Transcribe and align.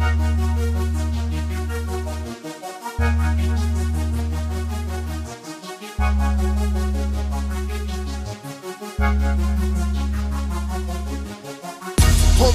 On 0.00 0.06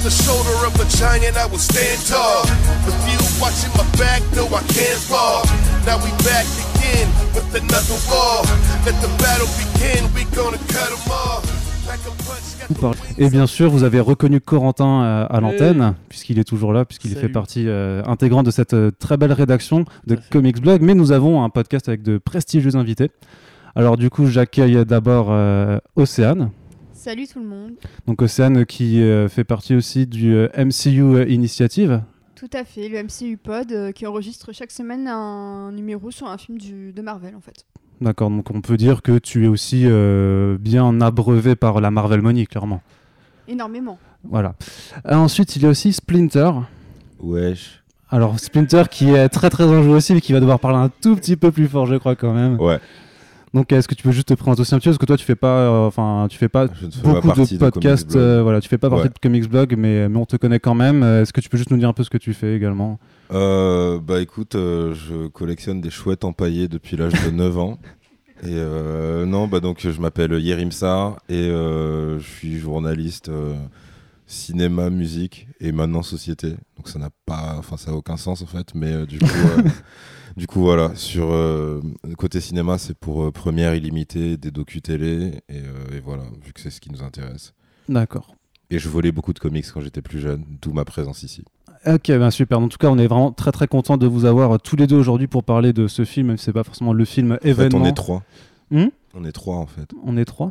the 0.02 0.10
shoulder 0.10 0.66
of 0.66 0.74
a 0.80 0.84
giant, 0.98 1.36
I 1.36 1.46
will 1.46 1.58
stand 1.58 2.04
tall. 2.06 2.42
The 2.84 2.92
few 3.06 3.18
watching 3.40 3.70
my 3.78 3.86
back 3.96 4.22
know 4.34 4.46
I 4.46 4.62
can't 4.74 4.98
fall. 4.98 5.46
Now 5.86 6.02
we 6.02 6.10
back 6.26 6.46
again 6.74 7.06
with 7.32 7.54
another 7.54 7.98
war. 8.10 8.42
Let 8.84 8.98
the 9.00 9.08
battle 9.22 9.46
begin, 9.54 10.12
we 10.14 10.24
gonna 10.34 10.58
cut 10.74 10.90
'em 10.90 11.10
off. 11.12 11.46
Pack 11.86 12.00
a 12.06 12.10
punch, 12.26 12.45
Et 13.18 13.28
bien 13.28 13.46
sûr, 13.46 13.70
vous 13.70 13.84
avez 13.84 14.00
reconnu 14.00 14.40
Corentin 14.40 15.02
euh, 15.02 15.26
à 15.28 15.40
l'antenne, 15.40 15.94
puisqu'il 16.08 16.38
est 16.38 16.44
toujours 16.44 16.72
là, 16.72 16.84
puisqu'il 16.84 17.14
fait 17.14 17.28
partie 17.28 17.68
euh, 17.68 18.02
intégrante 18.06 18.46
de 18.46 18.50
cette 18.50 18.74
euh, 18.74 18.90
très 18.98 19.16
belle 19.16 19.32
rédaction 19.32 19.84
de. 20.06 20.18
Comics 20.30 20.60
Blog. 20.60 20.82
Mais 20.82 20.94
nous 20.94 21.12
avons 21.12 21.42
un 21.44 21.50
podcast 21.50 21.88
avec 21.88 22.02
de 22.02 22.18
prestigieux 22.18 22.76
invités. 22.76 23.10
Alors 23.74 23.96
du 23.96 24.10
coup, 24.10 24.26
j'accueille 24.26 24.84
d'abord 24.86 25.28
euh, 25.30 25.78
Océane. 25.96 26.50
Salut 27.06 27.28
tout 27.28 27.38
le 27.38 27.46
monde. 27.46 27.74
Donc 28.06 28.20
Océane 28.20 28.66
qui 28.66 29.00
euh, 29.00 29.28
fait 29.28 29.44
partie 29.44 29.76
aussi 29.76 30.06
du 30.08 30.34
euh, 30.34 30.48
MCU 30.56 31.02
euh, 31.02 31.28
Initiative. 31.28 32.02
Tout 32.34 32.50
à 32.52 32.64
fait, 32.64 32.88
le 32.88 33.02
MCU 33.02 33.36
Pod 33.36 33.70
euh, 33.70 33.92
qui 33.92 34.06
enregistre 34.06 34.52
chaque 34.52 34.72
semaine 34.72 35.06
un 35.06 35.70
numéro 35.72 36.10
sur 36.10 36.26
un 36.26 36.36
film 36.36 36.58
du, 36.58 36.92
de 36.92 37.02
Marvel 37.02 37.36
en 37.36 37.40
fait. 37.40 37.64
D'accord, 38.00 38.30
donc 38.30 38.50
on 38.50 38.60
peut 38.60 38.76
dire 38.76 39.02
que 39.02 39.18
tu 39.18 39.44
es 39.44 39.48
aussi 39.48 39.82
euh, 39.86 40.58
bien 40.60 41.00
abreuvé 41.00 41.56
par 41.56 41.80
la 41.80 41.90
Marvel 41.90 42.20
Money, 42.20 42.46
clairement. 42.46 42.82
Énormément. 43.48 43.98
Voilà. 44.24 44.54
Euh, 45.06 45.14
ensuite, 45.14 45.56
il 45.56 45.62
y 45.62 45.66
a 45.66 45.70
aussi 45.70 45.92
Splinter. 45.92 46.50
Wesh. 47.20 47.82
Alors 48.10 48.38
Splinter 48.38 48.84
qui 48.90 49.10
est 49.10 49.28
très 49.28 49.50
très 49.50 49.64
enjoué 49.64 49.94
aussi, 49.94 50.14
mais 50.14 50.20
qui 50.20 50.32
va 50.32 50.40
devoir 50.40 50.60
parler 50.60 50.78
un 50.78 50.88
tout 50.88 51.16
petit 51.16 51.36
peu 51.36 51.50
plus 51.50 51.66
fort, 51.66 51.86
je 51.86 51.96
crois 51.96 52.14
quand 52.14 52.32
même. 52.32 52.60
Ouais. 52.60 52.78
Donc 53.54 53.72
est-ce 53.72 53.88
que 53.88 53.94
tu 53.94 54.02
peux 54.02 54.10
juste 54.12 54.28
te 54.28 54.34
présenter 54.34 54.60
aussi 54.62 54.74
un 54.74 54.78
petit 54.78 54.84
peu 54.88 54.90
parce 54.90 54.98
que 54.98 55.06
toi 55.06 55.16
tu 55.16 55.24
fais 55.24 55.36
pas, 55.36 55.60
euh, 55.60 55.86
enfin 55.86 56.26
tu 56.28 56.36
fais 56.36 56.48
pas 56.48 56.66
Je 56.78 56.86
ne 56.86 56.90
fais 56.90 57.02
pas 57.02 57.12
beaucoup 57.20 57.26
partie 57.28 57.54
de 57.54 57.58
podcasts, 57.58 58.14
euh, 58.16 58.42
voilà, 58.42 58.60
tu 58.60 58.68
fais 58.68 58.76
pas 58.76 58.90
partie 58.90 59.04
Ouais. 59.04 59.08
de 59.14 59.18
Comics 59.22 59.48
Blog, 59.48 59.74
mais 59.78 60.08
mais 60.08 60.18
on 60.18 60.26
te 60.26 60.36
connaît 60.36 60.60
quand 60.60 60.74
même. 60.74 61.02
Est-ce 61.02 61.32
que 61.32 61.40
tu 61.40 61.48
peux 61.48 61.56
juste 61.56 61.70
nous 61.70 61.78
dire 61.78 61.88
un 61.88 61.92
peu 61.94 62.04
ce 62.04 62.10
que 62.10 62.18
tu 62.18 62.34
fais 62.34 62.54
également? 62.54 62.98
Euh, 63.32 63.98
bah 64.00 64.20
écoute, 64.20 64.54
euh, 64.56 64.94
je 64.94 65.28
collectionne 65.28 65.80
des 65.80 65.90
chouettes 65.90 66.24
empaillées 66.24 66.68
depuis 66.68 66.96
l'âge 66.96 67.12
de 67.24 67.30
9 67.30 67.58
ans. 67.58 67.78
Et 68.46 68.54
non, 69.26 69.46
bah 69.48 69.60
donc 69.60 69.78
je 69.80 69.98
m'appelle 70.00 70.32
Yerim 70.38 70.70
Sarr 70.70 71.16
et 71.30 71.48
je 71.48 72.18
suis 72.20 72.58
journaliste 72.58 73.30
cinéma, 74.26 74.90
musique 74.90 75.48
et 75.60 75.72
maintenant 75.72 76.02
société. 76.02 76.50
Donc 76.76 76.88
ça 76.88 76.98
n'a 76.98 77.08
pas, 77.24 77.54
enfin 77.58 77.78
ça 77.78 77.92
a 77.92 77.94
aucun 77.94 78.18
sens 78.18 78.42
en 78.42 78.46
fait, 78.46 78.74
mais 78.74 79.06
du 79.06 79.18
coup, 79.18 79.26
du 80.36 80.46
coup 80.46 80.60
voilà. 80.60 80.94
Sur 80.94 81.30
euh, 81.30 81.80
côté 82.18 82.40
cinéma, 82.40 82.78
c'est 82.78 82.96
pour 82.96 83.24
euh, 83.24 83.30
première 83.30 83.74
illimitée 83.74 84.36
des 84.36 84.50
docu 84.50 84.82
télé 84.82 85.42
et, 85.48 85.58
euh, 85.58 85.96
et 85.96 86.00
voilà, 86.00 86.24
vu 86.44 86.52
que 86.52 86.60
c'est 86.60 86.70
ce 86.70 86.80
qui 86.80 86.90
nous 86.90 87.02
intéresse. 87.02 87.54
D'accord. 87.88 88.34
Et 88.70 88.78
je 88.78 88.88
volais 88.88 89.12
beaucoup 89.12 89.32
de 89.32 89.38
comics 89.38 89.64
quand 89.72 89.80
j'étais 89.80 90.02
plus 90.02 90.18
jeune, 90.18 90.44
d'où 90.60 90.72
ma 90.72 90.84
présence 90.84 91.22
ici. 91.22 91.44
Ok, 91.86 92.08
ben 92.08 92.30
super. 92.30 92.58
En 92.58 92.68
tout 92.68 92.78
cas, 92.78 92.88
on 92.88 92.98
est 92.98 93.06
vraiment 93.06 93.30
très 93.30 93.52
très 93.52 93.68
content 93.68 93.96
de 93.96 94.06
vous 94.06 94.24
avoir 94.24 94.52
euh, 94.52 94.58
tous 94.58 94.74
les 94.76 94.86
deux 94.88 94.96
aujourd'hui 94.96 95.28
pour 95.28 95.44
parler 95.44 95.72
de 95.72 95.86
ce 95.86 96.04
film, 96.04 96.28
même 96.28 96.36
si 96.36 96.46
c'est 96.46 96.52
pas 96.52 96.64
forcément 96.64 96.92
le 96.92 97.04
film 97.04 97.38
En 97.44 97.54
fait, 97.54 97.74
on 97.74 97.84
est 97.84 97.92
trois. 97.92 98.22
Hmm? 98.70 98.86
On 99.14 99.24
est 99.24 99.32
trois 99.32 99.56
en 99.56 99.66
fait. 99.66 99.88
On 100.04 100.16
est 100.16 100.24
trois? 100.24 100.50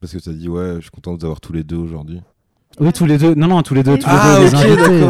Parce 0.00 0.12
que 0.12 0.18
tu 0.18 0.28
as 0.28 0.32
dit, 0.32 0.48
ouais, 0.48 0.76
je 0.76 0.82
suis 0.82 0.90
content 0.90 1.12
de 1.12 1.18
vous 1.18 1.24
avoir 1.26 1.40
tous 1.40 1.52
les 1.52 1.64
deux 1.64 1.76
aujourd'hui. 1.76 2.20
Oui, 2.80 2.92
tous 2.92 3.04
les 3.04 3.18
deux. 3.18 3.34
Non, 3.34 3.48
non, 3.48 3.62
tous 3.62 3.74
les 3.74 3.82
deux. 3.82 3.98
Tous 3.98 4.08
les 4.08 4.14
deux 4.14 4.44
les 4.44 4.54
invités. 4.54 5.06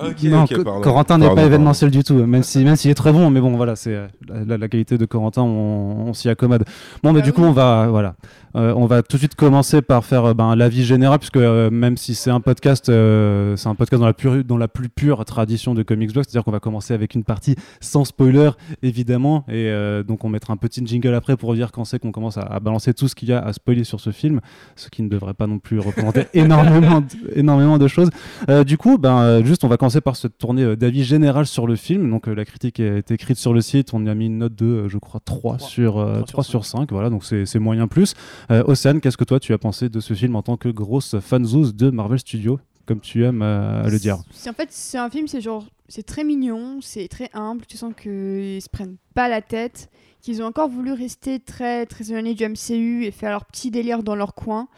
Ok, 0.00 0.22
non, 0.24 0.46
pardon. 0.46 0.80
Corentin 0.82 1.18
n'est 1.18 1.26
pas 1.28 1.34
pardon. 1.34 1.46
événementiel 1.48 1.90
du 1.90 2.04
tout, 2.04 2.14
même 2.14 2.42
si 2.42 2.64
même 2.64 2.76
s'il 2.76 2.90
est 2.90 2.94
très 2.94 3.12
bon, 3.12 3.30
mais 3.30 3.40
bon 3.40 3.56
voilà, 3.56 3.76
c'est 3.76 3.94
euh, 3.94 4.06
la, 4.28 4.44
la- 4.44 4.58
la 4.58 4.68
qualité 4.68 4.98
de 4.98 5.04
Corentin, 5.06 5.42
on, 5.42 6.06
on 6.08 6.12
s'y 6.14 6.28
accommode. 6.28 6.64
Bon, 7.02 7.12
mais 7.12 7.20
Ah 7.20 7.24
du 7.24 7.32
coup, 7.32 7.42
on 7.42 7.52
va 7.52 7.86
voilà, 7.88 8.14
Euh, 8.56 8.72
on 8.74 8.86
va 8.86 9.02
tout 9.02 9.16
de 9.16 9.18
suite 9.18 9.34
commencer 9.34 9.82
par 9.82 10.02
faire 10.04 10.24
euh, 10.26 10.34
ben, 10.34 10.54
l'avis 10.56 10.82
général, 10.84 11.18
puisque 11.18 11.36
euh, 11.36 11.70
même 11.70 11.96
si 11.98 12.14
c'est 12.14 12.30
un 12.30 12.40
podcast, 12.40 12.88
euh, 12.88 13.54
c'est 13.56 13.68
un 13.68 13.74
podcast 13.74 14.00
dans 14.00 14.06
la 14.06 14.14
pure, 14.14 14.42
dans 14.44 14.56
la 14.56 14.68
plus 14.68 14.88
pure 14.88 15.24
tradition 15.26 15.74
de 15.74 15.82
Comics 15.82 16.12
Blog, 16.12 16.24
c'est-à-dire 16.24 16.42
qu'on 16.44 16.52
va 16.52 16.60
commencer 16.60 16.94
avec 16.94 17.14
une 17.14 17.24
partie 17.24 17.54
sans 17.80 18.04
spoiler, 18.06 18.50
évidemment, 18.82 19.44
et 19.48 19.68
euh, 19.68 20.02
donc 20.02 20.24
on 20.24 20.28
mettra 20.30 20.52
un 20.54 20.56
petit 20.56 20.80
jingle 20.86 21.12
après 21.14 21.36
pour 21.36 21.54
dire 21.54 21.70
quand 21.72 21.84
c'est 21.84 21.98
qu'on 21.98 22.12
commence 22.12 22.38
à, 22.38 22.42
à 22.42 22.60
balancer 22.60 22.94
tout 22.94 23.08
ce 23.08 23.14
qu'il 23.14 23.28
y 23.28 23.32
a 23.32 23.40
à 23.40 23.52
spoiler 23.52 23.84
sur 23.84 24.00
ce 24.00 24.10
film, 24.10 24.40
ce 24.74 24.88
qui 24.88 25.02
ne 25.02 25.08
devrait 25.08 25.34
pas 25.34 25.46
non 25.46 25.58
plus 25.58 25.78
représenter 25.78 26.24
énormément, 26.34 27.00
de- 27.00 27.06
énormément 27.38 27.76
de 27.78 27.88
choses. 27.88 28.08
Euh, 28.48 28.64
du 28.64 28.78
coup, 28.78 28.96
ben, 28.98 29.18
euh, 29.18 29.42
juste, 29.56 29.64
on 29.64 29.68
va 29.68 29.78
commencer 29.78 30.02
par 30.02 30.16
se 30.16 30.28
tourner 30.28 30.62
euh, 30.62 30.76
d'avis 30.76 31.02
général 31.02 31.46
sur 31.46 31.66
le 31.66 31.76
film. 31.76 32.10
Donc, 32.10 32.28
euh, 32.28 32.34
la 32.34 32.44
critique 32.44 32.78
est 32.78 33.10
écrite 33.10 33.38
sur 33.38 33.54
le 33.54 33.62
site. 33.62 33.94
On 33.94 34.04
y 34.04 34.10
a 34.10 34.14
mis 34.14 34.26
une 34.26 34.36
note 34.36 34.54
de, 34.54 34.66
euh, 34.66 34.88
je 34.90 34.98
crois, 34.98 35.20
3, 35.24 35.56
Trois. 35.56 35.68
sur, 35.68 35.96
euh, 35.98 36.16
Trois 36.16 36.26
3 36.26 36.44
sur 36.44 36.64
sur 36.64 36.78
5. 36.78 36.92
Voilà, 36.92 37.08
donc 37.08 37.24
c'est 37.24 37.58
moyen 37.58 37.88
plus. 37.88 38.12
Océane, 38.50 39.00
qu'est-ce 39.00 39.16
que 39.16 39.24
toi, 39.24 39.40
tu 39.40 39.54
as 39.54 39.58
pensé 39.58 39.88
de 39.88 40.00
ce 40.00 40.12
film 40.12 40.36
en 40.36 40.42
tant 40.42 40.58
que 40.58 40.68
grosse 40.68 41.18
fanzouse 41.20 41.74
de 41.74 41.88
Marvel 41.88 42.18
Studios, 42.18 42.58
comme 42.84 43.00
tu 43.00 43.24
aimes 43.24 43.42
euh, 43.42 43.84
à 43.84 43.88
le 43.88 43.98
dire? 43.98 44.18
C'est 44.30 44.50
en 44.50 44.52
fait 44.52 44.68
c'est 44.70 44.98
un 44.98 45.08
film 45.10 45.26
c'est 45.26 45.40
genre 45.40 45.64
c'est 45.88 46.04
très 46.04 46.24
mignon, 46.24 46.78
c'est 46.82 47.08
très 47.08 47.30
humble, 47.32 47.64
tu 47.66 47.76
sens 47.76 47.92
qu'ils 48.00 48.60
se 48.62 48.68
prennent 48.70 48.96
pas 49.14 49.28
la 49.28 49.40
tête, 49.40 49.88
qu'ils 50.20 50.42
ont 50.42 50.46
encore 50.46 50.68
voulu 50.68 50.92
rester 50.92 51.40
très 51.40 51.86
très 51.86 52.10
éloignés 52.10 52.34
du 52.34 52.46
MCU 52.46 53.04
et 53.04 53.10
faire 53.10 53.30
leur 53.30 53.44
petit 53.46 53.70
délire 53.70 54.02
dans 54.02 54.16
leur 54.16 54.34
coin. 54.34 54.68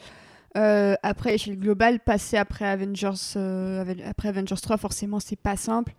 Euh, 0.58 0.94
après 1.02 1.30
l'échelle 1.32 1.58
globale, 1.58 2.00
passer 2.00 2.36
après 2.36 2.66
Avengers 2.66 3.12
euh, 3.36 3.84
après 4.04 4.28
Avengers 4.28 4.56
3 4.60 4.76
forcément 4.76 5.20
c'est 5.20 5.38
pas 5.38 5.56
simple 5.56 5.94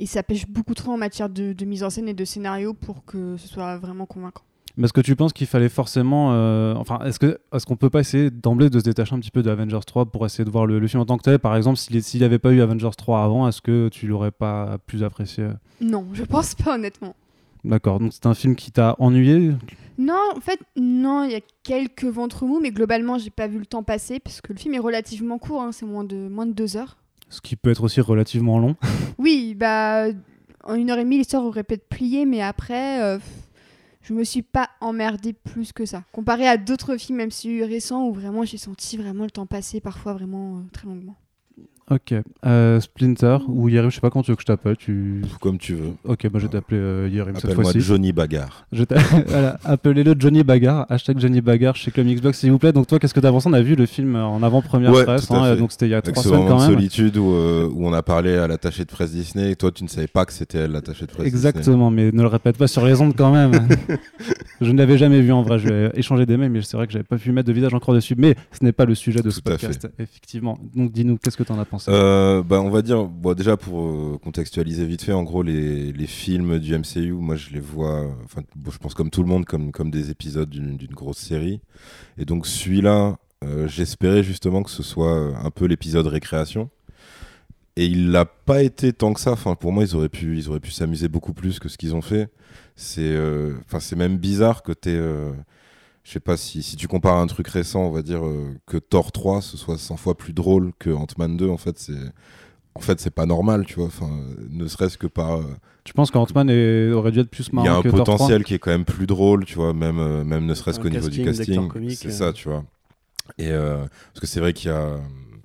et 0.00 0.06
ça 0.06 0.22
pêche 0.24 0.48
beaucoup 0.48 0.74
trop 0.74 0.92
en 0.92 0.96
matière 0.96 1.28
de, 1.28 1.52
de 1.52 1.64
mise 1.64 1.84
en 1.84 1.90
scène 1.90 2.08
et 2.08 2.14
de 2.14 2.24
scénario 2.24 2.74
pour 2.74 3.04
que 3.04 3.36
ce 3.36 3.46
soit 3.46 3.76
vraiment 3.78 4.06
convaincant. 4.06 4.42
Mais 4.76 4.86
est-ce 4.86 4.92
que 4.92 5.00
tu 5.00 5.14
penses 5.14 5.32
qu'il 5.32 5.46
fallait 5.46 5.68
forcément. 5.68 6.32
euh, 6.32 6.74
enfin, 6.74 6.98
est-ce 7.04 7.20
que 7.20 7.38
est-ce 7.54 7.64
qu'on 7.64 7.76
peut 7.76 7.90
pas 7.90 8.00
essayer 8.00 8.32
d'emblée 8.32 8.70
de 8.70 8.78
se 8.80 8.84
détacher 8.84 9.14
un 9.14 9.20
petit 9.20 9.30
peu 9.30 9.42
de 9.44 9.50
Avengers 9.50 9.78
3 9.86 10.06
pour 10.06 10.26
essayer 10.26 10.44
de 10.44 10.50
voir 10.50 10.66
le, 10.66 10.80
le 10.80 10.88
film 10.88 11.00
en 11.00 11.06
tant 11.06 11.16
que 11.16 11.22
tel? 11.22 11.38
Par 11.38 11.54
exemple, 11.54 11.76
s'il 11.76 12.02
s'il 12.02 12.18
n'y 12.18 12.26
avait 12.26 12.40
pas 12.40 12.50
eu 12.50 12.60
Avengers 12.60 12.90
3 12.96 13.22
avant, 13.22 13.46
est-ce 13.46 13.62
que 13.62 13.88
tu 13.90 14.08
l'aurais 14.08 14.32
pas 14.32 14.78
plus 14.86 15.04
apprécié? 15.04 15.46
Non, 15.80 16.04
je 16.12 16.24
pense 16.24 16.56
pas 16.56 16.74
honnêtement. 16.74 17.14
D'accord, 17.64 17.98
donc 17.98 18.12
c'est 18.12 18.26
un 18.26 18.34
film 18.34 18.56
qui 18.56 18.70
t'a 18.70 18.94
ennuyé 18.98 19.52
Non, 19.96 20.20
en 20.36 20.40
fait, 20.40 20.60
non, 20.76 21.24
il 21.24 21.32
y 21.32 21.34
a 21.34 21.40
quelques 21.62 22.04
ventres 22.04 22.44
mous, 22.44 22.60
mais 22.60 22.70
globalement, 22.70 23.16
j'ai 23.16 23.30
pas 23.30 23.46
vu 23.46 23.58
le 23.58 23.66
temps 23.66 23.82
passer 23.82 24.20
parce 24.20 24.40
que 24.40 24.52
le 24.52 24.58
film 24.58 24.74
est 24.74 24.78
relativement 24.78 25.38
court, 25.38 25.62
hein, 25.62 25.72
c'est 25.72 25.86
moins 25.86 26.04
de, 26.04 26.28
moins 26.28 26.46
de 26.46 26.52
deux 26.52 26.76
heures. 26.76 26.98
Ce 27.30 27.40
qui 27.40 27.56
peut 27.56 27.70
être 27.70 27.82
aussi 27.84 28.00
relativement 28.00 28.58
long. 28.58 28.76
Oui, 29.18 29.54
bah, 29.54 30.08
en 30.64 30.74
une 30.74 30.90
heure 30.90 30.98
et 30.98 31.04
demie, 31.04 31.18
l'histoire 31.18 31.44
aurait 31.44 31.62
peut-être 31.62 31.88
plié, 31.88 32.26
mais 32.26 32.42
après, 32.42 33.00
euh, 33.02 33.18
je 34.02 34.12
me 34.12 34.24
suis 34.24 34.42
pas 34.42 34.68
emmerdée 34.80 35.32
plus 35.32 35.72
que 35.72 35.86
ça. 35.86 36.02
Comparé 36.12 36.46
à 36.46 36.56
d'autres 36.56 36.96
films 36.96 37.24
MCU 37.26 37.64
récents 37.64 38.06
où 38.06 38.12
vraiment 38.12 38.44
j'ai 38.44 38.58
senti 38.58 38.96
vraiment 38.96 39.24
le 39.24 39.30
temps 39.30 39.46
passer 39.46 39.80
parfois 39.80 40.12
vraiment 40.12 40.58
euh, 40.58 40.60
très 40.72 40.86
longuement. 40.86 41.16
Ok. 41.90 42.14
Euh, 42.46 42.80
Splinter 42.80 43.38
ou 43.46 43.68
Yerim, 43.68 43.90
je 43.90 43.96
sais 43.96 44.00
pas 44.00 44.08
quand 44.08 44.22
tu 44.22 44.30
veux 44.30 44.36
que 44.36 44.42
je 44.42 44.46
t'appelle. 44.46 44.76
Tu... 44.76 45.20
Comme 45.40 45.58
tu 45.58 45.74
veux. 45.74 45.92
Ok, 46.04 46.26
bah 46.30 46.38
je 46.38 46.46
vais 46.46 46.52
t'appeler 46.52 46.80
euh, 46.80 47.08
Yerim 47.12 47.34
cette 47.34 47.44
Appelle-moi 47.44 47.64
fois-ci. 47.64 47.80
Johnny 47.80 48.12
Bagarre. 48.12 48.66
Voilà, 49.26 49.58
Appelez-le 49.64 50.14
Johnny 50.18 50.42
Bagarre, 50.44 50.86
hashtag 50.88 51.18
Johnny 51.18 51.40
Bagarre 51.42 51.76
chez 51.76 51.90
Comics 51.90 52.20
Blog 52.22 52.32
s'il 52.32 52.50
vous 52.50 52.58
plaît. 52.58 52.72
Donc 52.72 52.86
toi, 52.86 52.98
qu'est-ce 52.98 53.12
que 53.12 53.20
t'as 53.20 53.30
pensé? 53.30 53.48
On 53.48 53.52
a 53.52 53.60
vu 53.60 53.74
le 53.74 53.84
film 53.86 54.16
en 54.16 54.42
avant-première 54.42 54.92
Ouais, 54.92 55.04
presse, 55.04 55.30
hein, 55.30 55.56
donc 55.56 55.72
c'était 55.72 55.86
il 55.86 55.90
y 55.90 55.94
a 55.94 56.00
trois 56.00 56.22
ce 56.22 56.28
semaines 56.30 56.48
quand 56.48 56.60
même. 56.60 56.70
solitude 56.70 57.16
où, 57.18 57.32
euh, 57.34 57.68
où 57.70 57.86
on 57.86 57.92
a 57.92 58.02
parlé 58.02 58.34
à 58.36 58.46
l'attaché 58.46 58.84
de 58.84 58.90
presse 58.90 59.10
Disney 59.12 59.50
et 59.50 59.56
toi 59.56 59.70
tu 59.70 59.84
ne 59.84 59.88
savais 59.88 60.06
pas 60.06 60.24
que 60.24 60.32
c'était 60.32 60.58
elle 60.58 60.72
l'attaché 60.72 61.02
de 61.06 61.10
presse 61.10 61.24
Disney. 61.24 61.48
Exactement, 61.48 61.90
mais 61.90 62.12
ne 62.12 62.22
le 62.22 62.28
répète 62.28 62.56
pas 62.56 62.66
sur 62.66 62.84
les 62.86 62.98
ondes 63.00 63.14
quand 63.14 63.32
même. 63.32 63.52
je 64.62 64.70
ne 64.70 64.78
l'avais 64.78 64.96
jamais 64.96 65.20
vu 65.20 65.32
en 65.32 65.42
vrai. 65.42 65.58
Je 65.58 65.68
vais 65.68 65.90
échanger 65.94 66.24
des 66.24 66.36
mails, 66.38 66.50
mais 66.50 66.62
c'est 66.62 66.76
vrai 66.78 66.86
que 66.86 66.92
j'avais 66.92 67.04
pas 67.04 67.18
pu 67.18 67.30
mettre 67.32 67.48
de 67.48 67.52
visage 67.52 67.74
encore 67.74 67.94
dessus. 67.94 68.14
Mais 68.16 68.36
ce 68.58 68.64
n'est 68.64 68.72
pas 68.72 68.86
le 68.86 68.94
sujet 68.94 69.20
de 69.20 69.28
ce 69.30 69.40
Tout 69.40 69.48
à 69.48 69.52
podcast, 69.52 69.86
effectivement. 69.98 70.58
Donc 70.74 70.92
dis-nous, 70.92 71.18
qu'est-ce 71.18 71.36
que 71.36 71.42
t'en 71.42 71.58
as 71.58 71.64
pensé 71.64 71.73
Euh, 71.88 72.42
bah, 72.42 72.60
on 72.60 72.70
va 72.70 72.82
dire, 72.82 73.04
bon, 73.04 73.34
déjà 73.34 73.56
pour 73.56 73.80
euh, 73.80 74.18
contextualiser 74.22 74.86
vite 74.86 75.02
fait, 75.02 75.12
en 75.12 75.22
gros, 75.22 75.42
les, 75.42 75.92
les 75.92 76.06
films 76.06 76.58
du 76.58 76.76
MCU, 76.76 77.12
moi 77.12 77.36
je 77.36 77.50
les 77.50 77.60
vois, 77.60 78.06
enfin, 78.24 78.42
je 78.70 78.78
pense 78.78 78.94
comme 78.94 79.10
tout 79.10 79.22
le 79.22 79.28
monde, 79.28 79.44
comme, 79.44 79.72
comme 79.72 79.90
des 79.90 80.10
épisodes 80.10 80.48
d'une 80.48 80.94
grosse 80.94 81.18
série. 81.18 81.60
Et 82.18 82.24
donc 82.24 82.46
celui-là, 82.46 83.18
euh, 83.44 83.68
j'espérais 83.68 84.22
justement 84.22 84.62
que 84.62 84.70
ce 84.70 84.82
soit 84.82 85.36
un 85.36 85.50
peu 85.50 85.66
l'épisode 85.66 86.06
récréation. 86.06 86.70
Et 87.76 87.86
il 87.86 88.12
l'a 88.12 88.24
pas 88.24 88.62
été 88.62 88.92
tant 88.92 89.12
que 89.12 89.20
ça. 89.20 89.32
Enfin, 89.32 89.56
pour 89.56 89.72
moi, 89.72 89.82
ils 89.82 89.96
auraient 89.96 90.08
pu, 90.08 90.38
ils 90.38 90.48
auraient 90.48 90.60
pu 90.60 90.70
s'amuser 90.70 91.08
beaucoup 91.08 91.34
plus 91.34 91.58
que 91.58 91.68
ce 91.68 91.76
qu'ils 91.76 91.94
ont 91.94 92.02
fait. 92.02 92.28
C'est, 92.76 93.18
enfin, 93.66 93.80
c'est 93.80 93.96
même 93.96 94.16
bizarre 94.16 94.62
que 94.62 94.72
t'aies, 94.72 95.00
je 96.04 96.12
sais 96.12 96.20
pas 96.20 96.36
si, 96.36 96.62
si 96.62 96.76
tu 96.76 96.86
compares 96.86 97.16
à 97.16 97.20
un 97.20 97.26
truc 97.26 97.48
récent, 97.48 97.80
on 97.84 97.90
va 97.90 98.02
dire 98.02 98.24
euh, 98.24 98.54
que 98.66 98.76
Thor 98.76 99.10
3 99.10 99.40
ce 99.40 99.56
soit 99.56 99.78
100 99.78 99.96
fois 99.96 100.16
plus 100.16 100.32
drôle 100.34 100.72
que 100.78 100.90
Ant-Man 100.90 101.36
2. 101.36 101.48
En 101.48 101.56
fait, 101.56 101.78
c'est, 101.78 101.92
en 102.74 102.80
fait, 102.80 103.00
c'est 103.00 103.10
pas 103.14 103.24
normal, 103.26 103.64
tu 103.66 103.76
vois. 103.76 103.86
Enfin, 103.86 104.10
ne 104.50 104.66
serait-ce 104.66 104.98
que 104.98 105.06
par, 105.06 105.38
euh, 105.38 105.44
Tu 105.84 105.94
penses 105.94 106.10
qu'Ant-Man 106.10 106.50
est- 106.50 106.90
aurait 106.92 107.10
dû 107.10 107.20
être 107.20 107.30
plus 107.30 107.48
il 107.52 107.56
y 107.56 107.58
a 107.58 107.62
marrant 107.62 107.78
un 107.78 107.82
que 107.82 107.88
Thor 107.88 108.04
3 108.04 108.16
potentiel 108.16 108.44
qui 108.44 108.54
est 108.54 108.58
quand 108.58 108.70
même 108.70 108.84
plus 108.84 109.06
drôle, 109.06 109.44
tu 109.46 109.54
vois, 109.54 109.72
même, 109.72 109.98
euh, 109.98 110.24
même 110.24 110.44
ne 110.44 110.54
serait-ce 110.54 110.78
qu'au 110.78 110.90
niveau 110.90 111.08
du 111.08 111.24
casting 111.24 111.68
C'est 111.90 112.08
euh. 112.08 112.10
ça, 112.10 112.32
tu 112.32 112.48
vois. 112.48 112.64
Et 113.38 113.48
euh, 113.50 113.78
parce 114.12 114.20
que 114.20 114.26
c'est 114.26 114.40
vrai 114.40 114.52
qu'il 114.52 114.70
y 114.70 114.74
a, 114.74 114.98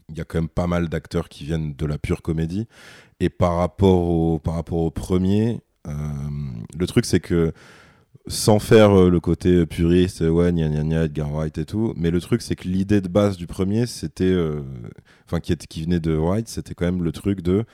il 0.10 0.18
y 0.18 0.22
a 0.22 0.26
quand 0.26 0.40
même 0.40 0.50
pas 0.50 0.68
mal 0.68 0.90
d'acteurs 0.90 1.30
qui 1.30 1.46
viennent 1.46 1.74
de 1.76 1.86
la 1.86 1.98
pure 1.98 2.22
comédie. 2.22 2.68
Et 3.22 3.30
par 3.30 3.56
rapport 3.58 4.10
au, 4.10 4.40
par 4.40 4.56
rapport 4.56 4.80
au 4.80 4.92
premier, 4.92 5.62
euh, 5.88 5.92
le 6.78 6.88
truc 6.88 7.06
c'est 7.06 7.20
que 7.22 7.54
sans 8.30 8.60
faire 8.60 8.98
euh, 8.98 9.10
le 9.10 9.20
côté 9.20 9.66
puriste, 9.66 10.22
ouais, 10.22 10.54
gna 10.54 10.70
gna 10.70 10.84
gna, 10.84 11.04
Edgar 11.06 11.32
Wright 11.32 11.58
et 11.58 11.66
tout, 11.66 11.94
mais 11.98 12.12
le 12.12 12.22
truc 12.22 12.42
c'est 12.42 12.56
que 12.56 12.68
l'idée 12.68 13.02
de 13.02 13.08
base 13.08 13.36
du 13.38 13.48
premier, 13.48 13.88
c'était, 13.88 14.24
euh, 14.26 14.62
enfin, 15.26 15.40
qui, 15.40 15.58
qui 15.58 15.84
venait 15.84 16.00
de 16.00 16.16
Wright, 16.16 16.48
c'était 16.48 16.76
quand 16.76 16.86
même 16.86 17.04
le 17.04 17.12
truc 17.12 17.42
de 17.42 17.66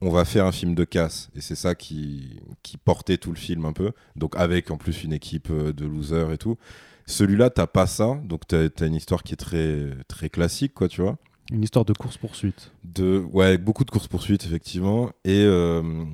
on 0.00 0.10
va 0.10 0.24
faire 0.24 0.46
un 0.46 0.52
film 0.52 0.74
de 0.74 0.84
casse. 0.84 1.30
Et 1.34 1.40
c'est 1.40 1.54
ça 1.54 1.74
qui, 1.74 2.40
qui 2.62 2.76
portait 2.76 3.16
tout 3.16 3.30
le 3.30 3.36
film 3.36 3.64
un 3.64 3.72
peu. 3.72 3.92
Donc 4.14 4.36
avec 4.36 4.70
en 4.70 4.76
plus 4.76 5.04
une 5.04 5.12
équipe 5.12 5.50
de 5.50 5.86
losers 5.86 6.32
et 6.32 6.38
tout. 6.38 6.58
Celui-là, 7.06 7.50
t'as 7.50 7.66
pas 7.66 7.86
ça. 7.86 8.20
Donc 8.24 8.46
t'as 8.46 8.68
as 8.78 8.86
une 8.86 8.94
histoire 8.94 9.22
qui 9.22 9.32
est 9.32 9.38
très, 9.38 9.90
très 10.06 10.28
classique, 10.28 10.74
quoi, 10.74 10.88
tu 10.88 11.00
vois. 11.00 11.16
Une 11.50 11.62
histoire 11.62 11.84
de 11.84 11.92
course-poursuite. 11.92 12.72
De, 12.84 13.24
ouais, 13.32 13.56
beaucoup 13.56 13.84
de 13.84 13.90
course-poursuite, 13.90 14.44
effectivement. 14.44 15.10
Et, 15.24 15.44
euh, 15.44 16.04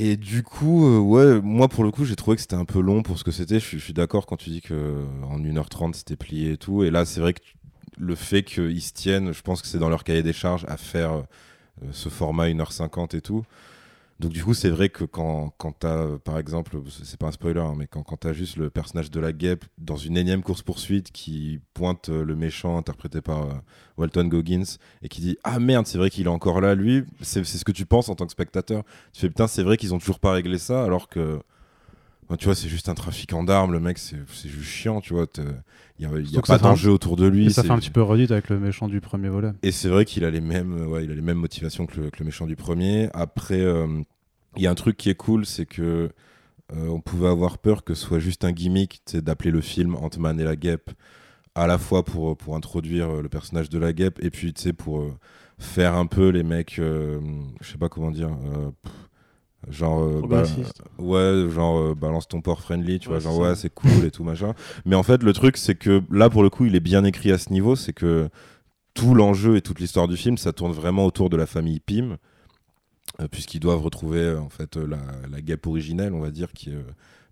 et 0.00 0.16
du 0.16 0.44
coup, 0.44 0.86
euh, 0.86 1.00
ouais, 1.00 1.40
moi, 1.40 1.66
pour 1.66 1.82
le 1.82 1.90
coup, 1.90 2.04
j'ai 2.04 2.14
trouvé 2.14 2.36
que 2.36 2.40
c'était 2.40 2.54
un 2.54 2.64
peu 2.64 2.78
long 2.78 3.02
pour 3.02 3.18
ce 3.18 3.24
que 3.24 3.32
c'était. 3.32 3.58
Je, 3.58 3.78
suis 3.78 3.92
d'accord 3.92 4.26
quand 4.26 4.36
tu 4.36 4.48
dis 4.48 4.60
qu'en 4.60 5.40
1h30, 5.40 5.92
c'était 5.94 6.14
plié 6.14 6.52
et 6.52 6.56
tout. 6.56 6.84
Et 6.84 6.90
là, 6.92 7.04
c'est 7.04 7.18
vrai 7.18 7.32
que 7.32 7.40
le 7.98 8.14
fait 8.14 8.44
qu'ils 8.44 8.80
se 8.80 8.92
tiennent, 8.92 9.32
je 9.32 9.42
pense 9.42 9.60
que 9.60 9.66
c'est 9.66 9.80
dans 9.80 9.88
leur 9.88 10.04
cahier 10.04 10.22
des 10.22 10.32
charges 10.32 10.64
à 10.68 10.76
faire 10.76 11.14
euh, 11.14 11.22
ce 11.90 12.10
format 12.10 12.46
1h50 12.48 13.16
et 13.16 13.20
tout. 13.20 13.44
Donc 14.18 14.32
du 14.32 14.42
coup, 14.42 14.52
c'est 14.52 14.70
vrai 14.70 14.88
que 14.88 15.04
quand, 15.04 15.54
quand 15.58 15.78
tu 15.78 15.86
as, 15.86 16.18
par 16.24 16.38
exemple, 16.38 16.76
c'est 16.90 17.18
pas 17.18 17.28
un 17.28 17.32
spoiler, 17.32 17.60
hein, 17.60 17.74
mais 17.76 17.86
quand, 17.86 18.02
quand 18.02 18.16
tu 18.16 18.26
as 18.26 18.32
juste 18.32 18.56
le 18.56 18.68
personnage 18.68 19.12
de 19.12 19.20
la 19.20 19.32
guêpe 19.32 19.64
dans 19.78 19.96
une 19.96 20.16
énième 20.16 20.42
course-poursuite 20.42 21.12
qui 21.12 21.60
pointe 21.72 22.08
euh, 22.08 22.24
le 22.24 22.34
méchant 22.34 22.76
interprété 22.78 23.20
par 23.20 23.42
euh, 23.44 23.54
Walton 23.96 24.24
Goggins 24.24 24.76
et 25.02 25.08
qui 25.08 25.20
dit 25.20 25.38
«Ah 25.44 25.60
merde, 25.60 25.86
c'est 25.86 25.98
vrai 25.98 26.10
qu'il 26.10 26.26
est 26.26 26.30
encore 26.30 26.60
là, 26.60 26.74
lui», 26.74 27.04
c'est 27.20 27.44
ce 27.44 27.64
que 27.64 27.70
tu 27.70 27.86
penses 27.86 28.08
en 28.08 28.16
tant 28.16 28.26
que 28.26 28.32
spectateur. 28.32 28.82
Tu 29.12 29.20
fais 29.20 29.28
«Putain, 29.30 29.46
c'est 29.46 29.62
vrai 29.62 29.76
qu'ils 29.76 29.94
ont 29.94 29.98
toujours 29.98 30.18
pas 30.18 30.32
réglé 30.32 30.58
ça, 30.58 30.84
alors 30.84 31.08
que...» 31.08 31.38
tu 32.36 32.44
vois, 32.44 32.54
c'est 32.54 32.68
juste 32.68 32.88
un 32.90 32.94
trafiquant 32.94 33.42
d'armes, 33.42 33.72
le 33.72 33.80
mec, 33.80 33.96
c'est 33.96 34.18
juste 34.44 34.68
chiant, 34.68 35.00
tu 35.00 35.14
vois. 35.14 35.26
Il 35.98 36.06
n'y 36.06 36.14
a, 36.14 36.20
y 36.20 36.36
a 36.36 36.42
pas 36.42 36.58
d'enjeu 36.58 36.90
autour 36.90 37.16
de 37.16 37.26
lui. 37.26 37.50
ça 37.50 37.62
fait 37.62 37.70
un 37.70 37.78
petit 37.78 37.90
peu 37.90 38.02
redite 38.02 38.30
avec 38.30 38.50
le 38.50 38.58
méchant 38.58 38.86
du 38.86 39.00
premier 39.00 39.28
volet. 39.28 39.52
Et 39.62 39.72
c'est 39.72 39.88
vrai 39.88 40.04
qu'il 40.04 40.24
a, 40.24 40.30
les 40.30 40.42
mêmes, 40.42 40.88
ouais, 40.88 41.04
il 41.04 41.10
a 41.10 41.14
les 41.14 41.22
mêmes 41.22 41.38
motivations 41.38 41.86
que 41.86 42.00
le, 42.00 42.10
que 42.10 42.18
le 42.18 42.26
méchant 42.26 42.46
du 42.46 42.54
premier. 42.54 43.08
Après, 43.14 43.60
euh, 43.60 43.86
il 44.56 44.62
y 44.62 44.66
a 44.66 44.70
un 44.70 44.74
truc 44.74 44.98
qui 44.98 45.08
est 45.08 45.14
cool, 45.14 45.46
c'est 45.46 45.64
que 45.64 46.10
euh, 46.76 46.88
on 46.88 47.00
pouvait 47.00 47.28
avoir 47.28 47.56
peur 47.56 47.82
que 47.82 47.94
ce 47.94 48.04
soit 48.04 48.18
juste 48.18 48.44
un 48.44 48.52
gimmick 48.52 49.00
d'appeler 49.14 49.50
le 49.50 49.62
film 49.62 49.96
Ant-Man 49.96 50.38
et 50.38 50.44
la 50.44 50.54
guêpe, 50.56 50.90
à 51.54 51.66
la 51.66 51.78
fois 51.78 52.04
pour, 52.04 52.36
pour 52.36 52.56
introduire 52.56 53.08
euh, 53.08 53.22
le 53.22 53.30
personnage 53.30 53.70
de 53.70 53.78
la 53.78 53.94
guêpe 53.94 54.22
et 54.22 54.28
puis 54.28 54.52
pour 54.76 55.10
faire 55.58 55.94
un 55.94 56.06
peu 56.06 56.28
les 56.28 56.42
mecs, 56.42 56.74
je 56.76 57.18
sais 57.62 57.78
pas 57.78 57.88
comment 57.88 58.10
dire. 58.10 58.30
Genre, 59.68 60.26
bah, 60.28 60.44
ouais, 60.98 61.46
genre 61.50 61.96
balance 61.96 62.28
ton 62.28 62.40
port 62.40 62.60
friendly, 62.60 63.00
tu 63.00 63.08
vois, 63.08 63.18
genre 63.18 63.38
ouais, 63.38 63.56
c'est 63.56 63.74
cool 63.74 64.04
et 64.04 64.10
tout 64.10 64.22
machin. 64.22 64.54
Mais 64.86 64.94
en 64.94 65.02
fait, 65.02 65.22
le 65.22 65.32
truc, 65.32 65.56
c'est 65.56 65.74
que 65.74 66.00
là, 66.10 66.30
pour 66.30 66.44
le 66.44 66.50
coup, 66.50 66.64
il 66.64 66.76
est 66.76 66.80
bien 66.80 67.04
écrit 67.04 67.32
à 67.32 67.38
ce 67.38 67.52
niveau, 67.52 67.74
c'est 67.74 67.92
que 67.92 68.28
tout 68.98 69.14
l'enjeu 69.14 69.56
et 69.56 69.62
toute 69.62 69.78
l'histoire 69.78 70.08
du 70.08 70.16
film, 70.16 70.36
ça 70.38 70.52
tourne 70.52 70.72
vraiment 70.72 71.06
autour 71.06 71.30
de 71.30 71.36
la 71.36 71.46
famille 71.46 71.78
Pym, 71.78 72.16
euh, 73.20 73.28
puisqu'ils 73.28 73.60
doivent 73.60 73.80
retrouver 73.80 74.18
euh, 74.18 74.40
en 74.40 74.48
fait 74.48 74.76
la, 74.76 74.98
la, 75.30 75.40
guêpe 75.40 75.68
originelle, 75.68 76.12
on 76.14 76.20
va 76.20 76.32
dire, 76.32 76.52
qui 76.52 76.70
est 76.70 76.74
euh, 76.74 76.82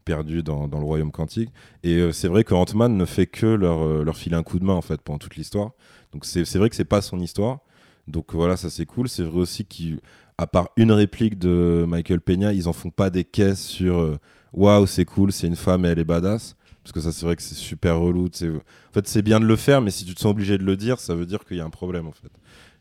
perdue 0.05 0.45
dans, 0.45 0.69
dans, 0.69 0.79
le 0.79 0.85
royaume 0.85 1.11
quantique. 1.11 1.51
Et 1.83 2.13
c'est 2.13 2.29
vrai 2.29 2.45
que 2.45 2.55
Ant-Man 2.55 2.97
ne 2.97 3.05
fait 3.05 3.27
que 3.27 3.47
leur, 3.47 4.05
leur 4.05 4.17
filer 4.17 4.37
un 4.37 4.45
coup 4.45 4.61
de 4.61 4.65
main 4.65 4.75
en 4.75 4.81
fait 4.81 5.01
pendant 5.01 5.19
toute 5.19 5.35
l'histoire. 5.35 5.73
Donc 6.13 6.25
c'est 6.25 6.45
vrai 6.55 6.71
que 6.71 6.77
c'est 6.77 6.85
pas 6.85 7.03
son 7.03 7.19
histoire. 7.19 7.59
Donc 8.07 8.33
voilà, 8.33 8.57
ça 8.57 8.71
c'est 8.71 8.87
cool. 8.87 9.09
C'est 9.09 9.25
vrai 9.25 9.41
aussi 9.41 9.65
qu'il 9.65 10.01
à 10.39 10.47
part 10.47 10.71
une 10.77 10.93
réplique 10.93 11.39
de 11.39 11.85
Michael 11.89 12.21
Peña, 12.21 12.53
ils 12.53 12.69
en 12.69 12.73
font 12.73 12.91
pas 12.91 13.11
des 13.11 13.25
caisses 13.25 13.63
sur 13.63 13.99
euh, 13.99 14.19
waouh, 14.53 14.87
c'est 14.87 15.05
cool, 15.05 15.33
c'est 15.33 15.47
une 15.47 15.57
femme 15.57 15.85
et 15.85 15.89
elle 15.89 15.99
est 15.99 16.05
badass. 16.05 16.57
Parce 16.83 16.93
que 16.93 17.01
ça, 17.01 17.11
c'est 17.11 17.27
vrai 17.27 17.35
que 17.35 17.43
c'est 17.43 17.57
super 17.57 17.99
relou. 17.99 18.27
En 18.27 18.93
fait, 18.93 19.09
c'est 19.09 19.23
bien 19.23 19.41
de 19.41 19.45
le 19.45 19.57
faire, 19.57 19.81
mais 19.81 19.91
si 19.91 20.05
tu 20.05 20.15
te 20.15 20.21
sens 20.21 20.31
obligé 20.31 20.57
de 20.57 20.63
le 20.63 20.77
dire, 20.77 21.01
ça 21.01 21.17
veut 21.17 21.27
dire 21.27 21.45
qu'il 21.45 21.57
y 21.57 21.61
a 21.61 21.65
un 21.65 21.71
problème 21.71 22.07
en 22.07 22.13
fait. 22.13 22.31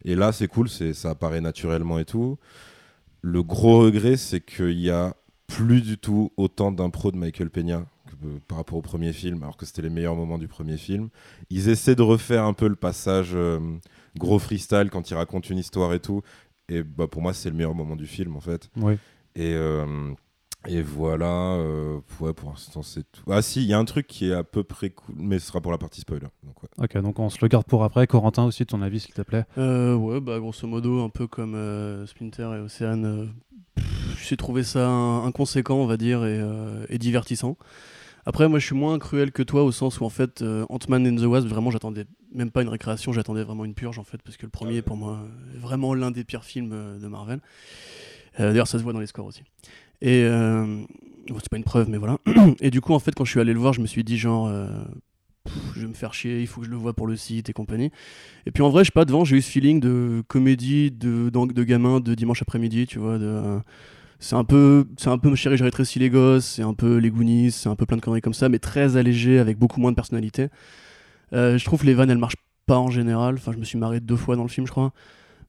Et 0.03 0.15
là, 0.15 0.31
c'est 0.31 0.47
cool, 0.47 0.69
ça 0.69 1.09
apparaît 1.09 1.41
naturellement 1.41 1.97
et 1.97 2.05
tout. 2.05 2.37
Le 3.21 3.41
gros 3.41 3.79
regret, 3.79 4.17
c'est 4.17 4.41
qu'il 4.41 4.79
y 4.79 4.91
a 4.91 5.15
plus 5.47 5.81
du 5.81 5.97
tout 5.97 6.31
autant 6.37 6.71
d'impro 6.71 7.11
de 7.11 7.17
Michael 7.17 7.49
Peña 7.49 7.85
euh, 8.23 8.37
par 8.47 8.59
rapport 8.59 8.77
au 8.77 8.81
premier 8.81 9.13
film, 9.13 9.41
alors 9.41 9.57
que 9.57 9.65
c'était 9.65 9.81
les 9.81 9.89
meilleurs 9.89 10.15
moments 10.15 10.37
du 10.37 10.47
premier 10.47 10.77
film. 10.77 11.09
Ils 11.49 11.69
essaient 11.69 11.95
de 11.95 12.03
refaire 12.03 12.43
un 12.43 12.53
peu 12.53 12.67
le 12.67 12.75
passage 12.75 13.31
euh, 13.33 13.59
gros 14.17 14.39
freestyle 14.39 14.89
quand 14.91 15.09
ils 15.09 15.15
racontent 15.15 15.49
une 15.49 15.57
histoire 15.57 15.93
et 15.93 15.99
tout. 15.99 16.21
Et 16.69 16.83
bah, 16.83 17.07
pour 17.07 17.21
moi, 17.21 17.33
c'est 17.33 17.49
le 17.49 17.55
meilleur 17.55 17.75
moment 17.75 17.95
du 17.95 18.07
film, 18.07 18.35
en 18.35 18.39
fait. 18.39 18.69
Et, 19.35 19.53
euh, 19.53 20.11
et 20.67 20.81
voilà, 20.81 21.53
euh, 21.55 21.99
ouais, 22.19 22.33
pour 22.33 22.49
l'instant, 22.49 22.81
c'est 22.81 23.03
tout. 23.11 23.21
Ah, 23.29 23.41
si, 23.41 23.61
il 23.61 23.67
y 23.67 23.73
a 23.73 23.77
un 23.77 23.85
truc 23.85 24.07
qui 24.07 24.29
est 24.29 24.33
à 24.33 24.43
peu 24.43 24.63
près 24.63 24.89
cool, 24.89 25.15
mais 25.17 25.37
ce 25.39 25.47
sera 25.47 25.61
pour 25.61 25.71
la 25.71 25.77
partie 25.77 26.01
spoiler. 26.01 26.27
Donc, 26.43 26.63
ouais. 26.63 26.69
Ok, 26.79 26.97
donc 27.03 27.19
on 27.19 27.29
se 27.29 27.37
le 27.41 27.47
garde 27.47 27.65
pour 27.65 27.83
après. 27.83 28.07
Corentin, 28.07 28.45
aussi, 28.45 28.65
ton 28.65 28.81
avis, 28.81 28.99
s'il 28.99 29.13
te 29.13 29.21
plaît 29.21 29.45
euh, 29.57 29.95
Ouais, 29.95 30.19
bah, 30.21 30.39
grosso 30.39 30.67
modo, 30.67 31.03
un 31.03 31.09
peu 31.09 31.27
comme 31.27 31.55
Splinter 32.07 32.49
et 32.55 32.59
Océane, 32.61 33.29
j'ai 34.23 34.37
trouvé 34.37 34.63
ça 34.63 34.87
inconséquent, 34.89 35.75
on 35.75 35.85
va 35.85 35.97
dire, 35.97 36.25
et, 36.25 36.41
et 36.89 36.97
divertissant. 36.97 37.57
Après, 38.25 38.49
moi, 38.49 38.57
je 38.57 38.65
suis 38.65 38.75
moins 38.75 38.97
cruel 38.97 39.31
que 39.31 39.43
toi 39.43 39.63
au 39.63 39.71
sens 39.71 39.99
où, 39.99 40.03
en 40.03 40.09
fait, 40.09 40.41
euh, 40.41 40.65
Ant-Man 40.69 41.07
and 41.07 41.21
the 41.21 41.25
Wasp, 41.25 41.47
vraiment, 41.47 41.69
j'attendais 41.69 42.05
même 42.33 42.49
pas 42.49 42.63
une 42.63 42.69
récréation, 42.69 43.13
j'attendais 43.13 43.43
vraiment 43.43 43.65
une 43.65 43.75
purge, 43.75 43.99
en 43.99 44.03
fait, 44.03 44.19
parce 44.23 44.35
que 44.35 44.45
le 44.47 44.49
premier, 44.49 44.81
pour 44.81 44.97
moi, 44.97 45.19
est 45.53 45.59
vraiment 45.59 45.93
l'un 45.93 46.09
des 46.09 46.23
pires 46.23 46.43
films 46.43 46.71
euh, 46.73 46.97
de 46.97 47.07
Marvel. 47.07 47.39
Euh, 48.39 48.49
d'ailleurs, 48.49 48.67
ça 48.67 48.79
se 48.79 48.83
voit 48.83 48.93
dans 48.93 48.99
les 48.99 49.07
scores 49.07 49.27
aussi. 49.27 49.43
Et 50.01 50.23
bon, 50.27 51.37
c'est 51.39 51.49
pas 51.49 51.57
une 51.57 51.63
preuve, 51.63 51.89
mais 51.89 51.97
voilà. 51.97 52.17
Et 52.59 52.71
du 52.71 52.81
coup, 52.81 52.93
en 52.93 52.99
fait, 52.99 53.13
quand 53.13 53.25
je 53.25 53.31
suis 53.31 53.39
allé 53.39 53.53
le 53.53 53.59
voir, 53.59 53.73
je 53.73 53.81
me 53.81 53.87
suis 53.87 54.03
dit, 54.03 54.17
genre, 54.17 54.51
je 55.75 55.81
vais 55.81 55.87
me 55.87 55.93
faire 55.93 56.13
chier, 56.13 56.41
il 56.41 56.47
faut 56.47 56.59
que 56.61 56.65
je 56.65 56.71
le 56.71 56.77
vois 56.77 56.93
pour 56.93 57.07
le 57.07 57.15
site 57.15 57.49
et 57.49 57.53
compagnie. 57.53 57.91
Et 58.45 58.51
puis, 58.51 58.61
en 58.61 58.69
vrai, 58.69 58.83
je 58.83 58.87
sais 58.87 58.93
pas, 58.93 59.05
devant, 59.05 59.23
j'ai 59.23 59.37
eu 59.37 59.41
ce 59.41 59.49
feeling 59.49 59.79
de 59.79 60.23
comédie, 60.27 60.91
de, 60.91 61.29
de, 61.29 61.53
de 61.53 61.63
gamin 61.63 62.01
de 62.01 62.13
dimanche 62.13 62.41
après-midi, 62.41 62.87
tu 62.87 62.99
vois, 62.99 63.17
de 63.17 63.61
c'est 64.19 64.35
un 64.35 64.43
peu 64.43 64.85
c'est 64.97 65.09
un 65.09 65.17
peu 65.17 65.33
chéri 65.35 65.57
j'ai 65.57 65.63
rétréci 65.63 65.99
les 65.99 66.09
gosses 66.09 66.45
c'est 66.45 66.61
un 66.61 66.73
peu 66.73 66.97
les 66.97 67.09
Goonies 67.09 67.51
c'est 67.51 67.69
un 67.69 67.75
peu 67.75 67.85
plein 67.85 67.97
de 67.97 68.01
conneries 68.01 68.21
comme 68.21 68.33
ça 68.33 68.49
mais 68.49 68.59
très 68.59 68.97
allégé 68.97 69.39
avec 69.39 69.57
beaucoup 69.57 69.79
moins 69.79 69.91
de 69.91 69.95
personnalité. 69.95 70.49
Euh, 71.33 71.57
je 71.57 71.65
trouve 71.65 71.83
les 71.85 71.93
vannes 71.93 72.09
elles 72.09 72.17
marchent 72.17 72.37
pas 72.65 72.77
en 72.77 72.89
général. 72.89 73.35
Enfin 73.35 73.51
je 73.51 73.57
me 73.57 73.63
suis 73.63 73.77
marré 73.77 73.99
deux 73.99 74.15
fois 74.15 74.35
dans 74.35 74.43
le 74.43 74.49
film 74.49 74.65
je 74.67 74.71
crois. 74.71 74.93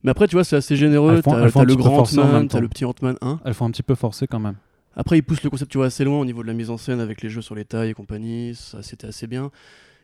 Mais 0.02 0.10
après 0.10 0.26
tu 0.26 0.34
vois 0.36 0.44
c'est 0.44 0.56
assez 0.56 0.76
généreux. 0.76 1.22
T'as 1.22 1.64
le 1.64 1.76
grand 1.76 2.00
Ant-Man 2.00 2.48
t'as 2.48 2.60
le 2.60 2.68
petit 2.68 2.84
Ant-Man 2.84 3.16
1 3.20 3.40
elles 3.44 3.54
font 3.54 3.66
un 3.66 3.70
petit 3.70 3.82
peu 3.82 3.94
forcer 3.94 4.26
quand 4.26 4.40
même. 4.40 4.56
Après 4.96 5.18
ils 5.18 5.22
poussent 5.22 5.42
le 5.42 5.50
concept 5.50 5.70
tu 5.70 5.78
vois 5.78 5.86
assez 5.86 6.04
loin 6.04 6.18
au 6.18 6.24
niveau 6.24 6.42
de 6.42 6.48
la 6.48 6.54
mise 6.54 6.70
en 6.70 6.76
scène 6.76 7.00
avec 7.00 7.22
les 7.22 7.28
jeux 7.28 7.42
sur 7.42 7.54
les 7.54 7.64
tailles 7.64 7.90
et 7.90 7.94
compagnie. 7.94 8.54
Ça 8.54 8.82
c'était 8.82 9.06
assez 9.06 9.26
bien. 9.26 9.50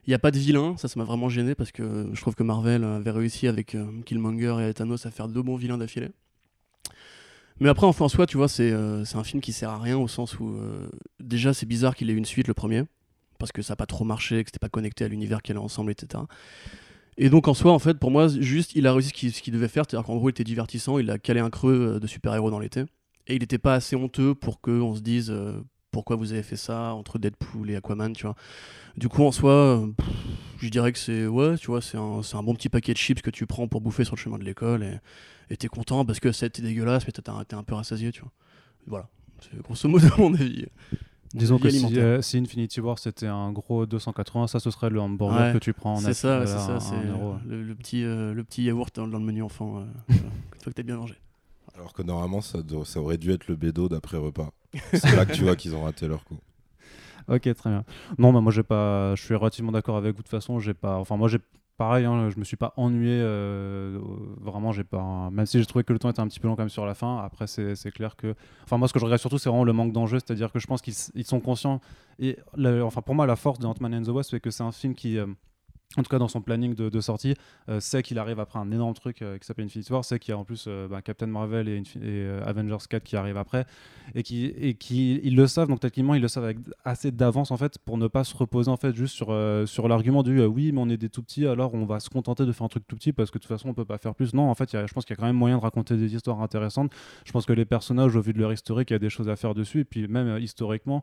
Il 0.07 0.11
n'y 0.11 0.15
a 0.15 0.19
pas 0.19 0.33
de 0.33 0.39
vilain, 0.39 0.75
ça 0.79 0.89
ça 0.89 0.99
m'a 0.99 1.05
vraiment 1.05 1.29
gêné 1.29 1.55
parce 1.55 1.71
que 1.71 2.09
je 2.13 2.21
trouve 2.21 2.35
que 2.35 2.43
Marvel 2.43 2.83
avait 2.83 3.13
réussi 3.13 3.47
avec 3.47 3.77
euh, 3.77 3.87
Killmonger 4.05 4.57
et 4.69 4.75
Thanos 4.75 5.07
à 5.07 5.13
faire 5.13 5.29
deux 5.29 5.43
bons 5.43 5.55
vilains 5.55 5.79
d'affilée. 5.79 6.11
Mais 7.63 7.69
après, 7.69 7.87
en 7.87 7.93
soi, 7.93 8.27
tu 8.27 8.37
vois, 8.37 8.49
euh, 8.59 9.05
c'est 9.05 9.17
un 9.17 9.23
film 9.23 9.41
qui 9.41 9.53
sert 9.53 9.71
à 9.71 9.79
rien 9.79 9.97
au 9.97 10.09
sens 10.09 10.41
où 10.41 10.49
euh, 10.49 10.89
déjà 11.21 11.55
c'est 11.55 11.65
bizarre 11.65 11.95
qu'il 11.95 12.11
ait 12.11 12.13
une 12.13 12.25
suite 12.25 12.49
le 12.49 12.55
premier, 12.55 12.83
parce 13.39 13.53
que 13.53 13.63
ça 13.63 13.75
n'a 13.75 13.77
pas 13.77 13.87
trop 13.87 14.05
marché, 14.05 14.43
que 14.43 14.49
c'était 14.49 14.59
pas 14.59 14.69
connecté 14.69 15.05
à 15.05 15.09
l'univers 15.09 15.43
qu'il 15.43 15.57
a 15.57 15.61
ensemble, 15.61 15.93
etc. 15.93 16.25
Et 17.19 17.31
donc 17.31 17.47
en 17.47 17.55
soi, 17.55 17.71
en 17.71 17.79
fait, 17.79 18.01
pour 18.01 18.11
moi, 18.11 18.27
juste, 18.27 18.73
il 18.75 18.89
a 18.89 18.93
réussi 18.93 19.31
ce 19.31 19.41
qu'il 19.41 19.55
devait 19.55 19.69
faire, 19.69 19.85
c'est-à-dire 19.89 20.05
qu'en 20.05 20.17
gros, 20.17 20.29
il 20.29 20.33
était 20.33 20.43
divertissant, 20.43 20.99
il 20.99 21.09
a 21.09 21.19
calé 21.19 21.39
un 21.39 21.51
creux 21.51 21.95
euh, 21.95 22.01
de 22.01 22.07
super-héros 22.09 22.51
dans 22.51 22.59
l'été, 22.59 22.81
et 23.29 23.37
il 23.37 23.43
n'était 23.43 23.59
pas 23.59 23.75
assez 23.75 23.95
honteux 23.95 24.35
pour 24.35 24.61
qu'on 24.61 24.97
se 24.97 25.01
dise 25.01 25.33
pourquoi 25.93 26.17
vous 26.17 26.33
avez 26.33 26.43
fait 26.43 26.57
ça 26.57 26.95
entre 26.95 27.19
Deadpool 27.19 27.71
et 27.71 27.77
Aquaman, 27.77 28.13
tu 28.13 28.25
vois. 28.25 28.35
Du 28.97 29.09
coup, 29.09 29.23
en 29.23 29.33
soi, 29.33 29.87
je 30.59 30.69
dirais 30.69 30.93
que 30.93 30.99
c'est 30.99 31.27
ouais, 31.27 31.57
tu 31.57 31.69
vois, 31.69 31.81
c'est 31.81 31.99
un, 31.99 32.21
un, 32.21 32.43
bon 32.43 32.55
petit 32.55 32.69
paquet 32.69 32.93
de 32.93 32.99
chips 32.99 33.23
que 33.23 33.31
tu 33.31 33.47
prends 33.47 33.69
pour 33.69 33.81
bouffer 33.81 34.05
sur 34.05 34.17
le 34.17 34.21
chemin 34.21 34.39
de 34.39 34.45
l'école 34.45 34.83
et 34.83 34.99
et 35.53 35.57
t'es 35.57 35.69
content 35.69 36.05
parce 36.07 36.19
que 36.19 36.33
c'était 36.33 36.63
dégueulasse, 36.63 37.07
mais 37.07 37.13
t'es 37.13 37.55
un 37.55 37.63
peu 37.63 37.75
rassasié, 37.75 38.11
tu 38.11 38.23
vois. 38.23 38.33
Voilà, 38.87 39.09
c'est 39.39 39.61
grosso 39.63 39.87
modo 39.87 40.07
mon 40.19 40.33
avis. 40.35 40.67
Disons 41.35 41.59
que 41.59 41.69
euh, 41.99 42.21
si, 42.23 42.39
Infinity 42.39 42.81
War 42.81 42.99
c'était 42.99 43.27
un 43.27 43.53
gros 43.53 43.87
280, 43.87 44.49
ça 44.49 44.61
ce 44.61 44.71
serait 44.71 44.91
le 44.91 45.01
hamburger 45.01 45.53
que 45.53 45.59
tu 45.59 45.73
prends 45.73 45.95
en 45.95 45.97
C'est 45.97 46.15
ça, 46.15 46.47
c'est 46.47 46.59
ça, 46.59 46.81
c'est 46.81 46.95
le, 47.47 47.75
petit, 47.75 48.05
euh, 48.05 48.33
le 48.33 48.45
petit 48.45 48.65
yaourt 48.65 48.95
dans, 48.97 49.07
le 49.07 49.19
menu 49.19 49.43
enfant, 49.43 49.79
euh, 49.79 49.85
une 50.09 50.61
fois 50.61 50.73
que 50.73 50.73
t'as 50.73 50.83
bien 50.83 50.97
mangé. 50.97 51.15
Alors 51.75 51.93
que 51.93 52.03
normalement 52.03 52.41
ça, 52.41 52.59
ça 52.85 53.01
aurait 53.01 53.19
dû 53.19 53.31
être 53.31 53.49
le 53.49 53.57
bédo 53.57 53.89
d'après 53.89 54.17
repas. 54.17 54.53
C'est 54.93 55.17
là 55.17 55.25
que 55.25 55.33
tu 55.33 55.43
vois 55.45 55.57
qu'ils 55.57 55.75
ont 55.75 55.83
raté 55.85 56.09
leur 56.09 56.25
coup. 56.25 56.39
Ok, 57.29 57.43
très 57.55 57.71
bien. 57.71 57.85
Non, 58.19 58.33
bah, 58.33 58.41
moi 58.41 58.51
j'ai 58.51 58.65
pas, 58.65 59.15
je 59.15 59.23
suis 59.23 59.37
relativement 59.37 59.71
d'accord 59.71 59.97
avec 59.97 60.17
vous. 60.17 60.23
De 60.23 60.27
toute 60.27 60.29
façon, 60.29 60.59
j'ai 60.59 60.75
pas, 60.75 60.97
enfin 60.97 61.17
moi 61.17 61.29
j'ai 61.29 61.39
pareil, 61.77 62.05
hein, 62.05 62.31
je 62.31 62.39
me 62.39 62.45
suis 62.45 62.57
pas 62.57 62.73
ennuyé. 62.77 63.19
Euh, 63.21 63.99
vraiment, 64.41 64.73
j'ai 64.73 64.85
pas. 64.85 65.31
Même 65.31 65.47
si 65.47 65.59
j'ai 65.59 65.67
trouvé 65.67 65.85
que 65.85 65.93
le 65.93 65.99
temps 65.99 66.11
était 66.11 66.21
un 66.21 66.29
petit 66.29 66.41
peu 66.41 66.49
long 66.49 66.55
quand 66.55 66.63
même 66.63 66.69
sur 66.69 66.87
la 66.87 66.95
fin. 66.95 67.19
Après, 67.19 67.47
c'est 67.47 67.91
clair 67.93 68.17
que. 68.17 68.35
Enfin, 68.65 68.79
moi, 68.79 68.89
ce 68.89 68.93
que 68.93 68.99
je 68.99 69.05
regrette 69.05 69.21
surtout, 69.21 69.39
c'est 69.39 69.49
vraiment 69.49 69.65
le 69.65 69.73
manque 69.73 69.93
d'enjeu. 69.93 70.19
C'est-à-dire 70.19 70.53
que 70.53 70.59
je 70.59 70.67
pense 70.67 70.83
qu'ils 70.83 71.25
sont 71.25 71.41
conscients. 71.41 71.81
Et 72.19 72.39
enfin, 72.83 73.03
pour 73.03 73.15
moi, 73.15 73.27
la 73.27 73.37
force 73.37 73.59
de 73.59 73.67
Ant-Man 73.67 73.95
and 73.95 74.03
the 74.03 74.09
Wasp, 74.09 74.31
c'est 74.31 74.41
que 74.41 74.51
c'est 74.51 74.63
un 74.63 74.73
film 74.73 74.95
qui. 74.95 75.19
Euh, 75.19 75.27
en 75.99 76.03
tout 76.03 76.09
cas 76.09 76.19
dans 76.19 76.29
son 76.29 76.41
planning 76.41 76.75
de, 76.75 77.01
sortie, 77.01 77.35
euh, 77.69 77.81
sait 77.81 78.03
qu'il 78.03 78.19
arrive 78.19 78.41
après 78.41 78.59
un 78.59 78.71
énorme 78.71 78.95
truc 78.95 79.23
euh, 79.23 79.39
qui 79.39 79.47
s'appelle 79.47 79.65
Infinity 79.65 79.93
War, 79.93 80.05
sait 80.05 80.19
qu'il 80.19 80.33
y 80.33 80.35
a 80.35 80.39
en 80.39 80.45
plus 80.45 80.67
euh, 80.69 80.89
bah, 80.89 81.03
Captain 81.03 81.27
Marvel 81.27 81.69
et, 81.69 81.83
euh, 82.03 82.41
Avengers 82.45 82.77
4 82.89 83.03
qui 83.03 83.17
arrivent 83.17 83.37
après, 83.37 83.67
et 84.15 84.23
qui, 84.23 85.21
ils 85.23 85.37
le 85.37 85.47
savent, 85.47 85.69
donc 85.69 85.81
techniquement 85.81 86.15
ils 86.15 86.23
le 86.23 86.29
savent 86.29 86.45
avec 86.45 86.59
assez 86.85 87.11
d'avance 87.11 87.51
en 87.51 87.57
fait 87.57 87.79
pour 87.79 87.99
ne 87.99 88.07
pas 88.09 88.25
se 88.25 88.37
reposer 88.37 88.71
en 88.71 88.77
fait 88.77 88.95
juste 88.95 89.15
sur, 89.15 89.37
sur 89.67 89.89
l'argument 89.89 90.23
du 90.23 90.43
oui 90.45 90.73
mais 90.73 90.81
on 90.81 90.89
est 90.89 90.97
des 90.97 91.09
tout 91.09 91.23
petits 91.23 91.47
alors 91.47 91.75
on 91.75 91.85
va 91.85 92.01
se 92.01 92.11
contenter 92.11 92.45
de 92.45 92.53
faire 92.53 92.65
un 92.65 92.69
truc 92.69 92.87
tout 92.87 92.97
petit 92.97 93.13
parce 93.13 93.31
que 93.31 93.39
de 93.39 93.43
toute 93.43 93.49
façon 93.49 93.69
on 93.69 93.75
peut 93.75 93.85
pas 93.85 93.99
faire 93.99 94.15
plus. 94.15 94.35
Non 94.35 94.51
en 94.51 94.55
fait 94.55 94.71
je 94.73 94.93
pense 94.93 95.05
qu'il 95.05 95.15
y 95.15 95.19
a 95.19 95.21
quand 95.21 95.27
même 95.27 95.37
moyen 95.37 95.57
de 95.57 95.63
raconter 95.63 95.97
des 95.97 96.15
histoires 96.15 96.41
intéressantes. 96.41 96.93
Je 97.25 97.33
pense 97.33 97.47
que 97.47 97.53
les 97.53 97.65
personnages 97.65 98.17
au 98.17 98.21
vu 98.21 98.33
de 98.33 98.39
leur 98.39 98.53
historique 98.53 98.91
il 98.91 98.95
y 98.95 98.97
a 98.97 99.01
des 99.01 99.11
choses 99.11 99.29
à 99.29 99.37
faire 99.37 99.55
dessus 99.55 99.81
et 99.81 99.85
puis 99.85 100.09
même 100.09 100.39
historiquement 100.39 101.03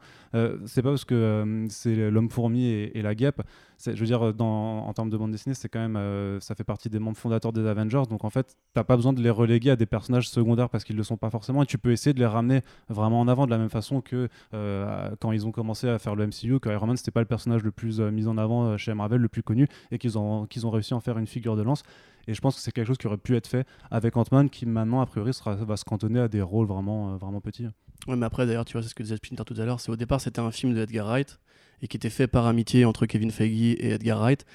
c'est 0.66 0.82
pas 0.82 0.90
parce 0.90 1.06
que 1.06 1.66
c'est 1.70 2.10
l'homme 2.10 2.30
fourmi 2.30 2.66
et, 2.66 2.98
et 2.98 3.02
la 3.02 3.16
guêpe 3.16 3.42
c'est- 3.69 3.69
je 3.86 3.92
veux 3.92 4.06
dire, 4.06 4.22
en 4.22 4.94
termes 4.94 5.10
de 5.10 5.18
bande 5.18 5.32
dessinée, 5.32 5.56
c'est 5.56 5.70
quand 5.70 5.80
même, 5.80 5.96
euh, 5.96 6.40
ça 6.40 6.56
fait 6.56 6.64
partie 6.64 6.90
des 6.90 7.00
membres 7.00 7.18
fondateurs 7.18 7.54
des 7.54 7.66
Avengers. 7.66 8.04
Donc 8.10 8.26
en 8.26 8.30
fait, 8.30 8.56
t'as 8.74 8.84
pas 8.84 8.96
besoin 8.96 9.14
de 9.14 9.22
les 9.22 9.30
reléguer 9.30 9.72
à 9.72 9.76
des 9.76 9.86
personnages 9.86 10.30
secondaires 10.30 10.70
parce 10.70 10.84
qu'ils 10.84 10.98
le 10.98 11.04
sont 11.04 11.18
pas 11.18 11.30
forcément. 11.30 11.64
Et 11.64 11.66
tu 11.66 11.78
peux 11.78 11.92
essayer 11.92 12.14
de 12.14 12.20
les 12.20 12.26
ramener 12.26 12.62
vraiment 12.90 13.22
en 13.22 13.28
avant 13.28 13.46
de 13.46 13.52
la 13.52 13.58
même 13.58 13.70
façon 13.70 14.02
que 14.02 14.28
euh, 14.54 15.10
quand 15.20 15.32
ils 15.32 15.48
ont 15.48 15.52
commencé 15.52 15.88
à 15.88 15.98
faire 16.00 16.16
le 16.16 16.28
MCU, 16.28 16.60
que 16.60 16.70
Iron 16.70 16.88
Man 16.88 16.98
c'était 16.98 17.12
pas 17.12 17.22
le 17.22 17.26
personnage 17.26 17.64
le 17.64 17.72
plus 17.72 18.02
euh, 18.02 18.12
mis 18.12 18.28
en 18.28 18.38
avant 18.38 18.78
chez 18.78 18.94
Marvel, 18.94 19.22
le 19.22 19.30
plus 19.30 19.44
connu, 19.44 19.68
et 19.92 19.98
qu'ils 19.98 20.18
ont, 20.18 20.46
qu'ils 20.46 20.68
ont 20.68 20.72
réussi 20.72 20.94
à 20.94 20.98
en 20.98 21.02
faire 21.02 21.18
une 21.18 21.28
figure 21.28 21.56
de 21.56 21.62
lance. 21.62 21.84
Et 22.28 22.34
je 22.34 22.42
pense 22.42 22.56
que 22.56 22.62
c'est 22.62 22.72
quelque 22.72 22.88
chose 22.88 22.98
qui 22.98 23.08
aurait 23.08 23.18
pu 23.18 23.36
être 23.36 23.48
fait 23.48 23.66
avec 23.90 24.16
Ant-Man, 24.18 24.50
qui 24.50 24.66
maintenant, 24.66 25.02
a 25.02 25.06
priori, 25.06 25.32
va 25.46 25.78
se 25.78 25.86
cantonner 25.86 26.20
à 26.20 26.28
des 26.28 26.42
rôles 26.42 26.68
vraiment, 26.68 27.16
vraiment 27.16 27.42
petits. 27.42 27.68
Ouais, 28.08 28.16
mais 28.16 28.26
après, 28.26 28.46
d'ailleurs, 28.46 28.66
tu 28.66 28.74
vois, 28.74 28.84
c'est 28.84 28.90
ce 28.90 28.96
que 28.96 29.04
disait 29.04 29.16
Splinter 29.16 29.44
tout 29.46 29.60
à 29.60 29.66
l'heure. 29.66 29.80
C'est 29.80 29.92
au 29.92 29.96
départ, 29.96 30.22
c'était 30.22 30.40
un 30.40 30.52
film 30.52 30.74
de 30.74 30.82
Edgar 30.82 31.08
Wright 31.08 31.40
et 31.82 31.88
qui 31.88 31.98
était 31.98 32.10
fait 32.10 32.28
par 32.28 32.46
amitié 32.48 32.86
entre 32.86 33.06
Kevin 33.06 33.32
Feige 33.32 33.76
et 33.80 33.92
Edgar 33.92 34.20
Wright. 34.20 34.46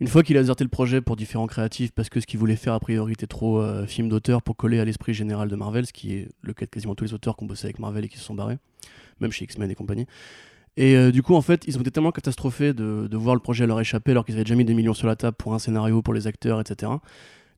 Une 0.00 0.06
fois 0.06 0.22
qu'il 0.22 0.36
a 0.36 0.40
déserté 0.40 0.62
le 0.62 0.70
projet 0.70 1.00
pour 1.00 1.16
différents 1.16 1.48
créatifs, 1.48 1.90
parce 1.90 2.08
que 2.08 2.20
ce 2.20 2.26
qu'il 2.26 2.38
voulait 2.38 2.56
faire 2.56 2.72
a 2.72 2.78
priori 2.78 3.12
était 3.12 3.26
trop 3.26 3.60
euh, 3.60 3.84
film 3.86 4.08
d'auteur 4.08 4.42
pour 4.42 4.56
coller 4.56 4.78
à 4.78 4.84
l'esprit 4.84 5.12
général 5.12 5.48
de 5.48 5.56
Marvel, 5.56 5.86
ce 5.86 5.92
qui 5.92 6.14
est 6.14 6.28
le 6.42 6.52
cas 6.52 6.66
de 6.66 6.70
quasiment 6.70 6.94
tous 6.94 7.04
les 7.04 7.14
auteurs 7.14 7.36
qui 7.36 7.42
ont 7.42 7.46
bossé 7.46 7.66
avec 7.66 7.80
Marvel 7.80 8.04
et 8.04 8.08
qui 8.08 8.16
se 8.16 8.24
sont 8.24 8.34
barrés, 8.34 8.58
même 9.20 9.32
chez 9.32 9.44
X-Men 9.44 9.70
et 9.70 9.74
compagnie. 9.74 10.06
Et 10.76 10.96
euh, 10.96 11.10
du 11.10 11.24
coup, 11.24 11.34
en 11.34 11.42
fait, 11.42 11.64
ils 11.66 11.76
ont 11.76 11.80
été 11.80 11.90
tellement 11.90 12.12
catastrophés 12.12 12.72
de, 12.72 13.08
voir 13.16 13.34
le 13.34 13.40
projet 13.40 13.66
leur 13.66 13.80
échapper 13.80 14.12
alors 14.12 14.24
qu'ils 14.24 14.36
avaient 14.36 14.44
déjà 14.44 14.54
mis 14.54 14.64
des 14.64 14.74
millions 14.74 14.94
sur 14.94 15.08
la 15.08 15.16
table 15.16 15.36
pour 15.36 15.52
un 15.52 15.58
scénario, 15.58 16.02
pour 16.02 16.14
les 16.14 16.28
acteurs, 16.28 16.60
etc. 16.60 16.92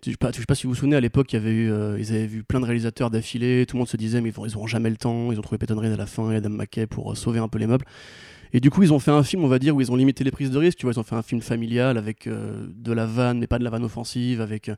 Je 0.02 0.12
sais 0.12 0.16
pas, 0.16 0.30
je 0.32 0.38
sais 0.38 0.46
pas 0.46 0.54
si 0.54 0.62
vous 0.62 0.70
vous 0.70 0.76
souvenez, 0.76 0.96
à 0.96 1.00
l'époque, 1.00 1.34
euh, 1.34 1.96
ils 2.00 2.10
avaient 2.12 2.26
vu 2.26 2.42
plein 2.42 2.60
de 2.60 2.64
réalisateurs 2.64 3.10
d'affilée, 3.10 3.66
tout 3.66 3.76
le 3.76 3.80
monde 3.80 3.88
se 3.88 3.98
disait, 3.98 4.22
mais 4.22 4.30
ils, 4.30 4.34
vont, 4.34 4.46
ils 4.46 4.56
auront 4.56 4.66
jamais 4.66 4.88
le 4.88 4.96
temps, 4.96 5.30
ils 5.30 5.38
ont 5.38 5.42
trouvé 5.42 5.58
Peyton 5.58 5.78
Reed 5.78 5.92
à 5.92 5.98
la 5.98 6.06
fin 6.06 6.30
et 6.30 6.36
Adam 6.36 6.48
McKay 6.48 6.86
pour 6.86 7.14
sauver 7.14 7.40
un 7.40 7.48
peu 7.48 7.58
les 7.58 7.66
meubles. 7.66 7.84
Et 8.52 8.60
du 8.60 8.70
coup, 8.70 8.82
ils 8.82 8.92
ont 8.92 8.98
fait 8.98 9.10
un 9.10 9.22
film, 9.22 9.44
on 9.44 9.48
va 9.48 9.58
dire, 9.58 9.76
où 9.76 9.80
ils 9.80 9.92
ont 9.92 9.96
limité 9.96 10.24
les 10.24 10.30
prises 10.30 10.50
de 10.50 10.58
risque, 10.58 10.78
tu 10.78 10.86
vois, 10.86 10.92
ils 10.92 11.00
ont 11.00 11.04
fait 11.04 11.14
un 11.14 11.22
film 11.22 11.40
familial 11.40 11.96
avec 11.96 12.26
euh, 12.26 12.66
de 12.68 12.92
la 12.92 13.06
vanne, 13.06 13.38
mais 13.38 13.46
pas 13.46 13.58
de 13.58 13.64
la 13.64 13.70
vanne 13.70 13.84
offensive, 13.84 14.40
avec 14.40 14.68
euh, 14.68 14.76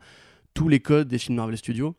tous 0.54 0.68
les 0.68 0.80
codes 0.80 1.08
des 1.08 1.18
films 1.18 1.36
Marvel 1.36 1.56
Studios. 1.56 1.94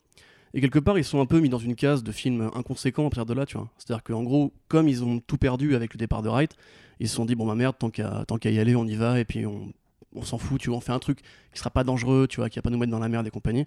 Et 0.53 0.61
quelque 0.61 0.79
part, 0.79 0.99
ils 0.99 1.03
sont 1.03 1.19
un 1.19 1.25
peu 1.25 1.39
mis 1.39 1.49
dans 1.49 1.57
une 1.57 1.75
case 1.75 2.03
de 2.03 2.11
films 2.11 2.51
inconséquents 2.53 3.07
à 3.07 3.09
partir 3.09 3.25
de 3.25 3.33
là, 3.33 3.45
tu 3.47 3.57
vois. 3.57 3.69
C'est-à-dire 3.77 4.03
qu'en 4.03 4.21
gros, 4.21 4.53
comme 4.67 4.87
ils 4.87 5.03
ont 5.03 5.19
tout 5.19 5.37
perdu 5.37 5.75
avec 5.75 5.93
le 5.93 5.97
départ 5.97 6.21
de 6.21 6.29
Wright, 6.29 6.55
ils 6.99 7.09
se 7.09 7.15
sont 7.15 7.25
dit, 7.25 7.33
bon, 7.33 7.47
bah 7.47 7.55
merde, 7.55 7.75
tant 7.79 7.89
qu'à 7.89 8.51
y 8.51 8.59
aller, 8.59 8.75
on 8.75 8.85
y 8.85 8.95
va, 8.95 9.19
et 9.19 9.25
puis 9.25 9.47
on, 9.47 9.73
on 10.15 10.21
s'en 10.21 10.37
fout, 10.37 10.61
tu 10.61 10.69
vois, 10.69 10.77
on 10.77 10.81
fait 10.81 10.91
un 10.91 10.99
truc 10.99 11.19
qui 11.51 11.59
sera 11.59 11.69
pas 11.69 11.83
dangereux, 11.83 12.27
tu 12.27 12.37
vois, 12.37 12.49
qui 12.49 12.57
va 12.57 12.61
pas 12.61 12.69
nous 12.69 12.77
mettre 12.77 12.91
dans 12.91 12.99
la 12.99 13.09
merde 13.09 13.27
et 13.27 13.31
compagnie. 13.31 13.65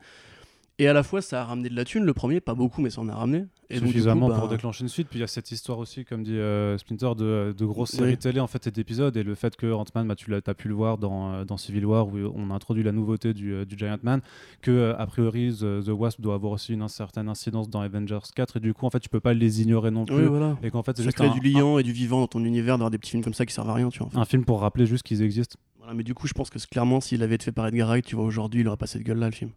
Et 0.79 0.89
à 0.89 0.93
la 0.93 1.03
fois, 1.03 1.23
ça 1.23 1.41
a 1.41 1.45
ramené 1.45 1.71
de 1.71 1.75
la 1.75 1.87
thune, 1.87 2.05
le 2.05 2.13
premier, 2.13 2.41
pas 2.41 2.55
beaucoup, 2.55 2.83
mais 2.83 2.91
ça 2.91 3.01
en 3.01 3.09
a 3.09 3.15
ramené. 3.15 3.47
Et 3.71 3.77
donc, 3.77 3.85
du 3.85 3.87
coup, 3.87 3.87
suffisamment 3.93 4.29
bah, 4.29 4.39
pour 4.39 4.49
déclencher 4.49 4.83
une 4.83 4.89
suite. 4.89 5.09
Puis 5.09 5.19
il 5.19 5.23
y 5.23 5.25
a 5.25 5.27
cette 5.27 5.51
histoire 5.51 5.79
aussi, 5.79 6.05
comme 6.05 6.23
dit 6.23 6.37
euh, 6.37 6.77
Splinter, 6.77 7.15
de, 7.17 7.55
de 7.57 7.65
grosses 7.65 7.95
Oui. 7.95 8.01
séries 8.01 8.19
télé 8.19 8.41
en 8.41 8.47
fait 8.47 8.67
et 8.67 8.71
d'épisodes. 8.71 9.17
Et 9.17 9.23
le 9.23 9.35
fait 9.35 9.57
que 9.57 9.73
Ant-Man, 9.73 10.07
bah, 10.07 10.15
tu 10.15 10.33
as 10.35 10.55
pu 10.55 10.69
le 10.69 10.75
voir 10.75 10.99
dans, 10.99 11.33
euh, 11.33 11.45
dans 11.45 11.57
Civil 11.57 11.87
War 11.87 12.07
où 12.09 12.19
on 12.35 12.51
a 12.51 12.55
introduit 12.55 12.83
la 12.83 12.93
nouveauté 12.93 13.33
du, 13.33 13.55
euh, 13.55 13.65
du 13.65 13.77
Giant 13.79 13.97
Man, 14.03 14.21
que 14.61 14.71
euh, 14.71 14.99
a 14.99 15.07
priori 15.07 15.51
The, 15.53 15.85
The 15.87 15.89
Wasp 15.89 16.21
doit 16.21 16.35
avoir 16.35 16.53
aussi 16.53 16.75
une 16.75 16.87
certaine 16.89 17.31
incidence 17.31 17.71
dans 17.71 17.81
Avengers 17.81 18.19
4 18.35 18.59
et 18.59 18.61
du 18.61 18.75
coup 18.75 18.85
en 18.85 18.91
fait 18.91 19.01
tu 19.01 19.09
peux 19.09 19.21
pas 19.21 19.33
les 19.33 19.63
ignorer 19.63 19.91
non 19.91 20.05
plus. 20.05 20.17
Oui, 20.17 20.27
voilà. 20.27 20.59
Et 20.63 20.71
qu'en 20.71 20.83
fait 20.83 20.97
c'est 20.97 21.05
juste 21.05 21.21
un, 21.21 21.31
du 21.31 21.41
liant 21.41 21.79
et 21.79 21.83
du 21.85 21.93
vivant 21.93 22.21
dans 22.21 22.27
ton 22.29 22.45
univers 22.45 22.77
d'avoir 22.77 22.91
des 22.91 22.99
petits 22.99 23.13
films 23.13 23.25
comme 23.25 23.35
ça 23.35 23.47
qui 23.47 23.55
servent 23.55 23.71
à 23.71 23.75
rien, 23.75 23.89
tu 23.89 24.01
vois. 24.01 24.09
en 24.09 24.11
fait. 24.11 24.19
un, 24.19 24.25
film 24.27 24.45
pour 24.45 24.61
rappeler 24.61 24.87
juste 24.87 25.05
qu'ils 25.05 25.23
existent. 25.23 25.57
Voilà, 25.79 25.95
mais 25.95 26.03
du 26.03 26.15
coup, 26.15 26.27
je 26.27 26.35
pense 26.35 26.51
que 26.51 26.59
clairement, 26.59 27.01
s'il 27.01 27.23
avait 27.23 27.37
été 27.37 27.47
fait 27.47 27.53
par 27.53 27.67
Edgar 27.67 27.89
Wright, 27.89 28.05
tu 28.05 28.17
vois, 28.17 28.25
aujourd'hui, 28.25 28.61
il 28.61 28.69
aurait 28.69 28.77
pas 28.77 28.87
cette 28.87 29.03
gueule-là, 29.03 29.27
le 29.27 29.33
film. 29.33 29.51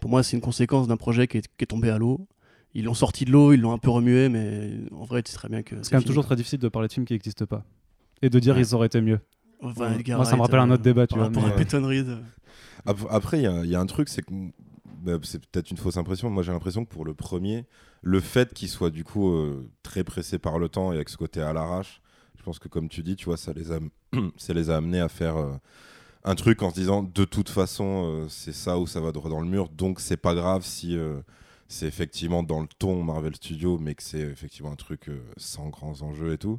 Pour 0.00 0.10
moi, 0.10 0.22
c'est 0.22 0.36
une 0.36 0.42
conséquence 0.42 0.86
d'un 0.88 0.96
projet 0.96 1.26
qui 1.26 1.38
est, 1.38 1.42
qui 1.42 1.62
est 1.62 1.66
tombé 1.66 1.90
à 1.90 1.98
l'eau. 1.98 2.26
Ils 2.74 2.84
l'ont 2.84 2.94
sorti 2.94 3.24
de 3.24 3.30
l'eau, 3.32 3.52
ils 3.52 3.60
l'ont 3.60 3.72
un 3.72 3.78
peu 3.78 3.90
remué, 3.90 4.28
mais 4.28 4.72
en 4.92 5.04
vrai, 5.04 5.22
tu 5.22 5.30
sais 5.32 5.38
très 5.38 5.48
bien 5.48 5.62
que. 5.62 5.76
C'est 5.82 5.90
quand 5.90 5.96
même 5.98 6.04
toujours 6.04 6.24
très 6.26 6.36
difficile 6.36 6.58
de 6.58 6.68
parler 6.68 6.88
de 6.88 6.92
films 6.92 7.06
qui 7.06 7.14
n'existent 7.14 7.46
pas. 7.46 7.64
Et 8.22 8.28
de 8.30 8.38
dire 8.38 8.54
Ouais. 8.54 8.60
ils 8.60 8.74
auraient 8.74 8.86
été 8.86 9.00
mieux. 9.00 9.20
Enfin, 9.62 9.94
Edgar 9.94 10.18
Moi 10.18 10.26
ça 10.26 10.36
me 10.36 10.42
rappelle 10.42 10.58
un 10.60 10.70
euh, 10.70 10.74
autre 10.74 10.82
débat, 10.82 11.06
tu 11.06 11.14
vois. 11.14 11.24
à 11.24 11.28
euh, 11.28 12.16
euh, 12.88 12.92
Après, 13.10 13.38
il 13.38 13.42
y, 13.42 13.46
a- 13.46 13.64
il 13.64 13.70
y 13.70 13.74
a 13.74 13.80
un 13.80 13.86
truc, 13.86 14.08
c'est 14.08 14.22
que 14.22 14.32
bah, 15.02 15.18
c'est 15.22 15.44
peut-être 15.46 15.70
une 15.70 15.76
fausse 15.76 15.96
impression. 15.96 16.28
Moi, 16.30 16.42
j'ai 16.42 16.52
l'impression 16.52 16.84
que 16.84 16.90
pour 16.90 17.04
le 17.04 17.14
premier, 17.14 17.64
le 18.02 18.20
fait 18.20 18.52
qu'il 18.52 18.68
soit 18.68 18.90
du 18.90 19.04
coup 19.04 19.30
euh, 19.32 19.68
très 19.82 20.04
pressé 20.04 20.38
par 20.38 20.58
le 20.58 20.68
temps 20.68 20.92
et 20.92 20.96
avec 20.96 21.08
ce 21.08 21.16
côté 21.16 21.40
à 21.40 21.52
l'arrache, 21.52 22.00
je 22.38 22.42
pense 22.42 22.58
que 22.58 22.68
comme 22.68 22.88
tu 22.88 23.02
dis, 23.02 23.16
tu 23.16 23.24
vois, 23.26 23.36
ça 23.36 23.52
les 23.54 23.72
a, 23.72 23.78
ça 24.36 24.52
les 24.52 24.68
a 24.70 24.76
amenés 24.76 25.00
à 25.00 25.08
faire 25.08 25.36
euh, 25.36 25.52
un 26.26 26.34
truc 26.34 26.62
en 26.62 26.70
se 26.70 26.74
disant 26.74 27.02
de 27.04 27.24
toute 27.24 27.48
façon, 27.48 28.04
euh, 28.04 28.26
c'est 28.28 28.52
ça 28.52 28.78
ou 28.78 28.86
ça 28.86 29.00
va 29.00 29.12
droit 29.12 29.30
dans 29.30 29.40
le 29.40 29.46
mur, 29.46 29.68
donc 29.68 30.00
c'est 30.00 30.16
pas 30.16 30.34
grave 30.34 30.64
si 30.64 30.96
euh, 30.98 31.20
c'est 31.68 31.86
effectivement 31.86 32.42
dans 32.42 32.60
le 32.60 32.66
ton 32.78 33.02
Marvel 33.02 33.36
Studios, 33.36 33.78
mais 33.78 33.94
que 33.94 34.02
c'est 34.02 34.20
effectivement 34.20 34.72
un 34.72 34.76
truc 34.76 35.08
euh, 35.08 35.20
sans 35.36 35.68
grands 35.68 36.02
enjeux 36.02 36.32
et 36.32 36.38
tout. 36.38 36.58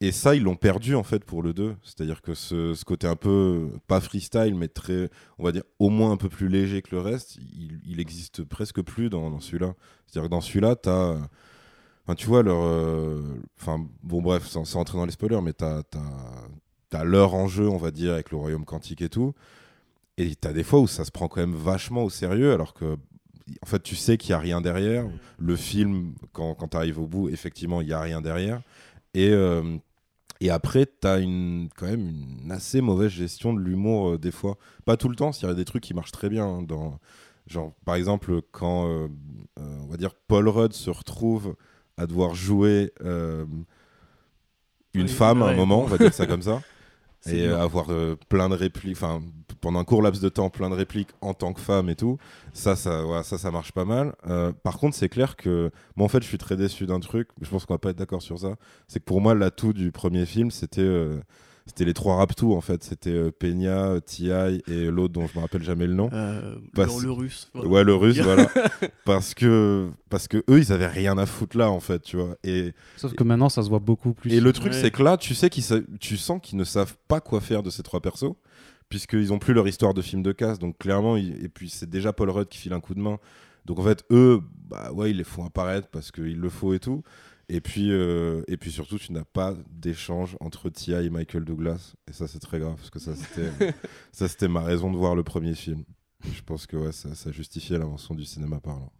Et 0.00 0.12
ça, 0.12 0.36
ils 0.36 0.42
l'ont 0.44 0.54
perdu 0.54 0.94
en 0.94 1.02
fait 1.02 1.24
pour 1.24 1.42
le 1.42 1.52
2. 1.52 1.74
C'est-à-dire 1.82 2.22
que 2.22 2.34
ce, 2.34 2.74
ce 2.74 2.84
côté 2.84 3.08
un 3.08 3.16
peu, 3.16 3.70
pas 3.88 4.00
freestyle, 4.00 4.54
mais 4.54 4.68
très, 4.68 5.10
on 5.38 5.44
va 5.44 5.50
dire, 5.50 5.64
au 5.80 5.88
moins 5.88 6.12
un 6.12 6.16
peu 6.16 6.28
plus 6.28 6.48
léger 6.48 6.82
que 6.82 6.94
le 6.94 7.00
reste, 7.00 7.36
il, 7.36 7.80
il 7.84 8.00
existe 8.00 8.44
presque 8.44 8.80
plus 8.82 9.10
dans, 9.10 9.40
celui-là. 9.40 9.74
C'est-à-dire 10.06 10.28
que 10.28 10.32
dans 10.32 10.40
celui-là, 10.40 10.76
t'as. 10.76 11.16
Enfin, 12.04 12.14
tu 12.16 12.26
vois, 12.26 12.42
leur. 12.44 12.58
Enfin, 13.60 13.84
bon, 14.04 14.22
bref, 14.22 14.46
sans, 14.46 14.64
sans 14.64 14.80
entrer 14.80 14.98
dans 14.98 15.06
les 15.06 15.12
spoilers, 15.12 15.42
mais 15.42 15.52
t'as. 15.52 15.82
T'as- 16.90 16.98
T'as 16.98 17.04
leur 17.04 17.34
enjeu, 17.34 17.68
on 17.68 17.76
va 17.76 17.90
dire, 17.90 18.12
avec 18.14 18.30
le 18.30 18.36
royaume 18.38 18.64
quantique 18.64 19.02
et 19.02 19.08
tout. 19.08 19.34
Et 20.16 20.34
t'as 20.34 20.52
des 20.52 20.64
fois 20.64 20.80
où 20.80 20.86
ça 20.86 21.04
se 21.04 21.10
prend 21.10 21.28
quand 21.28 21.40
même 21.40 21.54
vachement 21.54 22.02
au 22.04 22.10
sérieux, 22.10 22.52
alors 22.52 22.74
que. 22.74 22.96
En 23.62 23.66
fait, 23.66 23.82
tu 23.82 23.96
sais 23.96 24.18
qu'il 24.18 24.30
n'y 24.30 24.34
a 24.34 24.38
rien 24.40 24.60
derrière. 24.60 25.06
Le 25.38 25.56
film, 25.56 26.12
quand, 26.32 26.54
quand 26.54 26.68
tu 26.68 26.76
arrives 26.76 26.98
au 26.98 27.06
bout, 27.06 27.30
effectivement, 27.30 27.80
il 27.80 27.86
n'y 27.86 27.94
a 27.94 28.00
rien 28.00 28.20
derrière. 28.20 28.60
Et, 29.14 29.30
euh, 29.30 29.76
et 30.40 30.50
après, 30.50 30.84
tu 30.86 31.06
as 31.08 31.18
une, 31.18 31.70
quand 31.74 31.86
même 31.86 32.08
une 32.44 32.52
assez 32.52 32.82
mauvaise 32.82 33.10
gestion 33.10 33.54
de 33.54 33.60
l'humour 33.60 34.10
euh, 34.10 34.18
des 34.18 34.32
fois. 34.32 34.58
Pas 34.84 34.98
tout 34.98 35.08
le 35.08 35.16
temps, 35.16 35.32
s'il 35.32 35.48
y 35.48 35.50
a 35.50 35.54
des 35.54 35.64
trucs 35.64 35.82
qui 35.82 35.94
marchent 35.94 36.12
très 36.12 36.28
bien. 36.28 36.44
hein, 36.46 36.62
dans, 36.62 36.98
genre, 37.46 37.72
par 37.86 37.94
exemple, 37.94 38.42
quand 38.52 38.86
euh, 38.90 39.08
on 39.56 39.86
va 39.86 39.96
dire 39.96 40.14
Paul 40.14 40.46
Rudd 40.48 40.74
se 40.74 40.90
retrouve 40.90 41.54
à 41.96 42.06
devoir 42.06 42.34
jouer 42.34 42.92
une 43.02 43.64
Oui, 44.94 45.08
femme 45.08 45.42
à 45.42 45.46
un 45.46 45.54
moment, 45.54 45.82
on 45.82 45.86
va 45.86 45.96
dire 45.98 46.12
ça 46.12 46.26
comme 46.26 46.42
ça. 46.42 46.60
Et 47.26 47.42
dur. 47.42 47.52
euh, 47.52 47.60
avoir 47.60 47.90
euh, 47.90 48.16
plein 48.28 48.48
de 48.48 48.54
répliques, 48.54 48.96
enfin 48.96 49.20
pendant 49.60 49.80
un 49.80 49.84
court 49.84 50.02
laps 50.02 50.22
de 50.22 50.28
temps, 50.28 50.50
plein 50.50 50.70
de 50.70 50.74
répliques 50.74 51.08
en 51.20 51.34
tant 51.34 51.52
que 51.52 51.60
femme 51.60 51.88
et 51.90 51.96
tout, 51.96 52.16
ça, 52.52 52.76
ça, 52.76 53.02
voilà, 53.02 53.22
ça, 53.24 53.38
ça 53.38 53.50
marche 53.50 53.72
pas 53.72 53.84
mal. 53.84 54.14
Euh, 54.28 54.52
par 54.52 54.78
contre, 54.78 54.96
c'est 54.96 55.08
clair 55.08 55.36
que 55.36 55.70
moi, 55.96 56.04
en 56.04 56.08
fait, 56.08 56.22
je 56.22 56.28
suis 56.28 56.38
très 56.38 56.56
déçu 56.56 56.86
d'un 56.86 57.00
truc. 57.00 57.28
Je 57.40 57.50
pense 57.50 57.66
qu'on 57.66 57.74
va 57.74 57.78
pas 57.78 57.90
être 57.90 57.98
d'accord 57.98 58.22
sur 58.22 58.38
ça. 58.38 58.54
C'est 58.86 59.00
que 59.00 59.04
pour 59.04 59.20
moi, 59.20 59.34
l'atout 59.34 59.72
du 59.72 59.90
premier 59.90 60.26
film, 60.26 60.50
c'était 60.50 60.88
c'était 61.68 61.84
les 61.84 61.94
trois 61.94 62.16
raptous 62.16 62.54
en 62.54 62.60
fait. 62.60 62.82
C'était 62.82 63.10
euh, 63.12 63.30
Peña, 63.30 64.00
T.I. 64.00 64.62
et 64.66 64.86
l'autre 64.90 65.14
dont 65.14 65.26
je 65.26 65.36
me 65.36 65.42
rappelle 65.42 65.62
jamais 65.62 65.86
le 65.86 65.94
nom. 65.94 66.10
Euh, 66.12 66.56
Parce- 66.74 66.98
le, 67.00 67.06
le 67.06 67.12
russe. 67.12 67.48
voilà. 67.54 67.68
Ouais, 67.70 67.84
le 67.84 67.94
russe, 67.94 68.18
voilà. 68.22 68.48
parce 69.04 69.34
que 69.34 69.88
parce 70.10 70.26
que 70.28 70.38
eux, 70.50 70.58
ils 70.58 70.72
avaient 70.72 70.86
rien 70.88 71.16
à 71.18 71.26
foutre 71.26 71.56
là 71.56 71.70
en 71.70 71.80
fait, 71.80 72.00
tu 72.02 72.16
vois. 72.16 72.36
Et 72.44 72.72
Sauf 72.96 73.14
que 73.14 73.22
maintenant 73.24 73.48
ça 73.48 73.62
se 73.62 73.68
voit 73.68 73.78
beaucoup 73.78 74.12
plus. 74.14 74.32
et 74.32 74.40
le 74.40 74.52
truc, 74.52 74.72
Ouais. 74.72 74.80
c'est 74.80 74.90
que 74.90 75.02
là, 75.02 75.16
tu 75.16 75.34
sais 75.34 75.50
qu'ils 75.50 75.62
sa- 75.62 75.80
tu 76.00 76.16
sens 76.16 76.40
qu'ils 76.42 76.58
ne 76.58 76.64
savent 76.64 76.96
pas 77.06 77.20
quoi 77.20 77.40
faire 77.40 77.62
de 77.62 77.70
ces 77.70 77.82
trois 77.82 78.00
persos, 78.00 78.32
puisqu'ils 78.88 79.32
ont 79.32 79.38
plus 79.38 79.54
leur 79.54 79.68
histoire 79.68 79.94
de 79.94 80.02
film 80.02 80.22
de 80.22 80.32
casse. 80.32 80.58
Donc 80.58 80.78
clairement, 80.78 81.16
ils- 81.16 81.44
et 81.44 81.48
puis 81.48 81.68
c'est 81.70 81.88
déjà 81.88 82.12
Paul 82.12 82.30
Rudd 82.30 82.48
qui 82.48 82.58
file 82.58 82.72
un 82.72 82.80
coup 82.80 82.94
de 82.94 83.00
main. 83.00 83.18
Donc 83.66 83.78
en 83.78 83.82
fait, 83.82 84.02
eux, 84.10 84.40
bah 84.70 84.92
ouais, 84.92 85.10
ils 85.10 85.16
les 85.18 85.24
font 85.24 85.44
apparaître 85.44 85.88
parce 85.88 86.10
qu'il 86.10 86.38
le 86.40 86.48
faut 86.48 86.72
et 86.72 86.78
tout. 86.78 87.02
Et 87.50 87.60
puis, 87.62 87.90
euh, 87.92 88.42
et 88.46 88.56
puis 88.58 88.70
surtout, 88.70 88.98
tu 88.98 89.12
n'as 89.12 89.24
pas 89.24 89.54
d'échange 89.70 90.36
entre 90.40 90.68
Tia 90.68 91.00
et 91.02 91.08
Michael 91.10 91.44
Douglas. 91.44 91.94
Et 92.08 92.12
ça, 92.12 92.28
c'est 92.28 92.40
très 92.40 92.58
grave, 92.58 92.74
parce 92.76 92.90
que 92.90 92.98
ça, 92.98 93.14
c'était, 93.14 93.50
ça, 94.12 94.28
c'était 94.28 94.48
ma 94.48 94.60
raison 94.62 94.90
de 94.92 94.96
voir 94.98 95.14
le 95.14 95.22
premier 95.22 95.54
film. 95.54 95.84
Je 96.30 96.42
pense 96.42 96.66
que 96.66 96.76
ouais, 96.76 96.92
ça, 96.92 97.14
ça 97.14 97.30
justifiait 97.32 97.78
l'invention 97.78 98.14
du 98.14 98.24
cinéma 98.24 98.60
parlant. 98.60 98.92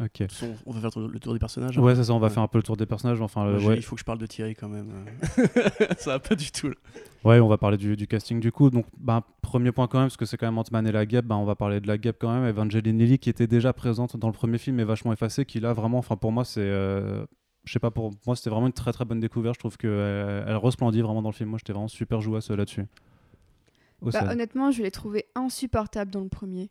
Ok. 0.00 0.22
On 0.66 0.72
va 0.72 0.80
faire 0.80 1.00
le 1.00 1.18
tour 1.18 1.32
des 1.32 1.38
personnages. 1.40 1.76
Ouais, 1.78 1.96
c'est 1.96 2.04
ça, 2.04 2.12
on 2.12 2.18
va 2.20 2.26
Ouais. 2.28 2.32
faire 2.32 2.42
un 2.42 2.46
peu 2.48 2.58
le 2.58 2.62
tour 2.62 2.76
des 2.76 2.86
personnages. 2.86 3.20
Enfin, 3.20 3.56
ouais. 3.56 3.76
Il 3.78 3.82
faut 3.82 3.96
que 3.96 4.00
je 4.00 4.04
parle 4.04 4.18
de 4.18 4.26
Thierry 4.26 4.54
quand 4.54 4.68
même. 4.68 4.92
ça 5.98 6.10
va 6.12 6.18
pas 6.20 6.34
du 6.36 6.52
tout. 6.52 6.68
là. 6.68 6.74
Ouais, 7.24 7.40
on 7.40 7.48
va 7.48 7.58
parler 7.58 7.76
du, 7.78 7.96
du 7.96 8.06
casting 8.06 8.38
du 8.38 8.52
coup. 8.52 8.70
Donc, 8.70 8.86
bah, 8.98 9.24
premier 9.42 9.72
point 9.72 9.88
quand 9.88 9.98
même, 9.98 10.06
parce 10.08 10.16
que 10.16 10.26
c'est 10.26 10.36
quand 10.36 10.46
même 10.46 10.58
Ant-Man 10.58 10.86
et 10.86 10.92
la 10.92 11.04
guêpe, 11.06 11.24
bah, 11.24 11.36
on 11.36 11.44
va 11.44 11.56
parler 11.56 11.80
de 11.80 11.88
la 11.88 11.98
guêpe 11.98 12.18
quand 12.20 12.32
même. 12.32 12.44
Evangeline 12.44 12.98
Lilly 12.98 13.18
qui 13.18 13.30
était 13.30 13.46
déjà 13.48 13.72
présente 13.72 14.16
dans 14.16 14.28
le 14.28 14.34
premier 14.34 14.58
film, 14.58 14.76
mais 14.76 14.84
vachement 14.84 15.12
effacée, 15.12 15.44
qui 15.46 15.58
là 15.58 15.72
vraiment, 15.72 15.98
enfin 15.98 16.16
pour 16.16 16.30
moi, 16.32 16.44
c'est. 16.44 16.60
euh, 16.60 17.24
je 17.68 17.74
sais 17.74 17.78
pas, 17.78 17.90
pour 17.90 18.12
moi, 18.26 18.34
c'était 18.34 18.48
vraiment 18.48 18.66
une 18.66 18.72
très 18.72 18.92
très 18.92 19.04
bonne 19.04 19.20
découverte. 19.20 19.56
Je 19.56 19.60
trouve 19.60 19.76
qu'elle 19.76 20.44
elle 20.46 20.56
resplendit 20.56 21.02
vraiment 21.02 21.20
dans 21.20 21.28
le 21.28 21.34
film. 21.34 21.50
Moi, 21.50 21.58
j'étais 21.58 21.74
vraiment 21.74 21.88
super 21.88 22.22
jouasse 22.22 22.50
euh, 22.50 22.56
là-dessus. 22.56 22.86
Bah, 24.00 24.24
honnêtement, 24.30 24.70
je 24.70 24.82
l'ai 24.82 24.90
trouvé 24.90 25.26
insupportable 25.34 26.10
dans 26.10 26.20
le 26.20 26.28
premier. 26.28 26.70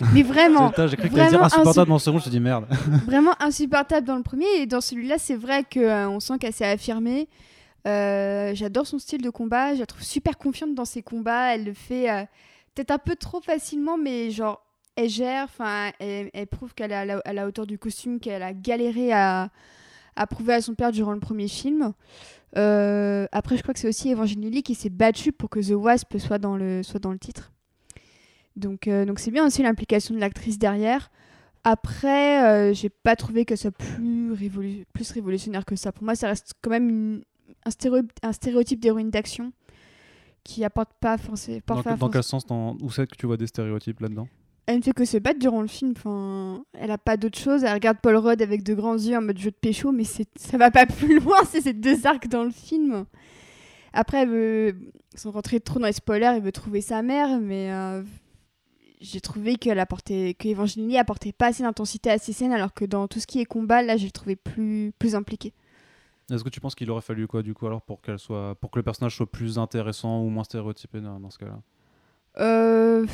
Mais 0.14 0.22
vraiment, 0.22 0.72
J'ai 0.74 0.96
cru 0.96 1.08
que 1.10 1.14
t'allais 1.14 1.28
dire 1.28 1.38
vraiment 1.38 1.44
insupportable 1.44 1.88
dans 1.88 1.94
le 1.96 2.00
second, 2.00 2.18
je 2.18 2.26
me 2.26 2.30
dit 2.30 2.40
merde. 2.40 2.66
vraiment 3.06 3.34
insupportable 3.40 4.06
dans 4.06 4.16
le 4.16 4.22
premier. 4.22 4.46
Et 4.56 4.66
dans 4.66 4.80
celui-là, 4.80 5.18
c'est 5.18 5.36
vrai 5.36 5.64
qu'on 5.64 6.18
sent 6.18 6.38
qu'elle 6.38 6.52
s'est 6.52 6.64
affirmée. 6.64 7.28
Euh, 7.86 8.54
J'adore 8.54 8.86
son 8.86 8.98
style 8.98 9.20
de 9.20 9.30
combat. 9.30 9.74
Je 9.74 9.80
la 9.80 9.86
trouve 9.86 10.02
super 10.02 10.38
confiante 10.38 10.74
dans 10.74 10.86
ses 10.86 11.02
combats. 11.02 11.54
Elle 11.54 11.64
le 11.64 11.74
fait 11.74 12.10
euh, 12.10 12.24
peut-être 12.74 12.92
un 12.92 12.98
peu 12.98 13.16
trop 13.16 13.42
facilement, 13.42 13.98
mais 13.98 14.30
genre, 14.30 14.64
elle 14.96 15.10
gère. 15.10 15.44
Enfin, 15.44 15.90
elle, 15.98 16.30
elle 16.32 16.46
prouve 16.46 16.72
qu'elle 16.74 16.92
est 16.92 16.96
à 16.96 17.04
la, 17.04 17.18
à 17.18 17.32
la 17.34 17.46
hauteur 17.46 17.66
du 17.66 17.78
costume, 17.78 18.18
qu'elle 18.18 18.42
a 18.42 18.54
galéré 18.54 19.12
à, 19.12 19.50
à 20.16 20.26
prouver 20.26 20.54
à 20.54 20.60
son 20.60 20.74
père 20.74 20.92
durant 20.92 21.12
le 21.12 21.20
premier 21.20 21.48
film. 21.48 21.92
Euh, 22.56 23.26
après, 23.32 23.56
je 23.56 23.62
crois 23.62 23.72
que 23.74 23.80
c'est 23.80 23.88
aussi 23.88 24.10
Evangeline 24.10 24.42
Lilly 24.42 24.62
qui 24.62 24.74
s'est 24.74 24.90
battue 24.90 25.32
pour 25.32 25.48
que 25.50 25.60
The 25.60 25.72
Wasp 25.74 26.18
soit 26.18 26.38
dans 26.38 26.56
le, 26.56 26.82
soit 26.82 27.00
dans 27.00 27.12
le 27.12 27.18
titre. 27.18 27.52
Donc, 28.56 28.86
euh, 28.88 29.06
donc 29.06 29.18
c'est 29.18 29.30
bien 29.30 29.46
aussi 29.46 29.62
l'implication 29.62 30.14
de 30.14 30.20
l'actrice 30.20 30.58
derrière. 30.58 31.10
Après, 31.64 32.44
euh, 32.44 32.74
j'ai 32.74 32.90
pas 32.90 33.16
trouvé 33.16 33.44
que 33.44 33.56
ça 33.56 33.62
soit 33.62 33.70
plus, 33.70 34.32
révolu- 34.32 34.84
plus 34.92 35.10
révolutionnaire 35.12 35.64
que 35.64 35.76
ça. 35.76 35.92
Pour 35.92 36.04
moi, 36.04 36.14
ça 36.14 36.28
reste 36.28 36.52
quand 36.60 36.70
même 36.70 36.88
une- 36.90 37.22
un, 37.64 37.70
stéréo- 37.70 38.06
un 38.22 38.32
stéréotype 38.32 38.80
d'héroïne 38.80 39.10
d'action 39.10 39.52
qui 40.44 40.64
apporte 40.64 40.90
pas 41.00 41.16
forcément. 41.18 41.60
Dans, 41.66 41.74
dans 41.96 42.08
quel 42.10 42.22
sens 42.24 42.44
dans- 42.44 42.76
Où 42.82 42.90
c'est 42.90 43.06
que 43.08 43.16
tu 43.16 43.26
vois 43.26 43.36
des 43.36 43.46
stéréotypes 43.46 44.00
là-dedans? 44.00 44.28
Elle 44.66 44.76
ne 44.78 44.82
fait 44.82 44.92
que 44.92 45.04
se 45.04 45.18
battre 45.18 45.40
durant 45.40 45.60
le 45.60 45.68
film. 45.68 45.92
Enfin, 45.96 46.64
elle 46.72 46.90
a 46.90 46.98
pas 46.98 47.16
d'autre 47.16 47.38
chose. 47.38 47.64
Elle 47.64 47.74
regarde 47.74 47.98
Paul 48.00 48.16
Rudd 48.16 48.40
avec 48.40 48.62
de 48.62 48.74
grands 48.74 48.94
yeux 48.94 49.16
en 49.16 49.22
mode 49.22 49.38
jeu 49.38 49.50
de 49.50 49.56
pécho, 49.56 49.90
mais 49.92 50.04
ça 50.04 50.58
va 50.58 50.70
pas 50.70 50.86
plus 50.86 51.18
loin. 51.18 51.38
C'est 51.48 51.62
ces 51.62 51.72
deux 51.72 52.06
arcs 52.06 52.28
dans 52.28 52.44
le 52.44 52.50
film. 52.50 53.04
Après, 53.92 54.22
elle 54.22 54.28
veut, 54.28 54.76
sans 55.14 55.32
rentrer 55.32 55.60
trop 55.60 55.78
dans 55.78 55.86
les 55.86 55.92
spoilers, 55.92 56.36
elle 56.36 56.42
veut 56.42 56.52
trouver 56.52 56.80
sa 56.80 57.02
mère, 57.02 57.40
mais 57.40 57.70
euh, 57.72 58.02
j'ai 59.00 59.20
trouvé 59.20 59.56
qu'elle 59.56 59.78
apportait, 59.78 60.34
que 60.38 60.48
Evangeline 60.48 60.96
apportait 60.96 61.32
pas 61.32 61.48
assez 61.48 61.62
d'intensité 61.62 62.10
à 62.10 62.18
ses 62.18 62.32
scènes, 62.32 62.52
alors 62.52 62.72
que 62.72 62.84
dans 62.84 63.08
tout 63.08 63.20
ce 63.20 63.26
qui 63.26 63.40
est 63.40 63.44
combat, 63.44 63.82
là, 63.82 63.96
j'ai 63.96 64.10
trouvé 64.10 64.36
plus 64.36 64.92
plus 64.98 65.14
impliqué. 65.14 65.52
Est-ce 66.30 66.44
que 66.44 66.48
tu 66.48 66.60
penses 66.60 66.74
qu'il 66.74 66.90
aurait 66.90 67.02
fallu 67.02 67.26
quoi 67.26 67.42
du 67.42 67.52
coup 67.52 67.66
alors 67.66 67.82
pour 67.82 68.00
qu'elle 68.00 68.18
soit 68.18 68.54
pour 68.54 68.70
que 68.70 68.78
le 68.78 68.82
personnage 68.82 69.16
soit 69.16 69.30
plus 69.30 69.58
intéressant 69.58 70.22
ou 70.22 70.30
moins 70.30 70.44
stéréotypé 70.44 71.00
dans 71.00 71.30
ce 71.30 71.38
cas-là? 71.38 71.60
Euh, 72.38 73.06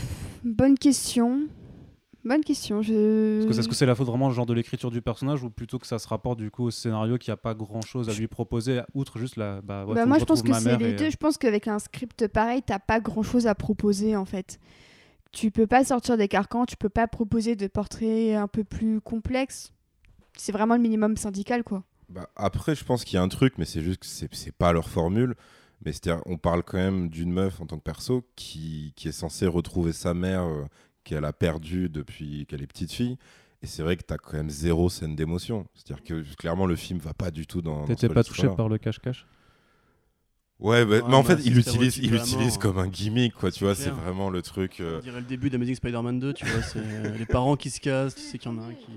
bonne 0.44 0.78
question. 0.78 1.42
Bonne 2.24 2.42
question. 2.44 2.82
Je... 2.82 3.48
Est-ce 3.48 3.68
que- 3.68 3.74
c'est 3.74 3.86
la 3.86 3.94
faute 3.94 4.06
vraiment 4.06 4.30
genre 4.30 4.44
de 4.46 4.52
l'écriture 4.52 4.90
du 4.90 5.00
personnage 5.00 5.42
ou 5.42 5.50
plutôt 5.50 5.78
que 5.78 5.86
ça 5.86 5.98
se 5.98 6.06
rapporte 6.08 6.38
du 6.38 6.50
coup 6.50 6.64
au 6.64 6.70
scénario 6.70 7.16
qui 7.16 7.30
a 7.30 7.36
pas 7.36 7.54
grand 7.54 7.80
chose 7.80 8.08
à 8.08 8.14
lui 8.14 8.26
proposer 8.28 8.80
outre 8.94 9.18
juste 9.18 9.36
la 9.36 9.60
bah, 9.62 9.84
ouais, 9.86 9.94
Bah, 9.94 10.04
moi, 10.06 10.18
je 10.18 10.24
pense 10.24 10.42
que 10.42 10.52
c'est 10.52 10.76
les 10.76 10.90
et- 10.90 10.96
deux. 10.96 11.10
Je 11.10 11.16
pense 11.16 11.38
qu'avec 11.38 11.68
un 11.68 11.78
script 11.78 12.26
pareil, 12.28 12.62
t'as 12.64 12.78
pas 12.80 13.00
grand 13.00 13.22
chose 13.22 13.46
à 13.46 13.54
proposer 13.54 14.16
en 14.16 14.24
fait. 14.24 14.58
Tu 15.32 15.50
peux 15.50 15.66
pas 15.66 15.84
sortir 15.84 16.16
des 16.16 16.28
carcans, 16.28 16.66
tu 16.66 16.76
peux 16.76 16.88
pas 16.88 17.06
proposer 17.06 17.54
de 17.54 17.66
portraits 17.66 18.34
un 18.34 18.48
peu 18.48 18.64
plus 18.64 19.00
complexes. 19.00 19.72
C'est 20.36 20.52
vraiment 20.52 20.74
le 20.74 20.80
minimum 20.80 21.16
syndical, 21.16 21.64
quoi. 21.64 21.82
Bah, 22.08 22.28
après, 22.36 22.74
je 22.74 22.84
pense 22.84 23.04
qu'il 23.04 23.16
y 23.16 23.18
a 23.18 23.22
un 23.22 23.28
truc, 23.28 23.54
mais 23.58 23.64
c'est 23.64 23.82
juste 23.82 24.00
que 24.00 24.06
c'est 24.06 24.32
c'est 24.34 24.52
pas 24.54 24.72
leur 24.72 24.88
formule. 24.88 25.34
Mais 25.84 25.92
c'est-à-dire, 25.92 26.22
on 26.26 26.36
parle 26.38 26.62
quand 26.62 26.78
même 26.78 27.08
d'une 27.08 27.32
meuf 27.32 27.60
en 27.60 27.66
tant 27.66 27.78
que 27.78 27.82
perso 27.82 28.24
qui, 28.36 28.92
qui 28.96 29.08
est 29.08 29.12
censée 29.12 29.46
retrouver 29.46 29.92
sa 29.92 30.12
mère 30.14 30.42
euh, 30.42 30.64
qu'elle 31.04 31.24
a 31.24 31.32
perdue 31.32 31.88
depuis 31.88 32.46
qu'elle 32.46 32.62
est 32.62 32.66
petite 32.66 32.92
fille. 32.92 33.16
Et 33.62 33.66
c'est 33.66 33.82
vrai 33.82 33.96
que 33.96 34.02
t'as 34.02 34.18
quand 34.18 34.36
même 34.36 34.50
zéro 34.50 34.88
scène 34.88 35.16
d'émotion. 35.16 35.66
C'est-à-dire 35.74 36.04
que 36.04 36.34
clairement, 36.36 36.66
le 36.66 36.76
film 36.76 36.98
va 36.98 37.14
pas 37.14 37.30
du 37.30 37.46
tout 37.46 37.62
dans. 37.62 37.84
T'étais 37.84 38.08
pas 38.08 38.22
touché 38.24 38.48
par 38.56 38.68
le 38.68 38.78
cache-cache? 38.78 39.26
Ouais, 40.60 40.84
bah, 40.84 40.96
Ouais, 40.96 41.02
mais 41.08 41.14
en 41.14 41.22
bah, 41.22 41.28
fait, 41.28 41.36
c'est 41.42 41.48
il 41.48 41.54
l'utilise, 41.54 41.98
il 41.98 42.10
vraiment. 42.10 42.56
comme 42.58 42.78
un 42.78 42.88
gimmick, 42.88 43.34
quoi. 43.34 43.50
Tu 43.52 43.62
vois, 43.64 43.74
c'est 43.74 43.90
vraiment 43.90 44.28
le 44.30 44.42
truc. 44.42 44.80
euh, 44.80 44.98
On 44.98 45.02
dirait 45.02 45.20
le 45.20 45.26
début 45.26 45.50
d'Amazing 45.50 45.76
Spider-Man 45.76 46.18
2, 46.18 46.32
tu 46.34 46.44
vois, 46.46 46.62
c'est 46.62 46.82
les 47.18 47.26
parents 47.26 47.56
qui 47.56 47.70
se 47.70 47.80
cassent, 47.80 48.16
tu 48.16 48.22
sais 48.22 48.38
qu'il 48.38 48.50
y 48.50 48.54
en 48.54 48.58
a 48.58 48.64
un 48.64 48.74
qui... 48.74 48.90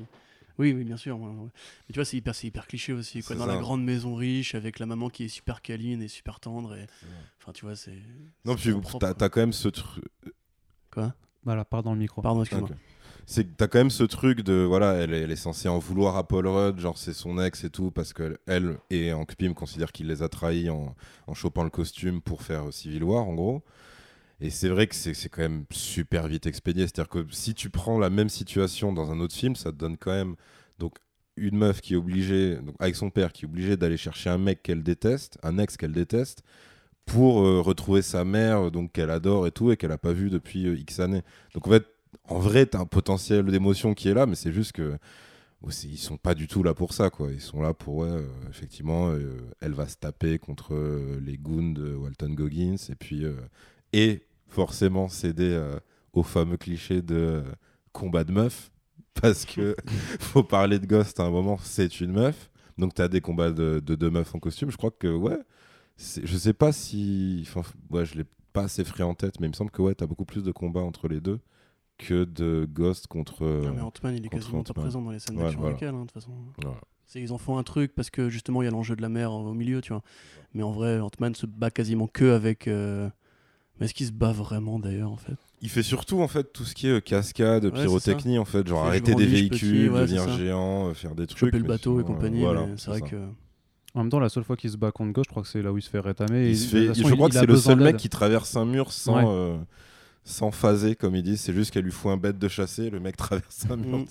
Oui, 0.61 0.73
oui, 0.73 0.83
bien 0.83 0.97
sûr. 0.97 1.19
ouais, 1.19 1.25
ouais. 1.25 1.49
Mais 1.89 1.93
tu 1.93 1.95
vois, 1.95 2.05
c'est 2.05 2.17
hyper, 2.17 2.35
c'est 2.35 2.47
hyper 2.47 2.67
cliché 2.67 2.93
aussi, 2.93 3.23
quoi. 3.23 3.35
Dans 3.35 3.47
ça. 3.47 3.53
la 3.55 3.59
grande 3.59 3.83
maison 3.83 4.13
riche, 4.13 4.53
avec 4.53 4.77
la 4.77 4.85
maman 4.85 5.09
qui 5.09 5.25
est 5.25 5.27
super 5.27 5.61
câline 5.61 6.03
et 6.03 6.07
super 6.07 6.39
tendre. 6.39 6.75
Et... 6.75 6.85
Enfin, 7.39 7.51
tu 7.51 7.65
vois, 7.65 7.75
c'est... 7.75 7.97
Non, 8.45 8.55
puis 8.55 8.73
t'as 8.99 9.29
quand 9.29 9.41
même 9.41 9.53
ce 9.53 9.69
truc. 9.69 10.05
Quoi? 10.91 11.15
Voilà, 11.43 11.65
parle 11.65 11.83
dans 11.83 11.93
le 11.93 11.99
micro. 11.99 12.21
Pardon, 12.21 12.41
excuse-moi. 12.41 12.69
Ok. 12.69 12.77
C'est 13.25 13.45
que 13.45 13.51
t'as 13.55 13.67
quand 13.67 13.79
même 13.79 13.89
ce 13.89 14.03
truc 14.03 14.41
de 14.41 14.63
voilà, 14.63 14.93
elle 14.93 15.13
est, 15.13 15.21
elle 15.21 15.31
est 15.31 15.35
censée 15.35 15.69
en 15.69 15.79
vouloir 15.79 16.17
à 16.17 16.27
Paul 16.27 16.47
Rudd, 16.47 16.79
genre 16.79 16.97
c'est 16.97 17.13
son 17.13 17.39
ex 17.39 17.63
et 17.63 17.69
tout, 17.69 17.89
parce 17.89 18.13
que 18.13 18.37
elle 18.45 18.77
et 18.89 19.13
Hank 19.13 19.35
Pym 19.35 19.53
considèrent 19.53 19.91
qu'il 19.91 20.07
les 20.07 20.21
a 20.21 20.27
trahis 20.27 20.69
en, 20.69 20.95
en 21.27 21.33
chopant 21.33 21.63
le 21.63 21.69
costume 21.69 22.21
pour 22.21 22.41
faire 22.41 22.73
Civil 22.73 23.03
War 23.03 23.23
en 23.27 23.33
gros. 23.33 23.63
Et 24.41 24.49
c'est 24.49 24.69
vrai 24.69 24.87
que 24.87 24.95
c'est 24.95 25.29
quand 25.29 25.43
même 25.43 25.65
super 25.71 26.27
vite 26.27 26.47
expédié. 26.47 26.83
C'est-à-dire 26.87 27.09
que 27.09 27.25
si 27.29 27.53
tu 27.53 27.69
prends 27.69 27.99
la 27.99 28.09
même 28.09 28.29
situation 28.29 28.91
dans 28.91 29.11
un 29.11 29.19
autre 29.19 29.35
film, 29.35 29.55
ça 29.55 29.71
te 29.71 29.77
donne 29.77 29.97
quand 29.97 30.11
même 30.11 30.35
donc 30.79 30.95
une 31.37 31.57
meuf 31.57 31.79
qui 31.79 31.93
est 31.93 31.97
obligée, 31.97 32.55
donc 32.55 32.75
avec 32.79 32.95
son 32.95 33.11
père, 33.11 33.31
qui 33.31 33.45
est 33.45 33.47
obligée 33.47 33.77
d'aller 33.77 33.97
chercher 33.97 34.31
un 34.31 34.39
mec 34.39 34.63
qu'elle 34.63 34.81
déteste, 34.81 35.37
un 35.43 35.59
ex 35.59 35.77
qu'elle 35.77 35.91
déteste, 35.93 36.43
pour 37.05 37.45
euh, 37.45 37.61
retrouver 37.61 38.01
sa 38.01 38.25
mère, 38.25 38.67
euh, 38.67 38.71
donc 38.71 38.91
qu'elle 38.93 39.11
adore 39.11 39.45
et 39.45 39.51
tout, 39.51 39.71
et 39.71 39.77
qu'elle 39.77 39.91
a 39.91 39.97
pas 39.97 40.13
vue 40.13 40.29
depuis 40.29 40.67
euh, 40.67 40.75
X 40.75 40.99
années. 40.99 41.21
Donc 41.53 41.67
en 41.67 41.71
fait, 41.71 41.85
en 42.25 42.39
vrai, 42.39 42.65
t'as 42.65 42.79
un 42.79 42.85
potentiel 42.85 43.45
d'émotion 43.45 43.93
qui 43.93 44.09
est 44.09 44.13
là, 44.13 44.25
mais 44.25 44.35
c'est 44.35 44.51
juste 44.51 44.71
que 44.73 44.97
ils 45.83 45.97
sont 45.97 46.17
pas 46.17 46.33
du 46.33 46.47
tout 46.47 46.63
là 46.63 46.73
pour 46.73 46.93
ça, 46.93 47.11
quoi. 47.11 47.31
Ils 47.31 47.39
sont 47.41 47.61
là 47.61 47.75
pour, 47.75 47.97
ouais, 47.97 48.17
effectivement, 48.49 49.13
elle 49.59 49.73
va 49.73 49.87
se 49.87 49.95
taper 49.95 50.39
contre 50.39 50.73
les 51.23 51.37
goons 51.37 51.73
de 51.73 51.93
Walton 51.93 52.33
Goggins, 52.33 52.77
et 52.89 52.95
puis, 52.95 53.25
et 53.93 54.23
forcément 54.51 55.07
céder 55.07 55.51
euh, 55.53 55.79
au 56.13 56.21
fameux 56.23 56.57
cliché 56.57 57.01
de 57.01 57.15
euh, 57.15 57.41
combat 57.93 58.23
de 58.23 58.31
meuf, 58.31 58.71
parce 59.21 59.45
que 59.45 59.75
faut 60.19 60.43
parler 60.43 60.77
de 60.79 60.85
Ghost 60.85 61.19
à 61.19 61.23
un 61.23 61.31
moment, 61.31 61.57
c'est 61.63 61.99
une 62.01 62.11
meuf. 62.11 62.49
Donc 62.77 62.93
t'as 62.93 63.07
des 63.07 63.21
combats 63.21 63.51
de, 63.51 63.81
de 63.83 63.95
deux 63.95 64.09
meufs 64.09 64.33
en 64.35 64.39
costume. 64.39 64.71
Je 64.71 64.77
crois 64.77 64.91
que, 64.91 65.07
ouais, 65.07 65.37
je 65.97 66.37
sais 66.37 66.53
pas 66.53 66.71
si. 66.71 67.43
Enfin, 67.47 67.61
ouais, 67.89 68.05
je 68.05 68.15
l'ai 68.17 68.25
pas 68.53 68.63
assez 68.63 68.83
frais 68.83 69.03
en 69.03 69.13
tête, 69.13 69.39
mais 69.39 69.47
il 69.47 69.51
me 69.51 69.55
semble 69.55 69.71
que, 69.71 69.81
ouais, 69.81 69.93
t'as 69.95 70.05
beaucoup 70.07 70.25
plus 70.25 70.43
de 70.43 70.51
combats 70.51 70.81
entre 70.81 71.07
les 71.07 71.21
deux 71.21 71.39
que 71.97 72.23
de 72.23 72.67
Ghost 72.71 73.07
contre. 73.07 73.43
euh, 73.45 73.63
Ah, 73.67 73.71
mais 73.75 73.81
Ant-Man, 73.81 74.15
il 74.17 74.25
est 74.25 74.29
quasiment 74.29 74.63
pas 74.63 74.73
présent 74.73 75.01
dans 75.01 75.11
les 75.11 75.19
scènes 75.19 75.37
Ouais, 75.37 75.43
d'action 75.43 75.59
voilà. 75.59 75.75
avec 75.75 75.83
elle, 75.87 75.93
hein, 75.95 75.99
de 76.01 76.05
toute 76.05 76.11
façon. 76.13 76.31
voilà. 76.61 76.77
Ils 77.13 77.33
en 77.33 77.37
font 77.37 77.57
un 77.57 77.63
truc 77.63 77.93
parce 77.93 78.09
que 78.09 78.29
justement 78.29 78.61
il 78.61 78.65
y 78.65 78.67
a 78.69 78.71
l'enjeu 78.71 78.95
de 78.95 79.01
la 79.01 79.09
mer 79.09 79.33
au 79.33 79.53
milieu, 79.53 79.81
tu 79.81 79.91
vois. 79.91 80.01
Mais 80.53 80.63
en 80.63 80.71
vrai, 80.71 80.99
Ant-Man 81.01 81.35
se 81.35 81.45
bat 81.45 81.69
quasiment 81.69 82.07
que 82.07 82.31
avec. 82.33 82.67
euh, 82.69 83.09
Mais 83.81 83.85
est-ce 83.87 83.93
qu'il 83.93 84.05
se 84.07 84.11
bat 84.13 84.31
vraiment 84.31 84.79
d'ailleurs 84.79 85.11
en 85.11 85.17
fait? 85.17 85.33
Il 85.61 85.69
fait 85.69 85.83
surtout 85.83 86.21
en 86.21 86.27
fait 86.29 86.53
tout 86.53 86.63
ce 86.63 86.73
qui 86.73 86.87
est 86.87 86.91
euh, 86.91 86.99
cascade, 87.01 87.65
Ouais, 87.65 87.71
pyrotechnie 87.71 88.37
en 88.39 88.45
fait, 88.45 88.65
genre 88.67 88.85
arrêter 88.85 89.07
des 89.15 89.23
grandis, 89.25 89.25
véhicules, 89.27 89.59
petit, 89.59 89.89
ouais, 89.89 90.01
devenir 90.01 90.37
géant, 90.37 90.87
euh, 90.89 90.93
faire 90.93 91.15
des 91.15 91.27
trucs. 91.27 91.39
Choper 91.39 91.57
le 91.57 91.63
bateau 91.65 91.99
et 91.99 92.03
sinon, 92.03 92.11
euh, 92.11 92.15
compagnie, 92.15 92.39
voilà, 92.41 92.67
mais 92.67 92.73
c'est 92.77 92.89
vrai 92.91 92.99
ça. 92.99 93.07
que. 93.09 93.15
En 93.93 93.99
même 94.03 94.09
temps, 94.09 94.19
la 94.19 94.29
seule 94.29 94.43
fois 94.45 94.55
qu'il 94.55 94.69
se 94.69 94.77
bat 94.77 94.91
contre 94.91 95.11
Ghost, 95.11 95.25
je 95.27 95.31
crois 95.31 95.43
que 95.43 95.49
c'est 95.49 95.61
là 95.61 95.73
où 95.73 95.77
il 95.77 95.81
se 95.81 95.89
fait 95.89 95.99
rétamer. 95.99 96.45
et 96.45 96.49
Il 96.51 96.57
se 96.57 96.67
fait- 96.69 96.87
façon, 96.87 97.09
je 97.09 97.13
crois 97.15 97.27
il- 97.27 97.33
que 97.33 97.39
c'est 97.39 97.45
le 97.45 97.57
seul 97.57 97.79
mec 97.81 97.97
qui 97.97 98.07
traverse 98.07 98.55
un 98.55 98.63
mur 98.65 98.93
sans, 98.93 99.15
Ouais. 99.17 99.23
euh, 99.27 99.57
sans 100.23 100.51
phaser, 100.51 100.95
comme 100.95 101.15
ils 101.15 101.23
disent. 101.23 101.41
C'est 101.41 101.51
juste 101.53 101.71
qu'elle 101.71 101.83
lui 101.83 101.91
fout 101.91 102.09
un 102.11 102.17
bête 102.17 102.39
de 102.39 102.47
chasser, 102.47 102.89
le 102.89 102.99
mec 103.01 103.17
traverse 103.17 103.65
un 103.69 103.75
mur. 103.75 104.05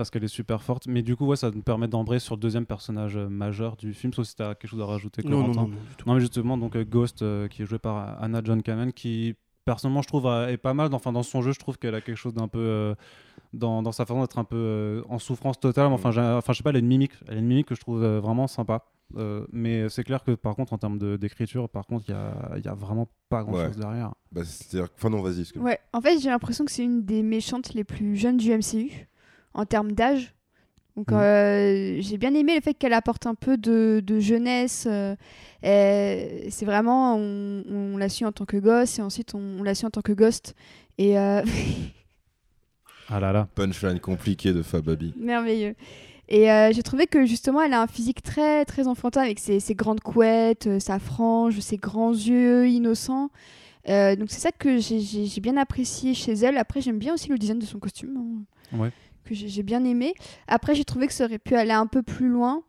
Parce 0.00 0.10
qu'elle 0.10 0.24
est 0.24 0.28
super 0.28 0.62
forte. 0.62 0.86
Mais 0.86 1.02
du 1.02 1.16
coup, 1.16 1.26
ouais, 1.26 1.36
ça 1.36 1.50
nous 1.50 1.62
permet 1.62 1.88
d'embrayer 1.88 2.20
sur 2.20 2.34
le 2.36 2.40
deuxième 2.40 2.66
personnage 2.66 3.16
euh, 3.16 3.28
majeur 3.28 3.76
du 3.76 3.92
film, 3.94 4.12
sauf 4.12 4.26
si 4.26 4.34
tu 4.36 4.42
as 4.42 4.54
quelque 4.54 4.70
chose 4.70 4.80
à 4.80 4.86
rajouter. 4.86 5.22
Non, 5.24 5.42
non, 5.42 5.48
non, 5.48 5.54
non, 5.54 5.64
du 5.68 5.76
tout. 5.96 6.08
Non, 6.08 6.14
mais 6.14 6.20
justement, 6.20 6.56
donc 6.58 6.76
euh, 6.76 6.84
Ghost, 6.84 7.22
euh, 7.22 7.48
qui 7.48 7.62
est 7.62 7.66
joué 7.66 7.78
par 7.78 8.22
Anna 8.22 8.40
John 8.44 8.62
Kamen, 8.62 8.92
qui 8.92 9.34
personnellement, 9.64 10.02
je 10.02 10.08
trouve, 10.08 10.26
euh, 10.26 10.48
est 10.48 10.56
pas 10.56 10.74
mal. 10.74 10.92
Enfin, 10.94 11.12
dans 11.12 11.22
son 11.22 11.42
jeu, 11.42 11.52
je 11.52 11.58
trouve 11.60 11.78
qu'elle 11.78 11.94
a 11.94 12.00
quelque 12.00 12.16
chose 12.16 12.34
d'un 12.34 12.48
peu. 12.48 12.58
euh, 12.58 12.94
dans, 13.52 13.82
dans 13.82 13.90
sa 13.92 14.06
façon 14.06 14.20
d'être 14.20 14.38
un 14.38 14.44
peu 14.44 14.56
euh, 14.56 15.02
en 15.08 15.18
souffrance 15.18 15.58
totale. 15.58 15.88
Mais 15.88 15.94
Enfin, 15.94 16.10
enfin, 16.36 16.52
je 16.52 16.58
sais 16.58 16.62
pas, 16.62 16.70
elle 16.70 16.76
a 16.76 16.80
une 16.80 16.86
mimique. 16.86 17.12
Elle 17.28 17.34
a 17.36 17.40
une 17.40 17.46
mimique 17.46 17.66
que 17.66 17.74
je 17.74 17.80
trouve 17.80 18.02
euh, 18.02 18.20
vraiment 18.20 18.46
sympa. 18.46 18.84
Euh, 19.16 19.44
mais 19.50 19.88
c'est 19.88 20.04
clair 20.04 20.22
que 20.22 20.30
par 20.36 20.54
contre, 20.54 20.72
en 20.72 20.78
termes 20.78 20.96
d'écriture, 21.18 21.68
par 21.68 21.84
contre, 21.84 22.04
il 22.08 22.12
y 22.12 22.14
a, 22.14 22.32
il 22.58 22.64
y 22.64 22.68
a 22.68 22.74
vraiment 22.74 23.08
pas 23.28 23.42
grand 23.42 23.54
chose 23.54 23.74
Ouais. 23.76 23.80
derrière. 23.82 24.14
Bah, 24.30 24.42
c'est-à-dire- 24.44 24.88
Enfin, 24.96 25.10
non, 25.10 25.20
vas-y. 25.20 25.46
Ouais, 25.58 25.80
en 25.92 26.00
fait, 26.00 26.20
j'ai 26.20 26.28
l'impression 26.30 26.64
que 26.64 26.70
c'est 26.70 26.84
une 26.84 27.04
des 27.04 27.24
méchantes 27.24 27.74
les 27.74 27.82
plus 27.82 28.14
jeunes 28.14 28.36
du 28.36 28.52
MCU 28.52 29.08
en 29.54 29.64
termes 29.66 29.92
d'âge. 29.92 30.34
Donc, 30.96 31.10
Mhm. 31.12 31.18
euh, 31.18 32.00
j'ai 32.00 32.18
bien 32.18 32.34
aimé 32.34 32.56
le 32.56 32.60
fait 32.60 32.74
qu'elle 32.74 32.92
apporte 32.92 33.26
un 33.26 33.34
peu 33.34 33.56
de, 33.56 34.02
de 34.04 34.18
jeunesse. 34.20 34.86
euh, 34.88 35.14
c'est 35.62 36.64
vraiment, 36.64 37.16
on, 37.16 37.62
on 37.70 37.96
l'a 37.96 38.08
su 38.08 38.24
en 38.24 38.32
tant 38.32 38.44
que 38.44 38.56
gosse 38.56 38.98
et 38.98 39.02
ensuite 39.02 39.34
on, 39.34 39.58
on 39.60 39.62
l'a 39.62 39.74
su 39.74 39.86
en 39.86 39.90
tant 39.90 40.02
que 40.02 40.12
ghost. 40.12 40.54
Et 40.98 41.18
euh, 41.18 41.42
Ah 43.08 43.20
là 43.20 43.32
là. 43.32 43.48
Punchline 43.54 43.98
compliqué 44.00 44.52
de 44.52 44.62
Fababi. 44.62 45.14
merveilleux. 45.16 45.74
Et 46.28 46.50
euh, 46.50 46.70
j'ai 46.72 46.82
trouvé 46.84 47.06
que 47.08 47.26
justement, 47.26 47.60
elle 47.60 47.72
a 47.72 47.82
un 47.82 47.86
physique 47.88 48.22
très 48.22 48.64
très 48.64 48.86
enfantin 48.86 49.22
avec 49.22 49.40
ses, 49.40 49.58
ses 49.58 49.74
grandes 49.74 50.00
couettes, 50.00 50.78
sa 50.80 50.98
frange, 51.00 51.58
ses 51.58 51.76
grands 51.76 52.12
yeux 52.12 52.68
innocents. 52.68 53.30
Euh, 53.88 54.14
donc 54.14 54.30
c'est 54.30 54.38
ça 54.40 54.52
que 54.52 54.78
j'ai 54.78 55.40
bien 55.40 55.56
apprécié 55.56 56.14
chez 56.14 56.32
elle. 56.34 56.56
Après, 56.58 56.80
j'aime 56.80 56.98
bien 56.98 57.14
aussi 57.14 57.28
le 57.30 57.38
design 57.38 57.58
de 57.58 57.64
son 57.64 57.78
costume, 57.80 58.16
hein, 58.72 58.78
Ouais. 58.78 58.90
Que 59.30 59.34
j'ai 59.48 59.62
bien 59.62 59.84
aimé. 59.84 60.14
Après, 60.48 60.74
j'ai 60.74 60.84
trouvé 60.84 61.06
que 61.06 61.12
ça 61.12 61.24
aurait 61.24 61.38
pu 61.38 61.54
aller 61.54 61.70
un 61.72 61.86
peu 61.86 62.02
plus 62.02 62.28
loin. 62.28 62.62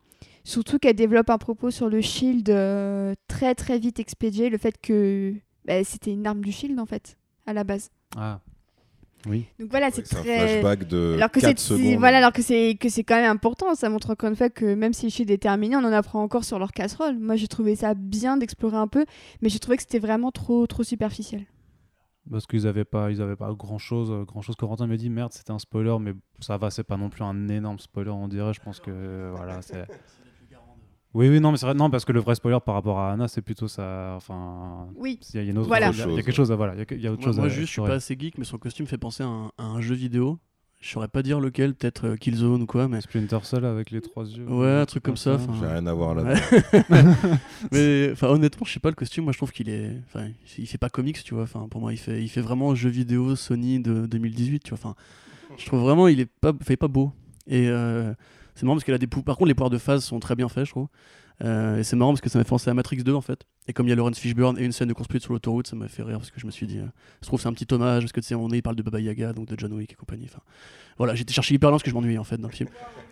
Surtout 0.44 0.78
qu'elle 0.78 0.96
développe 0.96 1.30
un 1.30 1.38
propos 1.38 1.70
sur 1.70 1.88
le 1.88 2.00
shield 2.00 2.48
euh, 2.50 3.14
très 3.28 3.54
très 3.54 3.78
vite 3.78 4.00
expédié. 4.00 4.48
Le 4.50 4.58
fait 4.58 4.80
que 4.80 5.34
bah, 5.64 5.84
c'était 5.84 6.10
une 6.12 6.26
arme 6.26 6.40
du 6.40 6.50
Shield 6.50 6.78
en 6.80 6.86
fait, 6.86 7.16
à 7.46 7.52
la 7.52 7.62
base. 7.62 7.90
Ah, 8.16 8.40
oui. 9.28 9.44
Donc 9.60 9.70
voilà, 9.70 9.86
Ouais, 9.86 9.92
c'est 9.92 10.04
c'est 10.04 10.16
un 10.16 10.20
très. 10.22 10.48
flashback 10.48 10.88
de 10.88 11.14
Alors 11.16 11.30
que 11.30 11.38
4 11.38 11.56
c'est 11.60 11.64
secondes. 11.76 11.94
voilà, 11.98 12.18
alors 12.18 12.32
que 12.32 12.42
c'est 12.42 12.76
que 12.80 12.88
c'est 12.88 13.04
quand 13.04 13.14
même 13.14 13.30
important. 13.30 13.72
Ça 13.76 13.88
montre 13.88 14.10
encore 14.10 14.30
une 14.30 14.34
fois 14.36 14.50
que 14.50 14.74
même 14.74 14.92
si 14.92 15.06
le 15.06 15.10
Shield 15.10 15.30
est 15.30 15.38
terminé, 15.38 15.76
on 15.76 15.80
en 15.84 15.92
apprend 15.92 16.20
encore 16.24 16.44
sur 16.44 16.58
leur 16.58 16.72
casserole. 16.72 17.16
Moi, 17.20 17.36
j'ai 17.36 17.46
trouvé 17.46 17.76
ça 17.76 17.94
bien 17.94 18.36
d'explorer 18.36 18.76
un 18.78 18.88
peu, 18.88 19.06
mais 19.42 19.48
j'ai 19.48 19.60
trouvé 19.60 19.76
que 19.76 19.82
c'était 19.84 20.00
vraiment 20.00 20.32
trop 20.32 20.66
trop 20.66 20.82
superficiel. 20.82 21.44
Parce 22.30 22.46
qu'ils 22.46 22.66
avaient 22.68 22.84
pas, 22.84 23.10
ils 23.10 23.20
avaient 23.20 23.36
pas 23.36 23.52
grand 23.52 23.78
chose, 23.78 24.12
grand 24.26 24.42
chose. 24.42 24.54
Corentin 24.56 24.86
me 24.86 24.96
dit 24.96 25.10
merde, 25.10 25.32
c'était 25.32 25.50
un 25.50 25.58
spoiler, 25.58 25.96
mais 26.00 26.14
ça 26.40 26.56
va, 26.56 26.70
c'est 26.70 26.84
pas 26.84 26.96
non 26.96 27.10
plus 27.10 27.24
un 27.24 27.48
énorme 27.48 27.78
spoiler, 27.80 28.10
on 28.10 28.28
dirait. 28.28 28.54
Je 28.54 28.60
pense 28.60 28.78
que 28.80 28.90
euh, 28.92 29.32
voilà, 29.34 29.60
c'est. 29.62 29.86
Oui, 31.14 31.28
oui, 31.28 31.40
non, 31.40 31.50
mais 31.50 31.58
c'est 31.58 31.66
vrai, 31.66 31.74
non, 31.74 31.90
parce 31.90 32.06
que 32.06 32.12
le 32.12 32.20
vrai 32.20 32.34
spoiler 32.36 32.58
par 32.64 32.74
rapport 32.74 32.98
à 32.98 33.12
Anna, 33.12 33.28
c'est 33.28 33.42
plutôt 33.42 33.68
ça. 33.68 34.14
Enfin, 34.16 34.88
Oui. 34.96 35.20
il 35.34 35.36
y 35.36 35.46
a 35.46 35.50
une 35.50 35.58
autre. 35.58 35.68
Voilà. 35.68 35.90
il 35.90 35.98
y 35.98 36.02
a- 36.02 36.06
il 36.06 36.14
y 36.14 36.18
a 36.18 36.22
quelque 36.22 36.34
chose, 36.34 36.50
à- 36.50 36.56
voilà, 36.56 36.74
il 36.74 36.78
y 36.78 36.82
a, 36.82 36.86
il 36.92 37.00
y 37.02 37.06
a 37.06 37.12
autre 37.12 37.20
Moi, 37.20 37.28
chose 37.28 37.36
moi, 37.36 37.46
à 37.46 37.48
juste, 37.50 37.66
je 37.66 37.72
suis 37.72 37.82
pas 37.82 37.94
assez 37.94 38.16
geek, 38.18 38.38
mais 38.38 38.44
son 38.44 38.56
costume 38.56 38.86
fait 38.86 38.96
penser 38.98 39.22
à 39.22 39.26
un, 39.26 39.50
à 39.58 39.64
un 39.64 39.80
jeu 39.82 39.94
vidéo. 39.94 40.38
Je 40.82 40.90
saurais 40.90 41.06
pas 41.08 41.22
dire 41.22 41.38
lequel, 41.38 41.74
peut-être 41.74 42.08
euh, 42.08 42.16
Killzone 42.16 42.62
ou 42.62 42.66
quoi, 42.66 42.88
mais. 42.88 43.00
Splinter 43.00 43.38
Cell 43.44 43.64
avec 43.64 43.90
les 43.92 44.00
trois 44.00 44.24
yeux. 44.26 44.44
Ouais, 44.48 44.80
un 44.80 44.84
truc 44.84 45.04
comme 45.04 45.16
ça, 45.16 45.34
enfin. 45.34 45.54
J'ai 45.60 45.66
rien 45.66 45.86
à 45.86 45.92
voir 45.94 46.14
là. 46.16 46.34
Mais 47.72 48.10
enfin 48.12 48.26
honnêtement, 48.28 48.66
je 48.66 48.72
sais 48.72 48.80
pas 48.80 48.88
le 48.88 48.96
costume. 48.96 49.24
Moi, 49.24 49.32
je 49.32 49.38
trouve 49.38 49.52
qu'il 49.52 49.68
est, 49.68 49.92
enfin, 50.08 50.26
il 50.58 50.66
fait 50.66 50.78
pas 50.78 50.88
comics, 50.90 51.22
tu 51.22 51.34
vois. 51.34 51.44
Enfin, 51.44 51.68
pour 51.70 51.80
moi, 51.80 51.92
il 51.92 51.98
fait, 51.98 52.20
il 52.22 52.28
fait 52.28 52.40
vraiment 52.40 52.74
jeu 52.74 52.90
vidéo 52.90 53.36
Sony 53.36 53.78
de 53.80 54.06
2018, 54.06 54.64
tu 54.64 54.70
vois. 54.70 54.78
Enfin, 54.78 54.94
je 55.56 55.64
trouve 55.66 55.80
vraiment, 55.80 56.08
il 56.08 56.18
est 56.20 56.26
pas, 56.40 56.52
fait 56.62 56.76
pas 56.76 56.88
beau. 56.88 57.12
Et 57.46 57.68
euh, 57.68 58.12
c'est 58.56 58.64
marrant 58.64 58.74
parce 58.76 58.84
qu'il 58.84 58.94
a 58.94 58.98
des 58.98 59.06
pou- 59.06 59.22
Par 59.22 59.36
contre, 59.36 59.48
les 59.48 59.54
pouvoirs 59.54 59.70
de 59.70 59.78
phase 59.78 60.04
sont 60.04 60.18
très 60.18 60.34
bien 60.34 60.48
faits, 60.48 60.64
je 60.66 60.70
trouve. 60.72 60.88
Euh, 61.42 61.78
et 61.78 61.84
c'est 61.84 61.96
marrant 61.96 62.12
parce 62.12 62.20
que 62.20 62.28
ça 62.28 62.38
m'a 62.38 62.44
fait 62.44 62.50
penser 62.50 62.70
à 62.70 62.74
Matrix 62.74 63.02
2 63.02 63.14
en 63.14 63.20
fait. 63.20 63.40
Et 63.66 63.72
comme 63.72 63.86
il 63.86 63.90
y 63.90 63.92
a 63.92 63.96
Lawrence 63.96 64.18
Fishburne 64.18 64.58
et 64.58 64.64
une 64.64 64.72
scène 64.72 64.88
de 64.88 64.92
course-poursuite 64.92 65.22
sur 65.24 65.32
l'autoroute, 65.32 65.66
ça 65.66 65.76
m'a 65.76 65.88
fait 65.88 66.02
rire 66.02 66.18
parce 66.18 66.30
que 66.30 66.38
je 66.40 66.46
me 66.46 66.50
suis 66.50 66.66
dit, 66.66 66.78
euh, 66.78 66.86
je 67.20 67.26
trouve 67.26 67.40
c'est 67.40 67.48
un 67.48 67.52
petit 67.52 67.66
hommage 67.72 68.02
parce 68.02 68.12
que 68.12 68.20
tu 68.20 68.26
sais, 68.28 68.34
on 68.34 68.48
est, 68.50 68.58
il 68.58 68.62
parle 68.62 68.76
de 68.76 68.82
Baba 68.82 69.00
Yaga, 69.00 69.32
donc 69.32 69.48
de 69.48 69.58
John 69.58 69.72
Wick 69.72 69.92
et 69.92 69.94
compagnie. 69.94 70.26
Enfin, 70.26 70.42
voilà, 70.98 71.14
j'étais 71.14 71.32
cherché 71.32 71.54
hyper 71.54 71.70
loin 71.70 71.78
que 71.78 71.88
je 71.88 71.94
m'ennuyais 71.94 72.18
en 72.18 72.24
fait 72.24 72.36
dans 72.38 72.48
le 72.48 72.54
film. 72.54 72.68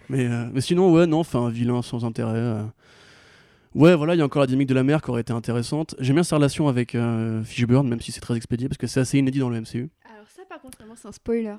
Mais, 0.09 0.27
euh, 0.27 0.49
mais 0.53 0.61
sinon, 0.61 0.93
ouais, 0.93 1.07
non, 1.07 1.21
enfin, 1.21 1.49
vilain 1.51 1.83
sans 1.83 2.05
intérêt. 2.05 2.33
euh. 2.37 2.63
Ouais, 3.75 3.95
voilà, 3.95 4.15
il 4.15 4.19
y 4.19 4.21
a 4.23 4.25
encore 4.25 4.41
la 4.41 4.47
dynamique 4.47 4.69
de 4.69 4.75
la 4.75 4.83
mer 4.83 5.01
qui 5.01 5.11
aurait 5.11 5.21
été 5.21 5.33
intéressante. 5.33 5.95
J'aime 6.01 6.17
bien 6.17 6.25
sa 6.25 6.37
relation 6.37 6.67
avec 6.67 6.97
Fishburne, 7.45 7.89
même 7.89 8.01
si 8.01 8.11
c'est 8.11 8.21
très 8.21 8.37
expédié, 8.37 8.69
parce 8.69 8.79
que 8.79 8.89
c'est 8.89 8.99
assez 8.99 9.19
inédit 9.19 9.39
dans 9.39 9.49
le 9.49 9.61
MCU. 9.61 9.91
Alors 10.13 10.27
ça, 10.29 10.43
par 10.49 10.61
contre, 10.61 10.79
vraiment, 10.79 10.95
c'est 10.97 11.07
un 11.07 11.13
spoiler. 11.13 11.55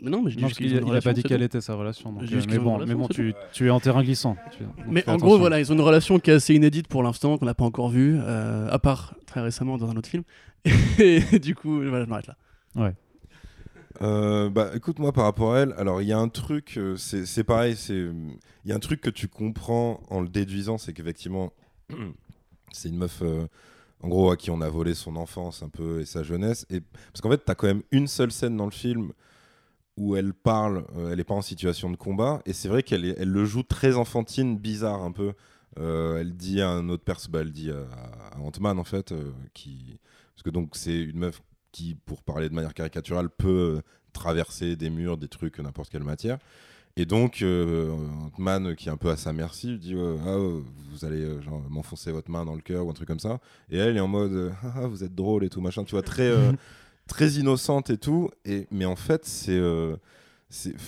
Mais 0.00 0.10
non, 0.10 0.22
mais 0.22 0.30
je 0.30 0.36
dis 0.36 0.42
Non, 0.42 0.48
juste 0.48 0.58
parce 0.60 0.68
qu'ils 0.68 0.68
qu'il 0.68 0.76
ont 0.76 0.80
une 0.80 0.86
il 0.86 0.88
a 0.88 0.90
relation, 0.90 1.10
pas 1.10 1.14
dit 1.14 1.22
quelle 1.22 1.42
était 1.42 1.60
sa 1.60 1.74
relation. 1.74 2.12
donc, 2.12 2.22
euh, 2.22 2.26
juste 2.26 2.48
mais 2.50 2.58
bon, 2.58 2.78
mais 2.84 2.94
tu, 3.08 3.32
tu 3.52 3.66
es 3.66 3.70
en 3.70 3.80
terrain 3.80 4.02
glissant. 4.02 4.36
Tu- 4.56 4.64
Mais 4.88 5.08
en 5.08 5.16
gros, 5.16 5.38
voilà, 5.38 5.60
ils 5.60 5.70
ont 5.72 5.74
une 5.76 5.80
relation 5.80 6.18
qui 6.18 6.30
est 6.30 6.34
assez 6.34 6.54
inédite 6.54 6.88
pour 6.88 7.02
l'instant, 7.02 7.38
qu'on 7.38 7.46
n'a 7.46 7.54
pas 7.54 7.64
encore 7.64 7.88
vue, 7.88 8.18
euh, 8.20 8.68
à 8.70 8.78
part 8.78 9.14
très 9.26 9.40
récemment 9.40 9.78
dans 9.78 9.90
un 9.90 9.96
autre 9.96 10.08
film. 10.08 10.24
Et 10.98 11.38
du 11.38 11.54
coup, 11.54 11.76
voilà, 11.80 12.04
je 12.04 12.08
m'arrête 12.10 12.26
là. 12.26 12.36
Euh, 14.02 14.50
bah 14.50 14.70
écoute 14.74 14.98
moi 14.98 15.12
par 15.12 15.22
rapport 15.22 15.54
à 15.54 15.60
elle, 15.60 15.72
alors 15.78 16.02
il 16.02 16.08
y 16.08 16.12
a 16.12 16.18
un 16.18 16.28
truc, 16.28 16.74
euh, 16.78 16.96
c'est 16.96 17.44
pareil, 17.44 17.76
c'est 17.76 17.94
il 17.94 18.68
y 18.68 18.72
a 18.72 18.74
un 18.74 18.80
truc 18.80 19.00
que 19.00 19.10
tu 19.10 19.28
comprends 19.28 20.00
en 20.10 20.20
le 20.20 20.26
déduisant, 20.28 20.78
c'est 20.78 20.92
qu'effectivement 20.92 21.52
c'est 22.72 22.88
une 22.88 22.96
meuf 22.96 23.20
euh, 23.22 23.46
en 24.02 24.08
gros 24.08 24.32
à 24.32 24.36
qui 24.36 24.50
on 24.50 24.60
a 24.62 24.68
volé 24.68 24.94
son 24.94 25.14
enfance 25.14 25.62
un 25.62 25.68
peu 25.68 26.00
et 26.00 26.06
sa 26.06 26.24
jeunesse, 26.24 26.66
et 26.70 26.80
parce 27.12 27.20
qu'en 27.20 27.30
fait 27.30 27.42
t'as 27.44 27.54
quand 27.54 27.68
même 27.68 27.82
une 27.92 28.08
seule 28.08 28.32
scène 28.32 28.56
dans 28.56 28.64
le 28.64 28.72
film 28.72 29.12
où 29.96 30.16
elle 30.16 30.34
parle, 30.34 30.84
euh, 30.96 31.12
elle 31.12 31.20
est 31.20 31.24
pas 31.24 31.34
en 31.34 31.42
situation 31.42 31.90
de 31.90 31.96
combat, 31.96 32.42
et 32.46 32.52
c'est 32.52 32.68
vrai 32.68 32.82
qu'elle 32.82 33.04
elle 33.04 33.30
le 33.30 33.44
joue 33.44 33.62
très 33.62 33.94
enfantine, 33.96 34.58
bizarre 34.58 35.02
un 35.02 35.12
peu. 35.12 35.32
Euh, 35.78 36.20
elle 36.20 36.34
dit 36.36 36.60
à 36.60 36.70
un 36.70 36.88
autre 36.88 37.04
perso, 37.04 37.28
bah, 37.30 37.40
elle 37.40 37.52
dit 37.52 37.70
à, 37.70 38.36
à 38.36 38.40
Ant-Man 38.40 38.78
en 38.78 38.84
fait, 38.84 39.12
euh, 39.12 39.32
qui 39.54 39.98
parce 40.34 40.42
que 40.44 40.50
donc 40.50 40.70
c'est 40.74 41.00
une 41.00 41.18
meuf 41.18 41.42
qui, 41.72 41.94
pour 41.94 42.22
parler 42.22 42.48
de 42.48 42.54
manière 42.54 42.74
caricaturale, 42.74 43.28
peut 43.28 43.80
traverser 44.12 44.76
des 44.76 44.90
murs, 44.90 45.16
des 45.16 45.28
trucs, 45.28 45.58
n'importe 45.58 45.90
quelle 45.90 46.04
matière. 46.04 46.38
Et 46.96 47.06
donc, 47.06 47.42
Ant-Man, 47.42 48.76
qui 48.76 48.88
est 48.88 48.92
un 48.92 48.96
peu 48.96 49.10
à 49.10 49.16
sa 49.16 49.32
merci, 49.32 49.66
lui 49.66 49.78
dit 49.80 49.96
Ah, 50.24 50.36
Vous 50.36 51.04
allez 51.04 51.26
m'enfoncer 51.68 52.12
votre 52.12 52.30
main 52.30 52.44
dans 52.44 52.54
le 52.54 52.60
cœur 52.60 52.86
ou 52.86 52.90
un 52.90 52.92
truc 52.92 53.08
comme 53.08 53.18
ça. 53.18 53.40
Et 53.68 53.78
elle 53.78 53.96
est 53.96 54.00
en 54.00 54.06
mode 54.06 54.52
Ah, 54.62 54.86
Vous 54.86 55.02
êtes 55.02 55.14
drôle 55.14 55.42
et 55.42 55.50
tout, 55.50 55.60
machin. 55.60 55.82
Tu 55.82 55.90
vois, 55.92 56.02
très, 56.02 56.32
très 57.08 57.32
innocente 57.32 57.90
et 57.90 57.98
tout. 57.98 58.30
Et, 58.44 58.66
mais 58.70 58.84
en 58.84 58.96
fait, 58.96 59.24
c'est. 59.24 59.52
euh, 59.52 59.96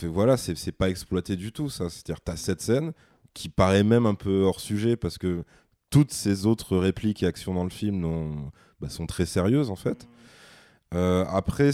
voilà, 0.02 0.36
c'est 0.36 0.72
pas 0.72 0.88
exploité 0.88 1.36
du 1.36 1.52
tout, 1.52 1.68
ça. 1.68 1.88
C'est-à-dire, 1.90 2.20
t'as 2.20 2.36
cette 2.36 2.60
scène 2.60 2.92
qui 3.34 3.48
paraît 3.48 3.84
même 3.84 4.06
un 4.06 4.14
peu 4.14 4.42
hors 4.42 4.60
sujet 4.60 4.96
parce 4.96 5.18
que 5.18 5.44
toutes 5.90 6.12
ces 6.12 6.46
autres 6.46 6.76
répliques 6.76 7.22
et 7.22 7.26
actions 7.26 7.54
dans 7.54 7.64
le 7.64 7.70
film 7.70 8.50
bah, 8.80 8.88
sont 8.88 9.06
très 9.06 9.26
sérieuses, 9.26 9.70
en 9.70 9.76
fait. 9.76 10.08
Euh, 10.94 11.24
après, 11.28 11.70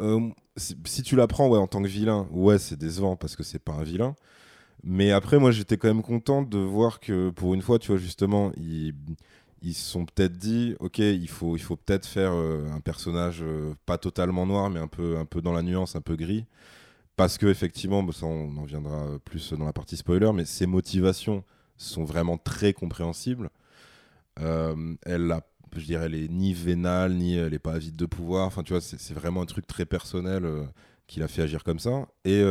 euh, 0.00 0.28
si 0.56 1.02
tu 1.02 1.16
l'apprends 1.16 1.48
ouais, 1.48 1.58
en 1.58 1.66
tant 1.66 1.82
que 1.82 1.88
vilain, 1.88 2.28
ouais, 2.30 2.58
c'est 2.58 2.78
décevant 2.78 3.16
parce 3.16 3.36
que 3.36 3.42
c'est 3.42 3.58
pas 3.58 3.72
un 3.72 3.82
vilain. 3.82 4.14
Mais 4.82 5.12
après, 5.12 5.38
moi, 5.38 5.50
j'étais 5.50 5.78
quand 5.78 5.88
même 5.88 6.02
content 6.02 6.42
de 6.42 6.58
voir 6.58 7.00
que 7.00 7.30
pour 7.30 7.54
une 7.54 7.62
fois, 7.62 7.78
tu 7.78 7.88
vois, 7.88 7.96
justement, 7.96 8.52
ils 8.56 8.94
ils 9.64 9.74
se 9.74 9.90
sont 9.90 10.04
peut-être 10.06 10.36
dit, 10.36 10.74
ok, 10.80 10.98
il 10.98 11.28
faut, 11.28 11.56
il 11.56 11.60
faut 11.60 11.76
peut-être 11.76 12.06
faire 12.06 12.32
euh, 12.32 12.68
un 12.70 12.80
personnage 12.80 13.40
euh, 13.42 13.74
pas 13.86 13.98
totalement 13.98 14.46
noir, 14.46 14.70
mais 14.70 14.80
un 14.80 14.88
peu, 14.88 15.16
un 15.16 15.24
peu 15.24 15.40
dans 15.40 15.52
la 15.52 15.62
nuance, 15.62 15.96
un 15.96 16.00
peu 16.00 16.16
gris. 16.16 16.44
Parce 17.16 17.38
que 17.38 17.46
effectivement, 17.46 18.02
bah, 18.02 18.12
ça, 18.12 18.26
on 18.26 18.56
en 18.56 18.64
viendra 18.64 19.18
plus 19.24 19.52
dans 19.52 19.64
la 19.64 19.72
partie 19.72 19.96
spoiler, 19.96 20.32
mais 20.34 20.44
ses 20.44 20.66
motivations 20.66 21.44
sont 21.76 22.04
vraiment 22.04 22.38
très 22.38 22.72
compréhensibles. 22.72 23.50
Euh, 24.40 24.94
elle 25.04 25.30
a 25.32 25.40
je 25.76 25.86
dirais, 25.86 26.06
elle 26.06 26.14
est 26.14 26.28
ni 26.28 26.54
vénale, 26.54 27.14
ni 27.14 27.34
elle 27.36 27.52
est 27.52 27.58
pas 27.58 27.72
avide 27.72 27.96
de 27.96 28.06
pouvoir. 28.06 28.46
Enfin, 28.46 28.62
tu 28.62 28.72
vois, 28.72 28.80
c'est 28.80 29.12
vraiment 29.12 29.42
un 29.42 29.46
truc 29.46 29.66
très 29.66 29.84
personnel 29.84 30.48
qui 31.08 31.18
l'a 31.18 31.26
fait 31.26 31.42
agir 31.42 31.64
comme 31.64 31.80
ça. 31.80 32.06
Et, 32.24 32.44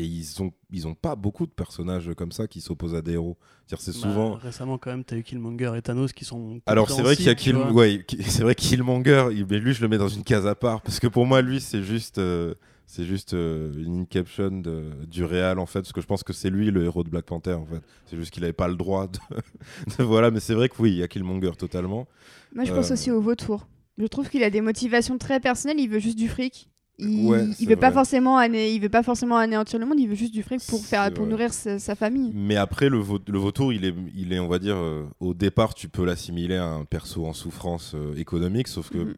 et 0.00 0.04
ils 0.04 0.42
ont, 0.42 0.52
ils 0.70 0.86
ont 0.88 0.94
pas 0.94 1.14
beaucoup 1.16 1.46
de 1.46 1.50
personnages 1.52 2.10
comme 2.16 2.32
ça 2.32 2.46
qui 2.46 2.60
s'opposent 2.60 2.94
à 2.94 3.02
des 3.02 3.12
héros. 3.12 3.36
C'est-à-dire, 3.66 3.84
c'est 3.84 3.92
Bah, 4.02 4.08
souvent. 4.08 4.34
récemment, 4.34 4.78
quand 4.78 4.90
même, 4.90 5.04
t'as 5.04 5.16
eu 5.16 5.22
Killmonger 5.22 5.72
et 5.76 5.82
Thanos 5.82 6.12
qui 6.12 6.24
sont. 6.24 6.60
Alors 6.66 6.90
c'est 6.90 7.02
vrai 7.02 7.16
qu'il 7.16 7.26
y 7.26 7.28
a 7.28 7.34
Kill... 7.34 7.54
tu 7.56 7.72
ouais, 7.72 8.04
c'est 8.26 8.42
vrai 8.42 8.54
Killmonger, 8.54 9.28
il- 9.32 9.46
mais 9.46 9.58
lui 9.58 9.72
je 9.74 9.82
le 9.82 9.88
mets 9.88 9.98
dans 9.98 10.08
une 10.08 10.24
case 10.24 10.46
à 10.46 10.54
part 10.54 10.80
parce 10.82 10.98
que 11.00 11.06
pour 11.06 11.26
moi 11.26 11.42
lui 11.42 11.60
c'est 11.60 11.82
juste 11.82 12.18
euh, 12.18 12.54
c'est 12.86 13.04
juste 13.04 13.34
euh, 13.34 13.72
une 13.74 14.00
inception 14.10 14.50
de- 14.50 14.90
du 15.06 15.24
réal 15.24 15.58
en 15.58 15.66
fait 15.66 15.80
parce 15.80 15.92
que 15.92 16.00
je 16.00 16.06
pense 16.06 16.22
que 16.24 16.32
c'est 16.32 16.50
lui 16.50 16.70
le 16.70 16.82
héros 16.84 17.04
de 17.04 17.08
Black 17.10 17.26
Panther 17.26 17.52
en 17.54 17.66
fait. 17.66 17.82
C'est 18.06 18.16
juste 18.16 18.32
qu'il 18.32 18.42
avait 18.44 18.52
pas 18.52 18.68
le 18.68 18.74
droit 18.76 19.06
de... 19.06 19.18
de- 19.98 20.02
voilà 20.02 20.30
mais 20.30 20.40
c'est 20.40 20.54
vrai 20.54 20.68
que 20.68 20.74
oui, 20.80 20.90
il 20.92 20.96
y 20.98 21.02
a 21.02 21.08
Killmonger 21.08 21.52
totalement. 21.58 22.08
Moi, 22.54 22.64
je 22.64 22.72
pense 22.72 22.90
Euh. 22.90 22.94
aussi 22.94 23.10
au 23.10 23.20
vautour. 23.20 23.68
Je 23.98 24.06
trouve 24.06 24.28
qu'il 24.30 24.42
a 24.42 24.50
des 24.50 24.60
motivations 24.62 25.18
très 25.18 25.40
personnelles. 25.40 25.78
Il 25.78 25.88
veut 25.90 25.98
juste 26.00 26.16
du 26.18 26.28
fric. 26.28 26.68
Il, 27.00 27.26
Ouais, 27.26 27.44
il 27.58 27.68
veut 27.68 27.76
pas 27.76 27.90
forcément 27.92 28.38
ané- 28.38 28.72
il 28.74 28.80
veut 28.80 28.88
pas 28.88 29.02
forcément 29.02 29.36
anéantir 29.38 29.78
le 29.78 29.86
monde. 29.86 29.98
Il 29.98 30.08
veut 30.08 30.14
juste 30.14 30.32
du 30.34 30.42
fric 30.42 30.60
pour 30.68 30.84
faire 30.84 31.10
pour 31.12 31.24
vrai. 31.24 31.30
nourrir 31.30 31.52
sa, 31.52 31.78
sa 31.78 31.94
famille. 31.94 32.30
Mais 32.34 32.56
après 32.56 32.88
le, 32.88 32.98
le 33.26 33.38
vautour, 33.38 33.72
il 33.72 33.84
est 33.84 33.94
il 34.14 34.32
est 34.32 34.38
on 34.38 34.48
va 34.48 34.58
dire 34.58 34.76
euh, 34.76 35.04
au 35.20 35.34
départ 35.34 35.74
tu 35.74 35.88
peux 35.88 36.04
l'assimiler 36.04 36.56
à 36.56 36.66
un 36.66 36.84
perso 36.84 37.26
en 37.26 37.32
souffrance 37.32 37.92
euh, 37.94 38.14
économique 38.16 38.68
sauf 38.68 38.90
que 38.90 38.98
Mhm. 38.98 39.14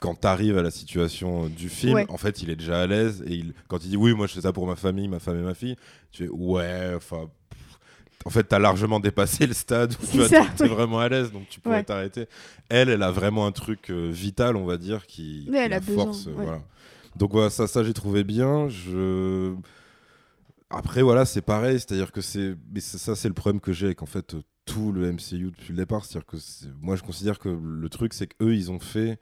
quand 0.00 0.20
tu 0.20 0.26
arrives 0.26 0.56
à 0.58 0.62
la 0.62 0.70
situation 0.70 1.44
euh, 1.44 1.48
du 1.48 1.68
film, 1.68 1.94
Ouais. 1.94 2.06
en 2.08 2.16
fait, 2.18 2.42
il 2.42 2.50
est 2.50 2.56
déjà 2.56 2.80
à 2.82 2.86
l'aise 2.86 3.22
et 3.26 3.34
il, 3.34 3.52
quand 3.68 3.84
il 3.84 3.90
dit 3.90 3.96
oui, 3.96 4.14
moi 4.14 4.26
je 4.26 4.32
fais 4.34 4.40
ça 4.42 4.52
pour 4.52 4.66
ma 4.66 4.76
famille, 4.76 5.08
ma 5.08 5.18
femme 5.18 5.38
et 5.38 5.42
ma 5.42 5.54
fille, 5.54 5.76
tu 6.12 6.24
fais 6.24 6.30
ouais, 6.30 6.92
enfin. 6.96 7.28
En 8.24 8.30
fait, 8.30 8.42
t'as 8.42 8.58
largement 8.58 8.98
dépassé 9.00 9.46
le 9.46 9.54
stade 9.54 9.94
où 10.02 10.06
tu 10.06 10.20
ça, 10.24 10.42
oui. 10.60 10.68
vraiment 10.68 10.98
à 10.98 11.08
l'aise, 11.08 11.30
donc 11.32 11.48
tu 11.48 11.60
pourrais 11.60 11.76
Ouais. 11.76 11.84
t'arrêter. 11.84 12.26
Elle, 12.68 12.88
elle 12.88 13.02
a 13.04 13.12
vraiment 13.12 13.46
un 13.46 13.52
truc 13.52 13.90
euh, 13.90 14.10
vital, 14.12 14.56
on 14.56 14.64
va 14.66 14.76
dire, 14.76 15.06
qui, 15.06 15.46
qui 15.48 15.56
elle 15.56 15.70
la 15.70 15.76
a 15.76 15.80
besoin, 15.80 16.04
force. 16.06 16.26
ouais. 16.26 16.32
Voilà. 16.34 16.60
Donc 17.16 17.32
voilà, 17.32 17.50
ça, 17.50 17.66
ça 17.66 17.84
j'ai 17.84 17.94
trouvé 17.94 18.24
bien. 18.24 18.68
Je... 18.68 19.54
Après, 20.70 21.02
voilà, 21.02 21.24
c'est 21.24 21.42
pareil, 21.42 21.78
c'est-à-dire 21.78 22.12
que 22.12 22.20
c'est. 22.20 22.54
Mais 22.72 22.80
ça, 22.80 23.16
c'est 23.16 23.28
le 23.28 23.34
problème 23.34 23.60
que 23.60 23.72
j'ai 23.72 23.86
avec 23.86 24.02
en 24.02 24.06
fait 24.06 24.36
tout 24.66 24.92
le 24.92 25.12
MCU 25.12 25.50
depuis 25.50 25.70
le 25.70 25.76
départ. 25.76 26.04
C'est-à-dire 26.04 26.26
que 26.26 26.36
moi, 26.80 26.96
je 26.96 27.02
considère 27.02 27.38
que 27.38 27.48
le 27.48 27.88
truc, 27.88 28.12
c'est 28.12 28.26
qu'eux, 28.26 28.54
ils 28.54 28.70
ont 28.70 28.80
fait 28.80 29.18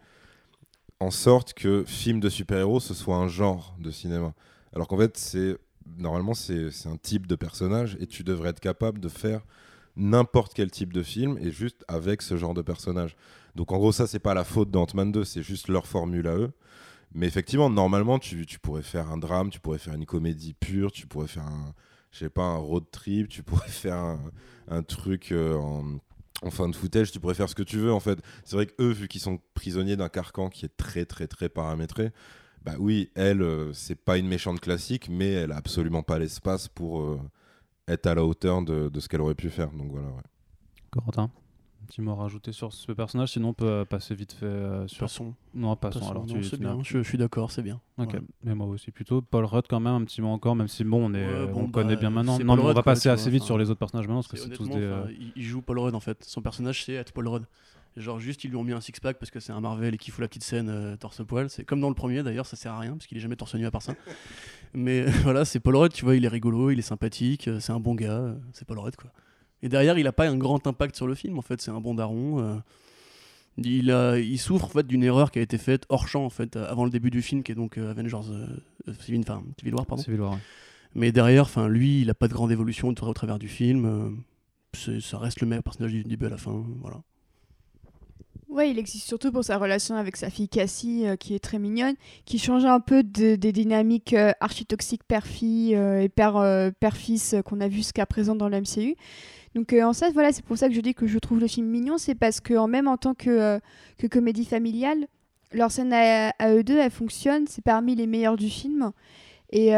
en 0.98 1.10
sorte 1.10 1.54
que 1.54 1.84
film 1.86 2.20
de 2.20 2.28
super-héros, 2.28 2.80
ce 2.80 2.94
soit 2.94 3.16
un 3.16 3.28
genre 3.28 3.76
de 3.78 3.90
cinéma. 3.90 4.34
Alors 4.74 4.88
qu'en 4.88 4.98
fait, 4.98 5.16
c'est. 5.16 5.56
Normalement, 5.98 6.34
c'est 6.34 6.72
c'est 6.72 6.88
un 6.88 6.96
type 6.96 7.28
de 7.28 7.36
personnage 7.36 7.96
et 8.00 8.08
tu 8.08 8.24
devrais 8.24 8.48
être 8.50 8.58
capable 8.58 8.98
de 8.98 9.08
faire 9.08 9.42
n'importe 9.96 10.52
quel 10.54 10.70
type 10.70 10.92
de 10.92 11.02
film 11.02 11.38
et 11.40 11.50
juste 11.50 11.84
avec 11.88 12.22
ce 12.22 12.36
genre 12.36 12.54
de 12.54 12.62
personnage. 12.62 13.16
Donc 13.54 13.72
en 13.72 13.78
gros, 13.78 13.92
ça, 13.92 14.06
c'est 14.06 14.18
pas 14.18 14.34
la 14.34 14.44
faute 14.44 14.70
d'Ant-Man 14.70 15.12
2, 15.12 15.24
c'est 15.24 15.42
juste 15.42 15.68
leur 15.68 15.86
formule 15.86 16.26
à 16.26 16.36
eux. 16.36 16.52
Mais 17.16 17.26
effectivement, 17.26 17.70
normalement, 17.70 18.18
tu, 18.18 18.44
tu 18.44 18.58
pourrais 18.58 18.82
faire 18.82 19.10
un 19.10 19.16
drame, 19.16 19.48
tu 19.48 19.58
pourrais 19.58 19.78
faire 19.78 19.94
une 19.94 20.04
comédie 20.04 20.52
pure, 20.52 20.92
tu 20.92 21.06
pourrais 21.06 21.26
faire 21.26 21.46
un, 21.46 21.74
je 22.12 22.18
sais 22.18 22.28
pas, 22.28 22.42
un 22.42 22.58
road 22.58 22.84
trip, 22.92 23.28
tu 23.28 23.42
pourrais 23.42 23.68
faire 23.68 24.18
un, 24.68 24.82
truc 24.82 25.32
euh, 25.32 25.54
en, 25.56 25.98
en 26.42 26.50
fin 26.50 26.68
de 26.68 26.76
footage, 26.76 27.10
tu 27.12 27.18
pourrais 27.18 27.34
faire 27.34 27.48
ce 27.48 27.54
que 27.54 27.62
tu 27.62 27.78
veux 27.78 27.90
en 27.90 28.00
fait. 28.00 28.18
C'est 28.44 28.56
vrai 28.56 28.66
qu'eux, 28.66 28.90
vu 28.90 29.08
qu'ils 29.08 29.22
sont 29.22 29.40
prisonniers 29.54 29.96
d'un 29.96 30.10
carcan 30.10 30.50
qui 30.50 30.66
est 30.66 30.76
très 30.76 31.06
très 31.06 31.26
très 31.26 31.48
paramétré, 31.48 32.12
bah 32.62 32.74
oui, 32.78 33.10
elle, 33.14 33.40
euh, 33.40 33.72
c'est 33.72 33.94
pas 33.94 34.18
une 34.18 34.28
méchante 34.28 34.60
classique, 34.60 35.08
mais 35.08 35.30
elle 35.32 35.52
a 35.52 35.56
absolument 35.56 36.02
pas 36.02 36.18
l'espace 36.18 36.68
pour 36.68 37.00
euh, 37.00 37.18
être 37.88 38.06
à 38.06 38.14
la 38.14 38.26
hauteur 38.26 38.60
de, 38.60 38.90
de 38.90 39.00
ce 39.00 39.08
qu'elle 39.08 39.22
aurait 39.22 39.34
pu 39.34 39.48
faire. 39.48 39.70
Donc 39.70 39.90
voilà, 39.90 40.08
ouais. 40.08 40.22
Corentin? 40.90 41.30
Petit 41.86 42.02
mot 42.02 42.12
à 42.12 42.16
rajouter 42.16 42.52
sur 42.52 42.72
ce 42.72 42.92
personnage, 42.92 43.32
sinon 43.32 43.48
on 43.48 43.54
peut 43.54 43.64
euh, 43.66 43.84
passer 43.86 44.14
vite 44.14 44.32
fait 44.34 44.44
euh, 44.44 44.86
sur. 44.86 45.00
Passons. 45.00 45.34
Non, 45.54 45.74
passons. 45.76 46.00
Passons. 46.00 46.10
alors 46.10 46.26
Non, 46.26 46.34
tu, 46.40 46.48
tu 46.50 46.56
bien. 46.58 46.78
Je, 46.82 46.98
je 47.02 47.08
suis 47.08 47.16
d'accord, 47.16 47.50
c'est 47.50 47.62
bien. 47.62 47.80
Ok, 47.96 48.16
mais 48.44 48.54
moi 48.54 48.66
aussi 48.66 48.90
plutôt. 48.90 49.22
Paul 49.22 49.46
Rudd 49.46 49.64
quand 49.68 49.80
même 49.80 49.94
un 49.94 50.04
petit 50.04 50.20
mot 50.20 50.28
encore, 50.28 50.54
même 50.54 50.68
si 50.68 50.84
bon, 50.84 51.06
on 51.10 51.14
est, 51.14 51.26
Ouais, 51.26 51.46
bon, 51.46 51.62
on 51.62 51.70
connaît 51.70 51.94
bah, 51.94 52.00
bien 52.00 52.10
maintenant. 52.10 52.32
Non, 52.32 52.38
Paul 52.38 52.46
mais 52.56 52.62
on 52.62 52.66
Rudd, 52.66 52.76
va 52.76 52.82
passer 52.82 53.08
assez 53.08 53.30
vite 53.30 53.44
sur 53.44 53.56
les 53.56 53.70
autres 53.70 53.78
personnages 53.78 54.06
maintenant 54.06 54.22
parce 54.22 54.28
que 54.28 54.36
C'est 54.36 54.50
tous 54.50 54.68
des. 54.68 54.76
euh, 54.76 55.06
il, 55.34 55.42
joue 55.42 55.62
Paul 55.62 55.78
Rudd 55.78 55.94
en 55.94 56.00
fait. 56.00 56.22
Son 56.24 56.42
personnage 56.42 56.84
c'est 56.84 56.92
être 56.92 57.12
Paul 57.12 57.28
Rudd. 57.28 57.44
Genre 57.96 58.20
juste 58.20 58.44
ils 58.44 58.50
lui 58.50 58.56
ont 58.58 58.64
mis 58.64 58.72
un 58.74 58.80
six 58.82 58.92
pack 59.00 59.18
parce 59.18 59.30
que 59.30 59.40
c'est 59.40 59.52
un 59.52 59.60
Marvel 59.62 59.94
et 59.94 59.96
qu'il 59.96 60.12
faut 60.12 60.20
la 60.20 60.28
petite 60.28 60.44
scène 60.44 60.68
euh, 60.68 60.96
torse 60.96 61.24
poil. 61.26 61.48
C'est 61.48 61.64
comme 61.64 61.80
dans 61.80 61.88
le 61.88 61.94
premier 61.94 62.22
d'ailleurs, 62.22 62.44
ça 62.44 62.54
sert 62.54 62.72
à 62.72 62.78
rien 62.78 62.92
parce 62.92 63.06
qu'il 63.06 63.16
est 63.16 63.22
jamais 63.22 63.36
torse 63.36 63.54
nu 63.54 63.64
à 63.64 63.70
part 63.70 63.80
ça. 63.80 63.94
Mais 64.74 65.02
voilà, 65.22 65.46
c'est 65.46 65.60
Paul 65.60 65.76
Rudd, 65.76 65.92
tu 65.94 66.04
vois, 66.04 66.14
il 66.14 66.24
est 66.26 66.28
rigolo, 66.28 66.70
il 66.70 66.78
est 66.78 66.82
sympathique, 66.82 67.48
euh, 67.48 67.58
c'est 67.58 67.72
un 67.72 67.80
bon 67.80 67.94
gars, 67.94 68.18
euh, 68.18 68.34
c'est 68.52 68.66
Paul 68.66 68.78
Rudd 68.80 68.96
quoi. 68.96 69.10
Et 69.62 69.68
derrière, 69.68 69.98
il 69.98 70.06
a 70.06 70.12
pas 70.12 70.28
un 70.28 70.36
grand 70.36 70.66
impact 70.66 70.96
sur 70.96 71.06
le 71.06 71.14
film 71.14 71.38
en 71.38 71.42
fait, 71.42 71.60
c'est 71.60 71.70
un 71.70 71.80
bon 71.80 71.94
daron. 71.94 72.40
euh, 72.40 72.56
il, 73.58 73.90
a, 73.90 74.18
il 74.18 74.38
souffre 74.38 74.66
en 74.66 74.68
fait 74.68 74.86
d'une 74.86 75.02
erreur 75.02 75.30
qui 75.30 75.38
a 75.38 75.42
été 75.42 75.56
faite 75.58 75.86
hors 75.88 76.08
champ 76.08 76.24
en 76.24 76.30
fait 76.30 76.56
avant 76.56 76.84
le 76.84 76.90
début 76.90 77.10
du 77.10 77.22
film 77.22 77.42
qui 77.42 77.52
est 77.52 77.54
donc 77.54 77.78
euh, 77.78 77.90
Avengers 77.90 78.30
euh, 78.30 78.92
Civil, 79.00 79.20
enfin, 79.20 79.42
Civil 79.58 79.74
War 79.74 79.86
pardon. 79.86 80.02
Civil 80.02 80.20
War, 80.20 80.32
ouais. 80.32 80.38
Mais 80.94 81.12
derrière, 81.12 81.42
enfin, 81.44 81.68
lui, 81.68 82.00
il 82.02 82.10
a 82.10 82.14
pas 82.14 82.28
de 82.28 82.32
grande 82.32 82.52
évolution 82.52 82.88
au 82.88 82.92
tra- 82.92 83.08
au 83.08 83.14
travers 83.14 83.38
du 83.38 83.48
film. 83.48 84.16
ça 84.74 85.18
reste 85.18 85.40
le 85.40 85.46
meilleur 85.46 85.62
personnage 85.62 85.92
du 85.92 86.02
début 86.04 86.26
à 86.26 86.30
la 86.30 86.38
fin. 86.38 86.64
Voilà. 86.80 87.02
Ouais, 88.56 88.70
il 88.70 88.78
existe 88.78 89.06
surtout 89.06 89.32
pour 89.32 89.44
sa 89.44 89.58
relation 89.58 89.96
avec 89.96 90.16
sa 90.16 90.30
fille 90.30 90.48
Cassie, 90.48 91.06
euh, 91.06 91.16
qui 91.16 91.34
est 91.34 91.40
très 91.40 91.58
mignonne, 91.58 91.94
qui 92.24 92.38
change 92.38 92.64
un 92.64 92.80
peu 92.80 93.02
de- 93.02 93.36
des 93.36 93.52
dynamiques 93.52 94.14
euh, 94.14 94.32
architoxiques 94.40 95.04
père-fille 95.04 95.76
euh, 95.76 96.00
et 96.00 96.08
père, 96.08 96.72
père-fils 96.80 97.34
euh, 97.34 97.42
qu'on 97.42 97.60
a 97.60 97.68
vu 97.68 97.76
jusqu'à 97.76 98.06
présent 98.06 98.34
dans 98.34 98.48
le 98.48 98.56
MCU. 98.62 98.96
Donc 99.54 99.74
en 99.74 99.92
ça, 99.92 100.08
voilà, 100.10 100.32
c'est 100.32 100.42
pour 100.42 100.56
ça 100.56 100.68
que 100.68 100.74
je 100.74 100.80
dis 100.80 100.94
que 100.94 101.06
je 101.06 101.18
trouve 101.18 101.38
le 101.38 101.48
film 101.48 101.66
mignon, 101.66 101.98
c'est 101.98 102.14
parce 102.14 102.40
que 102.40 102.54
en 102.54 102.66
même 102.66 102.88
en 102.88 102.96
tant 102.96 103.12
que, 103.12 103.60
comédie 104.10 104.46
familiale, 104.46 105.06
leur 105.52 105.70
scène 105.70 105.92
à, 105.92 106.32
eux 106.50 106.64
deux, 106.64 106.78
elle 106.78 106.90
fonctionne, 106.90 107.46
c'est 107.46 107.62
parmi 107.62 107.94
les 107.94 108.06
meilleures 108.06 108.36
du 108.36 108.48
film. 108.48 108.92
Et, 109.52 109.74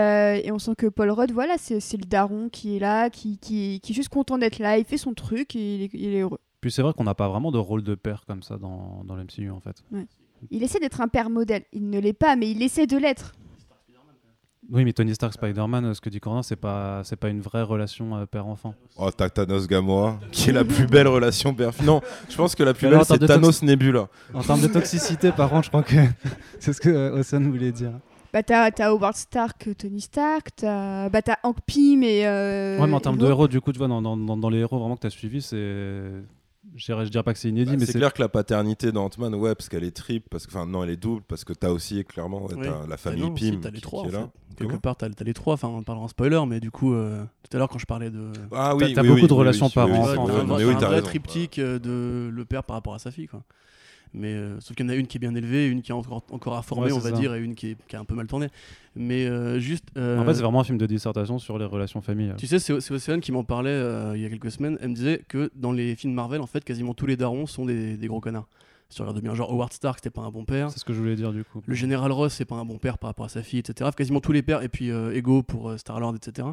on 0.53 0.59
sent 0.61 0.75
que 0.79 0.87
Paul 0.87 1.11
Rudd, 1.11 1.33
voilà, 1.33 1.57
c'est 1.59 1.97
le 1.97 2.07
daron 2.07 2.49
qui 2.49 2.77
est 2.77 2.81
là, 2.81 3.11
qui, 3.11 3.39
est 3.85 3.93
juste 3.93 4.09
content 4.09 4.39
d'être 4.39 4.61
là, 4.61 4.79
il 4.79 4.85
fait 4.85 4.99
son 4.99 5.15
truc 5.15 5.57
et 5.57 5.91
il 5.93 6.15
est 6.15 6.21
heureux. 6.21 6.41
Puis 6.61 6.73
c'est 6.73 6.83
vrai 6.83 6.93
qu'on 6.93 7.05
n'a 7.05 7.15
pas 7.15 7.29
vraiment 7.29 7.53
de 7.53 7.59
rôle 7.59 7.83
de 7.83 7.95
père 7.95 8.25
comme 8.27 8.43
ça 8.43 8.57
dans, 8.57 9.03
dans 9.05 9.15
l'MCU 9.15 9.51
en 9.51 9.61
fait. 9.61 9.83
Il 10.51 10.63
essaie 10.63 10.81
d'être 10.81 11.01
un 11.01 11.09
père 11.09 11.31
modèle. 11.31 11.65
Il 11.73 11.89
ne 11.91 11.99
l'est 12.01 12.13
pas, 12.13 12.37
mais 12.37 12.51
il 12.51 12.63
essaie 12.63 12.87
de 12.87 12.97
l'être. 12.97 13.33
Oui, 14.71 14.85
mais 14.85 14.93
Tony 14.93 15.15
Stark, 15.15 15.33
Spider-Man, 15.33 15.87
euh, 15.87 15.95
ce 15.95 16.01
que 16.03 16.11
dit 16.11 16.21
Corentin, 16.21 16.43
c'est 16.43 16.57
pas, 16.57 17.01
c'est 17.03 17.17
pas 17.17 17.31
une 17.31 17.41
vraie 17.41 17.63
relation 17.63 18.17
euh, 18.17 18.27
père-enfant. 18.27 18.75
Oh, 18.99 19.11
t'as 19.11 19.31
Thanos 19.31 19.67
Gamora, 19.67 20.21
qui 20.31 20.51
est 20.51 20.53
la 20.53 20.63
plus 20.65 20.87
belle 20.87 21.09
relation 21.09 21.55
père 21.55 21.71
Non, 21.83 22.03
je 22.29 22.37
pense 22.37 22.55
que 22.55 22.63
la 22.63 22.75
plus 22.75 22.87
belle 22.87 23.01
c'est 23.03 23.19
Thanos 23.19 23.63
Nebula. 23.63 24.09
En 24.35 24.43
termes 24.43 24.61
de 24.61 24.67
toxicité, 24.67 25.33
par 25.33 25.49
contre, 25.49 25.65
je 25.65 25.69
crois 25.71 25.83
que 25.83 25.95
c'est 26.61 26.75
ce 26.75 26.83
que 26.83 26.91
euh, 26.91 27.19
Ocean 27.21 27.41
voulait 27.49 27.73
dire. 27.73 27.93
Bah, 28.31 28.43
t'as, 28.43 28.71
t'as 28.71 28.91
Howard 28.91 29.17
Stark, 29.17 29.71
Tony 29.79 30.03
Stark, 30.03 30.49
t'as, 30.55 31.09
bah, 31.09 31.23
t'as 31.23 31.37
Hank 31.45 31.57
Pym 31.65 32.03
et. 32.03 32.27
Euh, 32.27 32.79
ouais, 32.79 32.87
mais 32.87 32.95
en 32.95 33.01
termes 33.01 33.17
de 33.17 33.27
héros, 33.27 33.49
du 33.49 33.63
coup, 33.63 33.73
tu 33.73 33.79
vois, 33.79 33.89
dans, 33.89 34.03
dans, 34.03 34.19
dans, 34.19 34.37
dans 34.37 34.51
les 34.51 34.59
héros 34.59 34.79
vraiment 34.79 34.97
que 34.97 35.01
tu 35.01 35.07
as 35.07 35.11
suivis, 35.11 35.41
c'est. 35.41 36.13
Je 36.77 36.85
dirais, 36.85 37.07
je 37.07 37.11
dirais 37.11 37.25
pas 37.25 37.33
que 37.33 37.39
c'est 37.39 37.49
inédit, 37.49 37.73
Bah, 37.73 37.77
mais 37.81 37.87
c'est 37.87 37.95
clair 37.95 38.13
que 38.13 38.21
la 38.23 38.29
paternité 38.29 38.93
dans 38.93 39.07
Ant-Man, 39.07 39.35
ouais, 39.35 39.55
parce 39.55 39.69
qu'elle 39.69 39.85
est 39.85 39.97
triple, 39.97 40.29
parce 40.31 40.47
que, 40.47 40.51
enfin, 40.53 40.67
non, 40.67 40.85
elle 40.85 40.91
est 40.91 40.97
double, 40.97 41.23
parce 41.27 41.45
que 41.45 41.53
t'as 41.53 41.71
aussi, 41.71 42.05
clairement, 42.05 42.45
ouais, 42.47 42.55
Oui. 42.57 42.67
t'as 42.67 42.87
la 42.87 42.97
famille 42.97 43.23
Ah 43.25 43.29
non, 43.31 43.37
si, 43.37 43.51
Pym 43.51 43.61
t'as 43.61 43.71
les 43.71 43.77
qui, 43.77 43.81
trois, 43.83 44.03
qui 44.05 44.11
est 44.11 44.17
en 44.17 44.21
là. 44.21 44.31
Quelque 44.57 44.69
Comment 44.71 44.81
part, 44.81 44.97
t'as, 44.97 45.09
t'as 45.09 45.25
les 45.25 45.35
trois. 45.35 45.55
Enfin, 45.55 45.69
on 45.69 45.83
parlera 45.83 46.05
en 46.05 46.09
spoiler, 46.09 46.41
mais 46.47 46.59
du 46.61 46.71
coup, 46.71 46.93
euh, 46.93 47.25
tout 47.49 47.57
à 47.57 47.59
l'heure, 47.59 47.69
quand 47.69 47.79
je 47.79 47.87
parlais 47.87 48.11
de. 48.11 48.33
Ah 48.53 48.71
T'as- 48.71 48.75
oui, 48.87 48.93
t'as 48.93 49.03
oui, 49.03 49.09
beaucoup 49.09 49.21
oui, 49.23 49.29
de 49.29 49.33
relations 49.33 49.67
oui, 49.67 49.73
parents, 49.73 49.91
oui, 49.93 50.09
c'est 50.09 50.15
t'as 50.17 50.23
un, 50.23 50.27
Non, 50.27 50.27
vrai- 50.27 50.45
mais 50.59 50.65
oui, 50.65 50.75
un 50.75 50.79
t'as 50.79 50.87
vrai 50.87 50.95
raison. 50.97 51.07
triptyque 51.07 51.59
euh, 51.59 51.79
de 51.79 52.29
le 52.29 52.45
père 52.45 52.65
par 52.65 52.75
rapport 52.75 52.95
à 52.95 52.99
sa 52.99 53.11
fille, 53.11 53.29
quoi. 53.29 53.43
Mais 54.15 54.33
euh, 54.35 54.59
sauf 54.61 54.77
qu'il 54.77 54.87
y 54.87 54.89
en 54.89 54.93
a 54.93 54.95
une 54.95 55.07
qui 55.07 55.17
est 55.19 55.21
bien 55.21 55.35
élevée, 55.35 55.67
une 55.69 55.83
qui 55.83 55.91
est 55.91 55.95
encore, 55.95 56.23
encore 56.31 56.57
à 56.57 56.63
former, 56.63 56.87
Ouais, 56.87 56.93
on 56.93 56.99
va 56.99 57.11
ça. 57.11 57.17
dire, 57.17 57.35
et 57.35 57.41
une 57.41 57.55
qui, 57.55 57.69
est, 57.71 57.77
qui 57.89 57.97
a 57.97 58.01
un 58.01 58.05
peu 58.05 58.15
mal 58.15 58.27
tourné. 58.27 58.49
Mais 58.97 59.27
euh, 59.27 59.59
juste. 59.59 59.85
euh, 59.97 60.19
En 60.19 60.25
fait, 60.25 60.35
c'est 60.35 60.43
vraiment 60.43 60.61
un 60.61 60.65
film 60.65 60.79
de 60.79 60.87
dissertation 60.87 61.39
sur 61.39 61.59
les 61.59 61.65
relations 61.65 62.01
familiales. 62.01 62.37
Tu 62.37 62.47
sais, 62.47 62.59
c'est 62.59 62.81
c'est 62.81 62.93
Océane 62.95 63.21
qui 63.21 63.33
m'en 63.33 63.45
parlait 63.45 63.71
euh, 63.71 64.13
il 64.17 64.23
y 64.23 64.27
a 64.27 64.29
quelques 64.29 64.51
semaines. 64.51 64.79
Elle 64.81 64.89
me 64.91 64.95
disait 64.95 65.23
que 65.29 65.51
dans 65.55 65.73
les 65.73 65.95
films 65.97 66.15
Marvel, 66.15 66.41
en 66.41 66.47
fait, 66.47 66.65
quasiment 66.65 66.95
tous 66.95 67.07
les 67.07 67.17
darons 67.17 67.47
sont 67.47 67.65
des, 67.67 67.97
des 67.97 68.07
gros 68.07 68.21
connards. 68.21 68.49
Si 68.91 68.97
tu 68.97 69.03
regardes 69.03 69.21
bien, 69.21 69.35
genre 69.35 69.53
Howard 69.53 69.73
Stark, 69.75 69.99
c'était 69.99 70.09
pas 70.09 70.23
un 70.23 70.31
bon 70.31 70.45
père. 70.47 70.71
C'est 70.71 70.79
ce 70.79 70.85
que 70.87 70.95
je 70.95 70.99
voulais 70.99 71.15
dire, 71.17 71.31
du 71.33 71.45
coup. 71.45 71.63
Le 71.67 71.75
général 71.75 72.11
Ross, 72.11 72.33
c'est 72.33 72.47
pas 72.47 72.55
un 72.57 72.65
bon 72.65 72.79
père 72.79 72.97
par 72.97 73.09
rapport 73.11 73.27
à 73.27 73.29
sa 73.29 73.43
fille, 73.43 73.59
etc. 73.59 73.91
Quasiment 73.95 74.21
tous 74.21 74.33
les 74.33 74.41
pères, 74.43 74.63
et 74.63 74.71
puis 74.71 74.91
euh, 74.91 75.15
Ego 75.15 75.43
pour 75.43 75.69
euh, 75.69 75.77
Star-Lord, 75.77 76.17
etc. 76.17 76.49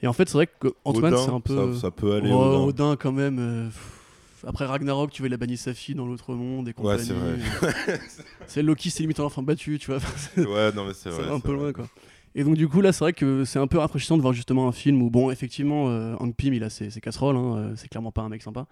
Et 0.00 0.06
en 0.06 0.12
fait, 0.12 0.28
c'est 0.28 0.34
vrai 0.38 0.46
que 0.46 0.68
Ant-Man, 0.84 1.14
c'est 1.16 1.30
un 1.30 1.40
peu. 1.40 1.72
Ça, 1.74 1.80
ça 1.80 1.90
peut 1.90 2.12
aller. 2.14 2.30
Oh, 2.32 2.36
Odin. 2.36 2.64
Odin, 2.68 2.96
quand 2.96 3.10
même. 3.12 3.38
euh, 3.40 3.64
pff, 3.66 4.00
Après 4.46 4.66
Ragnarok, 4.66 5.10
tu 5.10 5.22
vois, 5.22 5.28
il 5.28 5.34
a 5.34 5.36
banni 5.36 5.56
sa 5.56 5.74
fille 5.74 5.94
dans 5.94 6.06
l'autre 6.06 6.34
monde 6.34 6.68
et 6.68 6.72
compagnie. 6.72 7.04
c'est 7.04 7.12
vrai. 7.14 8.00
c'est 8.46 8.62
Loki, 8.62 8.90
c'est 8.90 9.00
limite 9.02 9.20
un 9.20 9.24
enfant 9.24 9.42
battu, 9.42 9.78
tu 9.78 9.90
vois. 9.90 10.00
Ouais, 10.36 10.72
non, 10.72 10.84
mais 10.86 10.94
c'est 10.94 11.10
C'est 11.10 11.22
vrai. 11.22 11.30
un 11.30 11.40
peu 11.40 11.52
vrai. 11.52 11.56
loin 11.62 11.72
quoi. 11.72 11.88
Et 12.36 12.42
donc 12.42 12.56
du 12.56 12.66
coup 12.66 12.80
là 12.80 12.92
c'est 12.92 13.04
vrai 13.04 13.12
que 13.12 13.44
c'est 13.44 13.60
un 13.60 13.68
peu 13.68 13.78
rafraîchissant 13.78 14.16
de 14.16 14.22
voir 14.22 14.32
justement 14.34 14.66
un 14.66 14.72
film 14.72 15.00
où 15.02 15.08
bon 15.08 15.30
effectivement 15.30 15.88
euh, 15.88 16.16
Hank 16.18 16.34
Pym 16.34 16.52
il 16.52 16.64
a 16.64 16.68
ses, 16.70 16.90
ses 16.90 17.00
casseroles, 17.00 17.36
hein, 17.36 17.56
euh, 17.56 17.72
c'est 17.76 17.86
clairement 17.88 18.10
pas 18.10 18.22
un 18.22 18.28
mec 18.28 18.42
sympa. 18.42 18.66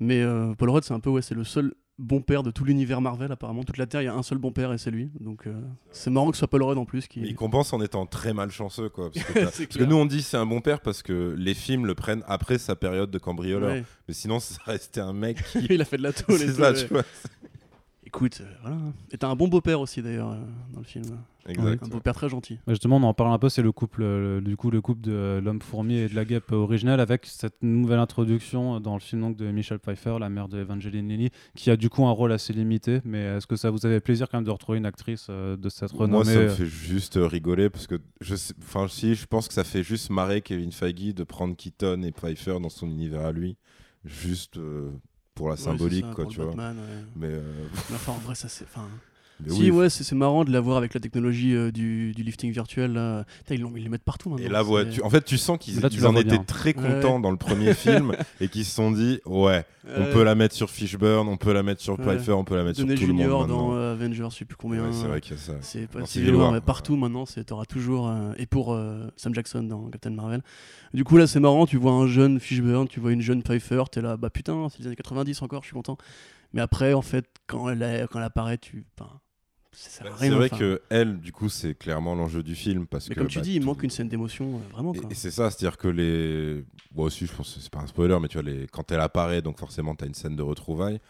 Mais 0.00 0.20
euh, 0.20 0.52
Paul 0.58 0.70
Rudd 0.70 0.82
c'est 0.82 0.94
un 0.94 0.98
peu 0.98 1.10
ouais 1.10 1.22
c'est 1.22 1.36
le 1.36 1.44
seul 1.44 1.74
bon 1.98 2.20
père 2.20 2.42
de 2.42 2.50
tout 2.50 2.64
l'univers 2.64 3.00
Marvel 3.00 3.30
apparemment. 3.32 3.62
Toute 3.62 3.78
la 3.78 3.86
Terre 3.86 4.02
il 4.02 4.06
y 4.06 4.08
a 4.08 4.14
un 4.14 4.22
seul 4.22 4.38
bon 4.38 4.52
père 4.52 4.72
et 4.72 4.78
c'est 4.78 4.90
lui. 4.90 5.10
Donc 5.20 5.46
euh, 5.46 5.60
c'est 5.90 6.10
marrant 6.10 6.30
que 6.30 6.36
ce 6.36 6.40
soit 6.40 6.48
Paul 6.48 6.62
Rudd 6.62 6.78
en 6.78 6.84
plus 6.84 7.06
qui. 7.06 7.20
Mais 7.20 7.28
il 7.28 7.34
compense 7.34 7.72
en 7.72 7.80
étant 7.80 8.06
très 8.06 8.32
malchanceux, 8.32 8.88
quoi. 8.88 9.10
Parce 9.12 9.26
que, 9.26 9.32
parce 9.44 9.78
nous, 9.78 9.96
on 9.96 10.06
dit 10.06 10.22
c'est 10.22 10.36
un 10.36 10.46
bon 10.46 10.60
père 10.60 10.80
parce 10.80 11.02
que 11.02 11.34
les 11.38 11.54
films 11.54 11.86
le 11.86 11.94
prennent 11.94 12.24
après 12.26 12.58
sa 12.58 12.76
période 12.76 13.10
de 13.10 13.18
cambrioleur. 13.18 13.70
Ouais. 13.70 13.84
Mais 14.08 14.14
sinon, 14.14 14.40
ça 14.40 14.58
restait 14.64 15.00
un 15.00 15.12
mec 15.12 15.42
qui. 15.44 15.66
il 15.70 15.80
a 15.80 15.84
fait 15.84 15.98
de 15.98 16.02
la 16.02 16.12
tôle. 16.12 16.38
c'est 16.38 16.52
ça, 16.52 16.72
ouais. 16.72 16.86
tu 16.86 16.92
vois. 16.92 17.04
Écoute 18.14 18.40
euh, 18.40 18.54
voilà. 18.62 18.76
Et 19.10 19.18
t'as 19.18 19.28
un 19.28 19.36
bon 19.36 19.48
beau 19.48 19.60
père 19.60 19.80
aussi 19.80 20.02
d'ailleurs 20.02 20.30
euh, 20.30 20.44
dans 20.72 20.80
le 20.80 20.86
film. 20.86 21.04
Exact. 21.46 21.82
Un 21.82 21.88
beau 21.88 22.00
père 22.00 22.14
très 22.14 22.28
gentil. 22.28 22.54
Ouais, 22.66 22.72
Justement, 22.72 22.96
on 22.96 23.02
en 23.02 23.14
parle 23.14 23.32
un 23.32 23.38
peu, 23.38 23.48
c'est 23.48 23.62
le 23.62 23.72
couple, 23.72 24.02
euh, 24.02 24.40
du 24.40 24.56
coup, 24.56 24.70
le 24.70 24.80
couple 24.80 25.02
de 25.02 25.12
euh, 25.12 25.40
l'homme 25.40 25.60
fourmi 25.60 25.96
et 25.96 26.08
de 26.08 26.14
la 26.14 26.24
guêpe 26.24 26.52
originale 26.52 27.00
avec 27.00 27.26
cette 27.26 27.62
nouvelle 27.62 27.98
introduction 27.98 28.80
dans 28.80 28.94
le 28.94 29.00
film 29.00 29.22
donc, 29.22 29.36
de 29.36 29.50
Michelle 29.50 29.78
Pfeiffer, 29.78 30.16
la 30.18 30.28
mère 30.28 30.48
de 30.48 30.58
Evangeline 30.60 31.08
Lilly, 31.08 31.30
qui 31.54 31.70
a 31.70 31.76
du 31.76 31.90
coup 31.90 32.06
un 32.06 32.10
rôle 32.10 32.32
assez 32.32 32.52
limité. 32.52 33.00
Mais 33.04 33.22
est-ce 33.36 33.46
que 33.46 33.56
ça 33.56 33.70
vous 33.70 33.84
avait 33.84 34.00
plaisir 34.00 34.28
quand 34.28 34.38
même 34.38 34.44
de 34.44 34.50
retrouver 34.50 34.78
une 34.78 34.86
actrice 34.86 35.26
euh, 35.30 35.56
de 35.56 35.68
cette 35.68 35.92
renommée 35.92 36.12
Moi, 36.12 36.24
ça 36.24 36.40
me 36.40 36.48
fait 36.48 36.66
juste 36.66 37.18
rigoler 37.20 37.68
parce 37.68 37.86
que 37.86 38.00
je 38.20 38.34
sais, 38.34 38.54
enfin, 38.62 38.88
si, 38.88 39.14
je 39.14 39.26
pense 39.26 39.48
que 39.48 39.54
ça 39.54 39.64
fait 39.64 39.82
juste 39.82 40.10
marrer 40.10 40.40
Kevin 40.40 40.72
Feige 40.72 41.14
de 41.14 41.24
prendre 41.24 41.54
Keaton 41.56 42.02
et 42.02 42.12
Pfeiffer 42.12 42.58
dans 42.60 42.70
son 42.70 42.88
univers 42.88 43.26
à 43.26 43.32
lui, 43.32 43.56
juste 44.04 44.56
euh, 44.56 44.90
pour 45.34 45.48
la 45.48 45.54
Ouais, 45.54 45.60
symbolique, 45.60 46.04
ça, 46.06 46.12
quoi, 46.14 46.24
pour 46.24 46.32
tu 46.32 46.36
vois. 46.38 46.46
Batman, 46.48 46.76
ouais. 46.78 47.04
Mais, 47.16 47.26
euh, 47.30 47.42
Mais 47.90 47.96
enfin 47.96 48.12
en 48.12 48.18
vrai 48.18 48.34
ça 48.34 48.48
c'est. 48.48 48.64
Enfin, 48.64 48.88
mais 49.42 49.50
si 49.50 49.62
oui, 49.62 49.70
ouais 49.70 49.90
c'est 49.90 50.04
c'est 50.04 50.14
marrant 50.14 50.44
de 50.44 50.52
l'avoir 50.52 50.76
avec 50.76 50.94
la 50.94 51.00
technologie 51.00 51.54
euh, 51.54 51.70
du, 51.72 52.12
du 52.12 52.22
lifting 52.22 52.52
virtuel 52.52 52.92
là. 52.92 53.24
Ils, 53.50 53.60
l'ont- 53.60 53.72
ils 53.76 53.82
le 53.84 53.90
mettent 53.90 54.04
partout 54.04 54.30
maintenant. 54.30 54.46
Et 54.46 54.48
là, 54.48 54.62
ouais, 54.64 54.84
c'est- 54.84 54.90
tu- 54.90 55.02
en 55.02 55.10
fait, 55.10 55.24
tu 55.24 55.38
sens 55.38 55.58
qu'ils 55.58 55.84
en 56.06 56.14
étaient 56.16 56.24
bien. 56.30 56.44
très 56.44 56.72
contents 56.72 57.16
Ouais. 57.16 57.22
dans 57.22 57.30
le 57.30 57.36
premier 57.36 57.74
film 57.74 58.14
et 58.40 58.48
qu'ils 58.48 58.64
se 58.64 58.74
sont 58.74 58.90
dit, 58.92 59.20
ouais, 59.26 59.64
on 59.96 60.04
peut 60.12 60.22
la 60.22 60.34
mettre 60.34 60.54
sur 60.54 60.70
Fishburne, 60.70 61.28
on 61.28 61.36
peut 61.36 61.52
la 61.52 61.62
mettre 61.62 61.80
sur 61.82 61.98
Ouais. 61.98 62.04
Pfeiffer, 62.16 62.32
on 62.32 62.44
peut 62.44 62.56
la 62.56 62.64
mettre 62.64 62.78
Downey 62.78 62.96
sur 62.96 63.06
tout 63.06 63.12
le 63.12 63.18
Junior 63.18 63.40
monde 63.40 63.48
dans 63.48 63.68
maintenant. 63.68 63.76
euh, 63.76 63.92
Avengers, 63.94 64.28
je 64.30 64.36
sais 64.36 64.44
plus 64.44 64.56
combien. 64.56 64.82
Ouais, 64.84 64.92
c'est 64.92 65.06
vrai 65.08 65.20
qu'il 65.20 65.32
y 65.32 65.38
a 65.38 65.42
ça. 65.42 65.54
C'est 65.60 65.88
pas 65.88 66.00
Dans 66.00 66.52
ouais. 66.52 66.60
partout 66.60 66.96
maintenant, 66.96 67.26
c'est 67.26 67.44
t'auras 67.44 67.64
toujours 67.66 68.08
euh, 68.08 68.32
et 68.38 68.46
pour 68.46 68.72
euh, 68.72 69.08
Sam 69.16 69.34
Jackson 69.34 69.62
dans 69.64 69.88
Captain 69.90 70.10
Marvel. 70.10 70.42
Du 70.92 71.02
coup 71.04 71.16
là, 71.16 71.26
c'est 71.26 71.40
marrant, 71.40 71.66
tu 71.66 71.76
vois 71.76 71.92
un 71.92 72.06
jeune 72.06 72.38
Fishburne, 72.38 72.86
tu 72.88 73.00
vois 73.00 73.10
une 73.12 73.20
jeune 73.20 73.42
Pfeiffer, 73.42 73.82
t'es 73.90 74.00
là, 74.00 74.16
bah 74.16 74.30
putain, 74.30 74.68
c'est 74.70 74.78
les 74.80 74.86
années 74.86 74.96
90 74.96 75.42
encore, 75.42 75.62
je 75.62 75.66
suis 75.68 75.74
content. 75.74 75.98
Mais 76.52 76.60
après, 76.60 76.94
en 76.94 77.02
fait, 77.02 77.26
quand 77.48 77.68
elle, 77.68 78.06
quand 78.10 78.20
elle 78.20 78.24
apparaît, 78.24 78.58
tu, 78.58 78.84
enfin, 78.96 79.10
Bah. 80.02 80.10
C'est 80.18 80.30
vrai 80.30 80.46
enfin. 80.46 80.58
que 80.58 80.82
elle, 80.90 81.18
du 81.20 81.32
coup, 81.32 81.48
c'est 81.48 81.74
clairement 81.74 82.14
l'enjeu 82.14 82.42
du 82.42 82.54
film 82.54 82.86
parce 82.86 83.08
Mais 83.08 83.14
que 83.14 83.20
comme 83.20 83.28
tu 83.28 83.38
bah, 83.38 83.44
dis, 83.44 83.54
il 83.54 83.60
tout- 83.60 83.66
manque 83.66 83.82
une 83.82 83.90
scène 83.90 84.08
d'émotion, 84.08 84.56
euh, 84.56 84.72
vraiment. 84.72 84.94
Et, 84.94 84.98
Quoi. 84.98 85.10
et 85.10 85.14
c'est 85.14 85.30
ça, 85.30 85.50
c'est-à-dire 85.50 85.76
que 85.76 85.88
les. 85.88 86.64
Moi 86.94 87.06
aussi, 87.06 87.26
je 87.26 87.32
pense 87.34 87.54
que 87.54 87.60
c'est 87.60 87.70
pas 87.72 87.80
un 87.80 87.86
spoiler, 87.86 88.18
mais 88.20 88.28
tu 88.28 88.38
vois, 88.40 88.48
les... 88.48 88.66
quand 88.68 88.90
elle 88.92 89.00
apparaît, 89.00 89.42
donc 89.42 89.58
forcément, 89.58 89.94
t'as 89.94 90.06
une 90.06 90.14
scène 90.14 90.36
de 90.36 90.42
retrouvailles. 90.42 91.00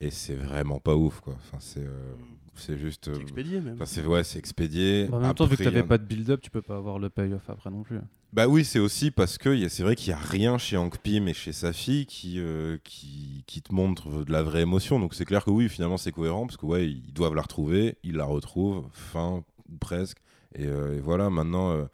Et 0.00 0.10
c'est 0.10 0.34
vraiment 0.34 0.80
pas 0.80 0.96
ouf, 0.96 1.20
quoi. 1.20 1.34
Enfin, 1.34 1.58
c'est, 1.60 1.84
euh, 1.84 2.14
c'est 2.54 2.78
juste. 2.78 3.08
euh, 3.08 3.14
C'est 3.16 3.20
expédié 3.22 3.60
même. 3.60 3.74
enfin, 3.74 3.84
c'est, 3.84 4.04
ouais, 4.04 4.24
c'est 4.24 4.38
expédié. 4.38 5.08
En 5.12 5.20
même 5.20 5.34
temps, 5.34 5.44
vu 5.46 5.56
que 5.58 5.62
t'avais 5.64 5.82
pas 5.82 5.98
de 5.98 6.04
build-up, 6.04 6.40
tu 6.40 6.50
peux 6.50 6.62
pas 6.62 6.76
avoir 6.76 6.98
le 6.98 7.10
payoff 7.10 7.48
après 7.50 7.68
non 7.70 7.82
plus. 7.82 7.98
Bah 8.32 8.46
oui, 8.46 8.64
c'est 8.64 8.78
aussi 8.78 9.10
parce 9.10 9.38
que 9.38 9.68
c'est 9.68 9.82
vrai 9.82 9.96
qu'il 9.96 10.10
y 10.10 10.12
a 10.12 10.16
rien 10.16 10.56
chez 10.56 10.76
Hank 10.76 10.98
Pym 10.98 11.26
et 11.26 11.34
chez 11.34 11.52
sa 11.52 11.72
fille 11.72 12.06
qui, 12.06 12.34
euh, 12.38 12.78
qui, 12.84 13.42
qui 13.46 13.60
te 13.60 13.74
montre 13.74 14.24
de 14.24 14.30
la 14.30 14.42
vraie 14.44 14.60
émotion. 14.62 15.00
Donc 15.00 15.14
c'est 15.14 15.24
clair 15.24 15.44
que 15.44 15.50
oui, 15.50 15.68
finalement, 15.68 15.96
c'est 15.96 16.12
cohérent 16.12 16.46
parce 16.46 16.56
que 16.56 16.66
ouais, 16.66 16.88
ils 16.88 17.12
doivent 17.12 17.34
la 17.34 17.42
retrouver, 17.42 17.96
ils 18.04 18.14
la 18.14 18.24
retrouvent, 18.24 18.84
fin, 18.92 19.42
ou 19.68 19.76
presque. 19.78 20.18
Et, 20.54 20.66
euh, 20.66 20.96
et 20.96 21.00
voilà, 21.00 21.28
maintenant. 21.28 21.72
euh, 21.72 21.84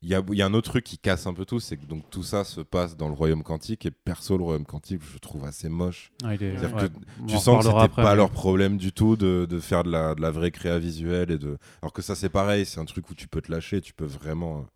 il 0.00 0.08
y, 0.10 0.14
a, 0.14 0.22
il 0.30 0.34
y 0.38 0.42
a 0.42 0.46
un 0.46 0.54
autre 0.54 0.70
truc 0.70 0.84
qui 0.84 0.96
casse 0.96 1.26
un 1.26 1.34
peu 1.34 1.44
tout, 1.44 1.58
c'est 1.58 1.76
que 1.76 1.84
donc 1.84 2.08
tout 2.08 2.22
ça 2.22 2.44
se 2.44 2.60
passe 2.60 2.96
dans 2.96 3.08
le 3.08 3.14
royaume 3.14 3.42
quantique 3.42 3.84
et 3.84 3.90
perso 3.90 4.38
le 4.38 4.44
royaume 4.44 4.64
quantique 4.64 5.00
je 5.12 5.18
trouve 5.18 5.44
assez 5.44 5.68
moche. 5.68 6.12
Ah, 6.22 6.36
il 6.36 6.42
est- 6.44 6.56
C'est-à-dire 6.56 6.76
ouais, 6.76 6.88
que 6.88 7.26
tu 7.26 7.34
en 7.34 7.38
sens 7.40 7.64
que 7.66 7.72
c'était 7.72 7.88
pas 7.96 8.10
mais- 8.10 8.14
leur 8.14 8.30
problème 8.30 8.76
du 8.76 8.92
tout 8.92 9.16
de, 9.16 9.44
de 9.50 9.58
faire 9.58 9.82
de 9.82 9.90
la, 9.90 10.14
de 10.14 10.20
la 10.20 10.30
vraie 10.30 10.52
créa 10.52 10.78
visuelle 10.78 11.32
et 11.32 11.38
de 11.38 11.58
alors 11.82 11.92
que 11.92 12.00
ça 12.02 12.14
c'est 12.14 12.28
pareil, 12.28 12.64
c'est 12.64 12.78
un 12.78 12.84
truc 12.84 13.10
où 13.10 13.14
tu 13.16 13.26
peux 13.26 13.40
te 13.40 13.50
lâcher, 13.50 13.80
tu 13.80 13.92
peux 13.92 14.04
vraiment 14.04 14.66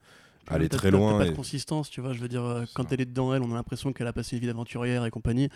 aller 0.48 0.68
T'as- 0.68 0.76
très 0.78 0.90
loin. 0.90 1.18
Pas 1.18 1.26
et- 1.26 1.30
de 1.30 1.34
consistance, 1.34 1.88
tu 1.90 2.00
vois. 2.00 2.12
Je 2.12 2.20
veux 2.20 2.28
dire, 2.28 2.44
euh, 2.44 2.64
quand 2.74 2.84
ça. 2.84 2.88
elle 2.92 3.00
est 3.00 3.06
dedans, 3.06 3.34
elle, 3.34 3.42
on 3.42 3.50
a 3.52 3.54
l'impression 3.54 3.92
qu'elle 3.92 4.06
a 4.06 4.12
passé 4.12 4.36
une 4.36 4.40
vie 4.40 4.46
d'aventurière 4.48 5.04
et 5.04 5.10
compagnie. 5.10 5.48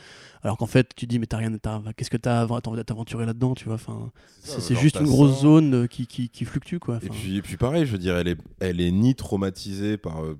Alors 0.42 0.56
qu'en 0.56 0.66
fait, 0.66 0.90
tu 0.94 1.06
dis, 1.06 1.18
mais 1.18 1.26
t'as 1.26 1.38
rien, 1.38 1.50
qu'est-ce 1.96 2.10
que 2.10 2.16
t'as 2.16 2.42
à 2.42 2.60
t'as 2.60 2.84
t'aventurer 2.84 3.26
là-dedans, 3.26 3.54
tu 3.54 3.64
vois. 3.66 3.74
Enfin, 3.74 4.10
c'est 4.40 4.76
juste 4.76 4.96
une 5.00 5.06
grosse 5.06 5.36
ça. 5.36 5.42
zone 5.42 5.74
euh, 5.74 5.86
qui, 5.86 6.06
qui, 6.06 6.28
qui 6.28 6.44
fluctue, 6.44 6.78
quoi. 6.78 6.98
Et 7.02 7.08
puis, 7.08 7.36
et 7.36 7.42
puis 7.42 7.56
pareil, 7.56 7.86
je 7.86 7.92
veux 7.92 7.98
dire, 7.98 8.16
elle 8.16 8.28
est, 8.28 8.38
elle 8.60 8.80
est 8.80 8.90
ni 8.90 9.14
traumatisée 9.14 9.96
par. 9.96 10.22
euh, 10.24 10.38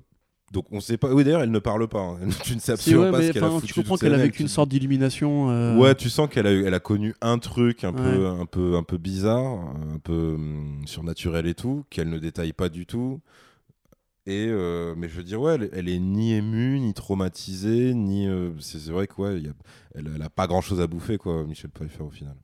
donc 0.53 0.65
on 0.71 0.79
sait 0.79 0.97
pas. 0.97 1.11
Oui, 1.13 1.25
d'ailleurs, 1.25 1.41
elle 1.41 1.51
ne 1.51 1.59
parle 1.59 1.87
pas. 1.89 1.99
hein. 1.99 2.19
tu 2.45 2.55
ne 2.55 2.59
sais 2.61 2.71
absolument 2.71 3.03
ouais, 3.03 3.11
pas 3.11 3.21
ce 3.21 3.31
qu'elle 3.33 3.43
a 3.43 3.49
foutu 3.49 3.67
tu 3.67 3.73
comprends 3.73 3.97
qu'elle 3.97 4.13
a 4.13 4.17
vécu 4.17 4.41
une 4.43 4.47
te 4.47 4.51
sorte 4.53 4.69
d'illumination. 4.69 5.49
euh, 5.51 5.75
Ouais, 5.75 5.93
tu 5.93 6.09
sens 6.09 6.29
qu'elle 6.29 6.47
a, 6.47 6.51
elle 6.53 6.73
a 6.73 6.79
connu 6.79 7.13
un 7.21 7.37
truc 7.37 7.83
un 7.83 7.91
peu, 7.91 8.27
un 8.27 8.45
peu, 8.45 8.75
un 8.77 8.83
peu 8.83 8.97
bizarre, 8.97 9.43
un 9.93 9.99
peu 10.01 10.35
hum, 10.35 10.81
surnaturel 10.85 11.47
et 11.47 11.53
tout, 11.53 11.83
qu'elle 11.89 12.09
ne 12.09 12.17
détaille 12.17 12.53
pas 12.53 12.69
du 12.69 12.85
tout. 12.85 13.19
Et 14.29 14.47
euh, 14.49 14.93
mais 14.97 15.07
je 15.07 15.15
veux 15.15 15.23
dire, 15.23 15.39
ouais, 15.41 15.55
elle, 15.55 15.69
elle 15.71 15.87
est 15.89 15.99
ni 15.99 16.33
émue, 16.33 16.79
ni 16.81 16.93
traumatisée, 16.93 17.93
ni. 17.93 18.27
euh, 18.27 18.51
c'est 18.59 18.77
c'est 18.77 18.91
vrai 18.91 19.07
que 19.07 19.21
ouais, 19.21 19.39
y 19.39 19.47
a- 19.47 19.53
elle, 19.95 20.11
elle 20.13 20.21
a 20.21 20.29
pas 20.29 20.47
grand 20.47 20.59
chose 20.61 20.81
à 20.81 20.87
bouffer, 20.87 21.17
quoi, 21.17 21.45
Michel 21.45 21.71
Pfeiffer 21.71 22.03
au 22.03 22.09
final. 22.09 22.35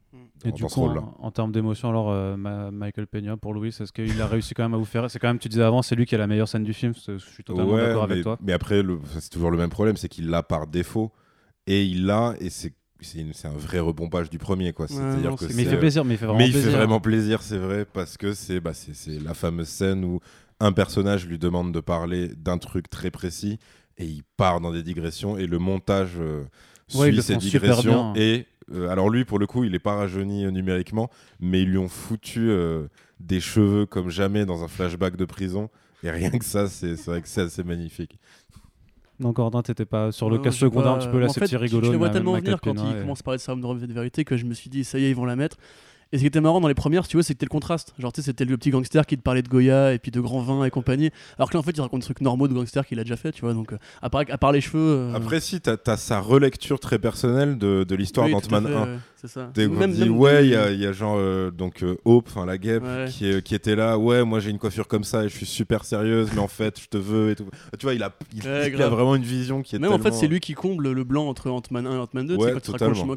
Et 0.46 0.50
Dans 0.50 0.56
du 0.56 0.64
coup, 0.64 0.86
en, 0.86 1.16
en 1.20 1.32
termes 1.32 1.52
d'émotion, 1.52 1.90
alors 1.90 2.10
euh, 2.12 2.36
Ma- 2.38 2.72
Michael 2.72 3.08
Peña 3.08 3.36
pour 3.38 3.54
Louis, 3.54 3.70
est-ce 3.70 3.92
qu'il 3.92 4.22
a 4.22 4.28
réussi 4.28 4.54
quand 4.54 4.64
même 4.64 4.74
à 4.74 4.78
vous 4.78 4.86
faire 4.86 5.10
C'est 5.12 5.20
quand 5.20 5.28
même, 5.28 5.40
tu 5.40 5.50
disais 5.50 5.62
avant, 5.64 5.82
c'est 5.82 5.96
lui 5.96 6.06
qui 6.06 6.16
a 6.16 6.18
la 6.18 6.28
meilleure 6.28 6.48
scène 6.48 6.64
du 6.64 6.74
film. 6.74 6.94
Je 6.96 7.18
suis 7.18 7.44
totalement 7.44 7.72
Ouais, 7.74 7.82
d'accord 7.82 8.04
avec 8.04 8.24
toi. 8.24 8.38
mais 8.42 8.54
après, 8.54 8.82
c'est 9.20 9.30
toujours 9.30 9.52
le 9.52 9.58
même 9.58 9.70
problème, 9.70 9.98
c'est 9.98 10.10
qu'il 10.10 10.30
l'a 10.30 10.42
par 10.44 10.68
défaut. 10.68 11.12
Et 11.68 11.84
il 11.86 12.06
l'a, 12.06 12.34
et 12.42 12.50
c'est 12.50 12.74
un 13.46 13.58
vrai 13.58 13.80
rebombage 13.80 14.30
du 14.30 14.38
premier, 14.38 14.72
quoi. 14.74 14.86
Ouais, 14.86 14.92
C'est-à-dire 14.96 15.32
non, 15.32 15.36
que 15.36 15.46
Mais 15.54 15.64
il 15.64 15.70
fait 15.70 15.78
plaisir, 15.80 16.04
mais 16.06 16.14
il 16.14 16.18
fait 16.18 16.26
vraiment 16.26 16.40
mais 16.40 16.48
il 16.48 16.52
plaisir. 16.54 16.72
fait 16.72 16.78
vraiment 16.78 17.00
plaisir, 17.02 17.42
c'est 17.42 17.58
vrai, 17.58 17.86
parce 17.86 18.18
que 18.18 18.34
c'est 18.34 18.60
bah, 18.62 18.74
c'est- 18.74 18.94
c'est 18.94 19.20
la 19.20 19.34
fameuse 19.34 19.68
scène 19.70 20.04
où 20.06 20.20
un 20.66 20.72
personnage 20.72 21.28
lui 21.28 21.38
demande 21.38 21.72
de 21.74 21.80
parler 21.80 22.30
d'un 22.36 22.58
truc 22.58 22.90
très 22.90 23.12
précis 23.12 23.60
et 23.98 24.06
il 24.06 24.24
part 24.38 24.62
dans 24.62 24.72
des 24.72 24.84
digressions 24.84 25.38
et 25.38 25.46
le 25.46 25.60
montage 25.60 26.14
euh, 26.18 26.44
Ouais, 26.96 27.12
suit 27.12 27.22
ces 27.24 27.38
digressions 27.38 28.14
et 28.16 28.46
euh, 28.74 28.90
alors 28.90 29.10
lui 29.10 29.26
pour 29.26 29.40
le 29.40 29.48
coup 29.48 29.64
il 29.64 29.74
est 29.76 29.80
pas 29.80 29.96
rajeuni 29.96 30.46
euh, 30.46 30.52
numériquement 30.52 31.10
mais 31.40 31.62
ils 31.64 31.70
lui 31.70 31.78
ont 31.78 31.88
foutu 31.90 32.50
euh, 32.50 32.88
des 33.20 33.40
cheveux 33.40 33.86
comme 33.86 34.10
jamais 34.10 34.46
dans 34.46 34.64
un 34.64 34.68
flashback 34.68 35.16
de 35.16 35.26
prison 35.26 35.70
et 36.04 36.12
rien 36.12 36.32
que 36.32 36.46
ça 36.46 36.68
c'est 36.68 36.96
c'est 36.96 37.10
vrai 37.12 37.22
que 37.22 37.28
c'est 37.28 37.42
assez 37.42 37.64
magnifique. 37.64 38.18
Donc, 39.20 39.40
Ordin, 39.40 39.62
t'étais 39.62 39.86
pas 39.86 40.12
sur 40.12 40.30
le 40.30 40.38
non, 40.38 40.42
cas 40.42 40.52
secondaire 40.52 40.92
pas- 40.92 40.96
un 40.98 41.00
petit 41.00 41.08
peu 41.08 41.20
là, 41.20 41.30
c'est 41.30 41.40
petit 41.42 41.52
je- 41.52 41.58
rigolo. 41.58 41.92
Je 41.92 41.98
vois 41.98 42.10
tellement 42.10 42.34
venir 42.34 42.60
quand 42.60 42.74
et- 42.74 43.00
commencent 43.02 43.22
à 43.22 43.24
parler 43.24 43.38
de 43.38 43.42
sa 43.44 43.56
de 43.56 43.94
vérité 43.94 44.26
que 44.26 44.36
je 44.38 44.46
me 44.46 44.54
suis 44.54 44.70
dit, 44.70 44.84
ça 44.84 44.98
y 45.00 45.06
est, 45.06 45.12
ils 45.12 45.16
vont 45.16 45.26
la 45.26 45.36
mettre. 45.36 45.58
Et 46.14 46.18
ce 46.18 46.22
qui 46.22 46.28
était 46.28 46.42
marrant 46.42 46.62
dans 46.62 46.68
les 46.68 46.76
premières, 46.76 47.06
si 47.06 47.10
tu 47.10 47.18
vois, 47.18 47.24
c'était 47.24 47.46
le 47.46 47.50
contraste. 47.50 47.96
Genre, 47.98 48.14
tu 48.14 48.22
sais, 48.22 48.26
c'était 48.28 48.46
le 48.46 48.56
petit 48.56 48.70
gangster 48.70 49.04
qui 49.08 49.18
te 49.18 49.24
parlait 49.24 49.42
de 49.42 49.50
Goya 49.50 49.94
et 49.94 49.98
puis 49.98 50.12
de 50.12 50.22
grand 50.22 50.42
vin 50.42 50.64
et 50.64 50.70
compagnie. 50.70 51.10
Alors 51.40 51.50
que 51.50 51.56
là, 51.56 51.60
en 51.60 51.64
fait, 51.64 51.72
il 51.72 51.82
raconte 51.82 52.02
des 52.02 52.06
trucs 52.06 52.22
normaux 52.22 52.48
de 52.48 52.54
gangster 52.54 52.86
qu'il 52.86 53.00
a 53.00 53.04
déjà 53.04 53.18
fait, 53.18 53.32
tu 53.32 53.42
vois. 53.42 53.56
Donc, 53.56 53.74
euh, 53.74 53.78
à, 54.00 54.12
part, 54.12 54.22
à 54.30 54.38
part 54.38 54.52
les 54.52 54.62
cheveux. 54.62 54.78
euh, 54.80 55.14
Après 55.16 55.40
si 55.40 55.60
t'as 55.60 55.76
as 55.88 55.98
sa 55.98 56.20
relecture 56.20 56.80
très 56.80 57.00
personnelle 57.00 57.58
de, 57.58 57.84
de 57.84 57.96
l'histoire 57.96 58.28
oui, 58.28 58.34
d'Ant-Man 58.34 58.68
fait, 58.68 58.76
1. 58.76 59.00
Ouais, 59.24 59.30
C'est 59.30 59.34
ça. 59.34 59.52
T'es- 59.54 59.68
dit, 59.88 60.10
ouais, 60.10 60.46
il 60.46 60.52
y, 60.52 60.56
a- 60.56 60.72
il 60.72 60.80
y 60.80 60.86
a 60.86 60.92
genre 60.92 61.16
euh, 61.18 61.50
donc 61.52 61.82
euh, 61.84 61.96
Hope, 62.06 62.28
enfin 62.28 62.46
la 62.46 62.58
guêpe, 62.58 62.84
Ouais. 62.84 63.06
qui, 63.10 63.26
est- 63.28 63.42
qui 63.42 63.56
était 63.56 63.76
là. 63.76 63.98
Ouais, 63.98 64.24
moi 64.24 64.40
j'ai 64.40 64.50
une 64.50 64.60
coiffure 64.60 64.88
comme 64.88 65.04
ça 65.04 65.24
et 65.26 65.30
je 65.30 65.36
suis 65.36 65.46
super 65.46 65.86
sérieuse, 65.86 66.30
mais 66.34 66.40
en 66.42 66.48
fait 66.48 66.80
je 66.82 66.88
te 66.88 66.98
veux 66.98 67.32
et 67.32 67.36
tout. 67.36 67.48
Tu 67.80 67.86
vois, 67.86 67.94
il 67.94 68.04
a, 68.04 68.14
il, 68.34 68.44
Ouais, 68.44 68.70
il 68.72 68.82
a 68.82 68.90
vraiment 68.90 69.16
une 69.16 69.24
vision 69.24 69.62
qui 69.62 69.76
est 69.76 69.80
Même 69.80 69.92
en 69.92 69.98
fait, 69.98 70.04
tellement- 70.04 70.18
c'est 70.18 70.28
lui 70.28 70.40
qui 70.40 70.54
comble 70.54 70.92
le 70.92 71.04
blanc 71.04 71.28
entre 71.28 71.50
Ant-Man 71.50 71.88
1 71.88 71.96
et 71.96 72.00
Ant-Man 72.00 72.28
2. 72.28 72.36
tu 72.36 72.40
sais, 72.42 72.46
Ouais, 72.46 72.52
quand 72.54 72.62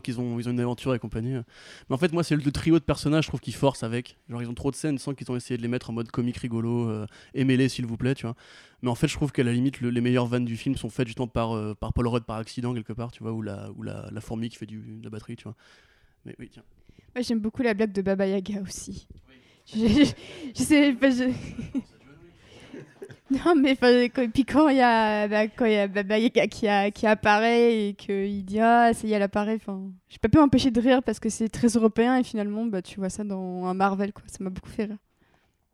qu'ils 0.01 0.21
ont, 0.21 0.39
ils 0.39 0.49
ont 0.49 0.53
une 0.53 0.61
aventure 0.61 0.95
et 0.95 0.99
compagnie. 0.99 1.33
Mais 1.35 1.95
en 1.95 1.99
fait, 1.99 2.13
moi, 2.13 2.23
c'est 2.23 2.37
le 2.37 2.53
trio 2.53 2.79
de 2.79 2.85
personnages, 2.85 3.25
je 3.25 3.29
trouve, 3.31 3.41
qui 3.41 3.53
force 3.53 3.83
avec. 3.83 4.17
Genre, 4.29 4.43
ils 4.43 4.49
ont 4.49 4.55
trop 4.55 4.71
de 4.71 4.77
scènes 4.77 4.99
sans 4.99 5.15
qu'ils 5.15 5.31
ont 5.31 5.37
essayé 5.37 5.57
de 5.57 5.63
les 5.63 5.69
mettre 5.69 5.91
en 5.91 5.93
mode 5.93 6.11
comique 6.11 6.37
rigolo, 6.39 6.89
euh, 6.89 7.07
aimez-les 7.35 7.69
s'il 7.69 7.87
vous 7.87 7.97
plaît, 7.97 8.15
tu 8.15 8.27
vois. 8.27 8.35
Mais 8.83 8.91
en 8.91 8.95
fait, 8.95 9.09
je 9.09 9.15
trouve 9.15 9.33
qu'à 9.33 9.43
la 9.43 9.53
limite, 9.53 9.81
le- 9.81 9.91
les 9.91 10.01
meilleures 10.01 10.27
vannes 10.27 10.45
du 10.45 10.57
film 10.57 10.77
sont 10.77 10.91
faites 10.91 11.07
justement 11.07 11.27
par, 11.29 11.57
euh, 11.57 11.75
par 11.75 11.93
Paul 11.93 12.07
Rudd 12.09 12.25
par 12.25 12.37
accident, 12.37 12.75
quelque 12.75 12.93
part, 12.93 13.11
tu 13.11 13.23
vois, 13.23 13.33
ou 13.33 13.43
la, 13.43 13.71
ou 13.77 13.83
la, 13.83 14.09
la 14.13 14.21
fourmi 14.21 14.49
qui 14.51 14.57
fait 14.57 14.67
du, 14.67 14.79
de 14.99 15.05
la 15.05 15.11
batterie, 15.11 15.37
tu 15.37 15.45
vois. 15.45 15.55
Mais 16.27 16.35
oui, 16.39 16.51
tiens. 16.53 16.63
Moi, 17.15 17.23
j'aime 17.23 17.39
beaucoup 17.41 17.63
la 17.63 17.73
blague 17.73 17.93
de 17.93 18.03
Baba 18.03 18.27
Yaga 18.27 18.61
aussi. 18.61 19.09
Je, 19.67 19.79
je- 19.89 20.13
je 20.55 20.63
sais 20.63 20.93
pas. 20.93 21.09
je- 21.11 21.25
non, 23.31 23.55
mais 23.57 23.77
quand, 23.77 24.31
puis 24.33 24.45
quand 24.45 24.69
il 24.69 24.77
y 24.77 24.81
a, 24.81 25.27
bah, 25.27 25.49
quand 25.49 25.65
il 25.67 25.73
y 25.73 25.77
a 25.77 25.89
Baba 25.89 26.19
Yaga 26.19 26.47
qui, 26.47 26.69
a- 26.69 26.91
qui 26.91 27.07
apparaît 27.07 27.89
et 27.89 27.95
qu'il 27.95 28.45
dit 28.45 28.61
Ah, 28.61 28.93
ça 28.93 29.07
y 29.07 29.13
est, 29.13 29.17
elle 29.17 29.23
apparaît. 29.23 29.55
Enfin, 29.57 29.91
j'ai 30.09 30.19
pas 30.19 30.29
pu 30.29 30.39
m'empêcher 30.39 30.71
de 30.71 30.81
rire 30.81 31.03
parce 31.03 31.19
que 31.19 31.29
c'est 31.29 31.49
très 31.49 31.69
européen 31.69 32.17
et 32.19 32.23
finalement, 32.25 32.67
bah, 32.67 32.83
tu 32.83 32.99
vois 33.01 33.09
ça 33.11 33.25
dans 33.25 33.65
un 33.65 33.75
Marvel, 33.75 34.13
quoi. 34.13 34.25
Ça 34.27 34.39
m'a 34.45 34.51
beaucoup 34.51 34.69
fait 34.71 34.85
rire. 34.85 34.99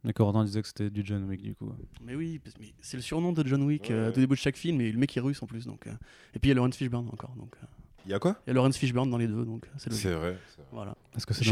Mais 0.05 0.13
Corentin 0.13 0.45
disait 0.45 0.63
que 0.63 0.67
c'était 0.69 0.91
du 0.91 1.03
John 1.05 1.25
Wick 1.29 1.43
du 1.43 1.55
coup. 1.55 1.71
Mais 2.03 2.15
oui, 2.17 2.41
c'est 2.81 2.97
le 2.97 3.03
surnom 3.03 3.33
de 3.33 3.47
John 3.47 3.63
Wick 3.63 3.89
euh, 3.91 4.07
Ouais. 4.11 4.17
au 4.17 4.21
début 4.21 4.35
de 4.35 4.41
chaque 4.41 4.57
film, 4.57 4.81
et 4.81 4.91
le 4.91 4.99
mec 4.99 5.17
est 5.17 5.21
russe 5.21 5.41
en 5.43 5.47
plus. 5.47 5.67
Donc, 5.67 5.87
euh. 5.87 5.93
Et 6.35 6.39
puis 6.41 6.49
il 6.49 6.49
y 6.49 6.53
a 6.53 6.55
Lawrence 6.55 6.77
Fishburne 6.77 7.09
encore. 7.13 7.35
Donc, 7.37 7.55
euh. 7.63 7.67
Il 8.07 8.11
y 8.11 8.15
a 8.15 8.19
quoi 8.19 8.37
Il 8.47 8.51
y 8.51 8.53
a 8.53 8.55
Lawrence 8.55 8.77
Fishburne 8.77 9.11
dans 9.11 9.19
les 9.19 9.27
deux, 9.29 9.45
donc 9.45 9.65
euh, 9.65 9.69
c'est. 9.77 9.93
C'est 9.93 10.13
vrai. 10.13 10.37
c'est 10.51 10.57
vrai. 10.59 10.69
Voilà. 10.73 10.95
Est-ce 11.17 11.27
que 11.27 11.35
c'est 11.35 11.45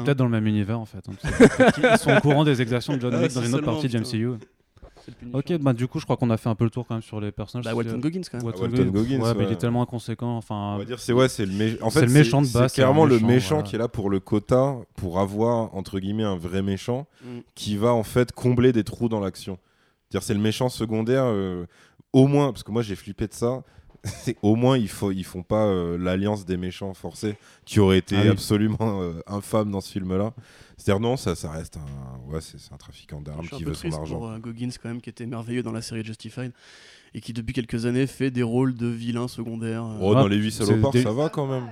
peut-être 0.00 0.16
dans 0.18 0.24
le 0.24 0.30
même 0.30 0.46
univers 0.46 0.78
en 0.80 0.84
fait. 0.86 1.04
hein. 1.08 1.70
Qu'ils 1.74 1.98
sont 1.98 2.16
au 2.16 2.20
courant 2.20 2.44
des 2.44 2.60
exactions 2.62 2.96
de 2.96 3.00
John 3.00 3.14
Ah, 3.14 3.20
Wick 3.22 3.32
dans 3.32 3.42
une 3.42 3.54
autre 3.54 3.64
partie 3.64 3.88
du 3.88 3.98
putain. 3.98 4.16
MCU. 4.16 4.28
Ok, 5.32 5.50
nichant. 5.50 5.62
bah 5.64 5.72
du 5.72 5.88
coup, 5.88 5.98
je 5.98 6.04
crois 6.04 6.16
qu'on 6.16 6.30
a 6.30 6.36
fait 6.36 6.48
un 6.48 6.54
peu 6.54 6.62
le 6.62 6.70
tour 6.70 6.86
quand 6.86 6.94
même 6.94 7.02
sur 7.02 7.20
les 7.20 7.32
personnages. 7.32 7.64
Bah, 7.64 7.70
C'est- 7.72 7.76
Walton 7.76 7.98
Goggins 7.98 8.20
quand 8.30 8.36
même. 8.38 8.46
Walton 8.46 8.60
Walton 8.62 8.76
Goggins. 8.84 8.92
Goggins, 8.92 9.20
Ouais, 9.20 9.34
bah, 9.34 9.42
il 9.48 9.52
est 9.52 9.56
tellement 9.56 9.82
inconséquent. 9.82 10.34
On 10.34 10.38
Enfin, 10.38 10.78
va 10.78 10.84
dire 10.84 11.00
c'est 11.00 11.12
ouais, 11.12 11.28
c'est 11.28 11.44
le 11.44 11.52
méchant. 11.52 11.84
En 11.84 11.90
fait, 11.90 12.06
le 12.06 12.12
méchant 12.12 12.40
de 12.40 12.46
base, 12.46 12.70
c'est 12.72 12.76
clairement 12.82 13.04
le 13.04 13.18
méchant, 13.18 13.62
qui 13.62 13.74
est 13.74 13.78
là 13.78 13.88
pour 13.88 14.10
le 14.10 14.20
quota, 14.20 14.76
pour 14.96 15.18
avoir 15.18 15.74
entre 15.74 15.98
guillemets 15.98 16.22
un 16.22 16.36
vrai 16.36 16.62
méchant 16.62 17.06
Mm. 17.24 17.38
qui 17.56 17.76
va 17.76 17.92
en 17.92 18.04
fait 18.04 18.30
combler 18.32 18.72
des 18.72 18.84
trous 18.84 19.08
dans 19.08 19.18
l'action. 19.20 19.58
Dire 20.12 20.22
c'est 20.22 20.34
le 20.34 20.40
méchant 20.40 20.68
secondaire. 20.68 21.24
euh, 21.26 21.66
au 22.12 22.26
moins, 22.26 22.52
parce 22.52 22.62
que 22.62 22.70
moi 22.70 22.82
j'ai 22.82 22.94
flippé 22.94 23.26
de 23.26 23.32
ça. 23.32 23.62
au 24.42 24.56
moins 24.56 24.76
ils, 24.78 24.88
faut, 24.88 25.12
ils 25.12 25.22
font 25.24 25.42
pas 25.42 25.66
euh, 25.66 25.96
l'alliance 25.98 26.44
des 26.44 26.56
méchants 26.56 26.92
forcés 26.94 27.36
qui 27.64 27.78
aurait 27.80 27.98
été 27.98 28.16
Ah 28.16 28.22
oui. 28.22 28.28
absolument 28.28 29.00
euh, 29.02 29.20
infâme 29.26 29.70
dans 29.70 29.80
ce 29.80 29.92
film-là. 29.92 30.32
C'est-à-dire 30.76 31.00
non, 31.00 31.16
ça, 31.16 31.36
ça 31.36 31.50
reste 31.52 31.76
un, 31.76 32.32
ouais, 32.32 32.40
c'est 32.40 32.58
c'est 32.58 32.72
un 32.72 32.76
trafiquant 32.76 33.20
d'armes 33.20 33.46
qui 33.48 33.62
veut 33.62 33.74
son 33.74 33.92
argent. 33.92 34.16
pour 34.16 34.28
euh, 34.28 34.38
Goggins 34.38 34.70
quand 34.82 34.88
même, 34.88 35.00
qui 35.00 35.10
était 35.10 35.26
merveilleux 35.26 35.62
dans 35.62 35.70
la 35.70 35.82
série 35.82 36.02
Justified 36.04 36.50
et 37.14 37.20
qui 37.20 37.32
depuis 37.32 37.52
quelques 37.52 37.86
années 37.86 38.06
fait 38.08 38.30
des 38.32 38.42
rôles 38.42 38.74
de 38.74 38.86
vilain 38.88 39.28
secondaire. 39.28 39.84
euh, 39.84 39.98
Oh, 40.00 40.14
Ah, 40.16 40.22
dans 40.22 40.28
les 40.28 40.36
huit 40.38 40.50
c'est 40.50 40.64
salopards, 40.64 40.92
des- 40.92 41.02
ça 41.02 41.12
va 41.12 41.28
quand 41.28 41.46
même. 41.46 41.68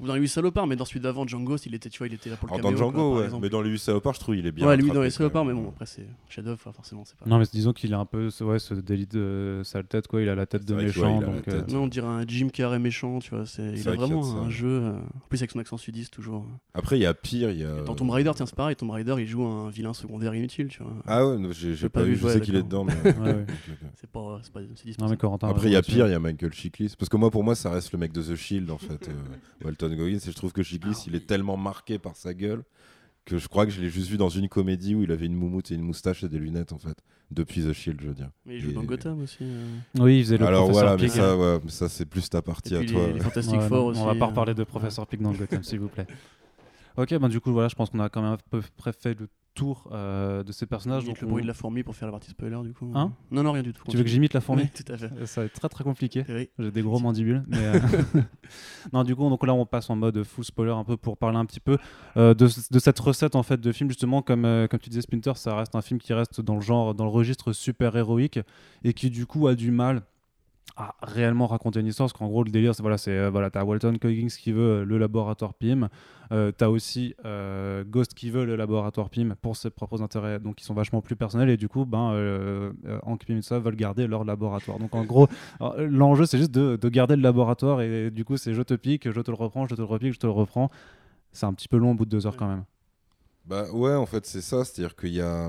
Ou 0.00 0.06
dans 0.06 0.14
les 0.14 0.20
8 0.20 0.28
salopards, 0.28 0.66
mais 0.66 0.76
dans 0.76 0.84
celui 0.84 1.00
d'avant, 1.00 1.26
Django, 1.26 1.56
il 1.66 1.74
était, 1.74 1.88
tu 1.88 1.98
vois, 1.98 2.06
il 2.06 2.14
était 2.14 2.30
là 2.30 2.36
pour 2.36 2.48
le 2.48 2.54
Alors, 2.54 2.62
dans 2.62 2.68
caméo, 2.70 2.78
Django, 2.92 3.10
quoi, 3.10 3.18
ouais. 3.20 3.24
exemple. 3.26 3.42
mais 3.42 3.48
dans 3.48 3.62
les 3.62 3.70
huit 3.70 3.78
salopards, 3.78 4.14
je 4.14 4.20
trouve 4.20 4.36
il 4.36 4.46
est 4.46 4.52
bien. 4.52 4.66
ouais, 4.66 4.76
lui 4.76 4.90
dans 4.90 5.02
les 5.02 5.10
salopards, 5.10 5.44
mais 5.44 5.52
bon, 5.54 5.68
après 5.68 5.86
c'est 5.86 6.06
chef-d'œuvre, 6.28 6.58
forcément, 6.58 7.04
c'est 7.04 7.16
pas. 7.16 7.26
non, 7.26 7.38
mais 7.38 7.44
disons 7.52 7.72
qu'il 7.72 7.92
a 7.94 7.98
un 7.98 8.04
peu 8.04 8.30
ce, 8.30 8.44
ouais, 8.44 8.58
ce 8.58 8.74
délit 8.74 9.06
de 9.06 9.60
sale 9.64 9.86
tête, 9.86 10.06
quoi. 10.08 10.20
Il 10.22 10.28
a 10.28 10.34
la 10.34 10.46
tête 10.46 10.64
de 10.64 10.74
vrai 10.74 10.84
méchant. 10.84 11.20
euh. 11.48 11.62
Non, 11.68 11.84
on 11.84 11.86
dirait 11.88 12.06
un 12.06 12.26
Jim 12.26 12.48
Carrey 12.52 12.78
méchant, 12.78 13.18
tu 13.20 13.30
vois. 13.34 13.46
C'est, 13.46 13.72
il 13.72 13.80
a 13.88 13.92
vrai 13.92 13.96
vraiment 13.96 14.40
un 14.42 14.50
jeu. 14.50 14.68
euh, 14.68 14.92
En 14.92 15.28
plus, 15.28 15.38
avec 15.38 15.50
son 15.50 15.58
accent 15.58 15.76
sudiste, 15.76 16.12
toujours. 16.12 16.44
Après, 16.74 16.98
il 16.98 17.02
y 17.02 17.06
a 17.06 17.14
pire, 17.14 17.50
il 17.50 17.58
y 17.60 17.64
a. 17.64 17.82
Dans 17.82 17.94
Tomb 17.94 18.10
Raider, 18.10 18.32
tiens, 18.34 18.46
c'est 18.46 18.54
pareil. 18.56 18.76
Tomb 18.76 18.90
Raider, 18.90 19.14
il 19.18 19.26
joue 19.26 19.44
un 19.44 19.70
vilain 19.70 19.94
secondaire 19.94 20.34
inutile, 20.34 20.68
tu 20.68 20.82
vois. 20.82 20.92
Ah 21.06 21.26
ouais, 21.26 21.36
j'ai 21.52 21.88
pas 21.88 22.02
vu, 22.02 22.16
je 22.16 22.28
sais 22.28 22.40
qu'il 22.40 22.56
est 22.56 22.62
dedans. 22.62 22.84
mais- 22.84 22.94
ouais. 23.18 23.46
C'est 24.00 24.10
pas, 24.10 24.38
c'est 24.42 24.52
pas, 24.52 24.60
c'est 24.60 24.64
Non, 24.66 24.68
mais 24.68 24.84
dispensable. 24.84 25.16
Corentin. 25.16 25.48
Après, 25.48 25.68
il 25.68 25.72
y 25.72 25.76
a 25.76 25.82
pire, 25.82 26.06
il 26.06 26.10
y 26.10 26.14
a 26.14 26.18
Michael 26.18 26.52
Chiklis. 26.52 26.94
Parce 26.98 27.08
que 27.08 27.16
moi, 27.16 27.30
pour 27.30 27.42
moi, 27.44 27.54
ça 27.54 27.70
reste 27.70 27.92
le 27.92 27.98
mec 27.98 28.12
de 28.12 28.22
The 28.22 28.34
Shield, 28.36 28.70
en 28.70 28.78
fait, 28.78 29.08
euh, 29.08 29.12
Goggins. 29.94 30.16
Et 30.16 30.30
je 30.30 30.36
trouve 30.36 30.52
que 30.52 30.62
Chiklis, 30.62 31.04
il 31.06 31.14
est 31.14 31.26
tellement 31.26 31.56
marqué 31.56 31.98
par 31.98 32.16
sa 32.16 32.34
gueule 32.34 32.64
que 33.24 33.38
je 33.38 33.48
crois 33.48 33.66
que 33.66 33.72
je 33.72 33.80
l'ai 33.80 33.90
juste 33.90 34.08
vu 34.08 34.16
dans 34.16 34.28
une 34.28 34.48
comédie 34.48 34.94
où 34.94 35.02
il 35.02 35.10
avait 35.10 35.26
une 35.26 35.34
moumoute 35.34 35.70
et 35.70 35.74
une 35.74 35.82
moustache 35.82 36.22
et 36.24 36.28
des 36.28 36.38
lunettes, 36.38 36.72
en 36.72 36.78
fait. 36.78 36.96
Depuis 37.32 37.62
The 37.64 37.72
Shield, 37.72 38.00
je 38.00 38.06
veux 38.08 38.14
dire. 38.14 38.30
Mais 38.44 38.54
il 38.54 38.60
joue 38.60 38.70
Et- 38.70 38.74
dans 38.74 38.84
Gotham 38.84 39.20
aussi. 39.22 39.38
euh. 39.42 39.66
Oui, 39.98 40.18
il 40.20 40.24
faisait 40.24 40.38
le 40.38 40.46
Alors 40.46 40.62
professeur 40.70 40.82
voilà, 40.84 40.96
mais 40.96 41.08
Pig. 41.08 41.16
ça, 41.16 41.36
ouais, 41.36 41.60
ça 41.66 41.88
c'est 41.88 42.06
plus 42.06 42.28
ta 42.30 42.38
Et 42.38 42.42
partie 42.42 42.76
à 42.76 42.84
toi. 42.84 43.06
les, 43.08 43.14
les 43.14 43.20
Fantastic 43.20 43.56
Ouais, 43.60 43.66
Four 43.68 43.78
non, 43.78 43.86
aussi. 43.88 44.00
On 44.00 44.06
va 44.06 44.14
pas 44.14 44.26
euh, 44.26 44.28
reparler 44.28 44.54
de 44.54 44.62
professeur 44.62 45.06
Pig 45.08 45.20
dans 45.20 45.32
Gotham, 45.32 45.62
s'il 45.64 45.80
vous 45.80 45.88
plaît. 45.88 46.06
Ok, 46.96 47.14
bah 47.18 47.28
du 47.28 47.40
coup, 47.40 47.52
voilà, 47.52 47.66
je 47.68 47.74
pense 47.74 47.90
qu'on 47.90 47.98
a 48.00 48.08
quand 48.08 48.22
même 48.22 48.32
à 48.34 48.38
peu 48.50 48.62
près 48.76 48.92
fait 48.92 49.18
le 49.18 49.28
tour 49.56 49.88
euh, 49.92 50.44
de 50.44 50.52
ces 50.52 50.66
personnages. 50.66 51.04
Donc 51.04 51.20
le 51.20 51.26
on- 51.26 51.30
bruit 51.30 51.42
de 51.42 51.48
la 51.48 51.54
fourmi 51.54 51.82
pour 51.82 51.96
faire 51.96 52.06
la 52.06 52.12
partie 52.12 52.30
spoiler, 52.30 52.58
du 52.62 52.72
coup. 52.72 52.90
Hein 52.94 53.12
Non, 53.30 53.42
non, 53.42 53.52
rien 53.52 53.62
du 53.62 53.72
tout. 53.72 53.82
Tu 53.88 53.96
veux 53.96 54.02
que 54.04 54.08
j'imite 54.08 54.34
la 54.34 54.40
fourmi 54.40 54.62
Oui, 54.62 54.68
tout 54.84 54.92
à 54.92 54.96
fait. 54.96 55.26
Ça 55.26 55.40
va 55.40 55.46
être 55.46 55.54
très 55.54 55.68
très 55.68 55.82
compliqué. 55.84 56.24
Oui. 56.28 56.48
J'ai 56.58 56.70
des 56.70 56.82
gros 56.82 57.00
mandibules. 57.00 57.42
Mais 57.48 57.58
euh, 57.58 57.80
non, 58.92 59.02
du 59.04 59.16
coup, 59.16 59.28
donc 59.28 59.44
là, 59.46 59.54
on 59.54 59.66
passe 59.66 59.90
en 59.90 59.96
mode 59.96 60.22
full 60.24 60.44
spoiler 60.44 60.72
un 60.72 60.84
peu 60.84 60.96
pour 60.96 61.16
parler 61.16 61.38
un 61.38 61.44
petit 61.46 61.60
peu 61.60 61.78
euh, 62.16 62.34
de, 62.34 62.44
de 62.70 62.78
cette 62.78 62.98
recette 62.98 63.34
en 63.34 63.42
fait 63.42 63.60
de 63.60 63.72
film. 63.72 63.90
Justement, 63.90 64.22
comme, 64.22 64.42
comme 64.70 64.80
tu 64.80 64.90
disais, 64.90 65.00
Splinter, 65.02 65.32
ça 65.36 65.56
reste 65.56 65.74
un 65.74 65.82
film 65.82 65.98
qui 66.00 66.12
reste 66.12 66.40
dans 66.40 66.54
le 66.54 66.60
genre, 66.60 66.94
dans 66.94 67.04
le 67.04 67.10
registre 67.10 67.52
super 67.52 67.96
héroïque 67.96 68.38
et 68.84 68.92
qui 68.92 69.10
du 69.10 69.26
coup 69.26 69.46
a 69.48 69.54
du 69.54 69.70
mal 69.70 70.02
à 70.76 70.94
réellement 71.00 71.46
raconter 71.46 71.80
une 71.80 71.86
histoire 71.86 72.08
parce 72.08 72.18
qu'en 72.18 72.26
gros 72.26 72.42
le 72.44 72.50
délire 72.50 72.74
c'est 72.74 72.82
voilà 72.82 72.98
c'est 72.98 73.16
euh, 73.16 73.30
voilà 73.30 73.50
t'as 73.50 73.64
Walton 73.64 73.96
Goggins 74.00 74.26
qui 74.26 74.52
veut 74.52 74.80
euh, 74.80 74.84
le 74.84 74.98
laboratoire 74.98 75.54
PIM 75.54 75.88
euh, 76.32 76.50
t'as 76.50 76.68
aussi 76.68 77.14
euh, 77.24 77.84
Ghost 77.84 78.14
qui 78.14 78.30
veut 78.30 78.44
le 78.44 78.56
laboratoire 78.56 79.08
PIM 79.08 79.36
pour 79.40 79.56
ses 79.56 79.70
propres 79.70 80.02
intérêts 80.02 80.38
donc 80.40 80.60
ils 80.60 80.64
sont 80.64 80.74
vachement 80.74 81.00
plus 81.00 81.16
personnels 81.16 81.48
et 81.50 81.56
du 81.56 81.68
coup 81.68 81.84
ben 81.86 82.72
Hank 83.04 83.24
Pym 83.24 83.38
et 83.38 83.42
ça 83.42 83.58
veulent 83.58 83.76
garder 83.76 84.06
leur 84.06 84.24
laboratoire 84.24 84.78
donc 84.78 84.94
en 84.94 85.04
gros 85.04 85.28
l'enjeu 85.78 86.26
c'est 86.26 86.38
juste 86.38 86.50
de, 86.52 86.76
de 86.76 86.88
garder 86.88 87.16
le 87.16 87.22
laboratoire 87.22 87.80
et 87.80 88.10
du 88.10 88.24
coup 88.24 88.36
c'est 88.36 88.52
je 88.52 88.62
te 88.62 88.74
pique 88.74 89.10
je 89.10 89.20
te 89.20 89.30
le 89.30 89.36
reprends 89.36 89.66
je 89.66 89.74
te 89.74 89.80
le 89.80 89.86
repique 89.86 90.12
je 90.14 90.18
te 90.18 90.26
le 90.26 90.32
reprends 90.32 90.68
c'est 91.32 91.46
un 91.46 91.54
petit 91.54 91.68
peu 91.68 91.76
long 91.78 91.92
au 91.92 91.94
bout 91.94 92.04
de 92.06 92.10
deux 92.10 92.26
heures 92.26 92.36
quand 92.36 92.48
même 92.48 92.64
Bah 93.44 93.66
ouais, 93.72 93.94
en 93.94 94.06
fait, 94.06 94.26
c'est 94.26 94.40
ça. 94.40 94.64
C'est-à-dire 94.64 94.96
qu'il 94.96 95.14
y 95.14 95.20
a. 95.20 95.48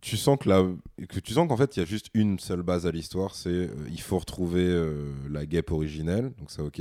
tu 0.00 0.16
sens 0.16 0.38
que 0.38 0.48
là, 0.48 0.64
que 1.08 1.20
tu 1.20 1.32
sens 1.32 1.48
qu'en 1.48 1.56
fait 1.56 1.76
il 1.76 1.80
y 1.80 1.82
a 1.82 1.86
juste 1.86 2.06
une 2.14 2.38
seule 2.38 2.62
base 2.62 2.86
à 2.86 2.90
l'histoire, 2.90 3.34
c'est 3.34 3.48
euh, 3.50 3.68
il 3.90 4.00
faut 4.00 4.18
retrouver 4.18 4.64
euh, 4.64 5.12
la 5.30 5.44
guêpe 5.46 5.70
originelle, 5.70 6.32
donc 6.38 6.50
ça 6.50 6.62
ok, 6.62 6.80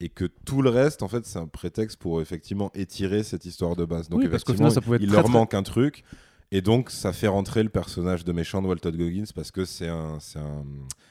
et 0.00 0.08
que 0.08 0.24
tout 0.44 0.62
le 0.62 0.70
reste 0.70 1.02
en 1.02 1.08
fait 1.08 1.26
c'est 1.26 1.38
un 1.38 1.46
prétexte 1.46 1.98
pour 1.98 2.20
effectivement 2.20 2.70
étirer 2.74 3.22
cette 3.22 3.44
histoire 3.44 3.76
de 3.76 3.84
base. 3.84 4.08
Donc 4.08 4.20
Oui, 4.20 4.28
parce 4.28 4.42
effectivement, 4.42 4.68
final, 4.70 4.72
ça 4.72 4.80
pouvait 4.80 4.96
être 4.96 5.02
il 5.02 5.08
très, 5.08 5.16
leur 5.16 5.24
très- 5.24 5.32
manque 5.32 5.54
un 5.54 5.62
truc. 5.62 6.04
Et 6.50 6.62
donc, 6.62 6.88
ça 6.88 7.12
fait 7.12 7.26
rentrer 7.28 7.62
le 7.62 7.68
personnage 7.68 8.24
de 8.24 8.32
méchant 8.32 8.62
de 8.62 8.66
Walton 8.68 8.92
Goggins 8.96 9.26
parce 9.34 9.50
que 9.50 9.66
c'est 9.66 9.88
un, 9.88 10.16
c'est 10.18 10.38
un, 10.38 10.64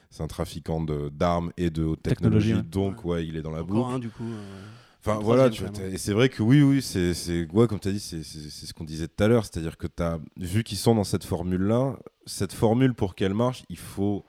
c'est 0.10 0.24
un 0.24 0.28
trafiquant 0.28 0.82
de- 0.82 1.10
d'armes 1.10 1.52
et 1.58 1.70
de 1.70 1.84
haute 1.84 2.02
technologie. 2.02 2.54
Technologie, 2.56 2.70
Donc, 2.72 3.06
ouais, 3.06 3.24
il 3.28 3.36
est 3.36 3.44
dans 3.44 3.52
la 3.52 3.62
Encore 3.62 3.76
boucle. 3.86 3.92
un, 3.94 4.00
du 4.00 4.10
coup. 4.10 4.24
euh, 4.24 4.66
Enfin 5.08 5.20
voilà, 5.24 5.50
tu 5.50 5.64
vois, 5.64 5.72
et 5.94 5.98
c'est 5.98 6.14
vrai 6.14 6.30
que 6.30 6.44
oui, 6.44 6.62
oui, 6.62 6.82
c'est, 6.82 7.14
c'est 7.14 7.48
ouais, 7.54 7.68
comme 7.68 7.80
tu 7.80 7.88
as 7.88 7.92
dit, 7.92 8.00
c'est, 8.00 8.24
c'est, 8.24 8.50
c'est 8.50 8.66
ce 8.66 8.74
qu'on 8.74 8.84
disait 8.84 9.08
tout 9.08 9.24
à 9.24 9.28
l'heure, 9.28 9.46
c'est-à-dire 9.46 9.78
que 9.78 9.88
as 10.00 10.20
vu 10.38 10.64
qu'ils 10.64 10.78
sont 10.78 10.96
dans 10.96 11.04
cette 11.06 11.24
formule-là, 11.24 11.98
cette 12.26 12.54
formule 12.54 12.94
pour 12.94 13.16
qu'elle 13.16 13.34
marche, 13.34 13.64
il 13.70 13.78
faut 13.78 14.26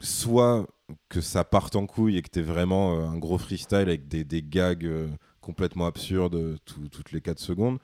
soit 0.00 0.66
que 1.08 1.20
ça 1.20 1.44
parte 1.44 1.76
en 1.76 1.86
couille 1.86 2.16
et 2.18 2.22
que 2.22 2.28
tu 2.30 2.40
aies 2.40 2.42
vraiment 2.42 2.96
euh, 2.98 3.06
un 3.06 3.16
gros 3.18 3.38
freestyle 3.38 3.78
avec 3.78 4.08
des, 4.08 4.24
des 4.24 4.42
gags 4.42 4.84
euh, 4.84 5.08
complètement 5.40 5.86
absurdes 5.86 6.34
euh, 6.34 6.56
tout- 6.64 6.88
toutes 6.88 7.12
les 7.12 7.20
4 7.20 7.38
secondes, 7.38 7.78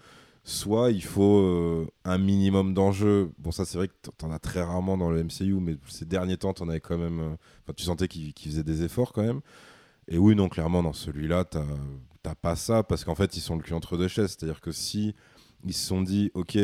soit 0.44 0.90
il 0.90 1.02
faut 1.02 1.38
euh, 1.38 1.86
un 2.04 2.18
minimum 2.18 2.74
d'enjeu. 2.74 3.30
Bon, 3.38 3.50
ça 3.50 3.64
c'est 3.64 3.78
vrai 3.78 3.88
que 3.88 3.94
t'en 4.18 4.30
as 4.30 4.38
très 4.38 4.62
rarement 4.62 4.98
dans 4.98 5.10
le 5.10 5.22
MCU, 5.24 5.54
mais 5.60 5.76
ces 5.88 6.04
derniers 6.04 6.36
temps, 6.36 6.52
t'en 6.52 6.68
avais 6.68 6.80
quand 6.80 6.98
même. 6.98 7.36
tu 7.76 7.84
sentais 7.84 8.08
qu'ils 8.08 8.34
qu'ils 8.34 8.50
faisaient 8.52 8.64
des 8.64 8.82
efforts 8.82 9.12
quand 9.12 9.22
même. 9.22 9.40
Et 10.08 10.18
oui, 10.18 10.34
non, 10.34 10.48
clairement, 10.48 10.82
dans 10.82 10.92
celui-là, 10.92 11.44
t'as 11.44 12.34
pas 12.34 12.56
ça 12.56 12.82
parce 12.82 13.04
qu'en 13.04 13.14
fait, 13.14 13.36
ils 13.36 13.40
sont 13.40 13.56
le 13.56 13.62
cul 13.62 13.74
entre 13.74 13.96
deux 13.96 14.08
chaises. 14.08 14.36
C'est-à-dire 14.38 14.60
que 14.60 14.72
si 14.72 15.14
ils 15.64 15.74
se 15.74 15.86
sont 15.86 16.02
dit, 16.02 16.30
ok, 16.34 16.58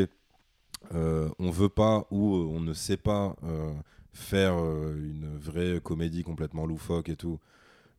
euh, 0.94 1.28
on 1.38 1.50
veut 1.50 1.68
pas 1.68 2.06
ou 2.10 2.36
euh, 2.36 2.44
on 2.46 2.60
ne 2.60 2.72
sait 2.74 2.96
pas 2.96 3.36
euh, 3.44 3.72
faire 4.12 4.54
euh, 4.58 4.94
une 4.96 5.36
vraie 5.38 5.80
comédie 5.82 6.22
complètement 6.22 6.66
loufoque 6.66 7.08
et 7.08 7.16
tout, 7.16 7.40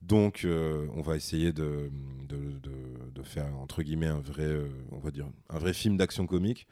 donc 0.02 0.48
on 0.48 1.02
va 1.02 1.16
essayer 1.18 1.54
de, 1.54 1.92
de, 2.30 2.38
de- 2.62 3.12
de 3.16 3.24
faire 3.24 3.48
entre 3.60 3.84
guillemets 3.84 4.08
un 4.08 4.20
vrai, 4.22 4.56
on 4.92 5.00
va 5.00 5.12
dire, 5.12 5.28
un 5.50 5.60
vrai 5.60 5.74
film 5.74 5.98
d'action 5.98 6.28
comique. 6.28 6.68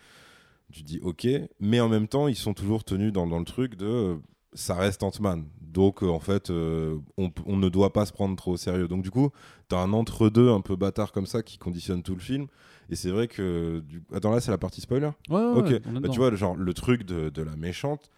Tu 0.71 0.83
dis 0.83 0.99
ok, 1.03 1.27
mais 1.59 1.79
en 1.81 1.89
même 1.89 2.07
temps, 2.07 2.27
ils 2.27 2.35
sont 2.35 2.53
toujours 2.53 2.83
tenus 2.83 3.13
dans, 3.13 3.27
dans 3.27 3.39
le 3.39 3.45
truc 3.45 3.75
de 3.75 4.17
ça 4.53 4.75
reste 4.75 5.03
Ant-Man. 5.03 5.45
Donc, 5.73 6.03
euh, 6.03 6.07
en 6.07 6.19
fait, 6.19 6.51
euh, 6.51 6.97
on, 7.17 7.57
ne 7.57 7.67
doit 7.67 7.91
pas 7.91 8.05
se 8.05 8.13
prendre 8.13 8.35
trop 8.35 8.51
au 8.53 8.57
sérieux. 8.57 8.87
Donc, 8.87 9.01
du 9.01 9.09
coup, 9.09 9.31
tu 9.69 9.75
as 9.75 9.79
un 9.79 9.91
entre-deux 9.91 10.49
un 10.49 10.61
peu 10.61 10.75
bâtard 10.75 11.11
comme 11.11 11.25
ça 11.25 11.41
qui 11.41 11.57
conditionne 11.57 12.03
tout 12.03 12.13
le 12.13 12.21
film. 12.21 12.47
Et 12.89 12.95
c'est 12.95 13.09
vrai 13.09 13.27
que. 13.27 13.79
Du... 13.79 14.03
Attends, 14.13 14.31
là, 14.31 14.39
c'est 14.39 14.51
la 14.51 14.59
partie 14.59 14.81
spoiler? 14.81 15.09
Ouais, 15.29 15.35
ouais, 15.35 15.57
Ok, 15.57 15.69
ouais, 15.69 15.81
bah, 15.99 16.09
tu 16.09 16.19
vois, 16.19 16.29
le 16.29 16.35
genre, 16.37 16.55
le 16.55 16.73
truc 16.73 17.03
de, 17.03 17.29
de 17.29 17.41
la 17.41 17.55
méchante, 17.55 18.11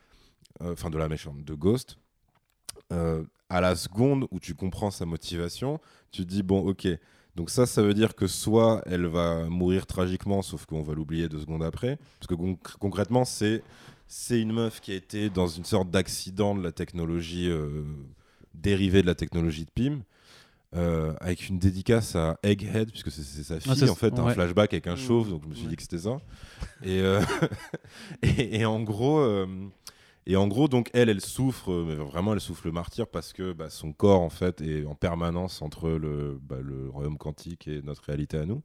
euh, 0.61 0.73
enfin, 0.73 0.89
de 0.89 0.97
la 0.97 1.07
méchante, 1.07 1.43
de 1.43 1.53
Ghost, 1.53 1.97
euh, 2.91 3.23
à 3.49 3.61
la 3.61 3.75
seconde 3.75 4.27
où 4.31 4.39
tu 4.39 4.53
comprends 4.53 4.91
sa 4.91 5.05
motivation, 5.05 5.79
tu 6.11 6.23
te 6.23 6.27
dis, 6.27 6.43
bon, 6.43 6.59
ok. 6.59 6.87
Donc 7.35 7.49
ça, 7.49 7.65
ça 7.65 7.81
veut 7.81 7.93
dire 7.93 8.15
que 8.15 8.27
soit 8.27 8.81
elle 8.85 9.07
va 9.07 9.45
mourir 9.45 9.85
tragiquement, 9.85 10.41
sauf 10.41 10.65
qu'on 10.65 10.81
va 10.81 10.93
l'oublier 10.93 11.27
deux 11.27 11.39
secondes 11.39 11.63
après, 11.63 11.97
parce 12.19 12.27
que 12.27 12.33
conc- 12.35 12.77
concrètement, 12.79 13.25
c'est 13.25 13.61
c'est 14.07 14.39
une 14.41 14.53
meuf 14.53 14.81
qui 14.81 14.91
a 14.91 14.95
été 14.95 15.29
dans 15.29 15.47
une 15.47 15.65
sorte 15.65 15.89
d'accident 15.89 16.55
de 16.55 16.63
la 16.63 16.71
technologie 16.71 17.49
euh, 17.49 17.83
dérivée 18.53 19.01
de 19.01 19.07
la 19.07 19.15
technologie 19.15 19.65
de 19.65 19.71
Pym. 19.71 20.03
euh, 20.75 21.13
avec 21.21 21.47
une 21.47 21.57
dédicace 21.57 22.17
à 22.17 22.37
Egghead, 22.43 22.89
puisque 22.91 23.09
c'est 23.09 23.23
sa 23.43 23.61
fille, 23.61 23.71
Ah, 23.71 23.75
c'est- 23.77 23.89
en 23.89 23.95
fait, 23.95 24.19
un 24.19 24.29
flashback 24.33 24.73
avec 24.73 24.87
un 24.87 24.95
Mmh. 24.95 24.97
chauve, 24.97 25.29
donc 25.29 25.43
je 25.43 25.47
me 25.49 25.53
suis 25.55 25.63
Ouais. 25.63 25.69
dit 25.69 25.75
que 25.77 25.83
c'était 25.83 25.99
ça. 25.99 26.17
Et, 26.83 26.99
euh, 26.99 27.21
et, 28.23 28.59
et 28.59 28.65
en 28.65 28.81
gros, 28.81 29.19
euh, 29.19 29.47
et 30.27 30.35
en 30.35 30.47
gros, 30.47 30.67
donc 30.67 30.89
elle, 30.93 31.07
elle 31.09 31.21
souffre, 31.21 31.71
mais 31.87 31.95
vraiment, 31.95 32.33
elle 32.33 32.41
souffre 32.41 32.63
le 32.65 32.73
martyr 32.73 33.07
parce 33.07 33.31
que 33.31 33.53
bah, 33.53 33.69
son 33.69 33.93
corps, 33.93 34.19
en 34.21 34.29
fait, 34.29 34.59
est 34.61 34.85
en 34.85 34.95
permanence 34.95 35.61
entre 35.61 35.89
le, 35.91 36.39
bah, 36.41 36.59
le 36.61 36.89
royaume 36.89 37.17
quantique 37.17 37.67
et 37.69 37.81
notre 37.81 38.03
réalité 38.03 38.37
à 38.37 38.45
nous. 38.45 38.61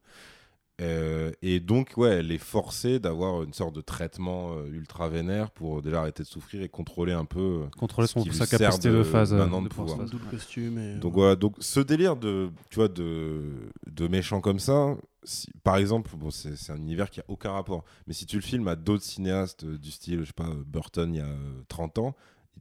Euh, 0.81 1.31
et 1.43 1.61
donc, 1.61 1.93
ouais, 1.97 2.09
elle 2.19 2.33
est 2.33 2.39
forcée 2.39 2.99
d'avoir 2.99 3.43
une 3.43 3.53
sorte 3.53 3.75
de 3.75 3.81
traitement 3.83 4.55
euh, 4.57 4.67
ultra 4.73 5.09
vénère 5.09 5.51
pour 5.51 5.83
déjà 5.83 6.01
arrêter 6.01 6.23
de 6.23 6.29
souffrir 6.29 6.63
et 6.63 6.69
contrôler 6.69 7.13
un 7.13 7.25
peu. 7.27 7.65
euh, 7.65 7.67
Contrôler 7.79 8.09
son, 8.09 8.25
sa 8.33 8.47
capacité 8.47 8.89
de- 8.91 8.97
de, 8.99 9.03
phase. 9.03 9.33
euh, 9.35 9.37
maintenant 9.39 9.61
de 9.63 9.69
pouvoir 9.69 9.99
phase. 9.99 10.11
double 10.11 10.27
costume. 10.31 10.79
Et, 10.79 10.95
Donc 10.97 11.13
euh, 11.13 11.17
voilà, 11.17 11.37
donc 11.37 11.55
ce 11.61 11.81
délire 11.81 12.17
de, 12.17 12.51
tu 12.71 12.77
vois, 12.77 12.89
de, 12.89 13.43
de 13.91 14.09
méchants 14.09 14.41
comme 14.41 14.59
ça, 14.59 14.97
si- 15.23 15.51
par 15.63 15.77
exemple, 15.77 16.11
bon, 16.17 16.31
c'est 16.31 16.71
un 16.73 16.77
univers 16.79 17.11
qui 17.11 17.21
a 17.21 17.25
aucun 17.29 17.53
rapport, 17.53 17.85
mais 18.07 18.15
si 18.15 18.25
tu 18.25 18.37
le 18.37 18.43
filmes 18.43 18.69
à 18.69 18.77
d'autres 18.77 19.05
cinéastes 19.05 19.65
euh, 19.65 19.77
du 19.77 19.91
style, 19.91 20.21
je 20.21 20.27
sais 20.27 20.33
pas, 20.33 20.49
euh, 20.49 20.63
Burton 20.67 21.13
il 21.15 21.19
y 21.19 21.21
a 21.21 21.27
euh, 21.27 21.63
30 21.69 21.99
ans, 21.99 22.17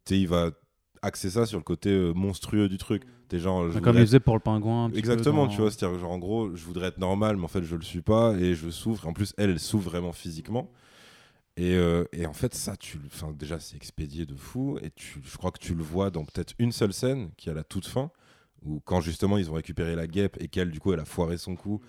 tu 0.06 0.16
sais, 0.16 0.20
il 0.20 0.28
va 0.28 0.52
axer 1.02 1.30
ça 1.30 1.46
sur 1.46 1.58
le 1.58 1.64
côté 1.64 1.90
euh, 1.90 2.14
monstrueux 2.14 2.70
du 2.70 2.78
truc. 2.78 3.04
T'es 3.28 3.40
genre, 3.40 3.68
je 3.70 3.74
Comme 3.74 3.86
voudrais 3.86 4.02
il 4.02 4.06
faisait 4.08 4.20
pour 4.20 4.34
le 4.36 4.40
pingouin. 4.40 4.86
un 4.86 4.90
petit 4.90 4.94
peu 4.94 5.00
Exactement, 5.12 5.46
dans- 5.46 5.52
tu 5.52 5.62
vois, 5.62 5.72
c'est-à-dire 5.72 6.00
genre 6.00 6.12
en 6.12 6.18
gros, 6.20 6.56
je 6.56 6.64
voudrais 6.66 6.88
être 6.88 6.98
normal, 6.98 7.38
mais 7.38 7.44
en 7.44 7.48
fait 7.48 7.64
je 7.64 7.76
le 7.76 7.82
suis 7.84 8.02
pas 8.02 8.34
et 8.34 8.56
je 8.56 8.70
souffre. 8.70 9.08
En 9.08 9.14
plus, 9.14 9.34
elle, 9.38 9.52
elle 9.52 9.60
souffre 9.60 9.90
vraiment 9.90 10.12
physiquement. 10.14 10.70
Et, 11.58 11.76
euh, 11.76 12.06
et 12.14 12.26
en 12.26 12.34
fait, 12.34 12.54
ça, 12.56 12.78
tu, 12.78 12.98
le- 12.98 13.08
enfin 13.08 13.34
déjà, 13.38 13.60
c'est 13.60 13.76
expédié 13.76 14.26
de 14.26 14.36
fou. 14.36 14.78
Et 14.82 14.92
tu, 14.92 15.22
je 15.26 15.38
crois 15.38 15.52
que 15.52 15.60
tu 15.60 15.76
le 15.76 15.84
vois 15.84 16.10
dans 16.10 16.24
peut-être 16.24 16.54
une 16.58 16.72
seule 16.72 16.94
scène 16.94 17.32
qui 17.38 17.50
est 17.50 17.52
à 17.52 17.56
la 17.56 17.64
toute 17.66 17.86
fin, 17.86 18.12
où 18.66 18.80
quand 18.86 19.02
justement 19.02 19.38
ils 19.38 19.50
ont 19.52 19.56
récupéré 19.56 19.96
la 19.96 20.08
guêpe 20.08 20.38
et 20.40 20.48
qu'elle, 20.48 20.72
du 20.72 20.80
coup, 20.80 20.94
elle 20.94 21.00
a 21.02 21.06
foiré 21.06 21.38
son 21.38 21.56
coup 21.56 21.82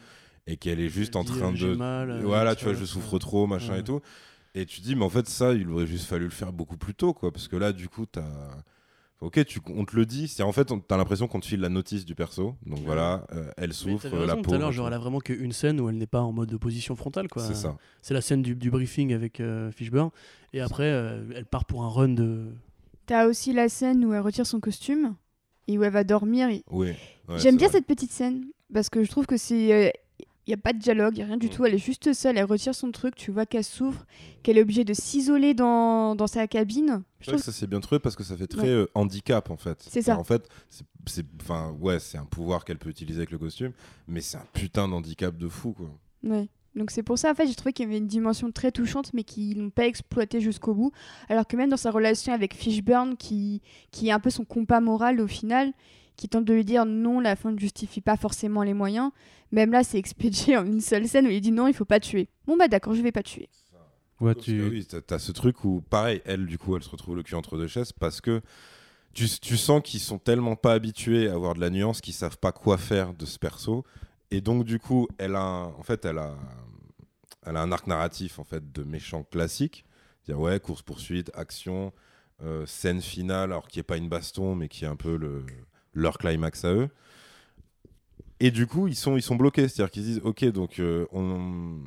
et 0.47 0.57
qu'elle 0.57 0.81
est 0.81 0.89
juste 0.89 1.15
elle 1.15 1.21
en 1.21 1.25
dit, 1.25 1.33
train 1.39 1.53
euh, 1.55 1.73
de, 1.73 1.75
mal, 1.77 2.23
voilà, 2.25 2.57
tu 2.57 2.65
vois, 2.65 2.75
je 2.75 2.85
souffre 2.85 3.19
trop, 3.19 3.47
machin 3.47 3.75
Ouais. 3.75 3.81
et 3.81 3.85
tout. 3.85 4.01
Et 4.57 4.67
tu 4.67 4.81
dis, 4.81 4.97
mais 4.97 5.05
en 5.05 5.11
fait, 5.11 5.29
ça, 5.29 5.53
il 5.55 5.71
aurait 5.71 5.87
juste 5.87 6.07
fallu 6.07 6.25
le 6.25 6.31
faire 6.31 6.53
beaucoup 6.53 6.77
plus 6.77 6.95
tôt, 6.95 7.15
quoi, 7.15 7.31
parce 7.31 7.47
que 7.47 7.55
là, 7.55 7.73
du 7.73 7.89
coup, 7.89 8.07
t'as 8.07 8.25
Ok, 9.21 9.45
tu, 9.45 9.61
on 9.75 9.85
te 9.85 9.95
le 9.95 10.07
dit, 10.07 10.29
c'est 10.29 10.43
en 10.43 10.51
fait, 10.53 10.73
t'as 10.89 10.97
l'impression 10.97 11.29
qu'on 11.29 11.41
te 11.41 11.47
file 11.47 11.61
la 11.61 11.69
notice 11.69 12.07
du 12.07 12.15
perso. 12.15 12.55
Donc 12.65 12.79
voilà, 12.87 13.27
euh, 13.33 13.51
elle 13.59 13.69
Mais 13.69 13.75
souffre, 13.75 14.03
t'avais 14.09 14.17
la 14.25 14.33
raison, 14.33 14.43
tout 14.43 14.55
à 14.55 14.59
l'heure, 14.59 14.73
genre, 14.73 14.87
elle 14.89 14.95
a 14.95 14.99
vraiment 14.99 15.19
qu'une 15.19 15.53
scène 15.53 15.79
où 15.79 15.91
elle 15.91 15.99
n'est 15.99 16.07
pas 16.07 16.23
en 16.23 16.33
mode 16.33 16.49
de 16.49 16.57
position 16.57 16.97
frontale. 16.97 17.29
quoi. 17.29 17.43
C'est 17.43 17.55
ça. 17.55 17.77
C'est 18.01 18.15
la 18.15 18.23
scène 18.23 18.41
du, 18.41 18.55
du 18.57 18.71
briefing 18.71 19.13
avec 19.13 19.41
euh, 19.41 19.71
Fishburne. 19.73 20.11
Et 20.55 20.61
après, 20.63 20.85
euh, 20.91 21.23
elle 21.37 21.45
part 21.45 21.67
pour 21.67 21.83
un 21.85 21.89
run 21.91 22.09
de. 22.09 22.47
T'as 23.05 23.27
aussi 23.27 23.53
la 23.53 23.69
scène 23.69 24.05
où 24.07 24.15
elle 24.15 24.21
retire 24.21 24.47
son 24.47 24.59
costume 24.59 25.15
et 25.69 25.77
où 25.77 25.85
elle 25.85 25.93
va 25.93 26.03
dormir. 26.05 26.49
et- 26.49 26.65
Oui. 26.71 26.93
ouais, 27.29 27.39
J'aime 27.39 27.57
bien 27.59 27.69
vrai. 27.69 27.77
cette 27.77 27.87
petite 27.87 28.13
scène 28.13 28.47
parce 28.73 28.89
que 28.89 29.05
je 29.05 29.11
trouve 29.11 29.27
que 29.27 29.37
c'est. 29.37 29.93
Il 30.51 30.55
n'y 30.55 30.61
a 30.61 30.63
pas 30.63 30.73
de 30.73 30.79
dialogue, 30.81 31.17
y 31.17 31.23
a 31.23 31.27
rien 31.27 31.37
du 31.37 31.47
Mm. 31.47 31.51
tout. 31.51 31.65
Elle 31.65 31.75
est 31.75 31.79
juste 31.79 32.13
seule, 32.13 32.37
elle 32.37 32.45
retire 32.45 32.75
son 32.75 32.91
truc, 32.91 33.15
tu 33.15 33.31
vois 33.31 33.47
qu'elle 33.47 33.63
souffre, 33.63 34.05
qu'elle 34.43 34.59
est 34.59 34.63
obligée 34.63 34.83
de 34.85 34.93
s'isoler 34.95 35.55
dans, 35.55 36.17
dans 36.17 36.27
sa 36.27 36.49
cabine. 36.49 37.03
Je 37.21 37.29
trouve 37.29 37.39
que 37.39 37.45
ça 37.45 37.53
c'est 37.53 37.69
bien 37.69 37.79
trouvé 37.79 38.01
parce 38.01 38.17
que 38.17 38.25
ça 38.25 38.37
fait 38.37 38.49
très 38.49 38.63
Ouais. 38.63 38.69
euh, 38.69 38.87
handicap 38.95 39.49
en 39.51 39.57
fait. 39.57 39.79
C'est 39.89 40.03
ça. 40.03 40.19
En 40.19 40.25
fait, 40.25 40.49
c'est- 40.69 40.85
c'est, 41.07 41.27
enfin 41.41 41.71
ouais, 41.81 42.01
c'est 42.01 42.19
un 42.19 42.25
pouvoir 42.25 42.65
qu'elle 42.65 42.79
peut 42.79 42.91
utiliser 42.91 43.19
avec 43.21 43.31
le 43.31 43.39
costume, 43.39 43.71
mais 44.09 44.21
c'est 44.21 44.39
un 44.39 44.47
putain 44.53 44.89
d'handicap 44.89 45.37
de 45.39 45.49
fou 45.49 45.73
quoi. 45.73 45.89
Ouais. 46.25 46.49
Donc 46.75 46.91
c'est 46.91 47.03
pour 47.05 47.19
ça, 47.19 47.31
en 47.31 47.35
fait, 47.35 47.47
j'ai 47.47 47.55
trouvé 47.55 47.73
qu'il 47.73 47.85
y 47.85 47.89
avait 47.89 47.99
une 47.99 48.07
dimension 48.09 48.51
très 48.51 48.73
touchante, 48.73 49.13
mais 49.15 49.23
qu'ils 49.25 49.61
n'ont 49.61 49.71
pas 49.71 49.87
exploité 49.87 50.41
jusqu'au 50.41 50.75
bout. 50.75 50.91
Alors 51.29 51.47
que 51.47 51.57
même 51.57 51.71
dans 51.71 51.77
sa 51.77 51.91
relation 51.93 52.33
avec 52.33 52.55
Fishburne, 52.55 53.17
qui, 53.17 53.61
qui 53.93 54.09
est 54.09 54.13
un 54.13 54.21
peu 54.21 54.31
son 54.31 54.45
compas 54.45 54.81
moral 54.81 55.21
au 55.21 55.27
final, 55.27 55.73
qui 56.21 56.29
tente 56.29 56.45
de 56.45 56.53
lui 56.53 56.67
dire 56.67 56.85
non, 56.85 57.19
la 57.19 57.35
fin 57.35 57.51
ne 57.51 57.59
justifie 57.59 58.03
pas 58.03 58.19
forcément 58.19 58.63
les 58.63 58.75
moyens, 58.75 59.11
même 59.53 59.73
là, 59.73 59.83
c'est 59.83 59.97
expédié 59.99 60.59
en 60.59 60.67
une 60.67 60.83
seule 60.83 61.09
scène 61.09 61.27
où 61.27 61.31
il 61.31 61.41
dit 61.41 61.51
non, 61.51 61.67
il 61.67 61.73
faut 61.73 61.87
pas 61.87 61.99
tuer. 61.99 62.29
Bon 62.47 62.59
bah 62.59 62.69
d'accord, 62.69 62.93
je 62.95 63.01
vais 63.01 63.11
pas 63.11 63.23
tuer. 63.23 63.49
Ouais, 64.21 64.35
tu... 64.35 64.63
oui, 64.69 64.85
t'as, 64.85 65.01
t'as 65.01 65.19
ce 65.19 65.33
truc 65.33 65.65
où 65.65 65.81
pareil, 65.81 66.21
elle 66.27 66.45
du 66.45 66.59
coup, 66.59 66.77
elle 66.77 66.83
se 66.83 66.91
retrouve 66.91 67.17
le 67.17 67.23
cul 67.23 67.37
entre 67.37 67.57
deux 67.57 67.69
chaises 67.69 67.93
parce 67.93 68.21
que 68.21 68.43
tu, 69.15 69.27
tu 69.41 69.57
sens 69.57 69.81
qu'ils 69.83 70.01
sont 70.01 70.19
tellement 70.19 70.57
pas 70.57 70.75
habitués 70.75 71.27
à 71.31 71.33
avoir 71.33 71.55
de 71.55 71.61
la 71.61 71.71
nuance 71.71 72.03
qu'ils 72.03 72.13
savent 72.13 72.37
pas 72.37 72.53
quoi 72.53 72.77
faire 72.77 73.15
de 73.15 73.25
ce 73.25 73.39
perso 73.39 73.83
et 74.31 74.43
donc 74.43 74.65
du 74.65 74.79
coup, 74.79 75.09
elle 75.17 75.37
a, 75.37 75.41
un- 75.41 75.69
en 75.69 75.83
fait, 75.83 76.05
elle 76.05 76.19
a, 76.19 76.37
elle 77.47 77.57
a 77.57 77.63
un 77.63 77.73
arc 77.73 77.87
narratif 77.87 78.39
en 78.39 78.45
fait 78.45 78.71
de 78.71 78.85
méchant 78.85 79.23
classique, 79.23 79.87
dire 80.27 80.39
ouais, 80.39 80.61
course 80.61 80.83
poursuite, 80.83 81.31
action, 81.35 81.95
euh, 82.43 82.67
scène 82.67 83.01
finale, 83.01 83.53
alors 83.53 83.69
qui 83.69 83.79
est 83.79 83.85
pas 83.85 83.97
une 83.97 84.11
baston, 84.11 84.55
mais 84.55 84.69
qui 84.69 84.85
est 84.85 84.89
un 84.89 84.97
peu 84.97 85.17
le, 85.17 85.47
leur 85.93 86.19
climax 86.19 86.65
à 86.65 86.73
eux. 86.73 86.89
Et 88.41 88.51
du 88.51 88.67
coup, 88.67 88.89
ils 88.89 88.97
sont, 88.97 89.17
ils 89.17 89.23
sont 89.23 89.37
bloqués, 89.37 89.69
c'est-à-dire 89.69 89.91
qu'ils 89.91 90.05
disent 90.05 90.21
ok, 90.25 90.45
donc 90.47 90.79
euh, 90.81 91.07
on, 91.13 91.83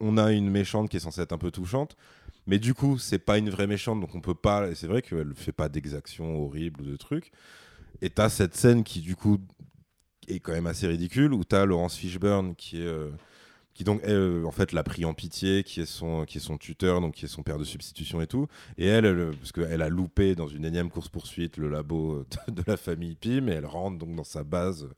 on 0.00 0.16
a 0.18 0.32
une 0.32 0.50
méchante 0.50 0.88
qui 0.90 0.96
est 0.96 1.00
censée 1.00 1.20
être 1.22 1.32
un 1.32 1.38
peu 1.38 1.50
touchante, 1.50 1.96
mais 2.46 2.58
du 2.58 2.74
coup, 2.74 2.98
c'est 2.98 3.18
pas 3.18 3.38
une 3.38 3.50
vraie 3.50 3.66
méchante, 3.66 4.00
donc 4.00 4.14
on 4.14 4.20
peut 4.20 4.34
pas. 4.34 4.74
C'est 4.74 4.86
vrai 4.86 5.02
qu'elle 5.02 5.34
fait 5.34 5.52
pas 5.52 5.68
d'exactions 5.68 6.42
horribles 6.44 6.82
ou 6.82 6.84
de 6.86 6.96
trucs. 6.96 7.32
Et 8.02 8.10
t'as 8.10 8.28
cette 8.30 8.54
scène 8.56 8.84
qui, 8.84 9.00
du 9.00 9.16
coup, 9.16 9.38
est 10.28 10.40
quand 10.40 10.52
même 10.52 10.66
assez 10.66 10.86
ridicule, 10.86 11.32
où 11.34 11.44
t'as 11.44 11.64
Laurence 11.66 11.96
Fishburne 11.96 12.54
qui 12.56 12.78
est. 12.82 12.86
euh, 12.86 13.10
qui 13.74 13.84
donc 13.84 14.00
elle, 14.04 14.12
euh, 14.12 14.44
en 14.46 14.52
fait 14.52 14.72
l'a 14.72 14.82
pris 14.82 15.04
en 15.04 15.14
pitié, 15.14 15.64
qui 15.64 15.80
est 15.80 15.86
son 15.86 16.24
qui 16.24 16.38
est 16.38 16.40
son 16.40 16.56
tuteur, 16.56 17.00
donc 17.00 17.14
qui 17.14 17.24
est 17.26 17.28
son 17.28 17.42
père 17.42 17.58
de 17.58 17.64
substitution 17.64 18.20
et 18.20 18.26
tout. 18.26 18.46
Et 18.78 18.86
elle, 18.86 19.04
elle, 19.04 19.32
parce 19.38 19.52
qu'elle 19.52 19.82
a 19.82 19.88
loupé 19.88 20.34
dans 20.34 20.48
une 20.48 20.64
énième 20.64 20.90
course 20.90 21.08
poursuite 21.08 21.56
le 21.56 21.68
labo 21.68 22.12
euh, 22.12 22.26
de, 22.48 22.62
de 22.62 22.64
la 22.66 22.76
famille 22.76 23.16
Pym, 23.16 23.48
et 23.48 23.52
elle 23.52 23.66
rentre 23.66 23.98
donc 23.98 24.14
dans 24.14 24.24
sa 24.24 24.44
base 24.44 24.88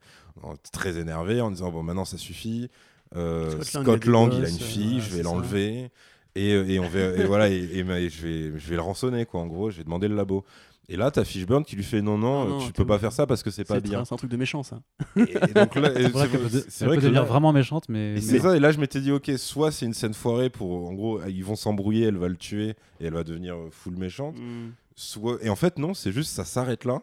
euh, 0.44 0.54
très 0.72 0.98
énervée 0.98 1.40
en 1.40 1.50
disant 1.50 1.72
bon 1.72 1.82
maintenant 1.82 2.04
ça 2.04 2.18
suffit. 2.18 2.68
Euh, 3.14 3.62
Scott 3.62 4.04
Lang 4.04 4.32
il 4.32 4.44
a 4.44 4.48
une 4.48 4.54
euh, 4.54 4.58
fille, 4.58 5.00
je 5.00 5.16
vais 5.16 5.22
l'enlever. 5.22 5.90
Et, 6.34 6.52
euh, 6.52 6.68
et 6.68 6.78
on 6.78 6.86
va, 6.86 6.98
et 6.98 7.24
voilà, 7.24 7.48
et, 7.48 7.54
et 7.54 8.10
je, 8.10 8.26
vais, 8.26 8.58
je 8.58 8.68
vais 8.68 8.74
le 8.74 8.82
rançonner, 8.82 9.24
quoi. 9.24 9.40
En 9.40 9.46
gros, 9.46 9.70
je 9.70 9.78
vais 9.78 9.84
demander 9.84 10.06
le 10.06 10.14
labo. 10.14 10.44
Et 10.88 10.96
là, 10.96 11.10
t'as 11.10 11.24
Fishburne 11.24 11.64
qui 11.64 11.74
lui 11.76 11.82
fait 11.82 12.00
non, 12.00 12.16
non, 12.16 12.44
Non, 12.44 12.48
non, 12.50 12.58
tu 12.60 12.66
t'es 12.68 12.72
peux 12.74 12.86
pas 12.86 12.98
faire 12.98 13.12
ça 13.12 13.26
parce 13.26 13.42
que 13.42 13.50
c'est 13.50 13.64
pas 13.64 13.74
C'est 13.76 13.80
bien. 13.82 14.04
c'est 14.04 14.14
un 14.14 14.16
truc 14.16 14.30
de 14.30 14.36
méchant, 14.36 14.62
ça. 14.62 14.80
Et, 15.16 15.22
et 15.22 15.52
donc 15.54 15.74
là, 15.74 15.90
et 15.98 16.02
C'est 16.04 16.08
vrai 16.10 16.28
qu'elle 16.28 16.40
peut, 16.42 16.48
de- 16.48 16.64
c'est 16.68 16.84
elle 16.84 16.88
vrai 16.88 16.96
peut 16.96 17.00
que 17.00 17.06
devenir 17.06 17.22
là- 17.22 17.28
vraiment 17.28 17.52
méchante, 17.52 17.88
mais, 17.88 18.20
c'est 18.20 18.38
ça, 18.38 18.56
et 18.56 18.60
là 18.60 18.70
je 18.70 18.78
m'étais 18.78 19.00
dit, 19.00 19.10
ok, 19.10 19.30
soit 19.36 19.72
c'est 19.72 19.84
une 19.86 19.94
scène 19.94 20.14
foirée 20.14 20.48
pour, 20.48 20.86
en 20.88 20.92
gros, 20.92 21.20
ils 21.26 21.44
vont 21.44 21.56
s'embrouiller, 21.56 22.06
elle 22.06 22.18
va 22.18 22.28
le 22.28 22.36
tuer 22.36 22.70
et 23.00 23.06
elle 23.06 23.14
va 23.14 23.24
devenir 23.24 23.56
full 23.72 23.96
méchante. 23.96 24.36
Mm. 24.38 24.70
Soit... 24.94 25.38
Et 25.42 25.48
en 25.50 25.56
fait, 25.56 25.78
non, 25.78 25.92
c'est 25.92 26.12
juste, 26.12 26.30
ça 26.32 26.44
s'arrête 26.44 26.84
là. 26.84 27.02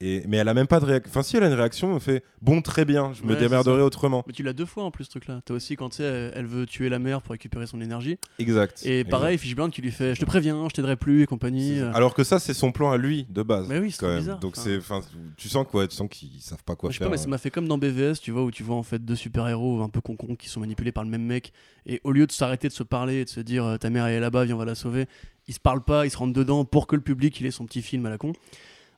Et... 0.00 0.22
Mais 0.28 0.36
elle 0.36 0.48
a 0.48 0.54
même 0.54 0.66
pas 0.68 0.78
de 0.78 0.84
réaction. 0.84 1.10
Enfin, 1.10 1.22
si 1.22 1.36
elle 1.36 1.42
a 1.42 1.48
une 1.48 1.54
réaction, 1.54 1.94
elle 1.94 2.00
fait, 2.00 2.22
bon, 2.40 2.62
très 2.62 2.84
bien, 2.84 3.12
je 3.14 3.24
me 3.24 3.32
Ouais, 3.34 3.40
démerderai 3.40 3.82
autrement. 3.82 4.22
Mais 4.28 4.32
tu 4.32 4.44
l'as 4.44 4.52
deux 4.52 4.64
fois 4.66 4.84
en 4.84 4.90
plus, 4.92 5.04
ce 5.04 5.10
truc-là. 5.10 5.40
T'as 5.44 5.54
aussi 5.54 5.74
quand 5.74 5.88
tu 5.88 5.96
sais, 5.96 6.04
elle 6.04 6.32
elle 6.36 6.46
veut 6.46 6.66
tuer 6.66 6.88
la 6.88 6.98
mère 7.00 7.20
pour 7.20 7.32
récupérer 7.32 7.66
son 7.66 7.80
énergie. 7.80 8.16
Exact. 8.38 8.80
Et 8.86 9.00
Exact. 9.00 9.10
pareil, 9.10 9.38
Fishburne 9.38 9.70
qui 9.72 9.82
lui 9.82 9.90
fait 9.90 10.14
Je 10.14 10.20
te 10.20 10.24
préviens, 10.24 10.68
je 10.68 10.74
t'aiderai 10.74 10.94
plus 10.96 11.22
et 11.22 11.26
compagnie. 11.26 11.80
Euh, 11.80 11.92
Alors 11.94 12.14
que 12.14 12.22
ça, 12.22 12.38
c'est 12.38 12.54
son 12.54 12.70
plan 12.70 12.92
à 12.92 12.96
lui, 12.96 13.26
de 13.28 13.42
base. 13.42 13.66
Mais 13.68 13.78
oui, 13.80 13.90
c'est 13.90 14.18
bizarre, 14.18 14.38
Donc 14.38 14.56
enfin. 14.56 14.76
enfin, 14.78 15.00
tu 15.36 15.48
sens 15.48 15.66
quoi 15.68 15.88
Tu 15.88 15.96
sens 15.96 16.08
qu'ils 16.08 16.40
savent 16.40 16.62
pas 16.64 16.76
quoi 16.76 16.88
Moi, 16.88 16.92
je 16.92 16.98
sais 16.98 16.98
faire. 17.00 17.08
pas, 17.08 17.10
mais 17.10 17.16
ça 17.22 17.26
m'a 17.28 17.38
fait 17.38 17.50
comme 17.50 17.66
dans 17.66 17.78
BVS, 17.78 18.20
tu 18.22 18.30
vois, 18.30 18.44
où 18.44 18.50
tu 18.52 18.62
vois 18.62 18.76
en 18.76 18.84
fait 18.84 19.04
deux 19.04 19.16
super-héros 19.16 19.82
un 19.82 19.88
peu 19.88 20.00
concons 20.00 20.36
qui 20.36 20.48
sont 20.48 20.60
manipulés 20.60 20.92
par 20.92 21.02
le 21.02 21.10
même 21.10 21.24
mec. 21.24 21.52
Et 21.86 22.00
au 22.04 22.12
lieu 22.12 22.26
de 22.26 22.32
s'arrêter 22.32 22.68
de 22.68 22.72
se 22.72 22.84
parler 22.84 23.16
et 23.22 23.24
de 23.24 23.30
se 23.30 23.40
dire 23.40 23.64
euh, 23.64 23.76
ta 23.78 23.90
mère 23.90 24.06
elle 24.06 24.14
est 24.14 24.20
là-bas, 24.20 24.44
viens, 24.44 24.54
on 24.54 24.58
va 24.58 24.64
la 24.64 24.76
sauver, 24.76 25.06
ils 25.48 25.54
se 25.54 25.60
parlent 25.60 25.82
pas, 25.84 26.06
ils 26.06 26.10
se 26.10 26.16
rentrent 26.18 26.34
dedans 26.34 26.64
pour 26.64 26.86
que 26.86 26.94
le 26.94 27.02
public 27.02 27.40
il 27.40 27.46
ait 27.46 27.50
son 27.50 27.66
petit 27.66 27.82
film 27.82 28.06
à 28.06 28.10
la 28.10 28.18
con. 28.18 28.32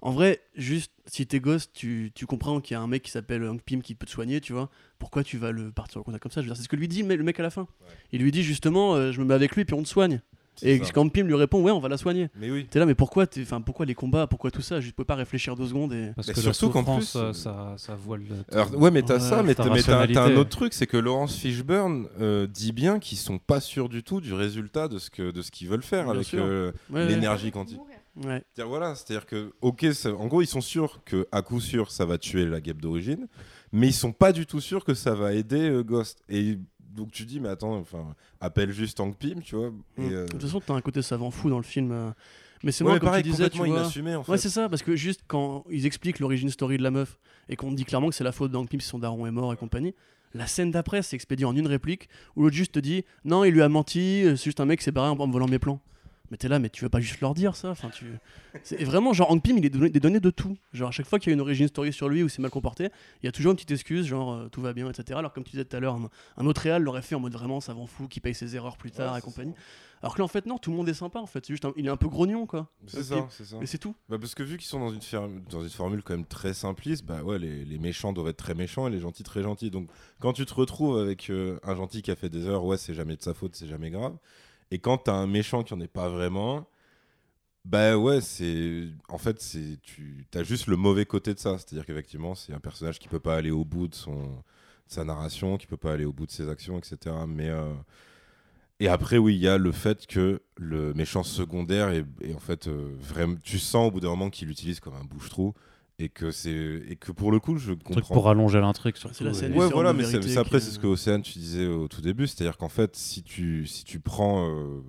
En 0.03 0.13
vrai, 0.13 0.41
juste 0.55 0.93
si 1.07 1.27
t'es 1.27 1.41
gosse, 1.41 1.71
tu, 1.73 2.11
tu 2.15 2.27
comprends 2.27 2.61
qu'il 2.61 2.75
y 2.75 2.79
a 2.79 2.81
un 2.81 2.87
mec 2.87 3.03
qui 3.03 3.11
s'appelle 3.11 3.45
Hank 3.45 3.63
Pym 3.63 3.83
qui 3.83 3.95
peut 3.95 4.07
te 4.07 4.11
soigner, 4.11 4.41
tu 4.41 4.53
vois. 4.53 4.71
Pourquoi 4.99 5.23
tu 5.25 5.37
vas 5.37 5.53
le 5.53 5.71
partir 5.71 6.01
au 6.01 6.05
contact 6.05 6.23
comme 6.23 6.33
ça? 6.33 6.41
Je 6.41 6.47
veux 6.47 6.53
dire, 6.53 6.57
C'est 6.57 6.63
ce 6.65 6.69
que 6.69 6.77
lui 6.77 6.89
dit 6.89 7.03
le 7.03 7.23
mec 7.23 7.39
à 7.39 7.43
la 7.43 7.51
fin. 7.51 7.67
Il 8.13 8.23
lui 8.23 8.33
dit 8.33 8.43
justement 8.43 8.95
euh, 8.95 9.13
Je 9.13 9.21
me 9.21 9.27
mets 9.27 9.35
avec 9.35 9.57
lui 9.57 9.65
puis 9.65 9.75
on 9.75 9.83
te 9.83 9.89
soigne. 9.89 10.21
Et 10.63 10.79
ça. 10.85 10.91
quand 10.93 11.09
Pym 11.09 11.27
lui 11.27 11.35
répond 11.35 11.63
Ouais, 11.63 11.71
on 11.71 11.81
va 11.81 11.89
la 11.89 11.97
soigner. 11.97 12.29
Mais 12.39 12.51
oui. 12.51 12.67
T'es 12.69 12.79
là, 12.79 12.85
mais 12.87 12.95
pourquoi, 12.95 13.25
enfin, 13.41 13.61
pourquoi 13.63 13.87
les 13.87 13.95
combats 13.95 14.27
Pourquoi 14.27 14.51
tout 14.51 14.61
ça? 14.61 14.81
Je 14.81 14.91
peux 14.91 15.05
pas 15.05 15.15
réfléchir 15.15 15.57
deux 15.57 15.67
secondes 15.67 15.93
et. 15.93 16.13
parce 16.15 16.29
Mais 16.29 16.35
que 16.35 16.41
surtout 16.41 16.69
qu'en 16.71 16.85
plus, 16.85 17.17
euh, 17.17 17.33
ça, 17.33 17.75
ça 17.79 17.95
voile. 17.95 18.23
Alors, 18.53 18.75
ouais, 18.77 18.91
mais 18.91 19.03
t'as 19.03 19.15
Ouais, 19.15 19.21
ça, 19.21 19.43
mais 19.43 19.55
ta 19.55 19.65
t'as, 19.65 20.25
un 20.25 20.37
autre 20.37 20.51
truc, 20.51 20.75
c'est 20.75 20.87
que 20.87 20.97
Laurence 20.99 21.37
Fishburne 21.37 22.09
euh, 22.21 22.47
dit 22.47 22.73
bien 22.73 22.99
qu'ils 22.99 23.17
sont 23.19 23.39
pas 23.39 23.61
sûrs 23.61 23.89
du 23.89 24.03
tout 24.03 24.21
du 24.21 24.35
résultat 24.35 24.89
de 24.89 24.99
ce, 24.99 25.09
que, 25.09 25.31
de 25.31 25.41
ce 25.41 25.51
qu'ils 25.51 25.69
veulent 25.69 25.83
faire 25.83 26.05
Bien 26.05 26.15
avec 26.15 26.35
euh, 26.35 26.73
Ouais, 26.91 27.01
ouais. 27.01 27.07
l'énergie 27.07 27.51
quantique. 27.53 27.79
Ouais. 27.79 28.00
C'est-à-dire, 28.21 28.69
voilà, 28.69 28.95
c'est-à-dire 28.95 29.27
que, 29.27 29.53
ok, 29.61 29.87
ça- 29.93 30.13
en 30.15 30.27
gros, 30.27 30.43
ils 30.43 30.47
sont 30.47 30.61
sûrs 30.61 31.01
que 31.05 31.27
à 31.33 31.43
coup 31.43 31.61
sûr, 31.61 31.91
ça 31.91 32.05
va 32.05 32.19
tuer 32.19 32.45
la 32.47 32.61
guêpe 32.61 32.81
d'origine, 32.83 33.27
mais 33.73 33.89
ils 33.89 33.93
sont 33.95 34.13
pas 34.13 34.33
du 34.33 34.47
tout 34.47 34.61
sûrs 34.61 34.85
que 34.85 34.95
ça 34.95 35.15
va 35.15 35.33
aider 35.33 35.69
euh, 35.71 35.83
Ghost. 35.83 36.23
Et 36.29 36.59
donc 36.81 37.13
tu 37.13 37.25
dis, 37.25 37.39
mais 37.41 37.49
attends, 37.49 37.77
enfin, 37.77 38.15
appelle 38.41 38.73
juste 38.73 38.99
Hank 39.01 39.17
Pym, 39.17 39.41
tu 39.43 39.55
vois. 39.55 39.69
Et, 39.99 40.01
Mm. 40.03 40.13
euh, 40.13 40.25
De 40.27 40.31
toute 40.33 40.43
façon, 40.43 40.61
t'as 40.61 40.75
un 40.75 40.81
côté 40.81 41.03
savant 41.03 41.31
fou 41.31 41.49
dans 41.51 41.57
le 41.59 41.63
film. 41.65 41.93
euh. 41.93 42.11
Mais 42.63 42.73
c'est 42.73 42.85
ouais, 42.85 42.89
moi, 42.91 42.95
mais 42.97 43.01
comme 43.01 43.09
pareil, 43.09 43.23
tu 43.23 43.31
disais, 43.31 43.49
tu 43.49 43.57
vois. 43.59 43.69
inassumé 43.69 44.15
en 44.17 44.23
fait. 44.25 44.33
Ouais, 44.33 44.39
c'est 44.39 44.51
ça, 44.51 44.69
parce 44.69 44.83
que 44.83 44.95
juste 44.95 45.23
quand 45.27 45.65
ils 45.71 45.87
expliquent 45.87 46.19
l'origine 46.19 46.51
story 46.51 46.77
de 46.77 46.83
la 46.83 46.91
meuf 46.91 47.19
et 47.49 47.57
qu'on 47.57 47.73
dit 47.73 47.85
clairement 47.87 48.09
que 48.11 48.15
c'est 48.15 48.25
la 48.25 48.33
faute 48.33 48.51
d'Hank 48.53 48.69
Pym 48.69 48.81
si 48.81 48.89
son 48.89 48.99
daron 48.99 49.25
est 49.27 49.31
mort 49.31 49.51
et 49.53 49.57
compagnie, 49.57 49.95
la 50.35 50.47
scène 50.47 50.71
d'après 50.71 51.01
c'est 51.03 51.17
expédié 51.17 51.47
en 51.47 51.57
une 51.57 51.67
réplique 51.67 52.09
où 52.37 52.43
l'autre 52.43 52.55
juste 52.57 52.73
te 52.73 52.79
dit 52.81 53.05
non, 53.25 53.45
il 53.45 53.53
lui 53.55 53.63
a 53.63 53.69
menti, 53.71 54.23
c'est 54.25 54.45
juste 54.45 54.61
un 54.61 54.67
mec 54.67 54.81
qui 54.81 54.85
s'est 54.85 54.93
barré 54.93 55.09
en 55.09 55.27
me 55.27 55.33
volant 55.33 55.49
mes 55.49 55.59
plans. 55.59 55.81
Mais 56.31 56.37
t'es 56.37 56.47
là, 56.49 56.59
mais 56.61 56.71
tu 56.71 56.85
veux 56.85 56.89
pas 56.89 57.01
juste 57.01 57.21
leur 57.21 57.35
dire 57.35 57.57
ça 57.57 57.71
enfin, 57.71 57.91
tu... 57.91 58.07
C'est 58.63 58.85
vraiment 58.85 59.13
genre 59.13 59.31
Hank 59.33 59.43
Pym, 59.43 59.59
il 59.59 59.67
est 59.67 59.71
donné 59.71 59.91
des 59.91 59.99
données 60.01 60.21
de 60.21 60.31
tout. 60.31 60.57
Genre 60.73 60.89
à 60.89 60.93
chaque 60.93 61.07
fois 61.07 61.19
qu'il 61.19 61.31
y 61.31 61.33
a 61.33 61.35
une 61.35 61.41
origine 61.41 61.67
story 61.67 61.93
sur 61.93 62.09
lui 62.09 62.23
ou 62.23 62.29
c'est 62.29 62.41
mal 62.41 62.51
comporté, 62.53 62.89
il 63.23 63.27
y 63.27 63.29
a 63.29 63.33
toujours 63.33 63.51
une 63.51 63.57
petite 63.57 63.73
excuse, 63.73 64.07
genre 64.07 64.33
euh, 64.33 64.49
tout 64.49 64.61
va 64.61 64.73
bien, 64.73 64.89
etc. 64.89 65.19
Alors 65.19 65.33
comme 65.33 65.43
tu 65.45 65.51
disais 65.53 65.65
tout 65.65 65.77
à 65.77 65.81
l'heure, 65.81 65.97
un, 65.97 66.09
un 66.37 66.47
autre 66.47 66.61
réal 66.63 66.83
l'aurait 66.83 67.03
fait 67.03 67.15
en 67.17 67.21
mode 67.21 67.33
vraiment 67.33 67.61
savant 67.61 67.87
fou 67.87 68.07
qui 68.07 68.21
paye 68.21 68.35
ses 68.35 68.55
erreurs 68.55 68.77
plus 68.77 68.91
tard 68.93 69.13
Ouais, 69.15 69.19
et 69.19 69.23
compagnie. 69.23 69.55
Alors 70.03 70.15
que 70.15 70.21
là 70.21 70.25
en 70.25 70.29
fait 70.29 70.47
non, 70.47 70.57
tout 70.59 70.71
le 70.71 70.77
monde 70.77 70.89
est 70.89 70.95
sympa 70.95 71.19
en 71.19 71.27
fait, 71.27 71.45
c'est 71.45 71.53
juste 71.53 71.65
un- 71.65 71.73
il 71.77 71.85
est 71.87 71.91
un 71.91 71.97
peu 71.97 72.09
grognon 72.09 72.47
quoi. 72.47 72.69
C'est 72.87 73.03
ça, 73.03 73.27
c'est 73.31 73.45
ça. 73.45 73.57
Mais 73.61 73.67
c'est 73.67 73.79
tout. 73.79 73.95
Bah 74.09 74.17
parce 74.19 74.35
que 74.37 74.43
vu 74.45 74.57
qu'ils 74.57 74.69
sont 74.69 74.79
dans 74.81 74.93
une, 74.93 75.03
fer- 75.03 75.29
dans 75.51 75.63
une 75.63 75.69
formule 75.69 76.03
quand 76.03 76.15
même 76.17 76.25
très 76.27 76.55
simpliste, 76.55 77.05
bah 77.05 77.23
ouais, 77.23 77.39
les, 77.41 77.65
les 77.65 77.79
méchants 77.79 78.13
doivent 78.13 78.29
être 78.29 78.37
très 78.39 78.55
méchants 78.55 78.87
et 78.87 78.91
les 78.91 79.01
gentils 79.01 79.25
très 79.25 79.43
gentils. 79.43 79.71
Donc 79.71 79.91
quand 80.21 80.33
tu 80.33 80.47
te 80.47 80.55
retrouves 80.55 80.97
avec 80.99 81.29
euh, 81.29 81.59
un 81.65 81.75
gentil 81.75 82.03
qui 82.03 82.11
a 82.13 82.17
fait 82.17 82.29
des 82.31 82.47
erreurs, 82.47 82.65
ouais, 82.65 82.79
c'est 82.79 82.95
jamais 82.95 83.17
de 83.17 83.23
sa 83.23 83.35
faute, 83.35 83.57
c'est 83.57 83.67
jamais 83.69 83.91
grave. 83.91 84.17
Et 84.71 84.79
quand 84.79 84.99
t'as 84.99 85.15
un 85.15 85.27
méchant 85.27 85.63
qui 85.65 85.75
en 85.75 85.81
est 85.81 85.89
pas 85.89 86.09
vraiment, 86.09 86.69
bah 87.65 87.97
ouais, 87.99 88.21
c'est. 88.21 88.89
En 89.09 89.19
fait, 89.19 89.39
tu 89.83 90.27
as 90.35 90.43
juste 90.45 90.67
le 90.67 90.77
mauvais 90.77 91.07
côté 91.07 91.35
de 91.35 91.39
ça. 91.39 91.59
C'est-à-dire 91.59 91.87
qu'effectivement, 91.87 92.35
c'est 92.35 92.53
un 92.55 92.61
personnage 92.61 92.99
qui 92.99 93.09
peut 93.09 93.21
pas 93.21 93.37
aller 93.37 93.51
au 93.51 93.65
bout 93.65 93.89
de, 93.89 93.95
son... 93.95 94.43
sa 94.87 95.05
narration, 95.05 95.59
qui 95.59 95.67
peut 95.67 95.77
pas 95.77 95.93
aller 95.95 96.05
au 96.07 96.13
bout 96.13 96.27
de 96.27 96.33
ses 96.33 96.49
actions, 96.49 96.79
etc. 96.79 97.17
Mais. 97.29 97.49
euh, 97.51 97.73
Et 98.81 98.89
après, 98.89 99.19
oui, 99.19 99.35
il 99.35 99.41
y 99.41 99.49
a 99.49 99.59
le 99.59 99.73
fait 99.73 100.07
que 100.07 100.41
le 100.57 100.95
méchant 100.95 101.23
secondaire 101.23 101.91
est, 101.91 102.05
est 102.23 102.35
en 102.35 102.39
fait 102.39 102.67
euh, 102.67 102.95
vraiment. 102.99 103.37
Tu 103.43 103.59
sens 103.59 103.89
au 103.89 103.91
bout 103.91 104.01
d'un 104.01 104.09
moment 104.09 104.31
qu'il 104.31 104.49
l'utilise 104.49 104.81
comme 104.81 104.95
un 104.95 105.05
bouche-trou 105.05 105.55
et 106.01 106.09
que 106.09 106.31
c'est 106.31 106.83
et 106.89 106.97
que 106.97 107.13
pour 107.13 107.31
le 107.31 107.39
coup, 107.41 107.57
je 107.59 107.73
Un 107.73 107.77
truc 107.77 107.95
comprends. 107.97 108.15
pour 108.15 108.29
allonger 108.29 108.61
l'intrigue 108.61 108.97
surtout. 108.97 109.15
C'est 109.15 109.25
la 109.25 109.35
scène 109.35 109.53
du 109.53 109.59
Ouais, 109.59 109.69
voilà, 109.69 109.93
mais 109.93 110.05
c'est 110.05 110.37
après, 110.37 110.61
c'est 110.61 110.71
ce 110.71 110.79
que 110.79 110.87
Océane, 110.87 111.23
tu 111.23 111.39
disais 111.39 111.67
au 111.67 111.89
tout 111.89 112.01
début, 112.01 112.27
c'est-à-dire 112.27 112.57
qu'en 112.57 112.69
fait, 112.69 112.97
si 112.97 113.23
tu, 113.23 113.67
si 113.67 113.85
tu 113.85 114.01
prends, 114.01 114.49
euh, 114.49 114.81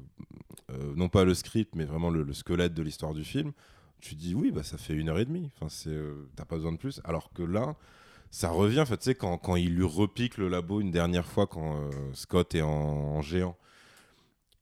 euh, 0.71 0.93
non 0.95 1.09
pas 1.09 1.23
le 1.25 1.33
script, 1.33 1.75
mais 1.75 1.85
vraiment 1.85 2.09
le, 2.09 2.23
le 2.23 2.33
squelette 2.33 2.73
de 2.73 2.81
l'histoire 2.81 3.13
du 3.13 3.23
film, 3.23 3.51
tu 3.99 4.15
dis 4.15 4.33
oui, 4.33 4.51
bah, 4.51 4.63
ça 4.63 4.77
fait 4.77 4.93
une 4.93 5.09
heure 5.09 5.19
et 5.19 5.25
demie, 5.25 5.51
enfin, 5.55 5.67
c'est, 5.69 5.89
euh, 5.89 6.27
t'as 6.35 6.45
pas 6.45 6.55
besoin 6.55 6.71
de 6.71 6.77
plus, 6.77 7.01
alors 7.03 7.31
que 7.33 7.43
là, 7.43 7.75
ça 8.31 8.49
revient, 8.49 8.79
en 8.79 8.85
fait, 8.85 8.97
tu 8.97 9.03
sais, 9.05 9.15
quand, 9.15 9.37
quand 9.37 9.57
il 9.57 9.75
lui 9.75 9.83
repique 9.85 10.37
le 10.37 10.47
labo 10.47 10.79
une 10.79 10.91
dernière 10.91 11.25
fois, 11.25 11.45
quand 11.47 11.75
euh, 11.75 11.89
Scott 12.13 12.55
est 12.55 12.61
en, 12.61 12.69
en 12.69 13.21
géant, 13.21 13.57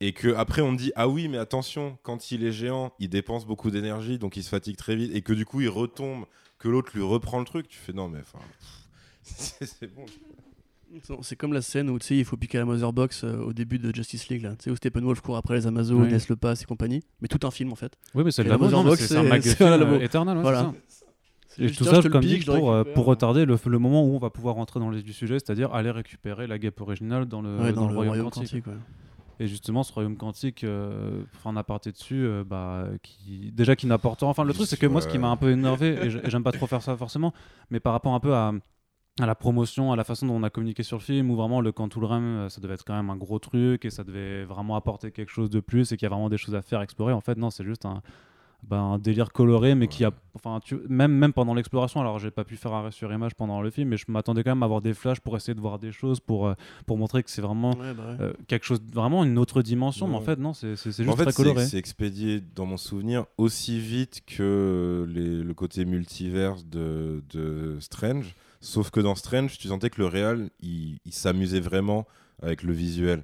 et 0.01 0.13
que 0.13 0.33
après 0.35 0.61
on 0.61 0.75
te 0.75 0.81
dit 0.81 0.91
ah 0.95 1.07
oui 1.09 1.27
mais 1.27 1.37
attention 1.37 1.97
quand 2.03 2.31
il 2.31 2.43
est 2.43 2.51
géant 2.51 2.93
il 2.99 3.09
dépense 3.09 3.45
beaucoup 3.45 3.69
d'énergie 3.71 4.17
donc 4.17 4.37
il 4.37 4.43
se 4.43 4.49
fatigue 4.49 4.77
très 4.77 4.95
vite 4.95 5.11
et 5.13 5.21
que 5.21 5.33
du 5.33 5.45
coup 5.45 5.61
il 5.61 5.69
retombe 5.69 6.25
que 6.57 6.67
l'autre 6.69 6.91
lui 6.95 7.01
reprend 7.03 7.39
le 7.39 7.45
truc 7.45 7.67
tu 7.67 7.77
fais 7.79 7.93
non 7.93 8.07
mais 8.09 8.19
enfin 8.19 8.39
c'est 9.23 9.93
bon 9.93 10.05
C'est 11.21 11.35
comme 11.35 11.53
la 11.53 11.61
scène 11.61 11.89
où 11.91 11.99
tu 11.99 12.07
sais, 12.07 12.17
il 12.17 12.25
faut 12.25 12.35
piquer 12.37 12.57
la 12.57 12.65
Mother 12.65 12.91
Box 12.91 13.23
euh, 13.23 13.37
au 13.43 13.53
début 13.53 13.77
de 13.77 13.93
Justice 13.93 14.27
League, 14.29 14.41
là. 14.41 14.55
Tu 14.55 14.63
sais, 14.63 14.71
où 14.71 14.75
Steppenwolf 14.75 15.21
court 15.21 15.37
après 15.37 15.53
les 15.53 15.67
Amazones, 15.67 16.01
Oui. 16.01 16.09
laisse 16.09 16.29
le 16.29 16.35
passe 16.35 16.63
et 16.63 16.65
compagnie. 16.65 17.03
Mais 17.21 17.27
tout 17.27 17.45
un 17.45 17.51
film 17.51 17.71
en 17.71 17.75
fait. 17.75 17.93
Oui, 18.15 18.23
mais 18.25 18.31
c'est 18.31 18.41
la 18.41 18.49
labo, 18.49 18.63
Mother 18.65 18.77
non, 18.79 18.83
mais 18.85 18.89
Box, 18.89 19.05
c'est 19.05 19.15
un 19.63 19.67
un 19.67 19.77
labo. 19.77 19.93
euh, 19.93 19.99
éternel, 19.99 20.37
ouais, 20.37 20.41
Voilà. 20.41 20.73
Et 21.59 21.69
tout 21.71 21.83
ça, 21.83 21.95
je 21.95 21.99
te 22.01 22.07
le 22.07 22.09
comme 22.13 22.21
pique, 22.21 22.39
dit, 22.39 22.45
pour, 22.45 22.71
euh, 22.71 22.83
pour 22.95 23.05
retarder 23.05 23.45
le, 23.45 23.55
le 23.63 23.77
moment 23.79 24.03
où 24.03 24.15
on 24.15 24.17
va 24.17 24.31
pouvoir 24.31 24.55
rentrer 24.55 24.79
dans 24.79 24.89
le 24.89 24.99
du 25.03 25.13
sujet, 25.13 25.35
c'est-à-dire 25.35 25.71
aller 25.75 25.91
récupérer 25.91 26.47
la 26.47 26.57
guêpe 26.57 26.81
originale 26.81 27.27
dans 27.27 27.43
le, 27.43 27.55
Ouais, 27.59 27.71
dans 27.71 27.87
le 27.87 27.93
royaume, 27.95 28.31
quantique. 28.31 28.65
ouais. 28.65 28.73
Et 29.39 29.47
justement, 29.47 29.83
ce 29.83 29.93
royaume 29.93 30.17
quantique, 30.17 30.65
euh, 30.65 31.23
enfin, 31.33 31.51
en 31.51 31.55
aparté 31.55 31.91
dessus, 31.91 32.25
euh, 32.25 32.43
bah, 32.43 32.87
qui, 33.01 33.51
déjà 33.53 33.77
qui 33.77 33.87
n'apporte 33.87 34.19
rien. 34.19 34.29
Enfin, 34.29 34.43
le 34.43 34.53
truc, 34.53 34.67
c'est 34.67 34.77
que 34.77 34.85
moi, 34.85 34.99
ce 35.01 35.07
qui 35.07 35.17
m'a 35.17 35.29
un 35.29 35.37
peu 35.37 35.51
énervé, 35.51 35.97
et 36.05 36.29
j'aime 36.29 36.43
pas 36.43 36.51
trop 36.51 36.67
faire 36.67 36.81
ça 36.81 36.97
forcément, 36.97 37.33
mais 37.69 37.79
par 37.79 37.93
rapport 37.93 38.13
un 38.13 38.19
peu 38.19 38.33
à, 38.33 38.51
à 39.21 39.25
la 39.25 39.35
promotion, 39.35 39.93
à 39.93 39.95
la 39.95 40.03
façon 40.03 40.27
dont 40.27 40.35
on 40.35 40.43
a 40.43 40.49
communiqué 40.49 40.83
sur 40.83 40.97
le 40.97 41.03
film, 41.03 41.31
où 41.31 41.37
vraiment 41.37 41.61
le 41.61 41.71
Quantum 41.71 42.03
Realm, 42.03 42.23
euh, 42.23 42.49
ça 42.49 42.59
devait 42.59 42.73
être 42.73 42.83
quand 42.83 42.95
même 42.95 43.09
un 43.09 43.15
gros 43.15 43.39
truc, 43.39 43.85
et 43.85 43.89
ça 43.89 44.03
devait 44.03 44.43
vraiment 44.43 44.75
apporter 44.75 45.11
quelque 45.11 45.31
chose 45.31 45.49
de 45.49 45.61
plus, 45.61 45.93
et 45.93 45.97
qu'il 45.97 46.05
y 46.05 46.07
a 46.07 46.09
vraiment 46.09 46.29
des 46.29 46.37
choses 46.37 46.55
à 46.55 46.61
faire, 46.61 46.81
explorer. 46.81 47.13
En 47.13 47.21
fait, 47.21 47.37
non, 47.37 47.49
c'est 47.49 47.63
juste 47.63 47.85
un, 47.85 48.01
bah, 48.63 48.79
un 48.79 48.99
délire 48.99 49.31
coloré, 49.31 49.73
mais 49.73 49.87
qui 49.87 50.03
a, 50.05 50.11
enfin, 50.35 50.59
tu, 50.63 50.77
même, 50.89 51.11
même 51.13 51.33
pendant 51.33 51.53
l'exploration, 51.55 52.01
alors 52.01 52.19
j'ai 52.19 52.29
pas 52.29 52.43
pu 52.43 52.55
faire 52.55 52.71
arrêt 52.73 52.91
sur 52.91 53.11
image 53.11 53.33
pendant 53.33 53.61
le 53.61 53.69
film, 53.71 53.89
mais 53.89 53.97
je 53.97 54.05
m'attendais 54.09 54.43
quand 54.43 54.51
même 54.51 54.61
à 54.61 54.65
avoir 54.65 54.81
des 54.81 54.93
flashs 54.93 55.19
pour 55.21 55.35
essayer 55.35 55.55
de 55.55 55.59
voir 55.61 55.79
des 55.79 55.91
choses, 55.91 56.19
pour, 56.19 56.47
euh, 56.47 56.53
pour 56.85 56.97
montrer 56.97 57.23
que 57.23 57.31
c'est 57.31 57.41
vraiment 57.41 57.71
Ouais, 57.71 57.93
bah 57.93 58.03
ouais. 58.11 58.17
euh, 58.21 58.33
quelque 58.47 58.65
chose, 58.65 58.81
vraiment 58.93 59.23
une 59.23 59.37
autre 59.39 59.61
dimension, 59.63 60.07
mais 60.07 60.15
en 60.15 60.21
fait, 60.21 60.37
non, 60.37 60.53
c'est 60.53 60.75
c'est- 60.75 60.91
c'est 60.91 61.03
en 61.03 61.05
juste 61.05 61.17
fait 61.17 61.23
très 61.23 61.31
c'est 61.31 61.43
coloré. 61.43 61.65
c'est 61.65 61.77
expédié 61.77 62.41
dans 62.55 62.65
mon 62.67 62.77
souvenir 62.77 63.25
aussi 63.37 63.79
vite 63.79 64.21
que 64.27 65.05
les- 65.09 65.41
le 65.41 65.53
côté 65.53 65.85
multiverse 65.85 66.65
de, 66.67 67.23
de 67.33 67.77
Strange 67.79 68.35
sauf 68.61 68.91
que 68.91 68.99
dans 68.99 69.15
Strange 69.15 69.57
tu 69.57 69.69
sentais 69.69 69.89
que 69.89 70.01
le 70.01 70.07
réal 70.07 70.49
il, 70.61 70.97
il 71.05 71.13
s'amusait 71.13 71.61
vraiment 71.61 72.05
avec 72.41 72.61
le 72.63 72.73
visuel 72.73 73.23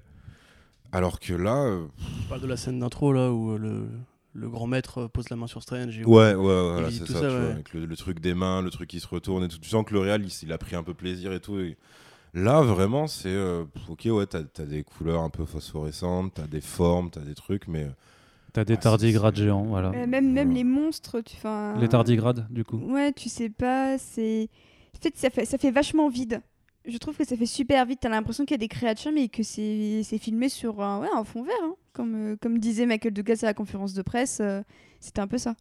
alors 0.91 1.19
que 1.19 1.33
là 1.33 1.63
euh, 1.65 1.85
Je 2.23 2.29
parle 2.29 2.41
de 2.41 2.47
la 2.47 2.55
scène 2.57 2.79
d'intro 2.79 3.11
là 3.11 3.31
où 3.33 3.51
euh, 3.51 3.57
le, 3.57 3.87
le 4.35 4.49
grand 4.49 4.67
maître 4.67 4.99
euh, 5.03 5.07
pose 5.07 5.29
la 5.29 5.35
main 5.37 5.47
sur 5.47 5.63
Strange. 5.63 5.97
Et 5.97 6.03
Ouais, 6.05 6.33
ouais, 6.33 6.35
ouais, 6.35 6.71
voilà, 6.73 6.89
vit 6.89 6.97
c'est 6.97 7.05
tout 7.05 7.13
ça, 7.13 7.21
ça, 7.21 7.29
tu 7.29 7.35
vois, 7.35 7.51
avec 7.51 7.73
le, 7.73 7.85
le 7.85 7.97
truc 7.97 8.19
des 8.19 8.33
mains, 8.33 8.61
le 8.61 8.69
truc 8.69 8.89
qui 8.89 8.99
se 8.99 9.07
retourne 9.07 9.43
et 9.43 9.47
tout. 9.47 9.57
Tu 9.57 9.69
sens 9.69 9.85
que 9.85 9.93
le 9.93 9.99
réal, 10.01 10.23
il, 10.23 10.31
il 10.43 10.51
a 10.53 10.57
pris 10.57 10.75
un 10.75 10.83
peu 10.83 10.93
plaisir 10.93 11.33
et 11.33 11.39
tout. 11.39 11.57
et 11.59 11.77
Là, 12.33 12.61
vraiment, 12.61 13.07
c'est. 13.07 13.29
euh, 13.29 13.63
ok, 13.87 14.07
ouais, 14.11 14.25
t'as 14.25 14.39
as 14.59 14.65
des 14.65 14.83
couleurs 14.83 15.21
un 15.21 15.29
peu 15.29 15.45
phosphorescentes, 15.45 16.33
t'as 16.35 16.47
des 16.47 16.61
formes, 16.61 17.09
t'as 17.09 17.21
des 17.21 17.35
trucs, 17.35 17.67
mais. 17.67 17.87
T'as 18.53 18.65
des 18.65 18.73
Ah, 18.73 18.77
tardigrades 18.77 19.35
géants, 19.35 19.63
voilà. 19.63 19.89
Euh, 19.89 20.05
même, 20.07 20.31
même 20.31 20.47
Voilà. 20.47 20.53
les 20.53 20.63
monstres, 20.63 21.21
tu 21.21 21.35
enfin, 21.37 21.73
Les 21.79 21.87
tardigrades, 21.89 22.45
du 22.49 22.63
coup. 22.63 22.77
Ouais, 22.77 23.11
tu 23.13 23.29
sais 23.29 23.49
pas, 23.49 23.97
c'est. 23.97 24.49
En 24.95 25.01
fait, 25.01 25.15
ça 25.17 25.29
fait, 25.29 25.45
ça 25.45 25.57
fait 25.57 25.71
vachement 25.71 26.09
vide. 26.09 26.41
Je 26.87 26.97
trouve 26.97 27.17
que 27.17 27.25
ça 27.25 27.35
fait 27.35 27.45
super 27.45 27.85
vite. 27.85 27.99
T'as 28.01 28.09
l'impression 28.09 28.45
qu'il 28.45 28.53
y 28.53 28.55
a 28.55 28.59
des 28.59 28.67
créatures, 28.67 29.11
mais 29.11 29.27
que 29.27 29.43
c'est 29.43 30.03
filmé 30.19 30.49
sur 30.49 30.81
un, 30.81 30.99
ouais, 31.01 31.09
un 31.13 31.23
fond 31.23 31.43
vert. 31.43 31.55
hein. 31.63 31.75
Comme, 31.93 32.15
euh, 32.33 32.35
comme 32.41 32.59
disait 32.59 32.85
Michael 32.85 33.13
Douglas 33.13 33.39
à 33.43 33.45
la 33.47 33.53
conférence 33.53 33.93
de 33.93 34.01
presse, 34.01 34.39
euh, 34.41 34.61
c'était 34.99 35.21
un 35.21 35.27
peu 35.27 35.37
ça. 35.37 35.55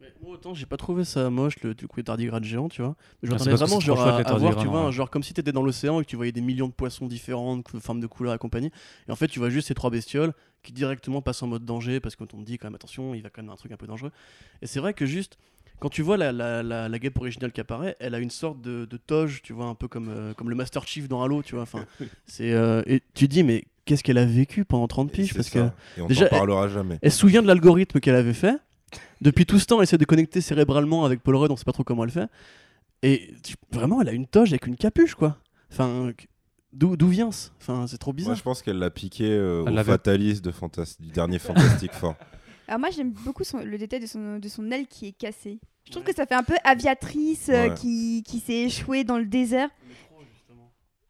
Mais 0.00 0.08
Moi, 0.20 0.32
autant 0.34 0.52
j'ai 0.52 0.66
pas 0.66 0.76
trouvé 0.76 1.04
ça 1.04 1.30
moche, 1.30 1.60
le, 1.62 1.74
du 1.74 1.86
coup, 1.86 1.98
les 1.98 2.04
tardigrades 2.04 2.42
géants, 2.42 2.68
tu 2.68 2.82
vois. 2.82 2.96
Mais 3.22 3.28
je 3.28 3.32
Ah, 3.32 3.34
m'attendais 3.34 3.50
que 3.52 3.56
vraiment 3.56 3.78
genre, 3.80 4.00
à, 4.00 4.22
voir, 4.38 4.56
tu 4.56 4.66
vois, 4.66 4.86
ouais. 4.86 4.92
genre 4.92 5.10
comme 5.10 5.22
si 5.22 5.32
t'étais 5.32 5.52
dans 5.52 5.62
l'océan 5.62 6.00
et 6.00 6.04
que 6.04 6.10
tu 6.10 6.16
voyais 6.16 6.32
des 6.32 6.40
millions 6.40 6.66
de 6.66 6.72
poissons 6.72 7.06
différentes, 7.06 7.72
de 7.72 7.78
formes 7.78 8.00
de 8.00 8.06
couleurs 8.08 8.34
et 8.34 8.38
compagnie. 8.38 8.72
Et 9.08 9.12
en 9.12 9.16
fait, 9.16 9.28
tu 9.28 9.38
vois 9.38 9.48
juste 9.50 9.68
ces 9.68 9.74
trois 9.74 9.90
bestioles 9.90 10.32
qui 10.64 10.72
directement 10.72 11.22
passent 11.22 11.42
en 11.44 11.46
mode 11.46 11.64
danger 11.64 12.00
parce 12.00 12.16
qu'on 12.16 12.26
te 12.26 12.34
dit 12.36 12.58
quand 12.58 12.66
même 12.66 12.74
attention, 12.74 13.14
il 13.14 13.22
va 13.22 13.30
quand 13.30 13.42
même 13.42 13.50
un 13.52 13.56
truc 13.56 13.70
un 13.70 13.76
peu 13.76 13.86
dangereux. 13.86 14.10
Et 14.60 14.66
c'est 14.66 14.80
vrai 14.80 14.92
que 14.94 15.06
juste. 15.06 15.38
Quand 15.82 15.88
tu 15.88 16.02
vois 16.02 16.16
la, 16.16 16.30
la, 16.30 16.62
la, 16.62 16.88
la 16.88 16.98
guêpe 17.00 17.18
originale 17.18 17.50
qui 17.50 17.60
apparaît, 17.60 17.96
elle 17.98 18.14
a 18.14 18.20
une 18.20 18.30
sorte 18.30 18.60
de, 18.60 18.84
de 18.84 18.96
toge, 18.96 19.40
tu 19.42 19.52
vois, 19.52 19.66
un 19.66 19.74
peu 19.74 19.88
comme, 19.88 20.08
euh, 20.10 20.32
comme 20.34 20.48
le 20.48 20.54
Master 20.54 20.86
Chief 20.86 21.08
dans 21.08 21.20
Halo, 21.24 21.42
tu 21.42 21.54
vois. 21.56 21.62
Enfin, 21.64 21.84
c'est 22.26 22.52
euh, 22.52 22.82
et 22.86 23.00
tu 23.14 23.26
te 23.28 23.32
dis 23.34 23.42
mais 23.42 23.64
qu'est-ce 23.84 24.04
qu'elle 24.04 24.18
a 24.18 24.24
vécu 24.24 24.64
pendant 24.64 24.86
30 24.86 25.08
Et 25.08 25.12
piges? 25.12 25.34
parce 25.34 25.48
ça. 25.48 25.58
que 25.96 25.98
Et 26.00 26.02
on 26.02 26.06
déjà, 26.06 26.26
parlera 26.26 26.68
jamais. 26.68 27.00
elle 27.02 27.10
se 27.10 27.18
souvient 27.18 27.42
de 27.42 27.48
l'algorithme 27.48 27.98
qu'elle 27.98 28.14
avait 28.14 28.32
fait. 28.32 28.54
Depuis 29.22 29.44
tout 29.44 29.58
ce 29.58 29.66
temps, 29.66 29.78
elle 29.78 29.84
essaie 29.84 29.98
de 29.98 30.04
connecter 30.04 30.40
cérébralement 30.40 31.04
avec 31.04 31.20
Paul 31.20 31.34
Rudd, 31.34 31.50
on 31.50 31.56
sait 31.56 31.64
pas 31.64 31.72
trop 31.72 31.82
comment 31.84 32.04
elle 32.04 32.10
fait. 32.10 32.28
Et 33.02 33.34
tu- 33.42 33.54
vraiment, 33.72 34.00
elle 34.00 34.08
a 34.08 34.12
une 34.12 34.26
toge 34.28 34.50
avec 34.50 34.66
une 34.68 34.76
capuche, 34.76 35.16
quoi. 35.16 35.38
Enfin, 35.72 36.12
d'où 36.72 36.96
d'où 36.96 37.08
vient 37.08 37.32
ce? 37.32 37.48
Enfin, 37.60 37.86
c'est 37.88 37.98
trop 37.98 38.12
Moi, 38.12 38.16
bizarre. 38.18 38.36
je 38.36 38.42
pense 38.42 38.62
qu'elle 38.62 38.78
l'a 38.78 38.90
piqué 38.90 39.24
euh, 39.30 39.62
au 39.62 39.66
l'avait- 39.66 39.90
Fatalis 39.90 40.40
de 40.40 40.52
Fantas- 40.52 41.00
du 41.00 41.10
dernier 41.10 41.40
Fantastic 41.40 41.92
Four. 41.92 42.14
Alors 42.68 42.80
moi 42.80 42.90
j'aime 42.90 43.10
beaucoup 43.12 43.44
son- 43.44 43.58
le 43.64 43.76
détail 43.78 44.00
de 44.00 44.06
son, 44.06 44.38
de 44.38 44.48
son 44.48 44.70
aile 44.70 44.86
qui 44.86 45.06
est 45.08 45.12
cassée. 45.12 45.58
Je 45.84 45.90
trouve 45.90 46.04
que 46.04 46.14
ça 46.14 46.26
fait 46.26 46.34
un 46.34 46.44
peu 46.44 46.54
aviatrice 46.64 47.48
euh, 47.48 47.68
Ouais. 47.68 47.74
qui, 47.74 48.22
qui 48.26 48.38
s'est 48.40 48.62
échouée 48.64 49.04
dans 49.04 49.18
le 49.18 49.26
désert. 49.26 49.68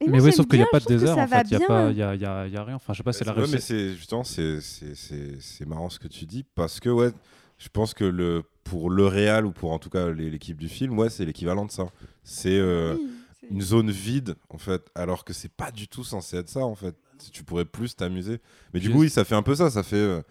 Et 0.00 0.09
Mais 0.09 0.20
oui, 0.20 0.32
sauf 0.32 0.46
qu'il 0.48 0.59
n'y 0.59 0.64
a 0.64 0.68
pas 0.70 0.80
de 0.80 0.84
désert 0.86 1.16
en 1.16 1.26
fait. 1.28 1.42
Il 1.44 1.48
n'y 1.50 1.55
a, 1.57 1.59
bien. 1.59 1.66
pas- 1.68 1.90
il 1.90 1.96
y 1.96 2.03
a, 2.03 2.14
il 2.14 2.20
y 2.20 2.24
a- 2.24 2.46
il 2.48 2.53
y 2.53 2.57
a 2.57 2.64
rien. 2.64 2.74
Enfin, 2.74 2.92
je 2.92 2.98
sais 2.98 3.03
pas, 3.05 3.12
c'est 3.12 3.24
la 3.24 3.34
Ouais, 3.36 3.44
mais 3.53 3.61
c'est 3.61 3.94
justement 3.94 4.24
c'est 4.24 4.61
c'est- 4.61 4.94
c'est 4.96 5.40
c'est 5.40 5.66
marrant 5.66 5.90
ce 5.90 6.00
que 6.00 6.09
tu 6.09 6.26
dis 6.26 6.44
parce 6.57 6.80
que 6.80 6.88
ouais, 6.88 7.11
je 7.59 7.68
pense 7.68 7.94
que 7.94 8.05
le 8.05 8.42
pour 8.64 8.90
le 8.90 9.07
réal 9.07 9.46
ou 9.46 9.53
pour 9.53 9.70
en 9.72 9.78
tout 9.78 9.90
cas 9.90 10.09
l'équipe 10.11 10.57
du 10.59 10.68
film, 10.68 10.98
ouais, 10.98 11.09
c'est 11.11 11.24
l'équivalent 11.24 11.66
de 11.66 11.70
ça. 11.70 11.86
C'est 12.24 12.59
euh, 12.59 12.94
Oui, 12.96 13.09
c'est- 13.40 13.46
une 13.55 13.61
zone 13.61 13.90
vide 13.92 14.34
en 14.50 14.59
fait, 14.59 14.82
alors 14.96 15.24
que 15.24 15.32
c'est 15.32 15.53
pas 15.53 15.70
du 15.70 15.86
tout 15.86 16.03
censé 16.03 16.36
être 16.38 16.48
ça 16.48 16.61
en 16.61 16.74
fait. 16.74 16.96
Si 17.18 17.30
Tu 17.30 17.44
pourrais 17.44 17.64
plus 17.64 17.94
t'amuser. 17.94 18.40
Mais 18.74 18.80
du 18.80 18.86
Juste- 18.86 18.96
coup, 18.96 19.03
oui, 19.03 19.11
ça 19.11 19.24
fait 19.24 19.36
un 19.36 19.42
peu 19.44 19.55
ça. 19.55 19.70
Ça 19.70 19.84
fait 19.84 19.94
euh, 19.94 20.22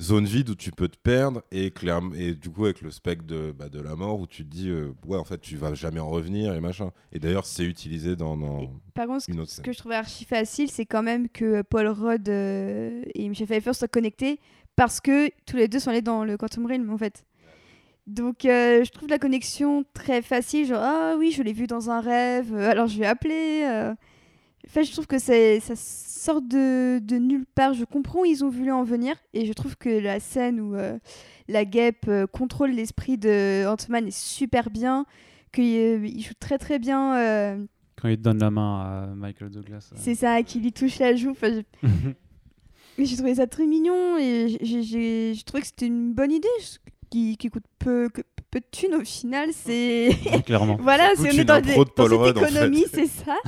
zone 0.00 0.26
vide 0.26 0.50
où 0.50 0.54
tu 0.54 0.70
peux 0.72 0.88
te 0.88 0.98
perdre 0.98 1.42
et 1.50 1.72
et 2.16 2.34
du 2.34 2.50
coup 2.50 2.64
avec 2.64 2.82
le 2.82 2.90
spectre 2.90 3.24
de, 3.24 3.52
bah, 3.52 3.68
de 3.68 3.80
la 3.80 3.96
mort 3.96 4.20
où 4.20 4.26
tu 4.26 4.44
te 4.44 4.50
dis 4.50 4.68
euh, 4.68 4.92
ouais 5.06 5.16
en 5.16 5.24
fait 5.24 5.40
tu 5.40 5.56
vas 5.56 5.74
jamais 5.74 6.00
en 6.00 6.08
revenir 6.08 6.54
et 6.54 6.60
machin. 6.60 6.90
Et 7.12 7.18
d'ailleurs 7.18 7.46
c'est 7.46 7.64
utilisé 7.64 8.16
dans, 8.16 8.36
dans 8.36 8.70
Par 8.94 9.06
contre, 9.06 9.24
ce, 9.24 9.30
une 9.30 9.40
autre 9.40 9.50
ce 9.50 9.62
que 9.62 9.72
je 9.72 9.78
trouvais 9.78 9.94
archi 9.94 10.24
facile, 10.24 10.70
c'est 10.70 10.86
quand 10.86 11.02
même 11.02 11.28
que 11.28 11.62
Paul 11.62 11.86
Rudd 11.86 12.28
euh, 12.28 13.02
et 13.14 13.28
Michel 13.28 13.46
Pfeiffer 13.46 13.72
soient 13.72 13.88
connectés 13.88 14.38
parce 14.76 15.00
que 15.00 15.30
tous 15.46 15.56
les 15.56 15.68
deux 15.68 15.78
sont 15.78 15.90
allés 15.90 16.02
dans 16.02 16.24
le 16.24 16.36
Quantum 16.36 16.66
Realm 16.66 16.90
en 16.90 16.98
fait. 16.98 17.24
Donc 18.06 18.44
euh, 18.44 18.84
je 18.84 18.90
trouve 18.92 19.08
la 19.08 19.18
connexion 19.18 19.84
très 19.94 20.22
facile, 20.22 20.66
genre 20.66 20.82
ah 20.82 21.14
oui 21.18 21.32
je 21.32 21.42
l'ai 21.42 21.52
vu 21.52 21.66
dans 21.66 21.90
un 21.90 22.00
rêve, 22.00 22.54
euh, 22.54 22.70
alors 22.70 22.86
je 22.86 22.98
vais 22.98 23.06
appeler. 23.06 23.94
Euh. 24.66 24.70
En 24.70 24.72
fait 24.72 24.84
je 24.84 24.92
trouve 24.92 25.06
que 25.06 25.18
ça 25.18 25.32
sort 25.76 26.42
de, 26.42 26.98
de 26.98 27.16
nulle 27.16 27.46
part. 27.54 27.72
Je 27.74 27.84
comprends 27.84 28.20
où 28.22 28.24
ils 28.24 28.44
ont 28.44 28.48
voulu 28.48 28.72
en 28.72 28.82
venir 28.84 29.16
et 29.32 29.46
je 29.46 29.52
trouve 29.52 29.76
que 29.76 29.88
la 29.88 30.18
scène 30.20 30.60
où 30.60 30.74
euh, 30.74 30.98
la 31.48 31.64
guêpe 31.64 32.06
euh, 32.08 32.26
contrôle 32.26 32.70
l'esprit 32.70 33.16
de 33.18 33.64
Ant-Man 33.66 34.08
est 34.08 34.16
super 34.16 34.70
bien, 34.70 35.06
qu'il 35.52 36.20
joue 36.22 36.34
très 36.40 36.58
très 36.58 36.78
bien. 36.78 37.16
euh, 37.16 37.64
Quand 38.00 38.08
il 38.08 38.16
donne 38.20 38.38
la 38.40 38.50
main 38.50 38.80
à 38.80 39.06
Michael 39.14 39.50
Douglas. 39.50 39.90
euh. 39.92 39.96
c'est 39.98 40.14
ça, 40.16 40.42
qui 40.42 40.60
lui 40.60 40.72
touche 40.72 40.98
la 40.98 41.14
joue. 41.14 41.30
Enfin, 41.30 41.50
je- 41.82 41.88
j'ai 43.04 43.16
trouvé 43.16 43.34
ça 43.36 43.46
très 43.46 43.66
mignon 43.66 44.18
et 44.18 44.48
j'ai- 44.60 44.82
j'ai 44.82 45.34
j'ai 45.34 45.42
trouvé 45.44 45.60
que 45.60 45.66
c'était 45.68 45.86
une 45.86 46.12
bonne 46.12 46.32
idée 46.32 46.48
qui, 47.10 47.36
qui 47.36 47.48
coûte 47.50 47.64
peu, 47.78 48.08
que- 48.12 48.22
peu 48.50 48.58
de 48.58 48.66
thunes 48.72 48.94
au 48.94 49.04
final. 49.04 49.50
C'est 49.52 50.10
Clairement. 50.44 50.76
voilà, 50.80 51.10
c'est 51.14 51.22
on 51.22 51.24
est 51.26 51.36
une 51.36 51.44
dans, 51.44 51.60
des- 51.60 51.70
de 51.70 51.76
dans 51.76 51.84
Paul 51.84 52.10
cette 52.10 52.18
Rudd, 52.18 52.38
en 52.38 52.40
fait. 52.40 52.50
économie, 52.50 52.84
c'est 52.92 53.06
ça. 53.06 53.36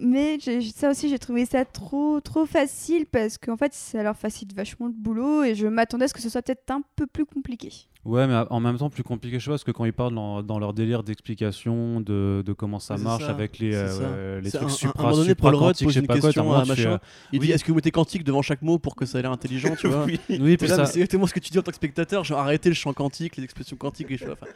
Mais 0.00 0.38
ça 0.74 0.90
aussi, 0.90 1.08
j'ai 1.08 1.18
trouvé 1.18 1.44
ça 1.44 1.64
trop 1.64 2.20
trop 2.20 2.46
facile 2.46 3.04
parce 3.06 3.36
qu'en 3.36 3.56
fait, 3.56 3.74
ça 3.74 4.02
leur 4.02 4.16
facilite 4.16 4.54
vachement 4.54 4.86
le 4.86 4.92
boulot 4.92 5.42
et 5.42 5.54
je 5.56 5.66
m'attendais 5.66 6.04
à 6.04 6.08
ce 6.08 6.14
que 6.14 6.20
ce 6.20 6.28
soit 6.28 6.40
peut-être 6.42 6.70
un 6.70 6.82
peu 6.96 7.06
plus 7.06 7.26
compliqué. 7.26 7.70
Ouais, 8.04 8.26
mais 8.28 8.34
en 8.48 8.60
même 8.60 8.78
temps, 8.78 8.88
plus 8.90 9.02
compliqué, 9.02 9.38
je 9.38 9.44
sais 9.44 9.48
pas, 9.50 9.54
parce 9.54 9.64
que 9.64 9.72
quand 9.72 9.84
ils 9.84 9.92
parlent 9.92 10.14
dans, 10.14 10.42
dans 10.42 10.58
leur 10.60 10.72
délire 10.72 11.02
d'explication 11.02 12.00
de, 12.00 12.42
de 12.46 12.52
comment 12.52 12.78
ça 12.78 12.96
marche 12.96 13.24
ça, 13.24 13.30
avec 13.30 13.58
les, 13.58 13.72
euh, 13.74 14.40
les 14.40 14.50
trucs 14.50 14.62
un- 14.62 14.68
supra, 14.68 14.94
un 14.98 15.02
moment 15.02 15.16
donné, 15.16 15.28
supraquantiques, 15.30 15.84
pose 15.86 15.94
je 15.94 15.98
sais 15.98 16.00
une 16.00 16.06
pas 16.06 16.18
quoi, 16.20 16.28
un 16.28 16.32
tu 16.32 16.38
fais, 16.40 16.84
machin. 16.84 16.90
euh, 16.92 16.98
Il 17.32 17.40
Oui. 17.40 17.46
dit 17.46 17.52
Est-ce 17.52 17.64
que 17.64 17.68
vous 17.72 17.74
mettez 17.76 17.90
quantique 17.90 18.24
devant 18.24 18.40
chaque 18.40 18.62
mot 18.62 18.78
pour 18.78 18.94
que 18.96 19.04
ça 19.04 19.18
ait 19.18 19.22
l'air 19.22 19.32
intelligent 19.32 19.74
tu 19.76 19.88
vois 19.88 20.06
Oui, 20.06 20.16
ça- 20.28 20.38
mais 20.38 20.56
C'est 20.58 20.80
exactement 21.00 21.26
ce 21.26 21.34
que 21.34 21.40
tu 21.40 21.50
dis 21.50 21.58
en 21.58 21.62
tant 21.62 21.70
que 21.72 21.76
spectateur. 21.76 22.22
Genre, 22.24 22.38
arrêtez 22.38 22.68
le 22.70 22.74
champ 22.76 22.92
quantique, 22.92 23.36
les 23.36 23.42
expressions 23.44 23.76
quantiques, 23.76 24.08
les 24.10 24.16
choses. 24.16 24.30
Enfin, 24.40 24.46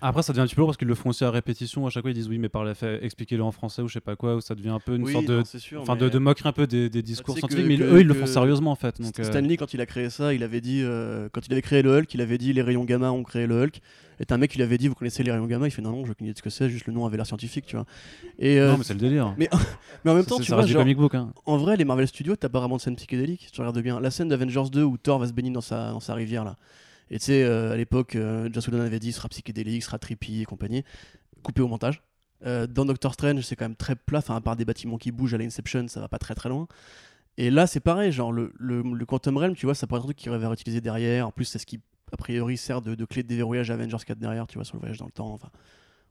Après, 0.00 0.22
ça 0.22 0.32
devient 0.32 0.42
un 0.42 0.46
petit 0.46 0.54
peu 0.54 0.60
lourd 0.60 0.68
parce 0.68 0.76
qu'ils 0.76 0.86
le 0.88 0.94
font 0.94 1.10
aussi 1.10 1.24
à 1.24 1.30
répétition. 1.30 1.86
À 1.86 1.90
chaque 1.90 2.02
fois, 2.02 2.10
ils 2.10 2.14
disent 2.14 2.28
oui, 2.28 2.38
mais 2.38 2.48
par 2.48 2.62
la 2.64 2.74
fait, 2.74 3.04
expliquez-le 3.04 3.42
en 3.42 3.50
français 3.50 3.82
ou 3.82 3.88
je 3.88 3.94
sais 3.94 4.00
pas 4.00 4.14
quoi, 4.16 4.36
où 4.36 4.40
ça 4.40 4.54
devient 4.54 4.68
un 4.68 4.78
peu 4.78 4.94
une 4.94 5.02
oui, 5.02 5.12
sorte 5.12 5.26
de. 5.26 5.38
non, 5.38 5.44
sûr. 5.44 5.80
Enfin, 5.82 5.94
mais- 5.94 6.00
de, 6.02 6.08
de 6.08 6.18
moquerie 6.18 6.48
un 6.48 6.52
peu 6.52 6.66
des, 6.66 6.88
des 6.88 7.02
discours 7.02 7.34
que- 7.34 7.40
scientifiques, 7.40 7.66
mais 7.66 7.76
que- 7.78 7.82
eux, 7.82 8.00
ils 8.00 8.06
le 8.06 8.14
font 8.14 8.26
sérieusement 8.26 8.70
en 8.70 8.76
fait. 8.76 9.00
Donc, 9.00 9.18
euh, 9.18 9.24
Stanley, 9.24 9.56
quand 9.56 9.74
il 9.74 9.80
a 9.80 9.86
créé 9.86 10.08
ça, 10.10 10.32
il 10.34 10.42
avait 10.44 10.60
dit, 10.60 10.82
euh, 10.84 11.28
quand 11.32 11.44
il 11.46 11.52
avait 11.52 11.62
créé 11.62 11.82
le 11.82 11.96
Hulk, 11.98 12.14
il 12.14 12.20
avait 12.20 12.38
dit 12.38 12.52
les 12.52 12.62
rayons 12.62 12.84
gamma 12.84 13.10
ont 13.10 13.22
créé 13.24 13.46
le 13.46 13.62
Hulk. 13.64 13.80
Et 14.20 14.32
un 14.32 14.36
mec 14.36 14.50
qui 14.50 14.56
lui 14.58 14.64
avait 14.64 14.78
dit, 14.78 14.88
vous 14.88 14.94
connaissez 14.96 15.22
les 15.22 15.30
rayons 15.30 15.46
gamma? 15.46 15.66
Il 15.68 15.70
fait 15.70 15.80
non, 15.82 15.92
non, 15.92 16.04
je 16.04 16.12
connais 16.12 16.32
ce 16.36 16.42
que 16.42 16.50
c'est, 16.50 16.68
juste 16.68 16.86
le 16.86 16.92
nom 16.92 17.06
avait 17.06 17.16
l'air 17.16 17.26
scientifique, 17.26 17.66
tu 17.66 17.76
vois. 17.76 17.86
Et, 18.40 18.58
euh, 18.60 18.72
Non, 18.72 18.78
mais 18.78 18.84
c'est 18.84 18.94
le 18.94 18.98
délire. 19.00 19.32
mais, 19.38 19.48
mais 20.04 20.10
en 20.10 20.14
même 20.14 20.24
temps, 20.24 20.38
c'est- 20.38 20.44
tu 20.44 20.52
vois, 20.52 20.66
genre, 20.66 20.82
comic 20.82 20.96
book. 20.96 21.14
Hein. 21.14 21.32
en 21.46 21.56
vrai, 21.56 21.76
les 21.76 21.84
Marvel 21.84 22.06
Studios, 22.08 22.34
t'as 22.36 22.48
pas 22.48 22.58
vraiment 22.60 22.76
de 22.76 22.80
scène 22.80 22.96
psychédélique, 22.96 23.42
si 23.46 23.52
tu 23.52 23.60
regardes 23.60 23.80
bien. 23.80 24.00
La 24.00 24.10
scène 24.10 24.28
d'Avengers 24.28 24.70
2 24.72 24.82
où 24.82 24.96
Thor 24.96 25.18
va 25.20 25.26
se 25.28 25.32
baigner 25.32 25.50
dans 25.50 25.60
sa, 25.60 25.90
dans 25.90 26.00
sa 26.00 26.14
rivière, 26.14 26.44
là. 26.44 26.56
Et 27.10 27.18
tu 27.18 27.26
sais, 27.26 27.42
euh, 27.42 27.72
à 27.72 27.76
l'époque, 27.76 28.16
euh, 28.16 28.48
Joss 28.52 28.68
avait 28.68 28.98
dit, 28.98 29.12
sera 29.12 29.28
psychédélique, 29.28 29.82
sera 29.82 29.98
trippy 29.98 30.42
et 30.42 30.44
compagnie. 30.44 30.84
Coupé 31.42 31.62
au 31.62 31.68
montage. 31.68 32.02
Euh, 32.44 32.66
dans 32.66 32.84
Doctor 32.84 33.14
Strange, 33.14 33.40
c'est 33.42 33.56
quand 33.56 33.64
même 33.64 33.76
très 33.76 33.96
plat, 33.96 34.18
enfin, 34.18 34.36
à 34.36 34.40
part 34.40 34.56
des 34.56 34.64
bâtiments 34.64 34.98
qui 34.98 35.10
bougent 35.10 35.34
à 35.34 35.38
l'Inception, 35.38 35.88
ça 35.88 36.00
va 36.00 36.08
pas 36.08 36.18
très 36.18 36.34
très 36.34 36.48
loin. 36.48 36.68
Et 37.36 37.50
là, 37.50 37.66
c'est 37.66 37.80
pareil, 37.80 38.12
genre 38.12 38.32
le, 38.32 38.52
le, 38.58 38.82
Quantum 39.06 39.36
Realm, 39.36 39.54
tu 39.54 39.66
vois, 39.66 39.74
ça 39.74 39.86
pourrait 39.86 39.98
être 39.98 40.04
un 40.04 40.08
truc 40.08 40.16
qui 40.16 40.28
va 40.28 40.36
réutiliser 40.48 40.80
derrière. 40.80 41.28
En 41.28 41.30
plus, 41.30 41.44
c'est 41.44 41.58
ce 41.58 41.66
qui, 41.66 41.80
a 42.12 42.16
priori, 42.16 42.56
sert 42.56 42.82
de, 42.82 42.94
de 42.94 43.04
clé 43.04 43.22
de 43.22 43.28
déverrouillage 43.28 43.70
à 43.70 43.74
Avengers 43.74 43.96
4 44.04 44.18
derrière, 44.18 44.46
tu 44.46 44.56
vois, 44.58 44.64
sur 44.64 44.76
le 44.76 44.80
voyage 44.80 44.98
dans 44.98 45.06
le 45.06 45.12
temps. 45.12 45.38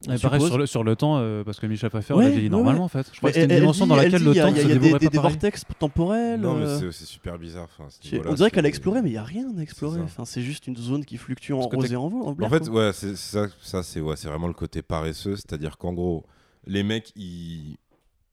Et 0.05 0.17
pareil 0.19 0.41
sur 0.45 0.57
le, 0.59 0.65
sur 0.67 0.83
le 0.83 0.95
temps, 0.95 1.17
euh, 1.17 1.43
parce 1.43 1.59
que 1.59 1.65
Michel 1.65 1.89
Pfeiffer 1.89 2.13
Ouais, 2.13 2.25
l'a 2.25 2.29
vieilli 2.29 2.43
ouais, 2.45 2.49
normalement 2.49 2.81
ouais. 2.81 2.85
en 2.85 2.87
fait. 2.87 3.07
Je 3.11 3.17
crois 3.17 3.29
Mais 3.29 3.33
que 3.33 3.41
c'était 3.41 3.53
une 3.55 3.59
dimension 3.61 3.85
dit- 3.85 3.89
dans 3.89 3.95
elle 3.97 4.03
laquelle 4.11 4.19
dit, 4.19 4.25
le 4.27 4.33
temps 4.35 4.47
il 4.49 4.55
y 4.55 4.59
a, 4.59 4.61
se 4.61 4.67
il 4.67 4.69
y 4.91 4.93
a 4.93 4.99
des, 4.99 5.09
des 5.09 5.17
vortex 5.17 5.63
temporels. 5.79 6.39
Non, 6.39 6.55
mais 6.55 6.65
euh, 6.65 6.91
c'est- 6.91 7.05
super 7.05 7.39
bizarre. 7.39 7.67
Enfin, 7.79 7.89
on 8.25 8.33
dirait 8.35 8.51
qu'elle 8.51 8.65
a 8.65 8.69
exploré, 8.69 9.01
mais 9.01 9.09
il 9.09 9.13
n'y 9.13 9.17
a 9.17 9.23
rien 9.23 9.47
à 9.57 9.61
explorer. 9.61 9.99
Enfin, 10.01 10.23
c'est 10.25 10.43
juste 10.43 10.67
une 10.67 10.77
zone 10.77 11.03
qui 11.03 11.17
fluctue 11.17 11.51
en 11.53 11.61
rose 11.61 11.91
et 11.91 11.95
en, 11.95 12.09
vo- 12.09 12.27
en 12.27 12.49
fait, 12.49 12.69
ouais, 12.69 12.91
c'est 12.93 13.15
ça, 13.17 13.47
ça 13.61 13.81
c'est 13.81 13.99
ouais, 13.99 14.15
c'est 14.15 14.27
vraiment 14.27 14.47
le 14.47 14.53
côté 14.53 14.81
paresseux, 14.83 15.35
c'est-à-dire 15.35 15.77
qu'en 15.79 15.93
gros, 15.93 16.25
les 16.67 16.83
mecs, 16.83 17.11
ils, 17.15 17.77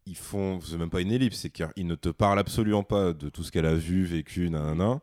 ils 0.06 0.16
font, 0.16 0.60
c'est 0.60 0.76
même 0.76 0.90
pas 0.90 1.00
une 1.00 1.12
ellipse, 1.12 1.38
c'est 1.38 1.50
qu'ils 1.50 1.86
ne 1.86 1.94
te 1.94 2.10
parlent 2.10 2.38
absolument 2.38 2.82
pas 2.82 3.14
de 3.14 3.30
tout 3.30 3.42
ce 3.42 3.50
qu'elle 3.50 3.64
a 3.66 3.74
vu, 3.74 4.04
vécu, 4.04 4.50
nanana. 4.50 5.00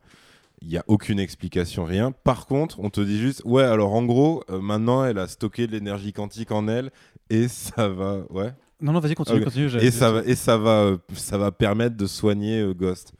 Il 0.62 0.68
n'y 0.68 0.78
a 0.78 0.84
aucune 0.88 1.20
explication, 1.20 1.86
rien. 1.86 2.12
Par 2.12 2.46
contre, 2.46 2.80
on 2.80 2.90
te 2.92 3.02
dit 3.02 3.18
juste, 3.20 3.42
ouais, 3.46 3.64
alors 3.64 3.94
en 3.94 4.04
gros, 4.04 4.44
euh, 4.50 4.60
maintenant, 4.62 5.04
elle 5.04 5.18
a 5.18 5.28
stocké 5.28 5.66
de 5.66 5.72
l'énergie 5.72 6.14
quantique 6.14 6.52
en 6.52 6.68
elle 6.68 6.92
et 7.32 7.48
ça 7.48 7.88
va, 7.90 8.20
ouais, 8.30 8.54
Non, 8.80 8.94
non, 8.94 9.00
vas-y, 9.00 9.16
continue, 9.16 9.40
Ok. 9.40 9.46
continue. 9.46 9.70
et 9.82 9.90
ça 9.92 10.12
va, 10.12 10.22
et 10.24 10.36
ça 10.36 10.58
va, 10.58 10.82
euh, 10.82 10.98
ça 11.14 11.38
va 11.40 11.52
permettre 11.52 11.98
de 11.98 12.06
soigner 12.06 12.60
euh, 12.60 12.74
Ghost. 12.76 13.14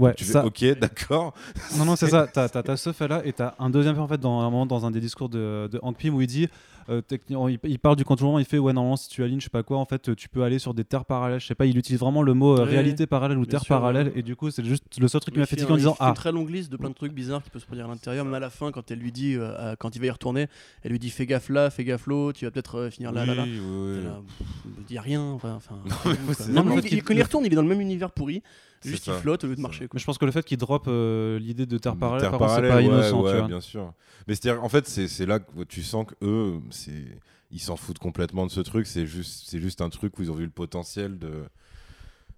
Ouais, 0.00 0.14
Tu 0.14 0.24
ça- 0.24 0.42
fais, 0.42 0.46
ok, 0.72 0.78
d'accord. 0.78 1.34
Non, 1.78 1.84
non, 1.84 1.96
c'est 1.96 2.08
ça. 2.08 2.26
T'as 2.26 2.48
t'as- 2.48 2.62
t'as 2.62 2.76
ce 2.76 2.92
fait-là 2.92 3.22
et 3.24 3.32
t'as 3.32 3.54
un 3.58 3.70
deuxième 3.70 3.94
fait 3.94 4.00
en 4.00 4.08
fait 4.08 4.20
dans 4.20 4.40
un 4.40 4.44
moment 4.50 4.66
dans 4.66 4.84
un 4.86 4.90
des 4.90 5.00
discours 5.00 5.28
de, 5.28 5.68
de 5.70 5.78
Hank 5.82 5.96
Pym 5.98 6.14
où 6.14 6.20
il 6.20 6.26
dit, 6.26 6.48
euh, 6.88 7.00
techniquement, 7.02 7.48
il, 7.48 7.58
il 7.64 7.78
parle 7.78 7.96
du 7.96 8.04
contournement, 8.04 8.38
il 8.38 8.44
fait 8.44 8.58
ouais 8.58 8.72
normalement 8.72 8.96
si 8.96 9.08
tu 9.08 9.22
alignes 9.22 9.38
je 9.38 9.44
sais 9.44 9.50
pas 9.50 9.62
quoi 9.62 9.78
en 9.78 9.84
fait 9.84 10.14
tu 10.16 10.28
peux 10.28 10.42
aller 10.42 10.58
sur 10.58 10.74
des 10.74 10.84
terres 10.84 11.04
parallèles. 11.04 11.38
Je 11.40 11.46
sais 11.46 11.54
pas, 11.54 11.66
il 11.66 11.76
utilise 11.78 12.00
vraiment 12.00 12.22
le 12.22 12.34
mot 12.34 12.58
euh, 12.58 12.64
Oui, 12.64 12.70
réalité 12.70 13.06
parallèle 13.06 13.38
ou 13.38 13.46
terre 13.46 13.60
sûr, 13.62 13.76
parallèle 13.76 14.08
ouais. 14.08 14.12
et 14.16 14.22
du 14.22 14.34
coup 14.36 14.50
c'est 14.50 14.64
juste 14.64 14.84
le 14.98 15.06
seul 15.08 15.20
truc 15.20 15.34
qui 15.34 15.40
m'a 15.40 15.46
fait 15.46 15.62
en 15.70 15.76
disant 15.76 15.90
il 15.92 15.96
fait 15.96 16.04
ah 16.04 16.08
une 16.08 16.14
très 16.14 16.32
longue 16.32 16.50
liste 16.50 16.72
de 16.72 16.76
plein 16.76 16.88
de 16.88 16.94
trucs 16.94 17.12
bizarres 17.12 17.42
qui 17.42 17.50
peuvent 17.50 17.60
se 17.62 17.66
produire 17.66 17.84
à 17.86 17.88
l'intérieur, 17.88 18.24
même 18.24 18.34
à 18.34 18.40
la 18.40 18.50
fin, 18.50 18.72
quand 18.72 18.90
elle 18.90 18.98
lui 18.98 19.12
dit, 19.12 19.34
euh, 19.36 19.74
quand 19.78 19.94
il 19.94 20.00
va 20.00 20.06
y 20.06 20.10
retourner, 20.10 20.48
elle 20.82 20.92
lui 20.92 20.98
dit 20.98 21.10
fais 21.10 21.26
gaffe 21.26 21.48
là, 21.50 21.70
fais 21.70 21.84
gaffe 21.84 22.06
là, 22.06 22.32
tu 22.34 22.44
vas 22.44 22.50
peut-être 22.50 22.76
euh, 22.78 22.90
finir 22.90 23.12
là, 23.12 23.24
là, 23.26 23.34
là. 23.34 23.42
Oui, 23.44 23.60
oui, 23.60 23.96
oui. 23.98 24.04
Là, 24.04 24.20
pff, 24.26 24.46
Il 24.78 24.84
dit 24.86 24.98
rien, 24.98 25.22
enfin. 25.22 25.54
enfin, 25.56 25.76
mais 26.06 26.16
quoi. 26.26 26.34
c'est- 26.34 26.50
Non, 26.52 26.64
mais 26.64 26.76
il- 26.80 27.02
quand 27.04 27.14
il 27.14 27.22
retourne, 27.22 27.44
il 27.44 27.52
est 27.52 27.56
dans 27.56 27.62
le 27.62 27.68
même 27.68 27.80
univers 27.80 28.10
pourri, 28.10 28.42
juste 28.88 29.04
ça, 29.04 29.14
il 29.16 29.20
flotte 29.20 29.44
au 29.44 29.46
lieu 29.48 29.56
de 29.56 29.60
marcher. 29.60 29.86
quoi. 29.86 29.90
Mais 29.94 30.00
je 30.00 30.04
pense 30.06 30.18
que 30.18 30.24
le 30.24 30.32
fait 30.32 30.44
qu'il 30.44 30.56
drop 30.58 30.86
euh, 30.88 31.38
l'idée 31.38 31.66
de 31.66 31.78
terre 31.78 31.96
parallèle, 31.96 32.30
c'est 32.30 32.38
pas 32.38 32.76
ouais, 32.76 32.84
innocent, 32.84 33.22
ouais, 33.22 33.32
tu 33.32 33.38
vois. 33.38 33.46
bien 33.48 33.60
sûr. 33.60 33.92
Mais 34.26 34.34
c'est-à-dire, 34.34 34.62
en 34.64 34.68
fait, 34.68 34.86
c'est 34.88 35.08
c'est 35.08 35.26
là 35.26 35.38
que 35.38 35.62
tu 35.64 35.82
sens 35.82 36.06
que 36.06 36.14
eux, 36.24 36.60
c'est 36.70 37.18
ils 37.50 37.60
s'en 37.60 37.76
foutent 37.76 37.98
complètement 37.98 38.46
de 38.46 38.50
ce 38.50 38.60
truc. 38.60 38.86
C'est 38.86 39.06
juste, 39.06 39.44
c'est 39.48 39.60
juste 39.60 39.80
un 39.80 39.88
truc 39.90 40.18
où 40.18 40.22
ils 40.22 40.30
ont 40.30 40.34
vu 40.36 40.44
le 40.44 40.50
potentiel 40.50 41.18
de 41.18 41.44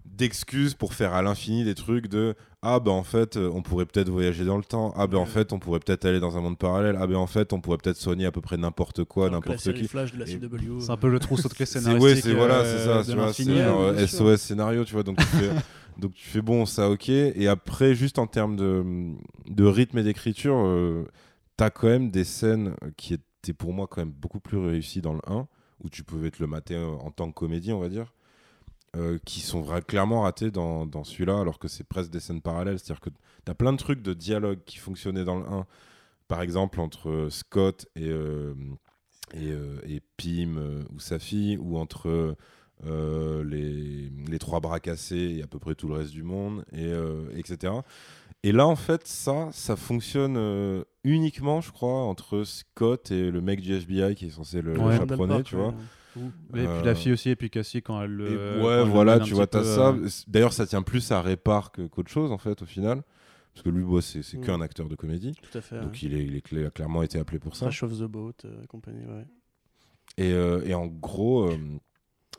d'excuses 0.04 0.74
pour 0.74 0.94
faire 0.94 1.14
à 1.14 1.22
l'infini 1.22 1.62
des 1.64 1.76
trucs 1.76 2.08
de 2.08 2.34
ah 2.60 2.80
ben 2.80 2.90
en 2.90 3.04
fait 3.04 3.36
euh, 3.36 3.48
on 3.54 3.62
pourrait 3.62 3.86
peut-être 3.86 4.08
voyager 4.08 4.44
dans 4.44 4.56
le 4.56 4.64
temps 4.64 4.92
ah 4.96 5.06
ben 5.06 5.18
en 5.18 5.20
Ouais. 5.22 5.26
fait 5.28 5.52
on 5.52 5.60
pourrait 5.60 5.78
peut-être 5.78 6.04
aller 6.04 6.18
dans 6.18 6.36
un 6.36 6.40
monde 6.40 6.58
parallèle 6.58 6.96
ah 7.00 7.06
ben 7.06 7.14
en 7.16 7.28
fait 7.28 7.52
on 7.52 7.60
pourrait 7.60 7.78
peut-être 7.78 7.96
soigner 7.96 8.26
à 8.26 8.32
peu 8.32 8.40
près 8.40 8.56
n'importe 8.56 9.04
quoi 9.04 9.30
n'importe 9.30 9.72
qui 9.72 9.86
Flash 9.86 10.12
de 10.12 10.18
la 10.18 10.28
Et- 10.28 10.38
CW. 10.40 10.80
C'est 10.80 10.90
un 10.90 10.96
peu 10.96 11.08
le 11.08 11.18
trousseau 11.20 11.48
de 11.48 11.54
clés 11.54 11.66
c'est 11.66 11.78
scénaristique. 11.78 12.04
ouais 12.04 12.20
c'est 12.20 12.34
voilà 12.34 12.54
euh, 12.62 12.64
c'est 12.78 12.84
ça 12.84 12.98
de 12.98 13.04
tu 13.34 13.44
vois 13.44 13.62
genre. 13.64 14.08
SOS 14.08 14.40
scénario 14.40 14.84
tu 14.84 14.92
vois 14.92 15.04
donc 15.04 15.18
tu 15.18 15.24
fais 15.24 15.50
donc 15.98 16.14
tu 16.14 16.24
fais 16.24 16.42
bon 16.42 16.66
ça 16.66 16.90
ok 16.90 17.08
et 17.08 17.48
après 17.48 17.94
juste 17.94 18.18
en 18.18 18.26
termes 18.26 18.56
de 18.56 19.64
rythme 19.64 19.98
et 19.98 20.02
d'écriture 20.02 20.56
euh, 20.56 21.04
t'as 21.56 21.70
quand 21.70 21.88
même 21.88 22.10
des 22.10 22.24
scènes 22.24 22.74
qui 22.96 23.14
étaient 23.14 23.52
pour 23.52 23.72
moi 23.72 23.86
quand 23.86 24.00
même 24.00 24.12
beaucoup 24.12 24.40
plus 24.40 24.58
réussies 24.58 25.00
dans 25.00 25.14
le 25.14 25.20
1, 25.26 25.46
où 25.84 25.88
tu 25.88 26.04
pouvais 26.04 26.30
te 26.30 26.40
le 26.40 26.46
mater 26.46 26.76
euh, 26.76 26.88
en 26.88 27.10
tant 27.10 27.28
que 27.30 27.34
comédie, 27.34 27.72
on 27.72 27.80
va 27.80 27.88
dire, 27.88 28.12
euh, 28.96 29.18
qui 29.24 29.40
sont 29.40 29.62
vra- 29.62 29.82
clairement 29.82 30.22
ratées 30.22 30.50
dans, 30.50 31.04
celui-là, 31.04 31.40
alors 31.40 31.58
que 31.58 31.68
c'est 31.68 31.84
presque 31.84 32.10
des 32.10 32.20
scènes 32.20 32.42
parallèles. 32.42 32.78
C'est-à-dire 32.78 33.00
que 33.00 33.10
t'as 33.44 33.54
plein 33.54 33.72
de 33.72 33.78
trucs 33.78 34.02
de 34.02 34.14
dialogue 34.14 34.60
qui 34.64 34.78
fonctionnaient 34.78 35.24
dans 35.24 35.38
le 35.38 35.46
1, 35.46 35.66
par 36.28 36.42
exemple 36.42 36.80
entre 36.80 37.10
euh, 37.10 37.30
Scott 37.30 37.86
et, 37.96 38.10
et, 39.34 40.00
Pim 40.16 40.84
ou 40.92 41.00
sa 41.00 41.18
fille, 41.18 41.56
ou 41.58 41.78
entre 41.78 42.36
euh, 42.86 43.44
les, 43.44 44.10
les 44.30 44.38
trois 44.38 44.60
bras 44.60 44.80
cassés 44.80 45.36
et 45.38 45.42
à 45.42 45.46
peu 45.46 45.58
près 45.58 45.74
tout 45.74 45.88
le 45.88 45.94
reste 45.94 46.12
du 46.12 46.22
monde, 46.22 46.64
et, 46.72 46.84
euh, 46.86 47.24
etc. 47.36 47.72
Et 48.44 48.50
là, 48.52 48.66
en 48.66 48.74
fait, 48.76 49.06
ça, 49.06 49.48
ça 49.52 49.76
fonctionne 49.76 50.36
euh, 50.36 50.82
uniquement, 51.04 51.60
je 51.60 51.70
crois, 51.70 52.02
entre 52.02 52.42
Scott 52.44 53.10
et 53.12 53.30
le 53.30 53.40
mec 53.40 53.60
du 53.60 53.72
FBI 53.74 54.14
qui 54.16 54.26
est 54.26 54.30
censé 54.30 54.60
le, 54.62 54.74
le 54.74 54.80
Ouais. 54.80 54.96
chaperonner, 54.96 55.42
tu 55.44 55.54
vois. 55.56 55.74
Et 56.16 56.20
puis 56.52 56.66
Euh, 56.66 56.82
la 56.82 56.94
fille 56.94 57.12
aussi, 57.12 57.30
et 57.30 57.36
puis 57.36 57.48
Cassie 57.50 57.80
quand 57.82 58.02
elle 58.02 58.10
le. 58.10 58.30
Et 58.58 58.62
ouais, 58.62 58.84
voilà, 58.84 59.18
tu 59.20 59.32
vois, 59.32 59.46
t'as 59.46 59.64
ça. 59.64 59.94
D'ailleurs, 60.26 60.52
ça 60.52 60.66
tient 60.66 60.82
plus 60.82 61.10
à 61.12 61.22
répar 61.22 61.70
que- 61.72 61.86
qu'autre 61.86 62.10
chose, 62.10 62.32
en 62.32 62.38
fait, 62.38 62.60
au 62.62 62.66
final. 62.66 63.02
Parce 63.54 63.62
que 63.64 63.68
lui, 63.70 63.82
bon, 63.84 64.00
c'est 64.00 64.22
c'est 64.22 64.38
Mm. 64.38 64.44
qu'un 64.44 64.60
acteur 64.60 64.88
de 64.88 64.94
comédie. 64.94 65.34
Tout 65.40 65.58
à 65.58 65.60
fait. 65.60 65.78
Donc 65.80 65.92
ouais. 65.92 65.98
il, 66.02 66.14
est, 66.14 66.24
il 66.24 66.34
est 66.36 66.40
clé- 66.40 66.64
a 66.66 66.70
clairement 66.70 67.02
été 67.02 67.18
appelé 67.18 67.38
pour 67.38 67.54
ça. 67.54 67.66
Crash 67.66 67.82
of 67.82 67.98
the 67.98 68.02
Boat, 68.04 68.32
euh, 68.44 68.64
compagnie, 68.66 69.04
ouais. 69.06 69.26
Et, 70.18 70.32
euh, 70.32 70.62
et 70.66 70.74
en 70.74 70.86
gros, 70.86 71.44
euh, 71.50 71.56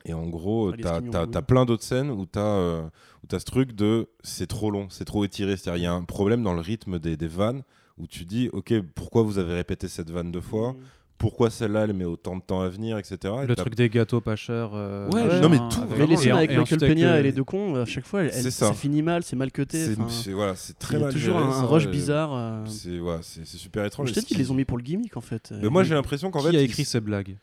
et 0.06 0.14
en 0.14 0.28
gros, 0.28 0.72
Ah, 0.74 0.78
t'as 0.82 1.02
cool. 1.02 1.30
t'as 1.32 1.42
plein 1.42 1.66
d'autres 1.66 1.84
scènes 1.84 2.10
où 2.12 2.26
t'as 2.26 2.42
euh, 2.42 2.82
où 3.24 3.28
t'as 3.28 3.40
ce 3.40 3.46
truc 3.46 3.74
de 3.74 4.10
c'est 4.24 4.48
trop 4.48 4.70
long, 4.72 4.88
c'est 4.90 5.06
trop 5.06 5.24
étiré. 5.24 5.56
C'est-à-dire 5.58 5.82
il 5.82 5.84
y 5.84 5.88
a 5.88 5.94
un 5.94 6.04
problème 6.04 6.44
dans 6.44 6.54
le 6.54 6.62
rythme 6.62 7.00
des, 7.00 7.16
des 7.18 7.28
vannes 7.28 7.64
où 7.98 8.08
tu 8.08 8.26
dis 8.26 8.50
ok 8.54 8.74
pourquoi 8.96 9.22
vous 9.24 9.38
avez 9.38 9.54
répété 9.54 9.88
cette 9.88 10.10
vanne 10.10 10.32
deux 10.32 10.42
fois, 10.42 10.76
pourquoi 11.20 11.50
celle-là 11.50 11.86
elle 11.86 11.94
met 11.94 12.04
autant 12.06 12.36
de 12.36 12.42
temps 12.42 12.60
à 12.62 12.68
venir, 12.68 12.98
etc. 12.98 13.18
Et 13.44 13.46
Le 13.48 13.56
t'as- 13.56 13.62
truc 13.62 13.76
des 13.76 13.88
gâteaux 13.88 14.20
pas 14.20 14.36
chers. 14.36 14.72
euh, 14.74 15.10
Ouais, 15.12 15.40
non, 15.40 15.48
mais 15.48 15.58
tout, 15.70 15.80
Mais 15.98 16.06
les 16.08 16.18
scènes 16.18 16.34
avec 16.34 16.52
et 16.52 16.58
Michael 16.58 16.80
Peña 16.80 17.14
euh, 17.14 17.20
et 17.20 17.24
les 17.24 17.32
deux 17.32 17.44
cons, 17.46 17.76
à 17.76 17.86
chaque 17.86 18.06
fois, 18.06 18.24
elle- 18.24 18.34
C'est 18.34 18.46
elle- 18.48 18.52
ça. 18.52 18.68
ça 18.70 18.74
finit 18.74 19.02
mal, 19.04 19.24
c'est 19.24 19.36
mal 19.38 19.52
cuté. 19.52 19.96
c'est 20.10 20.32
voilà, 20.34 20.56
c'est 20.56 20.78
très 20.78 20.98
a 20.98 21.00
mal 21.00 21.14
toujours 21.14 21.38
géré, 21.40 21.50
un, 21.50 21.52
ça, 21.54 21.62
rush 21.66 21.88
bizarre. 21.88 22.34
euh. 22.34 22.66
C'est 22.66 23.00
ouais, 23.00 23.20
c'est 23.22 23.46
c'est 23.46 23.58
super 23.58 23.86
étrange. 23.86 24.10
Je 24.10 24.14
t'ai 24.16 24.22
dit, 24.22 24.28
ils 24.32 24.38
les 24.38 24.52
ont 24.52 24.56
mis 24.56 24.66
pour 24.66 24.78
le 24.78 24.84
gimmick 24.84 25.16
en 25.16 25.22
fait. 25.22 25.54
Mais 25.62 25.70
moi 25.70 25.84
j'ai 25.84 25.94
l'impression 25.94 26.30
qu'en 26.30 26.40
Qui 26.40 26.50
fait 26.50 26.58
a 26.58 26.62
ils- 26.62 26.66
écrit 26.66 26.84
ces 26.84 27.00
blagues? 27.00 27.38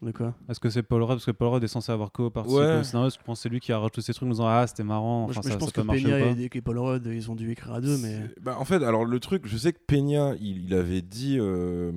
De 0.00 0.12
quoi 0.12 0.34
Est-ce 0.48 0.60
que 0.60 0.70
c'est 0.70 0.84
Paul 0.84 1.02
Rudd 1.02 1.16
Parce 1.16 1.24
que 1.26 1.32
Paul 1.32 1.48
Rudd 1.48 1.64
est 1.64 1.68
censé 1.68 1.90
avoir 1.90 2.12
co-participé 2.12 2.62
Ouais. 2.64 2.78
au 2.78 2.82
scénario. 2.84 3.10
Je 3.10 3.16
pense 3.24 3.38
que 3.38 3.42
c'est 3.42 3.48
lui 3.48 3.58
qui 3.58 3.72
a 3.72 3.78
rajouté 3.78 4.00
ces 4.00 4.14
trucs 4.14 4.28
en 4.28 4.30
disant 4.30 4.46
Ah, 4.46 4.64
c'était 4.66 4.84
marrant. 4.84 5.24
Moi, 5.24 5.32
je, 5.32 5.40
ça, 5.40 5.50
je 5.50 5.56
pense 5.56 5.70
ça 5.70 5.82
que 5.82 5.86
Peña 5.86 6.20
et, 6.20 6.48
et 6.54 6.60
Paul 6.60 6.78
Rudd, 6.78 7.04
ils 7.06 7.30
ont 7.30 7.34
dû 7.34 7.50
écrire 7.50 7.72
à 7.74 7.80
deux, 7.80 7.98
mais. 7.98 8.20
Bah, 8.40 8.56
en 8.60 8.64
fait, 8.64 8.82
alors 8.84 9.04
le 9.04 9.18
truc, 9.20 9.46
je 9.46 9.56
sais 9.56 9.72
que 9.72 9.80
Peña, 9.86 10.34
il, 10.40 10.66
il 10.66 10.74
avait 10.74 11.02
dit. 11.02 11.36
euh, 11.40 11.90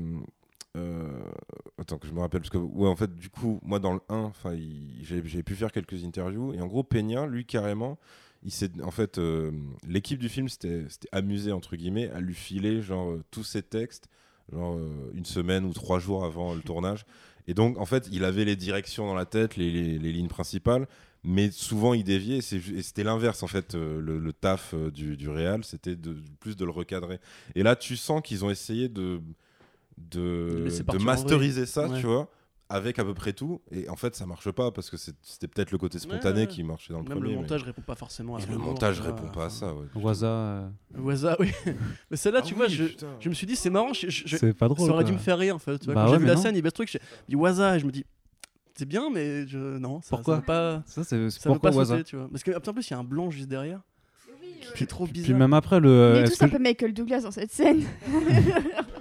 euh, 0.78 1.20
attends, 1.78 1.97
que 1.97 2.08
je 2.08 2.14
me 2.14 2.22
rappelle, 2.22 2.39
parce 2.41 2.49
que, 2.49 2.58
ouais, 2.58 2.88
en 2.88 2.95
fait, 2.95 3.16
du 3.18 3.30
coup, 3.30 3.60
moi 3.62 3.80
dans 3.80 3.93
le 3.93 3.99
1, 4.10 4.18
enfin, 4.24 4.54
il- 4.54 4.99
j'ai 5.04 5.22
j'ai 5.26 5.43
pu 5.43 5.54
faire 5.54 5.72
quelques 5.72 6.04
interviews, 6.06 6.54
et 6.54 6.62
en 6.62 6.68
gros, 6.68 6.82
Peña, 6.84 7.28
lui, 7.28 7.45
carrément, 7.45 7.99
il 8.41 8.52
s'est. 8.52 8.72
En 8.82 8.89
fait, 8.91 9.18
euh, 9.20 9.52
l'équipe 9.88 10.18
du 10.18 10.30
film 10.30 10.47
s'était 10.49 10.86
amusée, 11.12 11.52
entre 11.52 11.76
guillemets, 11.76 12.10
à 12.12 12.20
lui 12.20 12.34
filer, 12.34 12.82
genre, 12.82 13.16
tous 13.32 13.43
ses 13.43 13.62
textes, 13.64 14.08
genre, 14.52 14.78
une 15.14 15.26
semaine 15.26 15.66
ou 15.66 15.74
trois 15.74 15.99
jours 15.99 16.24
avant 16.26 16.54
le 16.56 16.62
tournage. 16.62 17.06
Et 17.47 17.53
donc, 17.53 17.77
en 17.77 17.85
fait, 17.85 18.07
il 18.11 18.23
avait 18.23 18.45
les 18.45 18.55
directions 18.55 19.05
dans 19.07 19.15
la 19.15 19.25
tête, 19.25 19.55
les, 19.57 19.71
les- 19.71 19.97
les 19.99 20.11
lignes 20.11 20.27
principales, 20.27 20.87
mais 21.23 21.51
souvent 21.51 21.93
il 21.93 22.03
déviait. 22.03 22.37
et 22.39 22.81
c'était 22.81 23.03
l'inverse, 23.03 23.43
en 23.43 23.47
fait. 23.47 23.75
euh, 23.75 23.99
le, 24.01 24.17
le 24.19 24.33
taf 24.33 24.73
euh, 24.73 24.89
du, 24.91 25.17
du 25.17 25.29
Real, 25.29 25.63
c'était 25.63 25.95
de, 25.95 26.15
plus 26.39 26.55
de 26.55 26.65
le 26.65 26.71
recadrer. 26.71 27.19
Et 27.55 27.63
là, 27.63 27.75
tu 27.75 27.95
sens 27.97 28.21
qu'ils 28.23 28.43
ont 28.45 28.49
essayé 28.49 28.89
de, 28.89 29.19
De 29.97 30.67
masteriser 31.03 31.65
ça, 31.65 31.87
Ouais. 31.87 31.99
tu 31.99 32.05
vois, 32.07 32.29
avec 32.72 32.97
à 32.99 33.03
peu 33.03 33.13
près 33.13 33.34
tout. 33.34 33.61
Et 33.72 33.88
en 33.89 33.95
fait, 33.95 34.15
ça 34.15 34.26
marche 34.26 34.49
pas 34.51 34.72
parce 34.72 34.89
que 34.89 34.97
c'était 34.97 35.47
peut-être 35.47 35.72
le 35.72 35.78
côté 35.78 35.99
spontané 35.99 36.41
Ouais. 36.41 36.47
qui 36.47 36.63
marchait 36.63 36.93
dans 36.93 36.99
le 36.99 37.03
Même 37.05 37.13
premier. 37.17 37.30
le 37.30 37.36
mais- 37.36 37.41
montage 37.41 37.63
répond 37.63 37.82
pas 37.82 37.95
forcément 37.95 38.36
à 38.36 38.39
Et 38.39 38.43
son 38.43 38.51
le 38.51 38.57
montage 38.57 38.99
répond 39.01 39.28
pas 39.30 39.45
à 39.45 39.49
ça. 39.49 39.74
Ouais. 39.74 39.86
Waza, 39.95 40.28
euh, 40.28 40.69
Waza, 40.97 41.36
oui. 41.39 41.51
mais 42.11 42.17
celle-là, 42.17 42.39
Ah 42.41 42.45
tu 42.47 42.55
vois, 42.55 42.67
je, 42.67 43.30
me 43.30 43.34
suis 43.34 43.45
dit, 43.47 43.55
c'est 43.55 43.69
marrant. 43.69 43.93
je- 43.93 44.09
c'est 44.38 44.53
pas 44.53 44.67
drôle. 44.67 44.88
ça 44.88 44.93
aurait 44.93 45.03
dû 45.03 45.11
me 45.13 45.17
faire 45.17 45.38
rire 45.38 45.55
en 45.55 45.59
fait. 45.59 45.78
Tu 45.80 45.86
vois, 45.86 45.95
Bah 45.95 46.01
quand 46.01 46.07
ouais, 46.07 46.13
j'ai 46.13 46.17
vu 46.19 46.24
mais 46.24 46.30
la 46.30 46.36
non. 46.36 46.41
scène, 46.41 46.55
il 46.55 46.61
baisse 46.61 46.72
le 46.72 46.86
truc, 46.86 46.89
je 46.91 46.97
dis 47.30 47.36
Waza, 47.36 47.76
et 47.76 47.80
je 47.80 47.86
me 47.86 47.91
dis, 47.91 48.05
c'est 48.76 48.86
bien, 48.88 49.09
mais 49.13 49.45
je... 49.47 49.78
non, 49.78 50.01
ça, 50.01 50.15
Pourquoi 50.15 50.38
ça 50.38 50.41
pas. 50.41 50.84
Ça, 50.86 51.03
c'est 51.03 51.30
Ça 51.30 51.49
pourquoi 51.49 51.72
pas 51.72 51.76
Waza 51.78 51.95
sauter, 51.97 52.03
tu 52.05 52.15
vois. 52.15 52.28
Parce 52.30 52.43
que 52.43 52.51
en 52.57 52.74
plus, 52.74 52.89
il 52.89 52.91
y 52.91 52.95
a 52.95 52.99
un 52.99 53.03
blanc 53.03 53.30
juste 53.30 53.47
derrière. 53.49 53.82
qui 54.76 54.84
est 54.84 54.88
trop 54.88 55.05
bizarre. 55.05 55.26
Puis 55.26 55.34
même 55.34 55.53
après, 55.53 55.80
le. 55.80 56.13
On 56.15 56.24
est 56.24 56.30
tous 56.30 56.41
un 56.41 56.49
peu 56.49 56.57
Michael 56.59 56.93
Douglas 56.93 57.22
dans 57.22 57.32
cette 57.32 57.51
scène. 57.51 57.84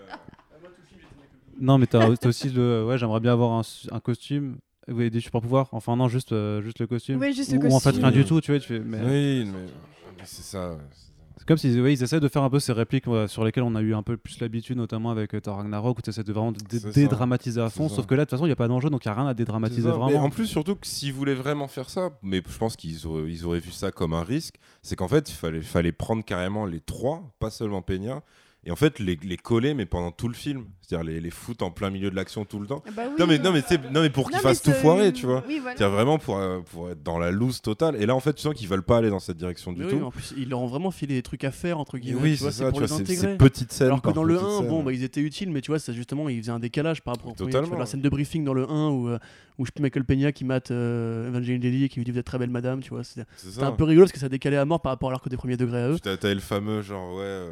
Non, 1.61 1.79
mais 1.79 1.87
t'as 1.87 2.09
aussi 2.25 2.49
le. 2.49 2.85
Ouais, 2.87 2.99
j'aimerais 2.99 3.21
bien 3.21 3.33
avoir 3.33 3.53
un, 3.53 3.63
un 3.93 4.01
costume. 4.01 4.57
Oui, 4.89 5.11
des 5.11 5.21
super 5.21 5.41
pouvoirs. 5.41 5.69
Enfin, 5.73 5.95
non, 5.95 6.09
juste, 6.09 6.33
euh, 6.33 6.63
juste 6.63 6.79
le 6.81 6.87
costume. 6.87 7.21
Oui, 7.21 7.33
juste 7.33 7.53
le 7.53 7.59
ou, 7.59 7.63
ou 7.71 7.75
en 7.75 7.81
fait, 7.81 7.91
costume. 7.91 8.05
rien 8.05 8.13
du 8.13 8.25
tout, 8.25 8.41
tu 8.41 8.51
vois. 8.51 8.59
Tu 8.59 8.67
fais, 8.67 8.81
mais... 8.81 8.99
Oui, 8.99 9.45
mais, 9.45 9.67
mais 10.17 10.25
c'est 10.25 10.43
ça. 10.43 10.79
c'est 11.37 11.47
comme 11.47 11.59
s'ils 11.59 11.81
ouais, 11.81 11.93
ils 11.93 12.03
essaient 12.03 12.19
de 12.19 12.29
faire 12.29 12.43
un 12.43 12.51
peu 12.51 12.59
ces 12.59 12.73
répliques 12.73 13.07
ouais, 13.07 13.29
sur 13.29 13.45
lesquelles 13.45 13.63
on 13.63 13.75
a 13.77 13.83
eu 13.83 13.95
un 13.95 14.03
peu 14.03 14.17
plus 14.17 14.41
l'habitude, 14.41 14.79
notamment 14.79 15.11
avec 15.11 15.35
euh, 15.35 15.41
Thor 15.41 15.59
Ragnarok, 15.59 15.99
où 15.99 16.03
tu 16.03 16.11
essaies 16.11 16.25
de 16.25 16.33
vraiment 16.33 16.53
dédramatiser 16.95 17.61
à 17.61 17.69
fond. 17.69 17.89
Sauf 17.89 18.01
ça. 18.01 18.03
que 18.05 18.15
là, 18.15 18.23
de 18.23 18.25
toute 18.25 18.31
façon, 18.31 18.47
il 18.47 18.49
n'y 18.49 18.53
a 18.53 18.57
pas 18.57 18.69
d'enjeu, 18.69 18.91
donc 18.91 19.05
il 19.05 19.09
n'y 19.09 19.13
a 19.13 19.15
rien 19.15 19.27
à 19.27 19.35
dédramatiser 19.35 19.83
ça. 19.83 19.89
Mais 19.91 19.95
vraiment. 19.97 20.25
en 20.25 20.31
plus, 20.31 20.47
surtout 20.47 20.75
que 20.75 20.87
s'ils 20.87 21.13
voulaient 21.13 21.35
vraiment 21.35 21.69
faire 21.69 21.89
ça, 21.91 22.11
mais 22.23 22.43
je 22.49 22.59
pense 22.59 22.75
qu'ils 22.75 23.07
auraient, 23.07 23.31
ils 23.31 23.45
auraient 23.45 23.61
vu 23.61 23.71
ça 23.71 23.93
comme 23.93 24.15
un 24.15 24.25
risque, 24.25 24.57
c'est 24.83 24.97
qu'en 24.97 25.09
fait, 25.09 25.29
il 25.31 25.35
fallait, 25.35 25.61
fallait 25.61 25.93
prendre 25.93 26.25
carrément 26.25 26.65
les 26.67 26.81
trois, 26.81 27.33
pas 27.39 27.51
seulement 27.51 27.83
Peña, 27.83 28.23
et 28.65 28.71
en 28.71 28.77
fait, 28.77 28.99
les, 28.99 29.19
les 29.23 29.37
coller, 29.39 29.73
mais 29.75 29.87
pendant 29.87 30.11
tout 30.11 30.29
le 30.29 30.35
film. 30.35 30.67
C'est-à-dire 30.83 31.09
les, 31.09 31.21
les 31.21 31.31
foutre 31.31 31.65
en 31.65 31.71
plein 31.71 31.89
milieu 31.89 32.11
de 32.11 32.17
l'action 32.17 32.45
tout 32.45 32.59
le 32.59 32.67
temps. 32.67 32.83
Ah 32.87 32.91
bah 32.95 33.03
oui, 33.07 33.15
non, 33.19 33.27
mais, 33.29 33.39
non, 33.39 33.53
mais, 33.53 33.63
c'est- 33.67 33.81
non, 33.93 34.01
mais 34.03 34.11
pour 34.11 34.29
qu'ils 34.29 34.41
fassent 34.41 34.61
tout 34.61 34.71
c'est- 34.73 34.81
foirer, 34.81 35.13
tu 35.13 35.25
vois. 35.25 35.45
Oui, 35.47 35.61
voilà. 35.61 35.77
C'est-à-dire 35.77 35.95
vraiment 35.95 36.19
pour, 36.19 36.37
euh, 36.37 36.59
pour 36.73 36.91
être 36.91 37.01
dans 37.03 37.19
la 37.19 37.31
loose 37.31 37.63
totale. 37.63 37.95
Et 38.03 38.07
là, 38.07 38.15
en 38.17 38.21
fait, 38.21 38.33
tu 38.35 38.43
sens 38.43 38.55
qu'ils 38.55 38.67
veulent 38.69 38.83
pas 38.83 38.97
aller 38.99 39.09
dans 39.09 39.21
cette 39.21 39.37
direction 39.37 39.73
du 39.73 39.85
oui, 39.85 39.91
tout. 39.91 40.03
en 40.05 40.11
plus, 40.11 40.35
ils 40.37 40.49
leur 40.49 40.61
ont 40.61 40.67
vraiment 40.67 40.91
filé 40.91 41.15
des 41.15 41.23
trucs 41.23 41.45
à 41.45 41.53
faire, 41.53 41.79
entre 41.79 41.97
Et 41.97 42.01
guillemets. 42.01 42.21
oui, 42.21 42.33
tu 42.37 42.43
vois, 42.43 42.51
c'est 42.51 42.59
c'est 42.59 42.65
ça, 42.65 42.71
pour 42.71 42.79
tu 42.81 42.83
les 42.83 42.89
vois, 42.89 42.97
c'est 42.97 43.03
intégrer. 43.05 43.33
ces 43.33 43.39
petites 43.39 43.73
scènes. 43.73 43.87
Alors 43.87 44.03
que 44.03 44.11
dans 44.11 44.25
le 44.25 44.35
petites 44.35 44.49
1, 44.49 44.59
scènes. 44.59 44.69
bon, 44.69 44.83
bah, 44.83 44.93
ils 44.93 45.05
étaient 45.05 45.21
utiles, 45.21 45.51
mais 45.53 45.61
tu 45.61 45.71
vois, 45.71 45.79
ça, 45.79 45.93
justement, 45.93 46.29
ils 46.29 46.41
faisaient 46.41 46.51
un 46.51 46.59
décalage 46.59 47.03
par 47.03 47.15
rapport 47.15 47.31
au 47.31 47.35
premier. 47.35 47.51
Tu 47.51 47.53
vois, 47.53 47.61
Totalement. 47.63 47.79
la 47.81 47.87
scène 47.87 48.03
de 48.03 48.09
briefing 48.09 48.45
dans 48.45 48.55
le 48.55 48.69
1 48.69 48.89
où, 48.91 49.09
euh, 49.11 49.19
où 49.59 49.65
je 49.65 49.71
Michael 49.81 50.05
Peña 50.05 50.33
qui 50.33 50.45
mate 50.45 50.73
euh, 50.73 51.29
Evangeline 51.29 51.61
Lilly 51.63 51.85
et 51.85 51.89
qui 51.89 51.99
lui 52.01 52.05
dit 52.05 52.11
Vous 52.11 52.19
êtes 52.19 52.27
très 52.27 52.39
belle 52.39 52.51
madame, 52.51 52.81
tu 52.81 52.91
vois. 52.91 53.05
C'était 53.05 53.29
C'est 53.37 53.63
un 53.63 53.71
peu 53.73 53.85
rigolo 53.85 54.07
parce 54.07 54.13
que 54.13 54.19
ça 54.19 54.29
décalait 54.29 54.57
à 54.57 54.65
mort 54.65 54.81
par 54.83 54.91
rapport 54.91 55.11
à 55.11 55.13
l'arc 55.13 55.29
des 55.29 55.37
premiers 55.37 55.57
degrés 55.57 55.83
à 55.83 55.89
eux. 55.91 55.99
T'as 56.01 56.35
le 56.35 56.41
fameux 56.41 56.83
genre, 56.83 57.15
ouais, 57.17 57.47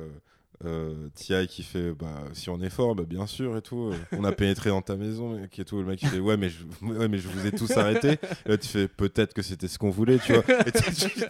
euh, 0.65 1.09
T.I. 1.15 1.47
qui 1.47 1.63
fait, 1.63 1.93
bah, 1.93 2.25
si 2.33 2.51
on 2.51 2.61
est 2.61 2.71
fort, 2.71 2.95
bah, 2.95 3.05
bien 3.09 3.27
sûr, 3.27 3.57
et 3.57 3.63
tout. 3.63 3.91
euh, 3.93 3.97
on 4.13 4.25
a 4.25 4.33
pénétré 4.33 4.71
dans 4.71 4.83
ta 4.83 4.97
maison, 4.97 5.39
et 5.43 5.65
tout. 5.65 5.79
Le 5.79 5.85
mec, 5.85 6.03
il 6.03 6.09
fait, 6.09 6.19
ouais, 6.19 6.37
mais 6.37 6.49
je, 6.51 6.65
ouais, 6.85 7.09
mais 7.09 7.19
je 7.19 7.29
vous 7.29 7.47
ai 7.47 7.53
tous 7.53 7.71
arrêtés. 7.77 8.19
Et 8.47 8.49
là, 8.51 8.59
tu 8.59 8.67
fais, 8.69 8.89
peut-être 8.89 9.35
que 9.35 9.43
c'était 9.43 9.69
ce 9.69 9.79
qu'on 9.79 9.91
voulait, 9.91 10.19
tu 10.19 10.33
vois. 10.35 10.43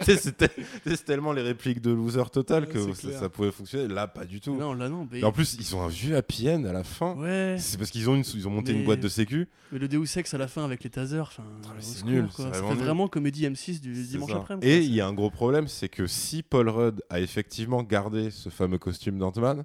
C'est 0.05 1.05
tellement 1.05 1.31
les 1.33 1.41
répliques 1.41 1.81
de 1.81 1.91
loser 1.91 2.23
total 2.31 2.67
que 2.67 2.77
Ouais, 2.79 2.93
ça, 3.13 3.29
pouvait 3.29 3.51
fonctionner. 3.51 3.87
Là, 3.87 4.07
pas 4.07 4.25
du 4.25 4.39
tout. 4.41 4.55
Non, 4.55 4.73
là, 4.73 4.89
non. 4.89 5.07
Mais... 5.11 5.23
En 5.23 5.31
plus, 5.31 5.55
ils 5.59 5.75
ont 5.75 5.81
un 5.81 5.87
vieux 5.87 6.15
happy 6.15 6.49
end 6.49 6.63
à 6.65 6.73
la 6.73 6.83
fin. 6.83 7.15
Ouais, 7.15 7.55
C'est 7.59 7.77
parce 7.77 7.91
qu'ils 7.91 8.09
ont, 8.09 8.15
une, 8.15 8.23
ils 8.33 8.47
ont 8.47 8.51
monté 8.51 8.73
Mais- 8.73 8.79
une 8.79 8.85
boîte 8.85 8.99
de 8.99 9.07
sécu. 9.09 9.47
mais 9.71 9.79
le 9.79 9.87
Deus 9.87 10.05
Ex 10.17 10.33
à 10.33 10.37
la 10.37 10.47
fin 10.47 10.63
avec 10.65 10.83
les 10.83 10.89
tasers, 10.89 11.37
Ah, 11.39 11.41
c'est 11.79 12.03
nul, 12.05 12.27
quoi. 12.27 12.31
c'est 12.35 12.43
Ça 12.43 12.49
vraiment 12.49 12.69
fait 12.69 12.75
nul. 12.75 12.83
vraiment 12.83 13.07
comédie 13.07 13.45
M6 13.47 13.79
du 13.81 13.93
dimanche 13.93 14.31
ça. 14.31 14.37
après. 14.37 14.57
Et 14.61 14.79
il 14.79 14.93
y 14.93 15.01
a 15.01 15.07
un 15.07 15.13
gros 15.13 15.29
problème, 15.29 15.67
c'est 15.67 15.89
que 15.89 16.07
si 16.07 16.41
Paul 16.43 16.69
Rudd 16.69 17.01
a 17.09 17.19
effectivement 17.19 17.83
gardé 17.83 18.31
ce 18.31 18.49
fameux 18.49 18.77
costume 18.77 19.17
d'Ant-Man, 19.19 19.63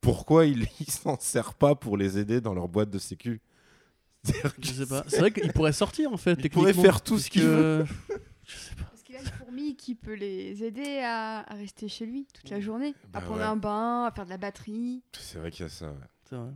pourquoi 0.00 0.46
il, 0.46 0.66
il 0.80 0.90
s'en 0.90 1.18
sert 1.18 1.54
pas 1.54 1.74
pour 1.74 1.96
les 1.96 2.18
aider 2.18 2.40
dans 2.40 2.54
leur 2.54 2.68
boîte 2.68 2.90
de 2.90 2.98
sécu 2.98 3.40
C'est-à-dire 4.24 4.54
que 4.56 4.62
Je 4.66 4.72
sais 4.72 4.86
pas. 4.86 5.04
C'est 5.08 5.20
vrai 5.20 5.30
qu'il 5.30 5.52
pourrait 5.52 5.72
sortir 5.72 6.12
en 6.12 6.16
fait. 6.16 6.38
Il 6.42 6.50
pourrait 6.50 6.72
faire 6.74 7.00
tout 7.02 7.18
ce 7.18 7.30
qu'il 7.30 7.42
puisque- 7.42 8.20
Je 8.46 8.56
sais 8.56 8.74
pas. 8.74 8.84
Parce 8.90 9.02
qu'il 9.02 9.16
a 9.16 9.20
une 9.20 9.26
fourmi 9.26 9.74
qui 9.76 9.94
peut 9.94 10.12
les 10.14 10.62
aider 10.64 10.98
à, 11.02 11.50
à 11.50 11.54
rester 11.54 11.88
chez 11.88 12.04
lui 12.04 12.26
toute 12.34 12.50
la 12.50 12.60
journée, 12.60 12.94
Bah 13.12 13.20
à 13.20 13.22
prendre 13.22 13.40
ouais. 13.40 13.46
un 13.46 13.56
bain, 13.56 14.04
à 14.04 14.10
faire 14.14 14.24
de 14.26 14.30
la 14.30 14.36
batterie. 14.36 15.02
C'est 15.18 15.38
vrai 15.38 15.50
qu'il 15.50 15.62
y 15.64 15.66
a 15.66 15.70
ça. 15.70 15.86
ouais. 15.86 15.92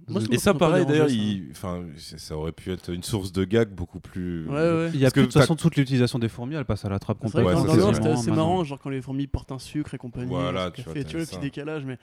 Et 0.09 0.13
Moi, 0.13 0.23
Et 0.31 0.39
ça, 0.39 0.55
pareil, 0.55 0.85
d'ailleurs, 0.87 1.09
enfin, 1.53 1.85
ça 1.97 2.37
aurait 2.37 2.53
pu 2.53 2.73
être 2.73 2.91
une 2.93 3.03
source 3.03 3.33
de 3.33 3.45
gag 3.45 3.69
beaucoup 3.71 4.01
plus. 4.01 4.47
Ouais, 4.49 4.55
ouais. 4.55 4.91
Il 4.93 4.99
y 5.01 5.07
a 5.07 5.11
que 5.11 5.15
plus 5.15 5.21
de 5.23 5.27
toute 5.27 5.35
façon 5.41 5.57
toute 5.57 5.77
l'utilisation 5.77 6.19
des 6.19 6.29
fourmis, 6.29 6.57
elle 6.57 6.65
passe 6.65 6.85
à 6.85 6.89
la 6.89 6.99
trappe 6.99 7.19
complètement. 7.21 7.63
Ouais, 7.63 8.17
c'est 8.17 8.31
marrant, 8.33 8.65
genre 8.65 8.79
quand 8.81 8.91
les 8.91 9.01
fourmis 9.03 9.27
portent 9.29 9.53
un 9.53 9.59
sucre 9.59 9.95
et 9.95 9.99
compagnie. 9.99 10.27
Voilà, 10.29 10.71
tu 10.71 10.83
café, 10.83 11.01
vois, 11.01 11.05
tu 11.05 11.11
vois, 11.17 11.21
le 11.21 11.27
petit 11.27 11.39
décalage. 11.39 11.85
Mais 11.85 11.99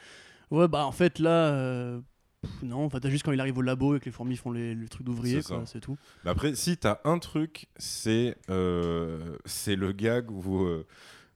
ouais, 0.52 0.68
bah 0.68 0.86
en 0.86 0.92
fait 0.92 1.20
là, 1.20 1.30
euh, 1.54 2.00
pff, 2.42 2.52
non, 2.64 2.86
enfin 2.86 3.00
t'as 3.00 3.10
juste 3.10 3.24
quand 3.26 3.32
il 3.32 3.40
arrive 3.40 3.58
au 3.58 3.62
labo 3.62 3.96
et 3.96 4.00
que 4.00 4.06
les 4.06 4.12
fourmis 4.12 4.38
font 4.38 4.52
les, 4.52 4.74
le 4.74 4.88
truc 4.88 5.06
d'ouvrier, 5.06 5.42
C'est 5.42 5.48
quoi, 5.54 5.66
ça. 5.66 5.72
c'est 5.74 5.80
tout. 5.82 5.98
Mais 6.24 6.32
après, 6.32 6.56
si 6.56 6.78
t'as 6.78 7.00
un 7.06 7.20
truc, 7.20 7.68
c'est 7.78 8.36
euh, 8.50 9.38
c'est 9.46 9.76
le 9.76 9.92
gag 9.92 10.30
où, 10.32 10.64
euh, 10.64 10.86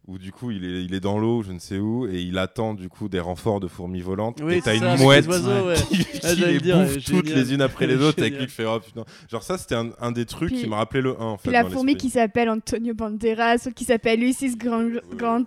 où 0.07 0.17
du 0.17 0.31
coup 0.31 0.49
il 0.49 0.63
est, 0.65 0.83
il 0.85 0.93
est 0.95 0.99
dans 0.99 1.19
l'eau, 1.19 1.43
je 1.43 1.51
ne 1.51 1.59
sais 1.59 1.77
où, 1.77 2.07
et 2.07 2.19
il 2.21 2.37
attend 2.39 2.73
du 2.73 2.89
coup 2.89 3.09
des 3.09 3.19
renforts 3.19 3.59
de 3.59 3.67
fourmis 3.67 4.01
volantes. 4.01 4.39
Oui, 4.41 4.55
et 4.55 4.61
t'as 4.61 4.71
c'est 4.71 4.77
une 4.77 4.83
avec 4.85 5.01
mouette 5.01 5.25
les 5.25 5.29
oiseaux, 5.31 5.67
ouais. 5.67 5.75
qui, 5.89 6.05
Ah, 6.23 6.33
qui 6.33 6.39
j'allais 6.39 6.47
les 6.47 6.53
le 6.53 6.59
dire, 6.61 6.77
bouffe 6.79 6.95
ouais, 6.95 7.01
toutes 7.01 7.29
les 7.29 7.53
unes 7.53 7.61
après 7.61 7.85
les 7.85 7.97
autres, 7.97 8.19
et 8.23 8.29
qui 8.31 8.35
Génial. 8.35 8.49
fait 8.49 8.65
oh 8.65 8.79
putain. 8.79 9.05
Genre 9.29 9.43
ça, 9.43 9.57
c'était 9.59 9.75
un, 9.75 9.91
un 9.99 10.11
des 10.11 10.25
trucs 10.25 10.49
Puis- 10.49 10.61
qui 10.61 10.67
me 10.67 10.73
rappelait 10.75 11.01
le 11.01 11.19
1 11.19 11.23
en 11.23 11.37
fait. 11.37 11.43
Puis 11.49 11.51
la 11.51 11.63
dans 11.63 11.69
fourmi 11.69 11.93
l'esprit. 11.93 12.07
qui 12.09 12.13
s'appelle 12.13 12.49
Antonio 12.49 12.93
Banderas, 12.95 13.67
ou 13.67 13.71
qui 13.71 13.83
s'appelle 13.85 14.21
Ulysses 14.23 14.57
Grant. 14.57 14.81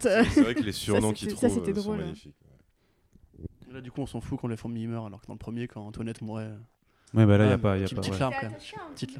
Euh, 0.06 0.22
C'est 0.30 0.42
vrai 0.42 0.54
que 0.54 0.62
les 0.62 0.72
surnoms 0.72 1.12
qu'ils 1.12 1.30
c'était- 1.30 1.40
ça, 1.40 1.48
trouvent 1.48 1.64
c'était 1.64 1.72
euh, 1.78 1.82
sont 1.82 1.88
drôle, 1.88 2.00
hein. 2.00 2.04
magnifiques. 2.04 2.34
Là, 3.72 3.80
du 3.80 3.90
coup, 3.90 4.00
on 4.02 4.06
s'en 4.06 4.20
fout 4.20 4.38
quand 4.40 4.48
les 4.48 4.56
fourmis 4.56 4.86
meurent, 4.86 5.06
alors 5.06 5.20
que 5.20 5.26
dans 5.26 5.32
le 5.34 5.38
premier, 5.38 5.66
quand 5.68 5.80
Antoinette 5.86 6.20
mourait. 6.22 6.50
Ouais, 7.14 7.26
bah 7.26 7.36
là, 7.38 7.44
il 7.44 7.48
y 7.48 7.52
a 7.52 7.54
Ah, 7.54 7.58
pas, 7.58 7.76
y 7.78 7.80
a 7.80 7.84
petite- 7.84 7.96
pas, 7.96 8.02
petite 8.02 8.18
larme, 8.18 8.34
quand 8.40 8.50
même. 8.50 8.58
Petite- 8.94 9.18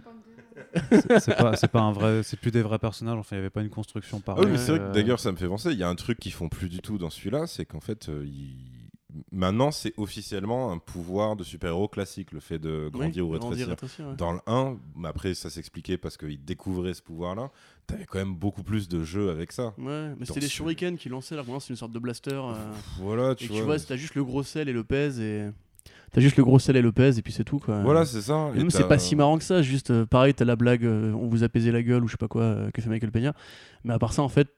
C'est- 0.91 1.21
c'est 1.21 1.37
pas, 1.37 1.57
c'est 1.57 1.69
pas 1.69 1.81
un 1.81 1.93
vrai, 1.93 2.23
c'est 2.23 2.39
plus 2.39 2.51
des 2.51 2.63
vrais 2.63 2.79
personnages. 2.79 3.19
Enfin, 3.19 3.37
il 3.37 3.39
y 3.39 3.41
avait 3.41 3.51
pas 3.51 3.63
une 3.63 3.71
construction 3.71 4.19
Ah 4.21 4.25
pareille. 4.27 4.45
oui, 4.47 4.53
mais 4.53 4.59
c'est 4.59 4.73
vrai 4.73 4.81
euh, 4.81 4.89
que 4.89 4.95
d'ailleurs, 4.95 5.21
ça 5.21 5.31
me 5.33 5.37
fait 5.37 5.47
penser. 5.49 5.73
Il 5.73 5.79
y 5.79 5.83
a 5.83 5.89
un 5.89 5.95
truc 5.95 6.19
qu'ils 6.19 6.33
font 6.33 6.49
plus 6.49 6.69
du 6.69 6.81
tout 6.81 6.99
dans 6.99 7.11
celui-là, 7.11 7.47
c'est 7.47 7.65
qu'en 7.65 7.81
fait, 7.81 8.09
euh, 8.09 8.25
ils- 8.27 8.57
maintenant, 9.31 9.71
c'est 9.71 9.93
officiellement 9.97 10.73
un 10.73 10.79
pouvoir 10.79 11.37
de 11.37 11.45
super-héros 11.45 11.89
classique, 11.89 12.33
le 12.33 12.41
fait 12.41 12.59
de 12.59 12.89
grandir 12.93 13.25
Oui, 13.27 13.31
ou 13.31 13.33
rétrécir. 13.41 13.69
rétrécir, 13.69 14.07
ouais. 14.09 14.17
Dans 14.17 14.33
le 14.33 14.41
1, 14.47 14.77
mais 14.97 15.09
après, 15.09 15.35
ça 15.35 15.51
s'expliquait 15.51 15.99
parce 15.99 16.17
qu'ils 16.17 16.45
découvraient 16.45 16.95
ce 16.95 17.03
pouvoir-là. 17.03 17.51
T'avais 17.87 18.05
quand 18.05 18.19
même 18.19 18.35
beaucoup 18.35 18.63
plus 18.63 18.89
de 18.89 19.03
jeux 19.05 19.31
avec 19.31 19.53
ça. 19.53 19.75
Ouais, 19.79 20.15
mais 20.19 20.25
c'était 20.27 20.41
les 20.41 20.49
shurikens 20.49 20.99
qui 20.99 21.09
lançaient, 21.09 21.37
là, 21.37 21.43
c'est 21.61 21.71
une 21.71 21.77
sorte 21.77 21.93
de 21.93 21.99
blaster. 21.99 22.31
euh, 22.33 22.55
Voilà, 22.99 23.33
Et 23.33 23.37
tu 23.37 23.47
tu 23.49 23.53
vois. 23.53 23.65
vois, 23.65 23.79
t'as 23.79 23.97
juste 23.97 24.15
le 24.15 24.25
gros 24.25 24.43
sel 24.43 24.69
et 24.69 24.73
le 24.73 24.85
pèse 24.85 25.21
et. 25.21 25.49
T'as 26.13 26.21
juste 26.21 26.37
le 26.37 26.45
gros 26.45 26.59
sel 26.59 26.77
et 26.77 26.83
le 26.83 26.93
pèse 26.93 27.19
et 27.19 27.23
puis 27.23 27.33
c'est 27.33 27.43
tout 27.43 27.59
quoi. 27.59 27.81
Voilà, 27.83 28.05
c'est 28.05 28.21
ça. 28.21 28.51
Et 28.55 28.57
Et 28.57 28.61
même 28.61 28.71
c'est 28.71 28.87
pas 28.87 28.99
si 28.99 29.17
marrant 29.17 29.39
que 29.39 29.45
ça, 29.45 29.63
juste 29.63 29.91
euh, 29.91 30.05
pareil, 30.05 30.35
t'as 30.35 30.45
la 30.45 30.57
blague, 30.57 30.85
euh, 30.85 31.13
on 31.15 31.27
vous 31.27 31.43
a 31.43 31.49
pesé 31.49 31.73
la 31.73 31.83
gueule 31.83 32.05
ou 32.05 32.07
je 32.07 32.13
sais 32.13 32.17
pas 32.19 32.29
quoi 32.29 32.71
que 32.75 32.83
fait 32.83 32.91
Michael 32.91 33.11
Peña. 33.11 33.35
Mais 33.85 33.95
à 33.95 33.99
part 33.99 34.13
ça, 34.13 34.23
en 34.23 34.29
fait, 34.29 34.49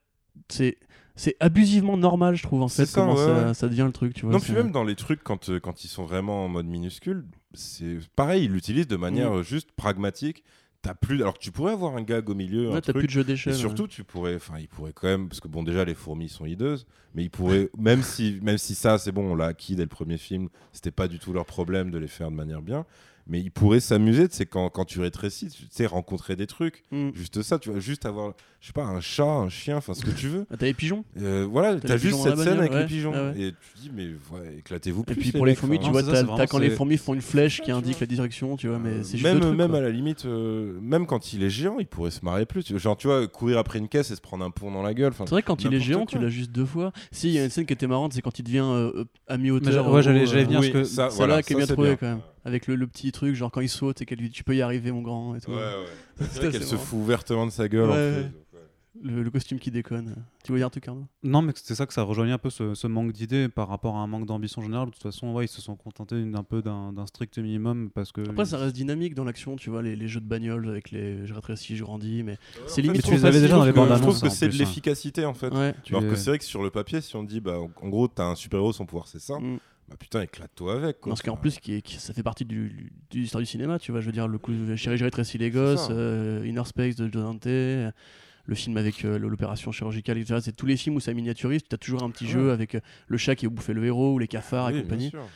c'est 0.49 0.79
c'est 1.17 1.37
abusivement 1.41 1.97
normal, 1.97 2.35
je 2.37 2.43
trouve, 2.43 2.63
en 2.63 2.69
fait, 2.69 2.87
ça, 2.87 3.01
comment 3.01 3.15
ouais, 3.15 3.25
ça, 3.25 3.47
ouais. 3.49 3.55
ça 3.55 3.69
devient 3.69 3.85
le 3.87 3.93
truc, 3.93 4.15
tu 4.15 4.23
vois. 4.27 4.33
Non, 4.33 4.41
puis 4.41 4.53
même 4.53 4.71
dans 4.73 4.85
les 4.85 4.97
trucs, 4.97 5.23
quand, 5.23 5.49
euh, 5.49 5.61
quand 5.61 5.85
ils 5.85 5.89
sont 5.89 6.05
vraiment 6.05 6.45
en 6.45 6.49
mode 6.49 6.67
minuscule, 6.67 7.25
c'est 7.53 7.99
pareil, 8.17 8.45
ils 8.45 8.51
l'utilisent 8.53 8.89
de 8.89 8.97
manière 8.97 9.31
Mm. 9.33 9.37
euh, 9.39 9.43
juste 9.43 9.71
pragmatique. 9.73 10.43
T'as 10.83 10.93
plus, 10.95 11.23
alors 11.23 11.33
que 11.33 11.39
tu 11.39 11.51
pourrais 11.51 11.73
avoir 11.73 11.97
un 11.97 12.03
gag 12.03 12.29
au 12.29 12.35
milieu, 12.35 12.69
Ouais, 12.69 12.77
un 12.77 12.81
truc, 12.83 12.97
plus 12.99 13.07
de 13.07 13.11
jeu 13.13 13.21
Et 13.23 13.25
d'échelle. 13.25 13.55
surtout, 13.55 13.87
tu 13.89 14.05
pourrais, 14.05 14.35
enfin, 14.35 14.59
il 14.59 14.69
pourrait 14.69 14.93
quand 14.93 15.07
même, 15.09 15.29
parce 15.29 15.41
que 15.41 15.49
bon, 15.49 15.63
déjà 15.63 15.83
les 15.85 15.95
fourmis 15.95 16.29
sont 16.29 16.45
hideuses, 16.45 16.87
mais 17.15 17.23
ils 17.25 17.31
pourraient, 17.31 17.71
même 17.79 18.03
si, 18.03 18.39
même 18.43 18.59
si 18.59 18.75
ça, 18.75 18.99
c'est 18.99 19.11
bon, 19.11 19.33
on 19.33 19.35
l'a 19.35 19.47
acquis 19.47 19.77
dès 19.77 19.83
le 19.85 19.89
premier 19.89 20.19
film, 20.19 20.49
c'était 20.73 20.91
pas 20.91 21.09
du 21.09 21.19
tout 21.19 21.33
leur 21.33 21.47
problème 21.47 21.91
de 21.91 21.97
les 21.97 22.07
faire 22.09 22.31
de 22.31 22.37
manière 22.37 22.61
bien, 22.61 22.85
mais 23.27 23.41
ils 23.41 23.51
pourraient 23.51 23.81
s'amuser, 23.81 24.29
tu 24.29 24.37
sais, 24.37 24.47
quand, 24.47 24.69
quand 24.69 24.85
tu 24.85 25.01
rétrécis, 25.01 25.49
tu 25.49 25.65
sais, 25.71 25.87
rencontrer 25.87 26.37
des 26.37 26.47
trucs, 26.47 26.83
Mm. 26.91 27.11
juste 27.15 27.43
ça, 27.43 27.59
tu 27.59 27.71
vois, 27.71 27.81
juste 27.81 28.05
avoir, 28.07 28.35
je 28.61 28.67
sais 28.69 28.73
pas, 28.73 28.85
un 28.85 29.01
chat, 29.01 29.25
un 29.25 29.49
chien, 29.49 29.77
enfin, 29.79 29.95
ce 29.95 30.05
que 30.05 30.11
tu 30.11 30.29
veux. 30.29 30.47
Ah, 30.51 30.57
T'as 30.59 30.67
les 30.67 30.75
pigeons 30.75 31.05
Euh, 31.21 31.47
voilà, 31.51 31.79
T'as 31.81 31.97
juste 31.97 32.19
cette 32.23 32.39
scène 32.39 32.59
avec 32.59 32.73
ouais, 32.73 32.81
les 32.81 32.87
pigeons, 32.87 33.13
ouais. 33.13 33.33
et 33.41 33.53
tu 33.53 33.73
te 33.75 33.81
dis, 33.81 33.91
mais 33.95 34.09
ouais, 34.33 34.57
éclatez-vous 34.59 35.05
Et 35.09 35.15
puis 35.15 35.33
pour 35.33 35.47
les 35.47 35.55
fourmis, 35.55 35.79
tu 35.81 35.91
vois, 35.91 36.03
c'est 36.03 36.11
t'as 36.13 36.37
c'est 36.39 36.47
quand 36.49 36.59
les 36.59 36.71
c'est- 36.71 36.77
fourmis 36.77 36.97
font 36.99 37.15
une 37.15 37.23
flèche 37.23 37.61
qui 37.63 37.71
indique 37.71 38.01
la 38.01 38.07
direction, 38.07 38.57
tu 38.57 38.69
vois, 38.69 38.79
mais 38.79 38.91
Euh, 38.91 39.03
c'est 39.03 39.17
juste 39.19 39.43
même, 39.55 39.75
à 39.75 39.81
la 39.81 39.91
limite, 39.91 40.27
euh, 40.27 40.79
même 40.81 41.07
quand 41.07 41.33
il 41.33 41.43
est 41.43 41.51
géant, 41.51 41.77
il 41.79 41.87
pourrait 41.87 42.11
se 42.11 42.25
marrer 42.25 42.45
plus. 42.47 42.63
tu 42.65 42.73
vois. 42.75 42.81
Genre, 42.81 42.97
tu 42.97 43.07
vois, 43.07 43.27
courir 43.27 43.59
après 43.59 43.79
une 43.79 43.89
caisse 43.89 44.11
et 44.11 44.17
se 44.17 44.21
prendre 44.21 44.45
un 44.45 44.51
pont 44.51 44.71
dans 44.71 44.83
la 44.83 44.93
gueule. 44.95 45.13
C'est 45.17 45.29
vrai 45.31 45.43
que 45.43 45.47
quand 45.47 45.65
il 45.65 45.73
est 45.75 45.81
géant, 45.81 46.05
tu 46.07 46.19
l'as 46.19 46.29
juste 46.29 46.53
deux 46.53 46.67
fois. 46.67 46.93
Si, 47.11 47.29
il 47.29 47.35
y 47.35 47.39
a 47.39 47.45
une 47.45 47.51
scène 47.51 47.65
qui 47.67 47.73
était 47.73 47.87
marrante, 47.87 48.13
c'est 48.13 48.23
quand 48.23 48.39
il 48.39 48.43
devient 48.43 48.91
à 49.29 49.37
mi-hauteur. 49.39 49.91
ouais, 49.91 50.03
j'allais- 50.03 50.25
venir 50.45 50.61
parce 50.61 50.69
que 50.73 50.85
ça, 50.85 51.09
Celle-là 51.11 51.27
voilà, 51.27 51.43
qui 51.43 51.53
est 51.53 51.57
bien 51.57 51.67
c'est 51.67 51.73
trouvée 51.73 51.97
quand 51.99 52.07
même. 52.07 52.21
Avec 52.45 52.67
le, 52.67 52.77
le 52.77 52.87
petit 52.87 53.11
truc, 53.13 53.35
genre 53.35 53.51
quand 53.51 53.61
il 53.63 53.69
saute 53.69 54.03
et 54.03 54.07
qu'elle 54.07 54.19
lui 54.19 54.29
dit 54.29 54.35
Tu 54.35 54.45
peux 54.45 54.55
y 54.55 54.63
arriver, 54.63 54.93
mon 54.93 55.03
grand. 55.03 55.35
Et 55.35 55.41
tout. 55.41 55.51
Ouais, 55.51 55.57
ouais. 55.57 55.87
C'est 56.31 56.41
vrai 56.43 56.51
qu'elle 56.53 56.65
se 56.65 56.77
fout 56.77 56.99
ouvertement 57.01 57.47
de 57.47 57.51
sa 57.53 57.69
gueule. 57.69 57.91
en 57.91 57.95
Ouais, 57.95 58.13
plus, 58.13 58.23
donc, 58.25 58.33
ouais. 58.53 58.61
Le, 59.03 59.23
le 59.25 59.31
costume 59.31 59.59
qui 59.59 59.71
déconne. 59.73 60.15
Tu 60.45 60.53
veux 60.53 60.59
dire 60.59 60.67
un 60.67 60.71
truc, 60.71 60.87
Arnaud? 60.87 61.07
Non, 61.25 61.41
mais 61.43 61.53
c'est 61.57 61.75
ça 61.75 61.85
que 61.87 61.93
ça 61.95 62.03
rejoignait 62.03 62.33
un 62.35 62.39
peu 62.39 62.51
ce, 62.51 62.75
ce 62.75 62.87
manque 62.87 63.13
d'idées 63.13 63.49
par 63.49 63.67
rapport 63.69 63.97
à 63.97 64.01
un 64.01 64.07
manque 64.07 64.27
d'ambition 64.27 64.61
générale. 64.63 64.87
De 64.87 64.93
toute 64.93 65.03
façon, 65.03 65.33
ouais, 65.33 65.47
ils 65.47 65.49
se 65.49 65.61
sont 65.63 65.75
contentés 65.75 66.23
d'un 66.25 66.45
peu 66.45 66.63
d'un 66.63 66.93
strict 67.07 67.39
minimum 67.39 67.91
parce 67.93 68.13
que. 68.13 68.21
Après, 68.29 68.45
ça 68.45 68.59
reste 68.59 68.77
dynamique 68.77 69.15
dans 69.15 69.25
l'action, 69.25 69.57
tu 69.57 69.71
vois, 69.71 69.83
les, 69.83 69.97
les 69.97 70.07
jeux 70.07 70.21
de 70.21 70.29
bagnole 70.29 70.69
avec 70.69 70.91
les 70.91 71.27
je 71.27 71.33
rétrécis, 71.35 71.77
je 71.77 71.83
grandis, 71.83 72.23
mais 72.23 72.37
c'est 72.69 72.83
limite 72.83 73.03
tu 73.03 73.11
les 73.13 73.25
avais 73.25 73.41
déjà 73.41 73.57
dans 73.57 73.65
les 73.65 73.73
bandes 73.73 73.89
Je 73.97 74.01
trouve 74.03 74.21
que 74.21 74.29
c'est 74.29 74.49
de 74.49 74.55
hein. 74.55 74.59
l'efficacité 74.59 75.25
en 75.25 75.35
fait. 75.35 75.53
Alors 75.53 76.03
que 76.03 76.15
c'est 76.15 76.31
vrai 76.31 76.39
que 76.39 76.45
sur 76.45 76.63
le 76.63 76.71
papier, 76.71 77.01
si 77.01 77.17
on 77.17 77.25
dit, 77.25 77.41
bah, 77.41 77.59
en 77.59 77.71
en 77.83 77.89
gros, 77.89 78.07
t'as 78.07 78.27
un 78.27 78.35
super-héros, 78.37 78.73
son 78.75 78.85
pouvoir 78.87 79.09
c'est 79.09 79.19
ça, 79.21 79.39
Mm. 79.41 79.59
Bah 79.89 79.97
putain, 79.99 80.23
éclate-toi 80.23 80.75
avec. 80.77 81.01
Quoi. 81.01 81.11
Parce 81.11 81.23
qu'en 81.23 81.37
plus, 81.37 81.59
qui 81.59 81.81
qui- 81.83 81.97
ça 81.97 82.13
fait 82.15 82.23
partie 82.23 82.45
du, 82.45 82.69
du, 82.71 82.93
de 83.11 83.19
l'histoire 83.19 83.41
du 83.41 83.47
cinéma, 83.47 83.79
tu 83.79 83.93
vois. 83.93 84.01
Je 84.01 84.07
veux 84.07 84.13
dire, 84.13 84.27
le 84.29 84.39
coup 84.39 84.53
de 84.53 84.77
Chérie, 84.77 84.97
j'ai 84.97 85.05
rétréci 85.05 85.37
les 85.39 85.51
gosses, 85.51 85.89
euh, 85.91 86.43
Inner 86.47 86.65
Space 86.65 86.97
de 86.97 87.05
Joe 87.13 87.23
Dante, 87.23 87.47
le 87.47 88.55
film 88.55 88.77
avec 88.77 89.05
euh, 89.05 89.19
l'opération 89.19 89.73
chirurgicale, 89.73 90.19
etc. 90.19 90.41
C'est 90.43 90.57
tous 90.57 90.67
les 90.67 90.77
films 90.77 90.97
où 90.97 91.01
ça 91.01 91.13
miniaturise, 91.15 91.63
tu 91.69 91.75
as 91.75 91.79
toujours 91.79 92.03
un 92.03 92.11
petit 92.11 92.25
Ouais. 92.25 92.31
jeu 92.31 92.51
avec 92.53 92.75
euh, 92.75 92.81
le 93.09 93.17
chat 93.19 93.35
qui 93.37 93.47
a 93.47 93.49
bouffé 93.49 93.73
le 93.73 93.85
héros 93.85 94.13
ou 94.15 94.19
les 94.19 94.29
cafards 94.29 94.69
oui, 94.73 94.79
et 94.79 94.83
compagnie. 94.83 95.11
sûr, 95.11 95.27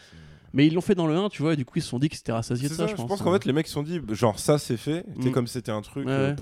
Mais 0.53 0.67
ils 0.67 0.75
l'ont 0.75 0.81
fait 0.83 0.95
dans 0.95 1.07
le 1.07 1.15
1, 1.17 1.29
tu 1.31 1.43
vois, 1.43 1.53
et 1.55 1.57
du 1.57 1.65
coup, 1.65 1.79
ils 1.79 1.83
se 1.83 1.89
sont 1.89 1.99
dit 1.99 2.09
que 2.09 2.17
c'était 2.17 2.33
rassasié 2.33 2.69
de 2.69 2.75
ça, 2.75 2.87
ça, 2.87 2.87
je 2.87 2.95
pense. 2.97 3.21
hein. 3.21 3.25
qu'en 3.25 3.33
fait, 3.33 3.45
les 3.45 3.53
mecs 3.53 3.67
se 3.67 3.73
sont 3.75 3.83
dit, 3.83 4.01
genre, 4.13 4.39
ça 4.39 4.59
c'est 4.59 4.77
fait, 4.77 5.05
tu 5.17 5.23
sais, 5.23 5.29
Mm. 5.29 5.33
comme 5.33 5.47
c'était 5.47 5.73
un 5.73 5.81
truc. 5.83 6.07
Ouais, 6.07 6.13
euh, 6.13 6.31
ouais. 6.35 6.37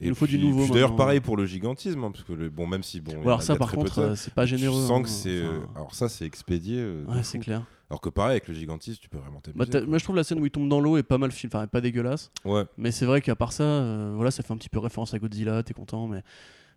Il 0.00 0.08
nous 0.08 0.14
faut 0.14 0.26
du 0.26 0.38
nouveau 0.38 0.72
D'ailleurs, 0.72 0.96
pareil 0.96 1.20
pour 1.20 1.36
le 1.36 1.44
gigantisme, 1.46 2.02
hein, 2.04 2.10
parce 2.10 2.24
que 2.24 2.32
le, 2.32 2.48
bon, 2.48 2.66
même 2.66 2.82
si 2.82 3.00
bon. 3.00 3.20
alors 3.22 3.42
ça, 3.42 3.56
par 3.56 3.70
contre, 3.72 3.98
euh, 3.98 4.14
c'est 4.16 4.32
pas 4.32 4.46
généreux. 4.46 4.80
Tu 4.80 4.86
sens 4.88 4.90
hein, 4.98 5.02
que 5.02 5.08
c'est. 5.08 5.42
enfin, 5.42 5.52
euh, 5.54 5.60
Alors 5.76 5.94
ça, 5.94 6.08
c'est 6.08 6.24
expédié. 6.24 6.76
euh, 6.78 7.04
Ouais, 7.06 7.22
c'est 7.22 7.38
clair. 7.38 7.64
Alors 7.90 8.00
que 8.00 8.08
pareil, 8.08 8.32
avec 8.32 8.46
le 8.48 8.54
gigantisme, 8.54 8.98
tu 9.02 9.08
peux 9.08 9.18
vraiment 9.18 9.40
Bah, 9.54 9.66
t'amuser. 9.66 9.70
quoi. 9.80 9.88
moi, 9.88 9.98
je 9.98 10.04
trouve 10.04 10.16
la 10.16 10.24
scène 10.24 10.38
où 10.40 10.46
il 10.46 10.50
tombe 10.50 10.68
dans 10.68 10.80
l'eau 10.80 10.96
est 10.96 11.02
pas 11.02 11.18
mal 11.18 11.32
film, 11.32 11.50
enfin, 11.52 11.66
pas 11.66 11.80
dégueulasse. 11.80 12.30
Ouais. 12.44 12.64
Mais 12.78 12.92
c'est 12.92 13.04
vrai 13.04 13.20
qu'à 13.20 13.34
part 13.36 13.52
ça, 13.52 13.64
euh, 13.64 14.12
voilà, 14.14 14.30
ça 14.30 14.42
fait 14.42 14.52
un 14.52 14.56
petit 14.56 14.68
peu 14.68 14.78
référence 14.78 15.12
à 15.12 15.18
Godzilla, 15.18 15.62
t'es 15.62 15.74
content, 15.74 16.06
mais. 16.06 16.22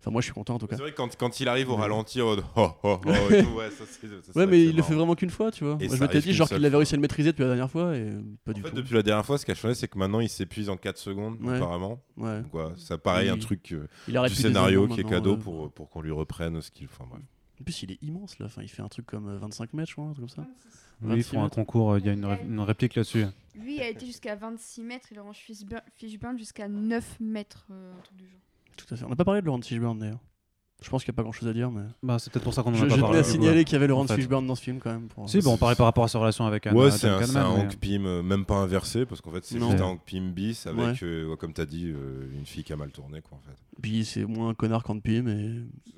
Enfin, 0.04 0.12
moi, 0.12 0.20
je 0.20 0.26
suis 0.26 0.34
content 0.34 0.56
en 0.56 0.60
tout 0.60 0.68
cas. 0.68 0.76
C'est 0.76 0.82
vrai 0.82 0.92
que 0.92 0.98
quand, 0.98 1.16
quand 1.16 1.40
il 1.40 1.48
arrive 1.48 1.70
au 1.70 1.76
Ouais. 1.76 1.82
ralenti, 1.82 2.20
oh, 2.20 2.36
oh, 2.58 2.72
oh, 2.84 3.00
et 3.32 3.42
tout, 3.44 3.52
ouais, 3.52 3.72
ça, 3.72 3.86
c'est- 3.88 4.08
ça, 4.08 4.38
Ouais, 4.38 4.46
mais 4.46 4.62
il 4.66 4.76
le 4.76 4.84
fait 4.84 4.96
vraiment 4.96 5.16
qu'une 5.16 5.30
fois, 5.30 5.50
tu 5.50 5.64
vois. 5.64 5.78
Et 5.80 5.88
Moi, 5.88 5.96
je 5.96 6.02
m'étais 6.02 6.20
dit, 6.20 6.34
genre 6.34 6.50
qu'il 6.50 6.66
avait 6.66 6.76
réussi 6.76 6.94
à 6.94 6.98
le 6.98 7.02
maîtriser 7.02 7.32
depuis 7.32 7.44
la 7.44 7.48
dernière 7.48 7.72
fois, 7.72 7.96
et 7.96 8.10
pas 8.44 8.52
En 8.52 8.54
du 8.54 8.62
fait, 8.62 8.70
tout. 8.72 8.76
depuis 8.76 8.94
la 8.96 9.02
dernière 9.02 9.26
fois, 9.26 9.38
ce 9.38 9.46
qui 9.46 9.52
a 9.52 9.56
changé, 9.56 9.76
c'est 9.76 9.88
que 9.88 9.98
maintenant 9.98 10.20
il 10.20 10.28
s'épuise 10.28 10.70
en 10.70 10.76
4 10.76 10.98
secondes, 10.98 11.38
Ouais. 11.42 11.56
apparemment. 11.56 12.04
Ouais. 12.18 12.42
Donc, 12.42 12.54
ouais, 12.54 12.66
ça 12.76 12.98
paraît 12.98 13.30
un 13.30 13.36
Il- 13.36 13.40
truc 13.42 13.72
euh, 13.72 13.88
Il 14.10 14.20
du 14.28 14.36
scénario 14.36 14.88
qui 14.90 15.00
est 15.00 15.04
cadeau 15.10 15.36
euh. 15.36 15.38
pour, 15.38 15.72
pour 15.72 15.90
qu'on 15.90 16.02
lui 16.02 16.12
reprenne 16.12 16.62
ce 16.62 16.70
qu'il. 16.70 16.88
Enfin 16.88 17.06
bref. 17.10 17.22
En 17.62 17.64
plus, 17.64 17.84
il 17.84 17.92
est 17.92 18.00
immense 18.04 18.40
là. 18.40 18.48
Enfin, 18.48 18.62
il 18.62 18.68
fait 18.68 18.82
un 18.82 18.90
truc 18.90 19.06
comme 19.06 19.30
euh, 19.30 19.38
25 19.38 19.72
mètres, 19.74 19.88
je 19.90 19.94
crois, 19.96 20.06
un 20.06 20.14
truc 20.14 20.26
comme 20.28 20.44
ça. 20.44 20.46
Oui, 21.02 21.08
ils 21.08 21.08
26 21.18 21.24
font 21.30 21.40
un 21.40 21.44
mètres. 21.44 21.56
concours, 21.56 21.98
il 21.98 22.06
y 22.06 22.10
a 22.10 22.14
une, 22.14 22.26
ré- 22.26 22.42
une 22.46 22.60
réplique 22.60 22.96
là-dessus. 22.96 23.26
Lui 23.56 23.80
a 23.80 23.88
été 23.88 24.06
jusqu'à 24.06 24.36
26 24.36 24.84
mètres 24.84 25.12
et 25.12 25.16
Laurence 25.16 25.38
Fishburne, 25.38 25.82
Fishburne 25.96 26.38
jusqu'à 26.38 26.68
9 26.68 27.18
mètres, 27.22 27.68
euh, 27.72 27.94
un 27.98 28.02
truc 28.02 28.18
du 28.18 28.26
genre. 28.28 28.40
Tout 28.78 28.86
à 28.94 28.98
fait. 28.98 29.06
On 29.06 29.10
n'a 29.10 29.16
pas 29.16 29.26
parlé 29.26 29.42
de 29.42 29.46
Laurence 29.46 29.68
Fishburne 29.68 30.00
d'ailleurs. 30.00 30.20
Je 30.82 30.90
pense 30.90 31.06
qu'il 31.06 31.12
n'y 31.12 31.16
a 31.16 31.18
pas 31.18 31.24
grand 31.24 31.32
chose 31.32 31.48
à 31.48 31.54
dire, 31.54 31.72
mais. 31.72 31.84
Bah, 32.02 32.20
c'est 32.20 32.30
peut-être 32.34 32.44
pour 32.44 32.54
ça 32.54 32.62
qu'on 32.62 32.72
en 32.72 32.74
Je, 32.74 32.80
a 32.86 32.90
je 32.90 32.90
pas 32.90 32.96
tenais 32.96 33.02
parlé. 33.04 33.20
à 33.20 33.22
du 33.22 33.28
coup. 33.28 33.32
signaler 33.34 33.64
qu'il 33.64 33.74
y 33.74 33.76
avait 33.78 33.88
Laurence 33.88 34.06
en 34.12 34.16
fait. 34.16 34.20
Fishburne 34.22 34.46
dans 34.46 34.56
ce 34.56 34.64
film 34.64 34.80
quand 34.80 34.92
même. 34.92 35.08
Pour... 35.08 35.30
Si, 35.30 35.40
bon, 35.40 35.54
on 35.54 35.58
parlait 35.58 35.78
par 35.78 35.86
rapport 35.86 36.04
à 36.04 36.08
sa 36.10 36.20
relation 36.20 36.46
avec 36.46 36.68
Anna 36.68 36.78
Ouais, 36.78 36.92
c'est 36.92 37.08
un, 37.08 37.20
un 37.20 37.28
Man, 37.28 37.30
mais- 37.56 37.62
Hank 37.64 37.78
Pym, 37.78 38.06
euh, 38.06 38.22
même 38.22 38.44
pas 38.44 38.56
inversé, 38.58 39.06
parce 39.06 39.22
qu'en 39.22 39.32
fait, 39.32 39.46
c'est 39.46 39.60
juste 39.60 39.80
un. 39.80 39.84
Hank 39.86 40.02
Pym 40.06 40.34
bis 40.34 40.68
avec, 40.68 41.02
euh, 41.04 41.36
comme 41.38 41.54
t'as 41.54 41.66
dit, 41.66 41.86
euh, 41.88 42.28
une 42.34 42.46
fille 42.46 42.66
qui 42.66 42.74
a 42.74 42.76
mal 42.76 42.92
tourné, 42.92 43.22
quoi, 43.22 43.38
en 43.38 43.42
fait. 43.42 43.56
Puis 43.82 44.04
c'est 44.04 44.26
moins 44.26 44.50
un 44.50 44.54
connard 44.56 44.84
qu'en 44.84 45.00
Pym, 45.00 45.24
mais... 45.26 45.52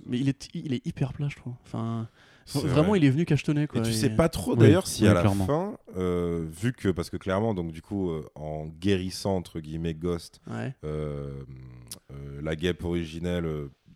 mais 0.05 0.19
il 0.19 0.29
est, 0.29 0.49
il 0.53 0.73
est 0.73 0.85
hyper 0.85 1.13
plat, 1.13 1.29
je 1.29 1.37
trouve. 1.37 1.53
Enfin, 1.65 2.07
vraiment, 2.53 2.89
vrai. 2.89 2.99
il 2.99 3.05
est 3.05 3.09
venu 3.09 3.25
cachetonner 3.25 3.67
quoi. 3.67 3.79
Et 3.79 3.83
tu 3.83 3.89
Et- 3.89 3.93
sais 3.93 4.09
pas 4.09 4.29
trop 4.29 4.51
Oui, 4.53 4.57
d'ailleurs 4.59 4.87
si 4.87 5.03
oui, 5.03 5.09
à 5.09 5.13
la 5.13 5.23
fin, 5.29 5.77
euh, 5.97 6.45
vu 6.49 6.73
que 6.73 6.89
parce 6.89 7.09
que 7.09 7.17
clairement 7.17 7.53
donc 7.53 7.71
du 7.71 7.81
coup 7.81 8.09
euh, 8.11 8.23
en 8.35 8.65
guérissant 8.79 9.35
entre 9.35 9.59
guillemets 9.59 9.93
Ghost, 9.93 10.39
Ouais. 10.49 10.73
euh, 10.83 11.31
la 12.41 12.55
guêpe 12.55 12.83
originelle 12.83 13.45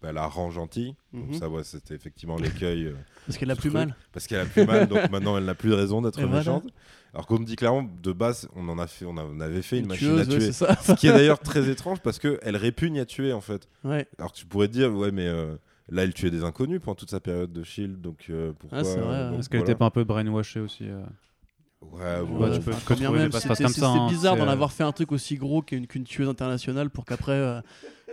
bah, 0.01 0.13
la 0.13 0.25
rend 0.27 0.49
gentille. 0.49 0.95
Donc 1.13 1.27
Mhm. 1.27 1.33
ça 1.33 1.49
ouais, 1.49 1.63
c'était 1.63 1.93
effectivement 1.93 2.37
l'écueil 2.37 2.93
Parce 3.27 3.37
qu'elle 3.37 3.51
a 3.51 3.55
plus 3.55 3.69
mal. 3.69 3.95
parce 4.13 4.27
qu'elle 4.27 4.39
a 4.39 4.45
plus 4.45 4.65
mal 4.65 4.87
donc 4.87 4.97
maintenant 5.11 5.37
elle 5.37 5.45
n'a 5.45 5.55
plus 5.55 5.69
de 5.69 5.75
raison 5.75 6.01
d'être 6.01 6.19
voilà. 6.21 6.37
méchante. 6.37 6.63
Alors 7.13 7.27
qu'on 7.27 7.39
me 7.39 7.45
dit 7.45 7.55
clairement 7.55 7.83
de 8.01 8.11
base 8.13 8.47
on 8.55 8.67
en 8.69 8.79
a 8.79 8.87
fait 8.87 9.05
on, 9.05 9.17
a- 9.17 9.23
on 9.25 9.39
avait 9.41 9.61
fait 9.61 9.79
une, 9.79 9.87
machine 9.87 10.07
tueuse, 10.15 10.21
à 10.21 10.25
tuer. 10.25 10.51
ça. 10.53 10.75
Ce 10.81 10.93
qui 10.93 11.07
est 11.07 11.11
d'ailleurs 11.13 11.39
très 11.39 11.69
étrange 11.69 11.99
parce 11.99 12.17
que 12.19 12.39
elle 12.43 12.55
répugne 12.55 12.99
à 12.99 13.05
tuer 13.05 13.33
en 13.33 13.41
fait. 13.41 13.67
Ouais. 13.83 14.07
Alors 14.17 14.31
tu 14.31 14.45
pourrais 14.45 14.67
te 14.67 14.73
dire 14.73 14.93
ouais 14.95 15.11
mais 15.11 15.27
euh, 15.27 15.55
Là, 15.91 16.03
elle 16.03 16.13
tuait 16.13 16.29
des 16.31 16.43
inconnus 16.43 16.79
pendant 16.83 16.95
toute 16.95 17.09
sa 17.09 17.19
période 17.19 17.51
de 17.51 17.63
Shield, 17.63 17.99
donc 18.01 18.25
euh, 18.29 18.53
pourquoi 18.57 18.79
Ah, 18.79 18.83
c'est 18.83 18.99
vrai, 18.99 19.23
ouais. 19.23 19.29
donc 19.31 19.39
Est-ce 19.39 19.49
qu'elle 19.49 19.59
voilà. 19.61 19.71
était 19.73 19.77
pas 19.79 19.85
un 19.85 19.89
peu 19.89 20.03
brainwashée 20.03 20.59
aussi 20.59 20.83
euh 20.87 21.01
Ouais, 21.81 21.99
Ouais, 22.01 22.49
ouais, 22.49 22.51
tu 22.57 22.59
peux- 22.61 22.71
enfin, 22.71 22.79
tu 22.79 22.85
peux 22.85 22.93
quand 22.93 22.95
bien 22.95 23.05
trouver 23.05 23.19
même, 23.21 23.29
des 23.29 23.39
c'est 23.39 23.47
passes 23.47 23.57
c'est- 23.57 23.63
comme 23.63 23.73
ça, 23.73 23.79
c'est 23.93 23.99
hein, 23.99 24.07
bizarre 24.09 24.33
c'est, 24.35 24.39
d'en 24.41 24.47
euh, 24.47 24.51
avoir 24.51 24.71
fait 24.73 24.83
un 24.83 24.91
truc 24.91 25.11
aussi 25.13 25.37
gros 25.37 25.61
qu'une 25.61 25.87
qu'une 25.87 26.03
tueuse 26.03 26.27
internationale 26.27 26.89
pour 26.89 27.05
qu'après, 27.05 27.31
euh, 27.31 27.61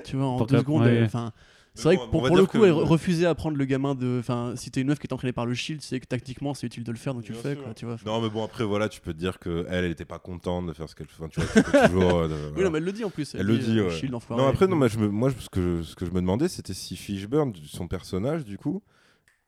tu 0.05 0.17
vois, 0.17 0.27
en 0.27 0.37
Pour 0.37 0.47
deux 0.47 0.57
qu'après- 0.57 0.63
secondes, 0.65 0.83
ouais. 0.85 0.95
elle- 0.97 1.05
enfin. 1.05 1.33
C'est 1.77 1.85
vrai 1.85 1.97
que 1.97 2.11
pour, 2.11 2.37
le 2.37 2.47
coup, 2.47 2.59
que- 2.59 2.65
elle 2.65 2.73
refusait 2.73 3.27
à 3.27 3.35
prendre 3.35 3.57
le 3.57 3.65
gamin 3.65 3.95
de. 3.95 4.17
Enfin, 4.21 4.55
si 4.57 4.71
t'es 4.71 4.81
une 4.81 4.89
meuf 4.89 4.99
qui 4.99 5.07
est 5.07 5.13
entraînée 5.13 5.33
par 5.33 5.47
le 5.47 5.55
shield, 5.55 5.81
c'est 5.83 6.01
que 6.01 6.07
tactiquement 6.07 6.55
c'est 6.55 6.67
utile 6.67 6.85
de 6.85 6.91
le 6.91 6.99
faire, 6.99 7.15
donc 7.15 7.23
tu 7.25 7.33
le 7.33 7.39
fais, 7.39 7.55
quoi, 7.57 7.75
tu 7.75 7.85
vois. 7.87 7.97
Non, 8.05 8.21
mais 8.21 8.29
bon, 8.31 8.43
après, 8.45 8.65
voilà, 8.65 8.89
tu 8.89 9.01
peux 9.01 9.13
te 9.13 9.19
dire 9.19 9.39
que 9.39 9.67
elle, 9.69 9.85
elle 9.85 9.91
était 9.91 10.05
pas 10.05 10.19
contente 10.19 10.67
de 10.67 10.73
faire 10.73 10.89
ce 10.89 10.95
qu'elle 10.95 11.07
fait. 11.07 11.23
Enfin, 11.23 11.29
tu 11.29 11.41
vois, 11.41 11.49
tu 11.63 11.71
peux 11.71 11.79
toujours. 11.89 12.15
euh, 12.19 12.29
de- 12.29 12.57
Oui, 12.57 12.65
non, 12.65 12.71
mais 12.71 12.79
elle 12.79 12.85
le 12.85 12.93
dit 12.93 13.05
en 13.05 13.11
plus. 13.11 13.35
Elle 13.35 13.47
le 13.47 13.59
dit, 13.59 13.79
euh, 13.79 13.85
ouais. 13.85 13.91
Shield, 13.91 14.15
enfoiré. 14.15 14.43
Non, 14.43 14.49
après, 14.49 14.67
non, 14.67 14.77
mais 14.77 14.89
je 14.89 14.99
me- 14.99 15.09
moi, 15.09 15.29
je- 15.31 15.43
ce, 15.43 15.49
que 15.51 15.61
je, 15.79 15.83
ce 15.83 15.95
que 15.95 16.07
je 16.07 16.11
me 16.11 16.21
demandais, 16.21 16.49
c'était 16.49 16.75
si 16.75 16.97
Fishburne, 16.97 17.53
son 17.67 17.87
personnage, 17.89 18.45
du 18.45 18.59
coup, 18.59 18.83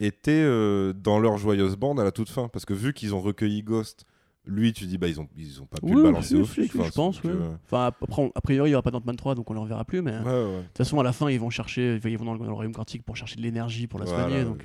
était 0.00 0.30
euh, 0.44 0.92
dans 0.92 1.18
leur 1.18 1.38
joyeuse 1.38 1.76
bande 1.76 1.98
à 1.98 2.04
la 2.04 2.12
toute 2.12 2.28
fin. 2.28 2.48
Parce 2.48 2.64
que 2.64 2.74
vu 2.74 2.92
qu'ils 2.92 3.14
ont 3.14 3.20
recueilli 3.20 3.62
Ghost, 3.62 4.04
lui, 4.48 4.72
tu 4.72 4.86
dis, 4.86 4.98
bah, 4.98 5.06
ils 5.08 5.20
ont, 5.20 5.28
ils 5.36 5.60
ont 5.62 5.66
pas 5.66 5.78
pu 5.78 5.86
Oui, 5.86 5.96
le 5.96 6.02
balancer 6.02 6.42
si, 6.44 6.60
enfin, 6.64 6.84
je 6.84 6.90
pense, 6.92 7.22
ouais. 7.22 7.30
euh, 7.30 7.52
Enfin, 7.66 7.86
après, 8.00 8.22
on- 8.22 8.32
a 8.34 8.40
priori, 8.40 8.68
il 8.68 8.72
n'y 8.72 8.74
aura 8.74 8.82
pas 8.82 8.90
d'Ant-Man 8.90 9.14
3, 9.16 9.34
donc 9.34 9.50
on 9.50 9.54
le 9.54 9.60
reverra 9.60 9.84
plus, 9.84 10.02
mais. 10.02 10.12
euh, 10.12 10.22
ouais, 10.22 10.52
ouais. 10.56 10.62
De 10.62 10.66
toute 10.68 10.78
façon, 10.78 10.98
à 10.98 11.02
la 11.02 11.12
fin, 11.12 11.28
ils 11.30 11.38
vont 11.38 11.50
chercher, 11.50 12.00
ils 12.02 12.18
vont 12.18 12.24
dans 12.24 12.32
le, 12.32 12.38
dans 12.40 12.46
le 12.46 12.52
royaume 12.52 12.72
quantique 12.74 13.02
pour 13.04 13.16
chercher 13.16 13.36
de 13.36 13.42
l'énergie 13.42 13.86
pour 13.86 13.98
la 14.00 14.06
Voilà, 14.06 14.22
soigner. 14.28 14.42
oui. 14.42 14.48
Donc, 14.48 14.62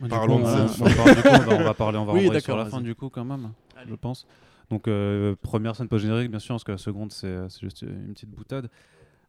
Du 0.00 0.08
Parlons 0.10 0.36
coup, 0.38 0.42
de 0.42 0.46
on, 0.48 0.68
ça. 0.68 0.84
on 0.84 0.94
parle- 0.94 1.16
du 1.16 1.22
coup, 1.22 1.28
on 1.52 1.62
va, 1.64 1.72
parler, 1.74 1.98
on 1.98 2.04
va 2.04 2.12
Oui, 2.12 2.40
sur 2.42 2.56
la 2.56 2.66
fin 2.66 2.82
du 2.82 2.94
coup 2.94 3.08
quand 3.08 3.24
même, 3.24 3.52
Allez. 3.76 3.88
je 3.90 3.94
pense. 3.94 4.26
Donc 4.68 4.88
euh, 4.88 5.36
première 5.40 5.74
scène 5.76 5.86
post 5.88 6.02
générique 6.04 6.28
bien 6.30 6.40
sûr, 6.40 6.54
parce 6.56 6.64
que 6.64 6.72
la 6.72 6.78
seconde 6.78 7.12
c'est 7.12 7.48
c'est 7.48 7.60
juste 7.60 7.82
une 7.82 8.12
petite 8.12 8.28
boutade. 8.30 8.68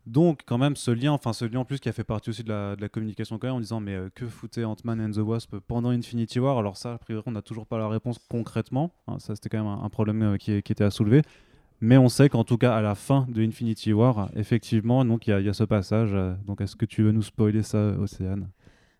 Donc, 0.07 0.43
quand 0.45 0.57
même, 0.57 0.77
ce 0.77 0.89
lien, 0.89 1.11
enfin, 1.11 1.33
ce 1.33 1.43
lien 1.43 1.59
en 1.59 1.65
plus 1.65 1.79
qui 1.81 1.89
a 1.89 1.91
fait 1.91 2.05
partie 2.05 2.29
aussi 2.29 2.41
de 2.41 2.47
la, 2.47 2.77
de 2.77 2.81
la 2.81 2.87
communication 2.87 3.37
quand 3.37 3.47
même, 3.47 3.57
en 3.57 3.59
disant 3.59 3.81
mais 3.81 3.93
euh, 3.93 4.09
que 4.15 4.25
foutait 4.25 4.63
Ant-Man 4.63 5.01
and 5.01 5.11
the 5.11 5.17
Wasp 5.17 5.57
pendant 5.67 5.89
Infinity 5.89 6.39
War? 6.39 6.57
Alors 6.57 6.77
ça, 6.77 6.93
a 6.93 6.97
priori, 6.97 7.23
on 7.27 7.31
n'a 7.31 7.41
toujours 7.41 7.67
pas 7.67 7.77
la 7.77 7.89
réponse 7.89 8.17
concrètement. 8.29 8.93
hein, 9.07 9.19
ça, 9.19 9.35
c'était 9.35 9.49
quand 9.49 9.57
même 9.57 9.67
un, 9.67 9.83
un 9.83 9.89
problème 9.89 10.21
euh, 10.23 10.37
qui, 10.37 10.63
qui 10.63 10.71
était 10.71 10.85
à 10.85 10.91
soulever. 10.91 11.23
Mais 11.81 11.97
on 11.97 12.07
sait 12.07 12.29
qu'en 12.29 12.45
tout 12.45 12.57
cas, 12.57 12.73
à 12.73 12.81
la 12.81 12.95
fin 12.95 13.27
de 13.29 13.43
Infinity 13.43 13.91
War, 13.91 14.31
effectivement, 14.35 15.03
donc 15.03 15.27
il 15.27 15.31
y, 15.31 15.33
a- 15.33 15.41
il 15.41 15.45
y 15.45 15.49
a 15.49 15.53
ce 15.53 15.65
passage. 15.65 16.11
euh, 16.13 16.33
donc, 16.45 16.61
est-ce 16.61 16.77
que 16.77 16.85
tu 16.85 17.03
veux 17.03 17.11
nous 17.11 17.21
spoiler 17.21 17.61
ça, 17.61 17.77
Océane? 17.99 18.49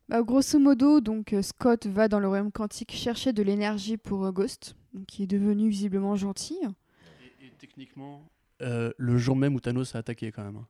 Bah, 0.10 0.22
grosso 0.24 0.60
modo, 0.60 1.00
donc 1.00 1.34
Scott 1.42 1.88
va 1.88 2.10
dans 2.10 2.20
le 2.20 2.28
royaume 2.28 2.52
quantique 2.52 2.92
chercher 2.92 3.32
de 3.32 3.44
l'énergie 3.44 3.96
pour 3.98 4.26
euh, 4.26 4.32
Ghost, 4.34 4.76
qui 5.08 5.24
est 5.24 5.28
devenu 5.28 5.70
visiblement 5.70 6.16
gentil. 6.18 6.58
Et, 7.22 7.46
et 7.46 7.52
techniquement, 7.58 8.30
euh, 8.62 8.92
le 8.98 9.18
jour 9.18 9.38
même 9.38 9.56
où 9.56 9.60
Thanos 9.62 9.96
a 9.96 10.00
attaqué 10.00 10.32
quand 10.34 10.44
même. 10.44 10.58
hein. 10.58 10.68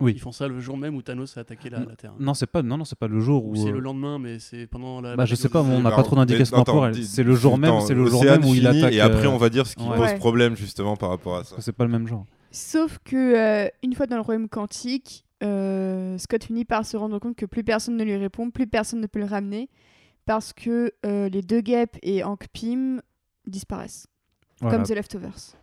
Oui. 0.00 0.12
Ils 0.16 0.20
font 0.20 0.32
ça 0.32 0.48
le 0.48 0.58
jour 0.60 0.76
même 0.76 0.96
où 0.96 1.02
Thanos 1.02 1.36
a 1.36 1.40
attaqué 1.40 1.70
la, 1.70 1.80
la 1.80 1.94
Terre. 1.96 2.14
Non, 2.18 2.34
c'est 2.34 2.46
pas, 2.48 2.62
non, 2.62 2.76
non, 2.78 2.84
c'est 2.84 2.98
pas 2.98 3.06
le 3.06 3.20
jour 3.20 3.44
Ou 3.46 3.52
où. 3.52 3.56
c'est 3.56 3.68
euh, 3.68 3.72
le 3.72 3.78
lendemain, 3.80 4.18
mais 4.18 4.38
c'est 4.40 4.66
pendant 4.66 5.00
la. 5.00 5.14
Bah, 5.16 5.24
je 5.24 5.34
sais 5.34 5.48
pas, 5.48 5.62
on 5.62 5.80
n'a 5.82 5.90
pas 5.92 6.02
trop 6.02 6.16
d'indications 6.16 6.62
dis- 6.90 7.06
C'est 7.06 7.22
le 7.22 7.34
jour 7.34 7.58
même, 7.58 7.80
c'est 7.80 7.94
le 7.94 8.06
jour 8.06 8.24
même 8.24 8.44
où 8.44 8.54
il 8.54 8.66
attaque. 8.66 8.92
Et 8.92 9.00
après, 9.00 9.26
euh, 9.26 9.30
on 9.30 9.36
va 9.36 9.50
dire 9.50 9.66
ce 9.66 9.76
qui 9.76 9.84
ouais. 9.84 9.96
pose 9.96 10.14
problème 10.14 10.56
justement 10.56 10.96
par 10.96 11.10
rapport 11.10 11.36
à 11.36 11.44
ça. 11.44 11.56
C'est 11.60 11.72
pas 11.72 11.84
le 11.84 11.90
même 11.90 12.06
genre. 12.08 12.26
Sauf 12.50 12.98
que 13.04 13.16
euh, 13.66 13.68
une 13.82 13.94
fois 13.94 14.06
dans 14.06 14.16
le 14.16 14.22
royaume 14.22 14.48
quantique, 14.48 15.24
euh, 15.42 16.16
Scott 16.18 16.44
finit 16.44 16.64
par 16.64 16.84
se 16.86 16.96
rendre 16.96 17.18
compte 17.18 17.36
que 17.36 17.46
plus 17.46 17.64
personne 17.64 17.96
ne 17.96 18.04
lui 18.04 18.16
répond, 18.16 18.50
plus 18.50 18.66
personne 18.66 19.00
ne 19.00 19.06
peut 19.06 19.18
le 19.18 19.24
ramener, 19.26 19.68
parce 20.26 20.52
que 20.52 20.92
euh, 21.04 21.28
les 21.28 21.42
deux 21.42 21.60
guêpes 21.60 21.96
et 22.02 22.22
Hank 22.24 22.46
Pym 22.52 23.00
disparaissent, 23.46 24.06
Voilà. 24.60 24.76
comme 24.78 24.86
The 24.86 24.90
Leftovers. 24.96 25.54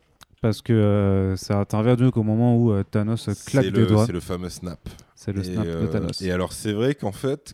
Parce 0.41 0.61
que 0.63 0.73
euh, 0.73 1.35
ça 1.35 1.59
intervient 1.59 2.09
qu'au 2.11 2.23
moment 2.23 2.57
où 2.57 2.71
euh, 2.71 2.83
Thanos 2.83 3.29
claque 3.45 3.65
des 3.65 3.81
le, 3.81 3.85
doigts. 3.85 4.05
c'est 4.07 4.11
le 4.11 4.19
fameux 4.19 4.49
snap. 4.49 4.79
C'est 5.15 5.31
le 5.33 5.41
et, 5.41 5.53
snap 5.53 5.65
de 5.65 5.69
euh, 5.71 5.87
Thanos. 5.87 6.21
et 6.21 6.31
alors, 6.31 6.51
c'est 6.53 6.73
vrai 6.73 6.95
qu'en 6.95 7.11
fait, 7.11 7.53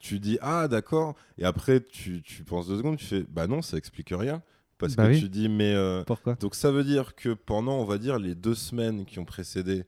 tu 0.00 0.20
dis 0.20 0.38
ah 0.40 0.68
d'accord, 0.68 1.16
et 1.36 1.44
après 1.44 1.80
tu, 1.80 2.22
tu 2.22 2.44
penses 2.44 2.68
deux 2.68 2.78
secondes, 2.78 2.96
tu 2.96 3.04
fais 3.04 3.24
bah 3.28 3.48
non, 3.48 3.60
ça 3.62 3.76
explique 3.76 4.10
rien, 4.16 4.40
parce 4.78 4.94
Bah 4.94 5.06
que 5.08 5.12
oui. 5.14 5.20
tu 5.20 5.28
dis 5.28 5.48
mais 5.48 5.74
euh, 5.74 6.04
Pourquoi? 6.06 6.36
donc 6.36 6.54
ça 6.54 6.70
veut 6.70 6.84
dire 6.84 7.16
que 7.16 7.30
pendant 7.30 7.78
on 7.80 7.84
va 7.84 7.98
dire 7.98 8.20
les 8.20 8.36
deux 8.36 8.54
semaines 8.54 9.04
qui 9.04 9.18
ont 9.18 9.24
précédé, 9.24 9.84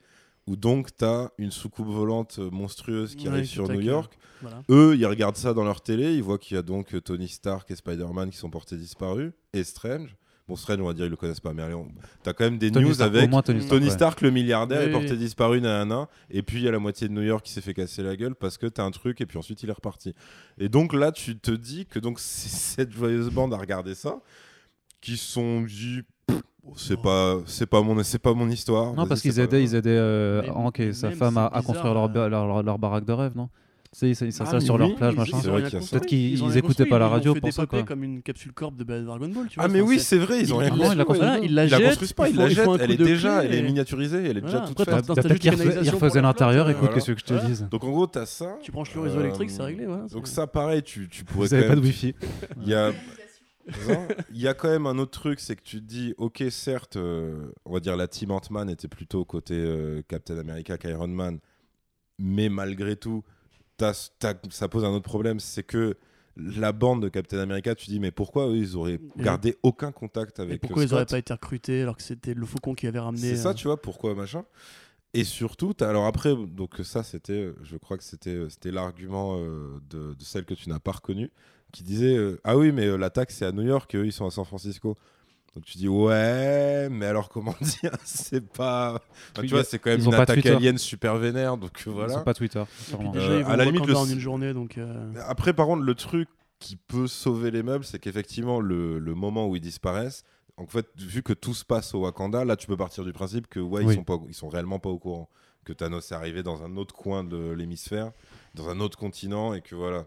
où 0.49 0.57
donc 0.57 0.97
t'as 0.97 1.29
une 1.39 1.53
soucoupe 1.53 1.87
volante 1.87 2.41
monstrueuse 2.41 3.15
qui 3.15 3.29
Ouais, 3.29 3.35
arrive 3.35 3.47
sur 3.47 3.69
New 3.69 3.81
York. 3.81 4.19
Voilà. 4.43 4.63
Eux, 4.71 4.97
ils 4.97 5.07
regardent 5.07 5.37
ça 5.37 5.55
dans 5.55 5.65
leur 5.65 5.83
télé, 5.83 6.15
ils 6.17 6.23
voient 6.25 6.39
qu'il 6.39 6.57
y 6.57 6.59
a 6.59 6.63
donc 6.63 7.01
Tony 7.05 7.29
Stark 7.29 7.71
et 7.71 7.77
Spider-Man 7.77 8.31
qui 8.31 8.39
sont 8.39 8.51
portés 8.51 8.77
disparus, 8.77 9.31
et 9.53 9.63
Strange. 9.63 10.17
Bon, 10.51 10.57
Strange, 10.57 10.81
on 10.81 10.87
va 10.89 10.95
dire, 10.95 11.07
ils 11.07 11.11
le 11.11 11.17
connaissent 11.17 11.39
pas, 11.39 11.53
mais 11.53 11.63
allez, 11.63 11.75
on... 11.75 11.87
t'as 12.25 12.33
quand 12.33 12.43
même 12.43 12.59
des 12.59 12.73
Tony 12.73 12.87
news 12.87 12.95
Stark, 12.95 13.15
avec 13.15 13.31
moins 13.31 13.41
Tony 13.41 13.61
Stark. 13.61 13.71
Tony 13.71 13.85
ouais. 13.87 13.95
Stark, 13.95 14.21
le 14.21 14.31
milliardaire, 14.33 14.81
Oui, 14.83 14.89
est 14.89 14.91
porté 14.91 15.13
oui. 15.13 15.19
disparu, 15.19 15.61
nanana. 15.61 16.09
Et 16.29 16.43
puis 16.43 16.59
il 16.59 16.65
y 16.65 16.69
a 16.69 16.73
la 16.73 16.81
moitié 16.81 17.07
de 17.07 17.13
New 17.13 17.23
York 17.23 17.45
qui 17.45 17.53
s'est 17.53 17.61
fait 17.61 17.73
casser 17.73 18.03
la 18.03 18.17
gueule 18.17 18.35
parce 18.35 18.59
que 18.59 18.67
t'as 18.67 18.83
un 18.83 18.91
truc, 18.91 19.21
et 19.21 19.27
puis 19.27 19.39
ensuite 19.39 19.63
il 19.63 19.69
est 19.71 19.73
reparti. 19.73 20.13
Et 20.59 20.69
donc 20.69 20.93
là, 20.93 21.13
tu 21.13 21.39
te 21.39 21.53
dis 21.53 21.87
que 21.87 22.01
donc 22.01 22.19
c'est 22.19 22.49
cette 22.49 22.91
joyeuse 22.91 23.31
bande 23.31 23.55
à 23.55 23.59
regarder 23.59 23.95
ça, 23.95 24.17
qui 25.01 25.17
se 25.17 25.33
sont 25.33 25.61
dit. 25.63 26.01
C'est 26.77 27.01
pas, 27.01 27.39
c'est 27.47 27.67
pas 27.67 27.81
mon, 27.81 28.03
c'est 28.03 28.19
pas 28.19 28.35
mon 28.35 28.49
histoire. 28.51 28.93
Non, 28.95 29.07
parce 29.07 29.23
qu'ils 29.23 29.39
aidaient, 29.41 29.63
ils 29.63 29.75
aidaient 29.75 29.91
euh, 29.97 30.43
Hank 30.53 30.79
et 30.81 30.93
sa 30.93 31.11
femme 31.13 31.39
à, 31.39 31.63
construire 31.65 31.95
leur, 31.95 32.09
ba- 32.09 32.29
leur, 32.29 32.63
leur 32.63 32.79
baraque 32.79 33.05
de 33.07 33.13
rêve, 33.13 33.33
non? 33.37 33.49
Sais, 33.99 34.07
ils 34.07 34.11
ils 34.11 34.33
s'installent 34.33 34.61
mais 34.61 34.65
sur 34.65 34.75
oui, 34.75 34.81
leur 34.81 34.95
plage, 34.95 35.13
ils- 35.15 35.17
machin. 35.19 35.37
ils 35.39 35.43
C'est 35.43 35.49
vrai 35.51 35.63
qu'il 35.69 35.79
Peut-être 35.81 36.07
qu'ils- 36.07 36.33
ils 36.33 36.45
ils 36.45 36.57
écoutaient 36.59 36.87
pas 36.87 36.99
la 37.01 37.07
ils 37.07 37.11
radio 37.11 37.35
pour 37.35 37.53
ça, 37.53 37.67
quoi. 37.67 37.83
comme 37.83 38.05
une 38.05 38.23
capsule 38.23 38.53
corp 38.53 38.77
de 38.77 38.85
Dragon 38.85 39.29
Ball, 39.29 39.47
tu 39.49 39.59
Ah 39.59 39.63
vois. 39.67 39.69
mais 39.73 39.81
enfin, 39.81 39.91
oui, 39.91 39.99
c'est- 39.99 40.19
vrai, 40.19 40.41
ils 40.41 40.55
ont 40.55 40.59
rien 40.59 40.71
construit. 40.71 40.91
Ils 40.93 41.55
la 41.55 41.81
construisent 41.81 42.13
pas, 42.13 42.29
il 42.29 42.35
ils 42.35 42.39
la 42.39 42.49
jettent. 42.49 42.69
un 42.69 42.77
Elle 42.79 42.91
est 42.93 42.97
déjà, 42.97 43.45
elle 43.45 43.55
est 43.55 43.63
miniaturisée, 43.63 44.25
elle 44.27 44.39
est 44.39 44.41
déjà 44.43 44.61
toute 44.61 44.79
faite. 44.85 45.07
Peut-être 45.07 45.35
qu'ils 45.39 45.53
ils 45.85 45.91
refaisaient 45.91 46.23
l'intérieur, 46.23 46.71
écoute, 46.71 46.91
qu'est-ce 46.95 47.13
que 47.13 47.19
je 47.19 47.25
te 47.25 47.47
dise 47.47 47.67
Donc 47.71 47.85
en 47.85 47.91
gros, 47.91 48.07
t'as 48.07 48.27
ça. 48.27 48.57
Tu 48.63 48.71
branches 48.71 48.95
le 48.95 49.01
réseau 49.01 49.19
Euh, 49.19 49.23
électrique, 49.25 49.51
c'est 49.51 49.63
réglé. 49.63 49.87
voilà, 49.87 50.07
Donc 50.07 50.27
ça, 50.29 50.47
pareil, 50.47 50.83
tu, 50.83 51.09
tu 51.09 51.25
pourrais 51.25 51.49
Vous 51.49 51.55
avez 51.55 51.65
quand 51.65 51.69
pas 51.71 51.77
de 51.77 51.81
wifi. 51.81 52.15
Il 52.63 52.69
y 52.69 52.75
a... 52.75 52.93
Non, 53.89 54.07
Il 54.33 54.41
y 54.41 54.49
a 54.49 54.55
quand 54.55 54.69
même 54.69 54.87
un 54.87 54.99
autre 54.99 55.13
truc, 55.13 55.39
c'est 55.39 55.55
que 55.55 55.63
tu 55.63 55.77
te 55.81 55.85
dis, 55.87 56.15
ok, 56.19 56.43
certes, 56.51 56.97
euh, 56.97 57.53
on 57.65 57.73
va 57.73 57.79
dire 57.81 57.97
la 57.97 58.09
team 58.09 58.31
Ant-Man 58.33 58.69
était 58.71 58.89
plutôt 58.89 59.25
côté 59.25 59.55
euh, 59.55 60.01
Captain 60.09 60.39
America 60.39 60.77
qu'Iron 60.79 61.07
Man, 61.09 61.39
mais 62.19 62.49
malgré 62.49 62.97
tout, 62.97 63.23
t'as- 63.81 64.11
t'as- 64.35 64.39
ça 64.51 64.69
pose 64.69 64.85
un 64.85 64.91
autre 64.91 65.05
problème, 65.09 65.41
c'est 65.41 65.63
que 65.63 65.97
la 66.37 66.73
bande 66.73 67.03
de 67.03 67.09
Captain 67.09 67.39
America, 67.39 67.75
tu 67.75 67.87
dis, 67.91 67.99
mais 68.01 68.11
pourquoi 68.11 68.47
eux, 68.49 68.57
ils 68.57 68.77
auraient 68.77 69.01
Et- 69.19 69.23
gardé 69.23 69.57
aucun 69.63 69.91
contact 69.93 70.39
Et 70.39 70.43
avec 70.43 70.61
pourquoi 70.61 70.83
euh, 70.83 70.87
ils 70.87 70.95
auraient 70.95 71.03
Scott 71.03 71.11
pas 71.11 71.19
été 71.19 71.33
recrutés 71.33 71.83
alors 71.83 71.97
que 71.97 72.03
c'était 72.03 72.35
le 72.35 72.47
faucon 72.47 72.75
qui 72.75 72.87
avait 72.87 72.99
ramené 73.01 73.23
C'est 73.31 73.37
ça, 73.37 73.51
euh, 73.51 73.55
tu 73.55 73.67
vois, 73.67 73.81
pourquoi 73.81 74.15
machin 74.15 74.45
et 75.13 75.25
surtout, 75.25 75.75
t'as- 75.75 75.91
alors 75.91 76.07
après, 76.07 76.37
donc 76.37 76.77
ça 76.85 77.03
c'était, 77.03 77.33
euh, 77.33 77.57
je 77.65 77.77
crois 77.77 77.99
que 77.99 78.05
c'était, 78.05 78.31
euh, 78.31 78.49
c'était 78.49 78.71
l'argument 78.71 79.39
euh, 79.41 79.81
de, 79.91 80.15
de 80.15 80.23
celle 80.23 80.45
que 80.45 80.55
tu 80.55 80.69
n'as 80.69 80.79
pas 80.79 80.93
reconnue, 80.93 81.33
qui 81.73 81.83
disait 81.83 82.17
euh, 82.17 82.41
ah 82.45 82.57
oui 82.57 82.71
mais 82.71 82.87
euh, 82.87 82.97
l'attaque 82.97 83.33
c'est 83.33 83.45
à 83.45 83.51
New 83.51 83.65
York 83.67 83.93
et 83.95 83.99
eux 83.99 84.07
ils 84.07 84.13
sont 84.13 84.25
à 84.27 84.31
San 84.31 84.45
Francisco. 84.45 84.97
Donc 85.55 85.65
tu 85.65 85.79
dis 85.79 85.89
ouais 85.89 86.89
mais 86.91 87.07
alors 87.07 87.29
comment 87.29 87.55
dire 87.61 87.91
c'est 88.05 88.41
pas, 88.53 89.03
Enfin, 89.33 89.43
tu 89.43 89.49
vois 89.49 89.65
c'est 89.65 89.79
quand 89.81 89.91
même 89.91 89.99
ils 90.01 90.07
une 90.07 90.15
attaque 90.15 90.37
Twitter. 90.43 90.55
alien 90.55 90.79
super 90.79 91.17
vénère 91.17 91.57
donc 91.57 91.73
euh, 91.79 91.83
Ils 91.87 91.93
voilà. 91.93 92.15
sont 92.15 92.23
pas 92.23 92.35
Twitter, 92.35 92.61
Et 92.61 92.65
puis 92.65 92.85
sûrement. 92.85 93.11
déjà, 93.11 93.31
Euh, 93.31 93.39
ils 93.39 93.45
vont 93.45 93.51
à 93.51 93.57
la 93.57 93.65
limite, 93.65 93.87
le- 93.87 93.97
en 93.97 94.07
une 94.07 94.21
journée, 94.21 94.55
donc. 94.55 94.79
euh, 94.79 95.13
Après 95.27 95.53
par 95.53 95.67
contre 95.67 95.83
le 95.83 95.95
truc 95.97 96.29
qui 96.61 96.77
peut 96.77 97.07
sauver 97.09 97.51
les 97.51 97.63
meubles 97.65 97.85
c'est 97.85 97.99
qu'effectivement 97.99 98.61
le, 98.61 98.99
le 99.01 99.15
moment 99.15 99.49
où 99.49 99.57
ils 99.57 99.61
disparaissent 99.63 100.23
en 100.57 100.67
fait 100.67 100.87
vu 100.97 101.23
que 101.23 101.33
tout 101.33 101.55
se 101.55 101.65
passe 101.65 101.95
au 101.95 102.01
Wakanda 102.03 102.45
là 102.45 102.55
tu 102.57 102.67
peux 102.69 102.77
partir 102.77 103.03
du 103.05 103.13
principe 103.13 103.49
que 103.49 103.59
ouais 103.61 103.83
Oui. 103.85 103.95
ils 103.95 103.97
sont 103.97 104.05
pas 104.05 104.19
ils 104.29 104.35
sont 104.35 104.49
réellement 104.49 104.79
pas 104.79 104.91
au 104.91 104.99
courant 104.99 105.29
que 105.65 105.73
Thanos 105.73 106.13
est 106.13 106.15
arrivé 106.15 106.43
dans 106.43 106.63
un 106.63 106.77
autre 106.77 106.95
coin 106.95 107.25
de 107.25 107.51
l'hémisphère 107.53 108.13
dans 108.55 108.69
un 108.69 108.79
autre 108.81 108.97
continent 108.99 109.53
et 109.55 109.63
que 109.63 109.75
voilà 109.75 110.05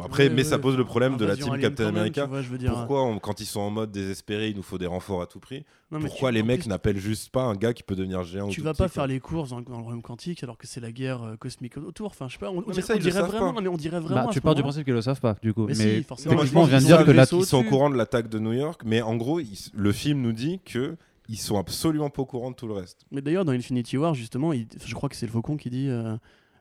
bon 0.00 0.06
après 0.06 0.24
ouais, 0.28 0.34
mais 0.34 0.44
ça 0.44 0.58
pose 0.58 0.76
le 0.76 0.84
problème 0.84 1.16
de 1.16 1.24
la 1.24 1.36
team 1.36 1.58
Captain 1.58 1.86
même, 1.86 1.96
America 1.96 2.22
tu 2.22 2.28
vois, 2.28 2.42
je 2.42 2.48
veux 2.48 2.58
dire, 2.58 2.72
pourquoi 2.72 3.04
on- 3.04 3.18
quand 3.18 3.40
ils 3.40 3.46
sont 3.46 3.60
en 3.60 3.70
mode 3.70 3.90
désespéré 3.92 4.48
il 4.48 4.56
nous 4.56 4.62
faut 4.62 4.78
des 4.78 4.86
renforts 4.86 5.22
à 5.22 5.26
tout 5.26 5.40
prix 5.40 5.64
non, 5.92 5.98
pourquoi 6.00 6.30
tu- 6.30 6.36
les 6.36 6.42
mecs 6.42 6.66
n'appellent 6.66 6.98
juste 6.98 7.30
pas 7.30 7.42
un 7.42 7.54
gars 7.56 7.72
qui 7.72 7.82
peut 7.82 7.96
devenir 7.96 8.22
géant 8.22 8.46
ou 8.46 8.50
Tu 8.50 8.60
tout 8.60 8.64
vas 8.64 8.72
petit, 8.72 8.78
pas 8.82 8.88
faire 8.88 9.02
quoi. 9.04 9.06
les 9.08 9.18
courses 9.20 9.50
dans, 9.50 9.60
dans 9.60 9.78
le 9.78 9.82
royaume 9.82 10.02
quantique 10.02 10.42
alors 10.44 10.56
que 10.56 10.66
c'est 10.68 10.80
la 10.80 10.92
guerre 10.92 11.22
euh, 11.22 11.36
cosmique 11.36 11.76
autour. 11.78 12.06
Enfin, 12.08 12.28
je 12.28 12.34
sais 12.34 12.38
pas. 12.38 12.50
On, 12.50 12.58
on 12.58 12.64
mais 12.68 12.74
dirait, 12.74 12.82
ça, 12.82 12.92
on 12.92 12.96
ils 12.96 12.98
le 12.98 13.02
dirait 13.10 13.20
savent 13.20 13.30
vraiment. 13.30 13.54
pas. 13.54 13.60
mais 13.60 13.68
on 13.68 13.76
dirait 13.76 13.98
vraiment. 13.98 14.22
Bah, 14.22 14.28
à 14.30 14.32
tu 14.32 14.40
pars 14.40 14.54
du 14.54 14.62
principe 14.62 14.84
qu'ils 14.84 14.94
le 14.94 15.02
savent 15.02 15.20
pas, 15.20 15.34
du 15.42 15.52
coup. 15.52 15.66
Mais 15.66 15.74
si, 15.74 16.02
forcément, 16.04 16.36
on 16.36 16.44
vient 16.64 16.78
de 16.78 16.84
qu'ils 16.84 16.86
dire 16.86 17.04
que 17.04 17.10
là, 17.10 17.26
ils 17.32 17.44
sont 17.44 17.58
au 17.58 17.64
courant 17.64 17.90
de 17.90 17.96
l'attaque 17.96 18.28
de 18.28 18.38
New 18.38 18.52
York 18.52 18.82
mais 18.84 19.02
en 19.02 19.16
gros 19.16 19.40
le 19.74 19.92
film 19.92 20.20
nous 20.20 20.32
dit 20.32 20.60
que 20.64 20.96
ils 21.28 21.38
sont 21.38 21.58
absolument 21.58 22.08
pas 22.10 22.22
au 22.22 22.26
courant 22.26 22.50
de 22.52 22.56
tout 22.56 22.66
le 22.68 22.74
reste 22.74 23.04
Mais 23.10 23.20
d'ailleurs, 23.20 23.44
dans 23.44 23.52
Infinity 23.52 23.96
War, 23.96 24.14
justement, 24.14 24.52
il- 24.52 24.66
je 24.84 24.94
crois 24.94 25.08
que 25.08 25.16
c'est 25.16 25.26
le 25.26 25.32
Faucon 25.32 25.56
qui 25.56 25.70
dit 25.70 25.88
euh, 25.88 26.16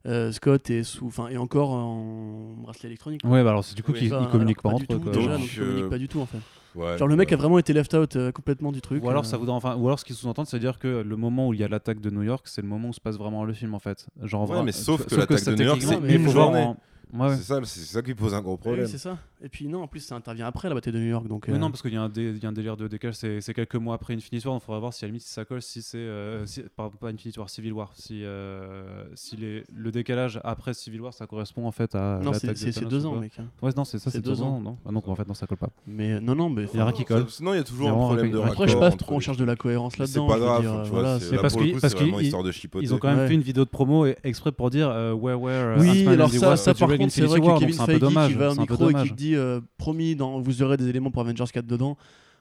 euh, 0.06 0.32
Scott 0.32 0.70
est 0.70 0.84
sous, 0.84 1.08
enfin, 1.08 1.28
est 1.28 1.38
encore 1.38 1.72
en 1.72 2.54
bracelet 2.62 2.88
électronique. 2.90 3.22
Ouais, 3.26 3.44
bah 3.44 3.50
alors 3.50 3.64
c'est 3.64 3.76
du 3.76 3.84
coup 3.84 3.92
Oui. 3.92 4.00
qu'ils 4.00 4.14
Enfin, 4.14 4.26
communiquent 4.32 4.62
pas 4.62 4.70
alors, 4.70 4.82
entre 4.82 4.94
eux. 4.94 4.98
du 4.98 5.04
tout, 5.06 5.12
quoi. 5.12 5.20
Déjà, 5.20 5.32
Donc, 5.38 5.42
donc 5.42 5.60
euh, 5.60 5.90
pas 5.90 5.98
du 5.98 6.08
tout 6.08 6.20
en 6.22 6.26
fait. 6.26 6.38
Ouais, 6.76 6.98
Genre 6.98 7.08
le 7.08 7.16
mec 7.16 7.30
ouais. 7.30 7.34
a 7.34 7.38
vraiment 7.38 7.58
été 7.60 7.74
left 7.74 7.94
out 7.96 8.16
euh, 8.16 8.32
complètement 8.32 8.72
du 8.72 8.80
truc. 8.80 9.04
Ou 9.04 9.10
alors, 9.10 9.24
euh, 9.24 9.28
ça 9.28 9.38
voudrait, 9.38 9.56
enfin, 9.56 9.76
ou 9.76 9.88
alors 9.88 10.00
ce 10.00 10.06
qu'ils 10.06 10.16
sous-entendent, 10.16 10.46
c'est 10.46 10.60
dire 10.60 10.78
que 10.80 10.88
le 11.02 11.16
moment 11.18 11.48
où 11.48 11.54
il 11.54 11.60
y 11.60 11.64
a 11.64 11.68
l'attaque 11.68 12.00
de 12.00 12.10
New 12.12 12.22
York, 12.22 12.48
c'est 12.48 12.62
le 12.62 12.68
moment 12.68 12.90
où 12.90 12.94
se 12.94 13.02
passe 13.02 13.18
vraiment 13.18 13.44
le 13.44 13.54
film 13.54 13.74
en 13.74 13.80
fait. 13.80 14.06
Genre, 14.22 14.48
Ouais, 14.50 14.58
vra- 14.58 14.64
mais 14.64 14.72
sauf 14.72 15.02
tu- 15.06 15.16
que 15.16 15.20
l'attaque 15.20 15.44
de 15.46 15.56
New 15.56 15.64
York, 15.64 15.80
techniquement, 15.80 16.08
c'est 16.08 16.16
une 16.16 16.30
journée. 16.30 16.62
en- 16.64 16.78
Ouais, 17.12 17.36
c'est 17.38 17.42
ça 17.44 17.60
c'est 17.64 17.80
ça 17.80 18.02
qui 18.04 18.14
pose 18.14 18.36
un 18.36 18.42
gros 18.42 18.52
oui, 18.54 18.60
problème 18.60 18.86
c'est 18.88 19.00
ça. 19.00 19.18
Et 19.42 19.48
puis 19.50 19.68
non, 19.70 19.84
en 19.84 19.88
plus 19.88 20.02
ça 20.02 20.16
intervient 20.16 20.48
après 20.48 20.68
la 20.68 20.76
bataille 20.76 20.92
de 20.94 21.00
New 21.00 21.08
York, 21.10 21.26
donc. 21.28 21.46
Oui, 21.48 21.54
euh, 21.54 21.58
non, 21.58 21.70
parce 21.72 21.82
qu'il 21.82 21.94
y, 21.94 21.98
a 21.98 22.02
un 22.02 22.10
dé- 22.10 22.34
il 22.36 22.44
y 22.44 22.46
a 22.46 22.50
un 22.50 22.52
délire 22.52 22.76
de 22.76 22.88
décalage, 22.88 23.16
c'est 23.16 23.54
quelques 23.54 23.76
mois 23.76 23.96
après 23.96 24.14
Infinity 24.14 24.46
War, 24.46 24.58
il 24.58 24.66
faudra 24.66 24.80
voir 24.80 24.94
si 24.94 25.06
à 25.06 25.08
la 25.08 25.12
limite 25.12 25.22
si 25.24 25.32
ça 25.32 25.46
colle, 25.46 25.62
si 25.62 25.82
c'est. 25.82 25.98
euh, 25.98 26.46
si- 26.46 26.64
pardon, 26.76 26.96
pas 27.00 27.08
Infinity 27.08 27.40
War, 27.40 27.50
Civil 27.50 27.72
War. 27.72 27.92
Si, 27.94 28.24
euh, 28.26 29.04
si 29.16 29.38
les- 29.38 29.64
le 29.74 29.92
décalage 29.92 30.42
après 30.44 30.74
Civil 30.74 31.00
War 31.02 31.14
ça 31.14 31.26
correspond 31.26 31.66
en 31.66 31.72
fait 31.72 31.96
à. 31.96 32.20
non, 32.24 32.34
c'est 32.34 32.86
deux 32.86 33.06
ans, 33.06 33.14
pas. 33.14 33.20
mec. 33.22 33.32
hein. 33.40 33.46
Ouais, 33.62 33.72
non, 33.78 33.86
c'est 33.86 33.98
ça, 34.00 34.12
C'est 34.12 34.20
deux 34.22 34.32
deux 34.32 34.42
ans, 34.42 34.60
non 34.60 34.78
Ah 34.86 34.92
non, 34.92 35.02
en 35.06 35.16
fait, 35.16 35.28
non, 35.28 35.34
ça 35.34 35.48
colle 35.48 35.58
pas. 35.58 35.70
Mais 35.88 36.20
non, 36.20 36.36
non, 36.36 36.50
mais. 36.50 36.66
Il 36.74 36.78
y 36.78 36.82
a 36.82 36.86
rien 36.86 36.94
qui 36.94 37.06
colle. 37.06 37.26
Sinon, 37.30 37.54
il 37.54 37.58
y 37.58 37.60
a 37.60 37.64
toujours 37.64 37.88
Il 37.88 37.92
y 37.92 37.92
a 37.92 37.94
un 37.94 37.98
problème 37.98 38.32
de 38.32 38.38
raccord. 38.38 38.52
Après, 38.54 38.68
je 38.68 38.74
sais 38.74 38.80
pas 38.80 38.92
pourquoi 38.92 39.16
on 39.18 39.20
cherche 39.22 39.38
de 39.38 39.46
la 39.46 39.56
cohérence 39.56 39.98
là-dedans. 39.98 40.28
C'est 40.28 40.34
pas 40.34 40.40
grave, 40.40 40.82
tu 40.84 40.90
vois, 40.92 41.20
c'est- 41.20 41.38
parce 41.38 41.56
qu'ils- 41.56 41.74
coup, 41.76 41.80
parce 41.80 41.94
c'est 41.94 42.00
vraiment 42.00 42.18
qu'ils- 42.18 42.26
histoire 42.26 42.44
de 42.44 42.52
chipoter. 42.52 42.84
Ils 42.86 42.94
ont 42.94 42.98
quand 42.98 43.08
même 43.10 43.20
Ouais. 43.20 43.28
fait 43.28 43.36
une 43.36 43.42
vidéo 43.42 43.64
de 43.64 43.70
promo 43.70 44.06
exprès 44.24 44.52
pour 44.52 44.70
dire 44.70 44.90
euh, 44.90 45.14
Where 45.14 45.40
Where 45.42 45.78
Oui, 45.80 46.06
alors 46.08 46.30
ça, 46.30 46.74
par 46.74 46.90
contre, 46.90 47.12
c'est 47.12 47.22
vrai 47.22 47.40
War, 47.40 47.40
que 47.40 47.46
donc 47.52 47.60
Kevin 47.60 47.74
c'est 47.76 47.82
un 47.82 47.86
peu 47.86 47.92
Feige 48.10 48.28
qui 48.28 48.34
va 48.34 48.50
un 48.50 48.56
micro 48.56 48.90
et 48.90 48.94
qui. 48.94 49.29
Dit 49.30 49.36
euh, 49.36 49.62
promis, 49.78 50.16
dans, 50.16 50.40
vous 50.40 50.62
aurez 50.64 50.78
des 50.78 50.88
éléments 50.88 51.12
pour 51.12 51.22
Avengers 51.22 51.46
4 51.52 51.66
dedans. 51.66 51.98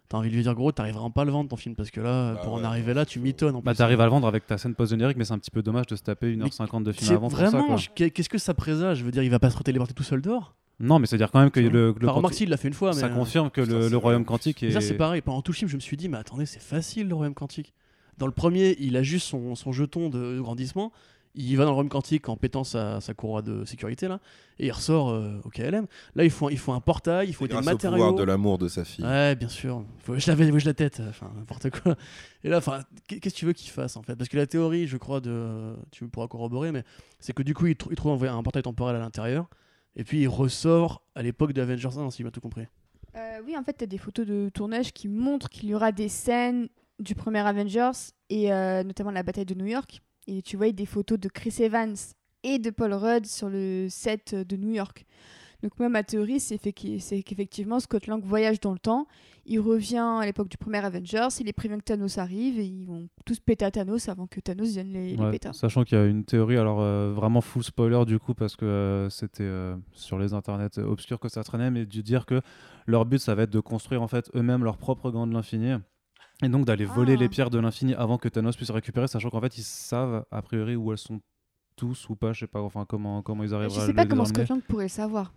T'as 0.08 0.16
envie 0.16 0.30
de 0.30 0.34
lui 0.34 0.42
dire 0.42 0.54
gros, 0.54 0.72
t'arriveras 0.72 1.10
pas 1.10 1.20
à 1.22 1.24
le 1.26 1.30
vendre 1.32 1.50
ton 1.50 1.56
film 1.56 1.74
parce 1.74 1.90
que 1.90 2.00
là, 2.00 2.32
Bah 2.34 2.40
pour 2.42 2.54
ouais, 2.54 2.60
en 2.60 2.64
arriver 2.64 2.94
là, 2.94 3.04
tu 3.04 3.20
m'étonnes. 3.20 3.56
en 3.56 3.60
Bah, 3.60 3.74
t'arrives 3.74 4.00
à 4.00 4.04
le 4.04 4.10
vendre 4.10 4.26
avec 4.26 4.46
ta 4.46 4.56
scène 4.56 4.74
post-générique, 4.74 5.18
mais 5.18 5.24
c'est 5.24 5.34
un 5.34 5.38
petit 5.38 5.50
peu 5.50 5.60
dommage 5.62 5.86
de 5.86 5.96
se 5.96 6.02
taper 6.02 6.34
1h50 6.34 6.82
de 6.82 6.92
film 6.92 7.12
avant 7.14 7.28
vraiment, 7.28 7.76
qu'est-ce 7.94 8.28
que 8.30 8.38
ça 8.38 8.54
présage? 8.54 8.98
Je 9.00 9.04
veux 9.04 9.10
dire, 9.10 9.22
il 9.22 9.28
va 9.30 9.38
pas 9.38 9.50
se 9.50 9.58
téléporter 9.62 9.92
tout 9.92 10.02
seul 10.02 10.22
dehors? 10.22 10.54
Non, 10.80 10.98
mais 10.98 11.06
c'est-à-dire 11.06 11.30
quand 11.30 11.40
même 11.40 11.50
que 11.50 11.60
le, 11.60 11.68
le 11.68 11.90
Enfin, 11.90 12.12
remarque, 12.12 12.32
quanti- 12.32 12.36
si, 12.38 12.42
il 12.44 12.48
l'a 12.50 12.56
fait 12.56 12.68
une 12.68 12.74
fois, 12.74 12.90
mais. 12.94 13.00
ça 13.00 13.06
euh, 13.06 13.14
confirme 13.14 13.50
que 13.50 13.60
Putain, 13.60 13.88
le, 13.90 13.96
royaume 13.96 14.24
quantique 14.24 14.62
est. 14.62 14.70
Ça, 14.70 14.80
c'est 14.80 14.94
pareil. 14.94 15.20
Pendant 15.20 15.42
tout 15.42 15.52
le 15.52 15.56
film, 15.56 15.68
je 15.68 15.74
me 15.76 15.80
suis 15.80 15.96
dit, 15.96 16.08
mais 16.08 16.16
attendez, 16.18 16.46
c'est 16.46 16.62
facile 16.62 17.08
le 17.08 17.14
royaume 17.14 17.34
quantique. 17.34 17.74
Dans 18.16 18.26
le 18.26 18.32
premier, 18.32 18.76
il 18.80 18.96
a 18.96 19.02
juste 19.02 19.26
son, 19.26 19.54
son 19.56 19.72
jeton 19.72 20.08
de 20.08 20.40
grandissement. 20.40 20.92
Il 21.34 21.56
va 21.56 21.64
dans 21.64 21.70
le 21.70 21.74
royaume 21.74 21.88
quantique 21.90 22.28
en 22.28 22.36
pétant 22.36 22.64
sa, 22.64 23.00
sa 23.00 23.14
courroie 23.14 23.42
de 23.42 23.64
sécurité 23.64 24.08
là, 24.08 24.20
et 24.58 24.66
il 24.66 24.72
ressort 24.72 25.10
euh, 25.10 25.40
au 25.44 25.50
KLM. 25.50 25.86
Là, 26.14 26.24
il 26.24 26.30
faut, 26.30 26.50
il 26.50 26.58
faut 26.58 26.72
un 26.72 26.80
portail, 26.80 27.28
il 27.28 27.32
faut 27.34 27.46
des 27.46 27.52
Grâce 27.52 27.66
au 27.66 27.70
matériaux. 27.70 27.96
pouvoir 27.96 28.14
de 28.14 28.22
l'amour 28.24 28.58
de 28.58 28.68
sa 28.68 28.84
fille. 28.84 29.04
Ouais, 29.04 29.34
bien 29.36 29.48
sûr. 29.48 29.84
Faut, 29.98 30.18
je 30.18 30.26
l'avais, 30.28 30.58
je 30.58 30.66
la 30.66 30.74
tête, 30.74 31.00
enfin 31.08 31.30
n'importe 31.36 31.70
quoi. 31.70 31.96
Et 32.44 32.48
là, 32.48 32.58
enfin, 32.58 32.80
qu'est- 33.06 33.20
qu'est-ce 33.20 33.34
que 33.34 33.38
tu 33.40 33.46
veux 33.46 33.52
qu'il 33.52 33.70
fasse 33.70 33.96
en 33.96 34.02
fait? 34.02 34.16
Parce 34.16 34.28
que 34.28 34.36
la 34.36 34.46
théorie, 34.46 34.86
je 34.86 34.96
crois, 34.96 35.20
de, 35.20 35.74
tu 35.90 36.06
pourras 36.08 36.26
corroborer, 36.28 36.72
mais 36.72 36.82
c'est 37.20 37.32
que 37.32 37.42
du 37.42 37.54
coup, 37.54 37.66
il, 37.66 37.76
trou- 37.76 37.90
il 37.92 37.96
trouve 37.96 38.24
un, 38.24 38.36
un 38.36 38.42
portail 38.42 38.62
temporel 38.62 38.96
à 38.96 39.00
l'intérieur, 39.00 39.48
et 39.96 40.04
puis 40.04 40.20
il 40.20 40.28
ressort 40.28 41.02
à 41.14 41.22
l'époque 41.22 41.52
d'Avengers 41.52 41.96
1, 41.98 42.10
si 42.10 42.18
j'ai 42.18 42.24
bien 42.24 42.30
tout 42.30 42.40
compris. 42.40 42.66
Euh, 43.16 43.40
oui, 43.46 43.56
en 43.56 43.62
fait, 43.64 43.74
tu 43.76 43.84
as 43.84 43.86
des 43.86 43.98
photos 43.98 44.26
de 44.26 44.48
tournage 44.52 44.92
qui 44.92 45.08
montrent 45.08 45.48
qu'il 45.48 45.68
y 45.68 45.74
aura 45.74 45.92
des 45.92 46.08
scènes 46.08 46.68
du 47.00 47.14
premier 47.14 47.38
Avengers 47.40 47.90
et 48.28 48.52
euh, 48.52 48.82
notamment 48.82 49.10
la 49.12 49.22
bataille 49.22 49.46
de 49.46 49.54
New 49.54 49.66
York. 49.66 50.02
Et 50.28 50.42
tu 50.42 50.56
vois 50.56 50.70
des 50.70 50.86
photos 50.86 51.18
de 51.18 51.28
Chris 51.28 51.56
Evans 51.58 51.96
et 52.44 52.58
de 52.58 52.70
Paul 52.70 52.92
Rudd 52.92 53.26
sur 53.26 53.48
le 53.48 53.88
set 53.88 54.34
de 54.34 54.56
New 54.56 54.70
York. 54.70 55.04
Donc 55.62 55.72
moi, 55.80 55.88
ma 55.88 56.04
théorie, 56.04 56.38
c'est 56.38 56.58
qu'effectivement, 56.58 57.80
Scott 57.80 58.06
Lang 58.06 58.22
voyage 58.22 58.60
dans 58.60 58.72
le 58.72 58.78
temps. 58.78 59.08
Il 59.44 59.58
revient 59.58 59.96
à 60.20 60.24
l'époque 60.24 60.48
du 60.48 60.56
premier 60.56 60.84
Avengers. 60.84 61.28
Il 61.40 61.48
est 61.48 61.52
prévenu 61.52 61.78
que 61.78 61.84
Thanos 61.84 62.18
arrive 62.18 62.60
et 62.60 62.66
ils 62.66 62.86
vont 62.86 63.08
tous 63.24 63.40
péter 63.40 63.64
à 63.64 63.70
Thanos 63.70 64.08
avant 64.08 64.26
que 64.26 64.38
Thanos 64.38 64.68
vienne 64.68 64.92
les, 64.92 65.16
péter. 65.30 65.50
sachant 65.54 65.82
qu'il 65.82 65.98
y 65.98 66.00
a 66.00 66.04
une 66.04 66.24
théorie, 66.24 66.58
alors 66.58 66.80
euh, 66.80 67.12
vraiment 67.12 67.40
full 67.40 67.64
spoiler 67.64 68.04
du 68.04 68.20
coup, 68.20 68.34
parce 68.34 68.54
que 68.54 68.66
euh, 68.66 69.10
c'était 69.10 69.42
euh, 69.42 69.74
sur 69.92 70.18
les 70.18 70.32
internets 70.32 70.78
obscurs 70.78 71.18
que 71.18 71.28
ça 71.28 71.42
traînait, 71.42 71.70
mais 71.70 71.86
de 71.86 72.00
dire 72.02 72.26
que 72.26 72.40
leur 72.86 73.04
but 73.04 73.18
ça 73.18 73.34
va 73.34 73.44
être 73.44 73.50
de 73.50 73.60
construire 73.60 74.02
en 74.02 74.08
fait 74.08 74.30
eux-mêmes 74.36 74.62
leur 74.62 74.76
propre 74.76 75.10
gant 75.10 75.26
de 75.26 75.32
l'infini. 75.32 75.74
Et 76.42 76.48
donc 76.48 76.64
d'aller 76.66 76.84
voler 76.84 77.14
Ah. 77.14 77.20
les 77.20 77.28
pierres 77.28 77.50
de 77.50 77.58
l'infini 77.58 77.94
avant 77.94 78.16
que 78.18 78.28
Thanos 78.28 78.56
puisse 78.56 78.70
récupérer, 78.70 79.08
sachant 79.08 79.30
qu'en 79.30 79.40
fait 79.40 79.58
ils 79.58 79.62
savent 79.64 80.24
a 80.30 80.42
priori 80.42 80.76
où 80.76 80.92
elles 80.92 80.98
sont 80.98 81.20
tous 81.76 82.08
ou 82.08 82.16
pas, 82.16 82.32
je 82.32 82.40
sais 82.40 82.46
pas, 82.46 82.60
enfin 82.60 82.84
comment, 82.88 83.22
comment 83.22 83.42
ils 83.44 83.50
Je 83.50 83.54
arriveraient 83.54 83.82
à 83.82 83.86
sais 83.86 83.94
pas 83.94 84.06
comment 84.06 84.24
Lang 84.24 84.62
pourrait 84.62 84.84
le 84.84 84.88
savoir. 84.88 85.32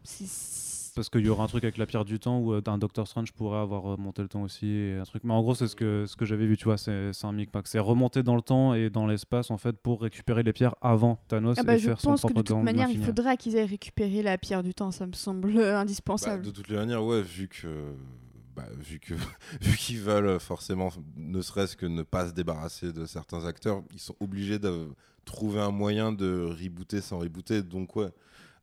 Parce 0.94 1.10
qu'il 1.10 1.22
y 1.26 1.30
aura 1.30 1.46
un 1.46 1.48
truc 1.48 1.64
avec 1.64 1.78
la 1.78 1.86
pierre 1.86 2.04
du 2.04 2.20
temps 2.20 2.40
où 2.40 2.54
euh, 2.54 2.62
un 2.68 2.78
Doctor 2.78 3.08
Strange 3.08 3.32
pourrait 3.32 3.60
avoir 3.60 3.82
remonté 3.84 4.22
le 4.22 4.28
temps 4.28 4.42
aussi. 4.42 4.68
Et 4.68 4.98
un 4.98 5.04
truc. 5.04 5.24
Mais 5.24 5.34
en 5.34 5.42
gros, 5.42 5.56
c'est 5.56 5.68
ce 5.68 5.76
que, 5.76 6.06
ce 6.06 6.18
que 6.18 6.26
j'avais 6.26 6.46
vu, 6.46 6.58
tu 6.58 6.66
vois, 6.66 6.78
c'est 6.78 7.14
c'est 7.14 7.26
un 7.26 7.32
micmac. 7.32 7.66
C'est 7.68 7.80
remonter 7.80 8.24
dans 8.24 8.36
le 8.36 8.42
temps 8.42 8.74
et 8.74 8.90
dans 8.90 9.08
l'espace 9.08 9.52
en 9.52 9.58
fait 9.58 9.78
pour 9.78 10.02
récupérer 10.02 10.44
les 10.44 10.52
pierres 10.52 10.76
avant 10.82 11.18
Thanos 11.30 11.56
Ah 11.60 11.64
bah, 11.64 11.76
et 11.76 11.80
je 11.80 11.88
faire 11.88 12.02
son 12.02 12.10
pense 12.12 12.22
que 12.24 12.28
propre 12.28 12.44
de 12.44 12.48
toute 12.54 12.64
manière, 12.64 12.90
il 12.90 13.02
faudra 13.02 13.38
qu'ils 13.38 13.56
aient 13.56 13.64
récupéré 13.64 14.22
la 14.22 14.38
pierre 14.38 14.64
du 14.64 14.74
temps. 14.74 14.92
Ça 14.92 15.08
me 15.08 15.14
semble 15.14 15.56
euh, 15.58 15.62
Bah, 15.74 15.80
indispensable. 15.80 16.44
de 16.44 16.52
toutes 16.52 16.68
les 16.68 16.76
manières, 16.76 17.06
ouais, 17.06 17.22
vu 17.22 17.48
que. 17.48 17.68
Bah, 18.56 18.68
vu 18.78 19.00
que 19.00 19.14
vu 19.62 19.78
qu'ils 19.78 20.02
veulent 20.02 20.40
forcément, 20.40 20.90
ne 21.16 21.42
serait-ce 21.42 21.76
que 21.76 21.86
ne 21.86 22.04
pas 22.04 22.30
se 22.30 22.34
débarrasser 22.34 22.94
de 22.94 23.06
certains 23.06 23.46
acteurs, 23.46 23.84
ils 23.94 24.00
sont 24.00 24.16
obligés 24.20 24.60
de 24.60 24.88
trouver 25.26 25.62
un 25.62 25.72
moyen 25.72 26.12
de 26.12 26.46
rebooter 26.46 27.02
sans 27.02 27.20
rebooter. 27.20 27.62
Donc 27.64 27.96
ouais. 27.96 28.12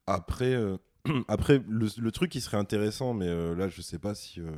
Après, 0.06 0.54
euh, 0.54 0.76
après 1.28 1.62
le, 1.68 2.10
truc 2.10 2.30
qui 2.30 2.40
serait 2.40 2.56
intéressant, 2.56 3.14
mais 3.14 3.28
euh, 3.28 3.54
là 3.54 3.68
je 3.68 3.82
sais 3.82 3.98
pas 3.98 4.14
si 4.14 4.40
euh, 4.40 4.50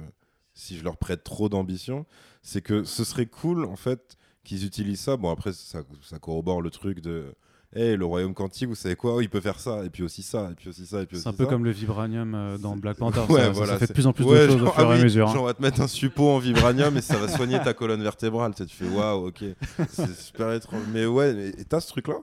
si 0.54 0.76
je 0.78 0.84
leur 0.84 0.96
prête 0.96 1.24
trop 1.24 1.48
d'ambition, 1.48 2.06
c'est 2.42 2.62
que 2.62 2.84
ce 2.84 3.04
serait 3.04 3.26
cool 3.26 3.64
en 3.64 3.76
fait 3.76 4.16
qu'ils 4.44 4.64
utilisent 4.64 5.00
ça. 5.00 5.16
Bon 5.16 5.30
après 5.30 5.52
ça, 5.52 5.82
ça 6.02 6.18
corrobore 6.18 6.62
le 6.62 6.70
truc 6.70 7.00
de. 7.00 7.34
Hey, 7.72 7.96
le 7.96 8.04
royaume 8.04 8.34
quantique, 8.34 8.66
vous 8.68 8.74
savez 8.74 8.96
quoi 8.96 9.14
Oh, 9.14 9.20
Il 9.20 9.28
peut 9.30 9.40
faire 9.40 9.60
ça, 9.60 9.84
et 9.84 9.90
puis 9.90 10.02
aussi 10.02 10.24
ça, 10.24 10.48
et 10.50 10.54
puis 10.56 10.68
aussi 10.70 10.84
ça, 10.86 11.02
et 11.02 11.06
puis 11.06 11.16
aussi 11.16 11.22
C'est 11.22 11.28
un 11.28 11.32
ça. 11.32 11.38
peu 11.38 11.46
comme 11.46 11.64
le 11.64 11.70
vibranium 11.70 12.34
euh, 12.34 12.58
dans 12.58 12.74
Black 12.76 12.96
Panther. 12.96 13.20
Ouais, 13.28 13.38
ça, 13.38 13.44
ça- 13.46 13.50
voilà, 13.50 13.72
ça 13.74 13.78
fait 13.78 13.86
de 13.86 13.92
plus 13.92 14.06
en 14.08 14.12
plus 14.12 14.24
Ouais, 14.24 14.46
de 14.48 14.52
choses 14.52 14.62
au 14.62 14.66
fur 14.66 14.74
ah 14.78 14.82
et 14.82 14.86
à 14.86 14.96
oui, 14.96 15.02
mesure. 15.04 15.28
hein. 15.28 15.32
genre, 15.34 15.42
on 15.44 15.46
va 15.46 15.54
te 15.54 15.62
mettre 15.62 15.80
un 15.80 15.86
suppôt 15.86 16.30
en 16.30 16.38
vibranium 16.40 16.96
et 16.96 17.00
ça 17.00 17.16
va 17.16 17.28
soigner 17.28 17.60
ta 17.62 17.72
colonne 17.72 18.02
vertébrale. 18.02 18.54
Tu, 18.56 18.64
sais, 18.64 18.66
tu 18.68 18.74
fais 18.74 18.88
waouh, 18.88 19.28
ok, 19.28 19.44
c'est 19.88 20.16
super 20.16 20.52
étrange. 20.52 20.82
Mais 20.92 21.06
ouais, 21.06 21.52
t'as 21.68 21.80
ce 21.80 21.86
truc-là? 21.88 22.16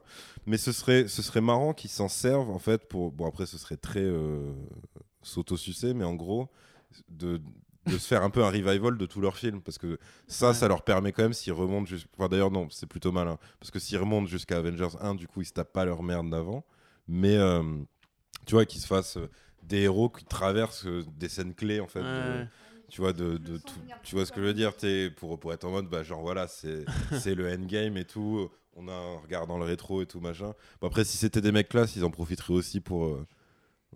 Mais 0.47 0.57
ce 0.57 0.73
serait, 0.73 1.07
ce 1.07 1.21
serait 1.21 1.39
marrant 1.41 1.73
qu'ils 1.73 1.91
s'en 1.91 2.09
servent 2.09 2.49
en 2.49 2.59
fait 2.59 2.85
pour. 2.89 3.13
Bon, 3.13 3.25
après, 3.25 3.45
ce 3.45 3.57
serait 3.57 3.77
très 3.77 4.01
euh, 4.03 4.51
s'auto-sucer, 5.23 5.93
mais 5.93 6.03
en 6.03 6.13
gros, 6.15 6.49
de, 7.09 7.39
de 7.87 7.97
se 7.97 8.07
faire 8.07 8.23
un 8.23 8.29
peu 8.29 8.43
un 8.43 8.49
revival 8.49 8.97
de 8.97 9.05
tous 9.05 9.21
leurs 9.21 9.37
films. 9.37 9.61
Parce 9.61 9.77
que 9.77 9.97
ça, 10.27 10.49
Ouais. 10.49 10.53
ça 10.53 10.67
leur 10.67 10.83
permet 10.83 11.11
quand 11.11 11.23
même, 11.23 11.33
s'ils 11.33 11.53
remontent. 11.53 11.85
jusqu'- 11.87 12.07
Enfin, 12.17 12.29
d'ailleurs, 12.29 12.51
non, 12.51 12.67
c'est 12.69 12.85
plutôt 12.87 13.11
malin. 13.11 13.37
Parce 13.59 13.71
que 13.71 13.79
s'ils 13.79 13.97
remontent 13.97 14.27
jusqu'à 14.27 14.57
Avengers 14.57 14.95
1, 15.01 15.15
du 15.15 15.27
coup, 15.27 15.41
ils 15.41 15.45
se 15.45 15.53
tapent 15.53 15.73
pas 15.73 15.85
leur 15.85 16.03
merde 16.03 16.29
d'avant. 16.29 16.65
Mais 17.07 17.35
euh, 17.37 17.63
tu 18.45 18.53
vois, 18.55 18.65
qu'ils 18.65 18.81
se 18.81 18.87
fassent 18.87 19.17
euh, 19.17 19.29
des 19.63 19.81
héros 19.81 20.09
qui 20.09 20.25
traversent 20.25 20.85
euh, 20.85 21.03
des 21.17 21.29
scènes 21.29 21.53
clés 21.53 21.79
en 21.79 21.87
fait. 21.87 22.01
de- 22.01 22.47
tu 22.89 23.01
vois, 23.01 23.11
de, 23.11 23.35
de 23.37 23.57
tout- 23.57 23.81
tu 24.03 24.15
vois 24.15 24.25
ce 24.25 24.31
que 24.31 24.39
je 24.39 24.45
veux 24.45 24.53
dire 24.53 24.73
t'es- 24.75 25.09
pour, 25.11 25.37
pour 25.39 25.51
être 25.51 25.65
en 25.65 25.71
mode, 25.71 25.89
bah, 25.89 26.03
genre 26.03 26.21
voilà, 26.21 26.47
c'est 26.47 26.85
c'est 27.31 27.35
le 27.35 27.51
endgame 27.51 27.97
et 27.97 28.05
tout. 28.05 28.49
On 28.77 28.87
a 28.87 28.93
un 28.93 29.17
regard 29.17 29.45
dans 29.47 29.57
le 29.57 29.65
rétro 29.65 30.01
et 30.01 30.05
tout 30.05 30.19
machin. 30.21 30.53
Bon, 30.79 30.87
après, 30.87 31.03
si 31.03 31.17
c'était 31.17 31.41
des 31.41 31.51
mecs 31.51 31.67
classe, 31.67 31.95
ils 31.97 32.05
en 32.05 32.11
profiteraient 32.11 32.53
aussi 32.53 32.79
pour, 32.79 33.05
euh, 33.07 33.25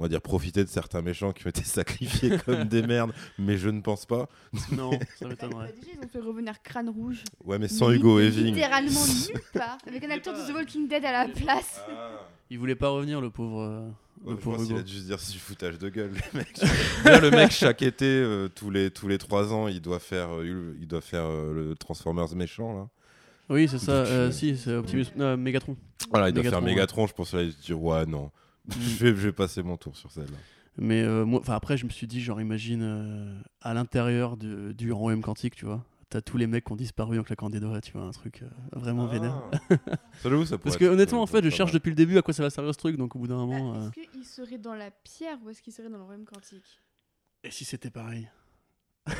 on 0.01 0.05
va 0.05 0.09
dire, 0.09 0.21
profiter 0.21 0.63
de 0.63 0.69
certains 0.69 1.03
méchants 1.03 1.31
qui 1.31 1.45
ont 1.45 1.49
été 1.51 1.63
sacrifiés 1.63 2.37
comme 2.43 2.63
des 2.63 2.81
merdes. 2.81 3.13
Mais 3.37 3.57
je 3.57 3.69
ne 3.69 3.81
pense 3.81 4.05
pas. 4.07 4.27
Non, 4.71 4.91
ça 5.19 5.27
m'étonnerait. 5.27 5.73
déjà, 5.79 5.91
ils 5.93 6.05
ont 6.05 6.09
fait 6.09 6.19
revenir 6.19 6.61
Crâne 6.63 6.89
Rouge. 6.89 7.23
Ouais, 7.45 7.59
mais 7.59 7.67
sans 7.67 7.91
Hugo 7.91 8.17
Weaving. 8.17 8.45
Littéralement 8.45 9.05
nulle 9.29 9.41
part. 9.53 9.77
Avec 9.85 10.03
un 10.03 10.09
acteur 10.09 10.33
de 10.33 10.51
The 10.51 10.55
Walking 10.55 10.87
Dead 10.87 11.05
à 11.05 11.11
la 11.11 11.27
place. 11.27 11.81
Il 12.49 12.57
voulait 12.57 12.75
pas 12.75 12.89
revenir, 12.89 13.21
le 13.21 13.29
pauvre, 13.29 13.61
euh, 13.61 13.87
Ouais, 14.23 14.31
le 14.33 14.37
je 14.37 14.43
pauvre 14.43 14.57
pense 14.57 14.67
qu'il 14.67 14.75
a 14.77 14.81
dû 14.81 14.93
se 14.93 15.05
dire 15.05 15.19
c'est 15.19 15.33
du 15.33 15.39
foutage 15.39 15.77
de 15.77 15.89
gueule. 15.89 16.11
Le 16.33 16.39
mec, 16.39 16.47
Déjà, 17.03 17.19
le 17.19 17.31
mec 17.31 17.51
chaque 17.51 17.81
été, 17.81 18.05
euh, 18.05 18.49
tous 18.49 18.69
les 18.69 18.89
tous 18.91 19.07
les 19.07 19.17
trois 19.17 19.53
ans, 19.53 19.67
il 19.67 19.81
doit 19.81 19.99
faire, 19.99 20.35
euh, 20.35 20.75
il 20.79 20.87
doit 20.87 21.01
faire 21.01 21.25
euh, 21.25 21.53
le 21.53 21.75
Transformers 21.75 22.35
méchant 22.35 22.73
là. 22.73 22.87
Oui, 23.51 23.67
c'est 23.67 23.79
ça. 23.79 24.03
Donc, 24.03 24.11
euh, 24.11 24.27
euh, 24.27 24.31
si, 24.31 24.55
c'est 24.55 24.73
Optimus, 24.73 25.05
euh, 25.19 25.35
Megatron. 25.35 25.75
Voilà, 26.09 26.29
il 26.29 26.33
doit 26.33 26.43
faire 26.43 26.59
ouais. 26.59 26.65
Megatron. 26.65 27.05
Je 27.07 27.13
pense 27.13 27.33
là, 27.33 27.43
il 27.43 27.51
se 27.51 27.61
dit 27.61 27.73
ouais 27.73 28.05
non. 28.05 28.31
je, 28.69 29.03
vais, 29.05 29.09
je 29.09 29.13
vais 29.27 29.31
passer 29.31 29.63
mon 29.63 29.77
tour 29.77 29.95
sur 29.95 30.11
celle-là. 30.11 30.37
Mais 30.77 31.01
euh, 31.03 31.25
moi, 31.25 31.39
enfin 31.41 31.55
après, 31.55 31.77
je 31.77 31.85
me 31.85 31.89
suis 31.89 32.07
dit, 32.07 32.21
genre, 32.21 32.39
imagine 32.39 32.81
euh, 32.83 33.39
à 33.61 33.73
l'intérieur 33.73 34.37
de- 34.37 34.71
du 34.71 34.91
royaume 34.91 35.21
quantique, 35.21 35.55
tu 35.55 35.65
vois. 35.65 35.83
T'as 36.09 36.21
tous 36.21 36.35
les 36.37 36.45
mecs 36.47 36.65
qui 36.65 36.71
ont 36.73 36.75
disparu 36.75 37.19
en 37.19 37.23
claquant 37.23 37.49
des 37.49 37.59
doigts, 37.61 37.79
tu 37.81 37.93
vois, 37.93 38.01
un 38.03 38.11
truc 38.11 38.41
euh, 38.43 38.47
vraiment 38.73 39.07
vénère. 39.07 39.41
Ah. 39.53 39.75
Ça, 40.21 40.29
j'avoue, 40.29 40.45
ça 40.45 40.57
Parce 40.63 40.77
que 40.77 40.85
être- 40.85 40.91
honnêtement, 40.91 41.21
en 41.21 41.27
fait, 41.27 41.43
je 41.43 41.49
cherche 41.49 41.71
depuis 41.71 41.89
le 41.89 41.95
début 41.95 42.17
à 42.17 42.21
quoi 42.21 42.33
ça 42.33 42.43
va 42.43 42.49
servir 42.49 42.73
ce 42.73 42.79
truc, 42.79 42.97
donc 42.97 43.15
au 43.15 43.19
bout 43.19 43.27
d'un 43.27 43.35
moment. 43.37 43.75
euh, 43.75 43.89
Est-ce 43.89 44.11
qu'il 44.11 44.25
serait 44.25 44.57
dans 44.57 44.73
la 44.75 44.91
pierre 44.91 45.37
ou 45.45 45.49
est-ce 45.49 45.61
qu'il 45.61 45.71
serait 45.73 45.89
dans 45.89 45.97
le 45.97 46.03
royaume 46.03 46.25
quantique? 46.25 46.81
Et 47.43 47.51
si 47.51 47.63
c'était 47.65 47.89
pareil? 47.89 48.29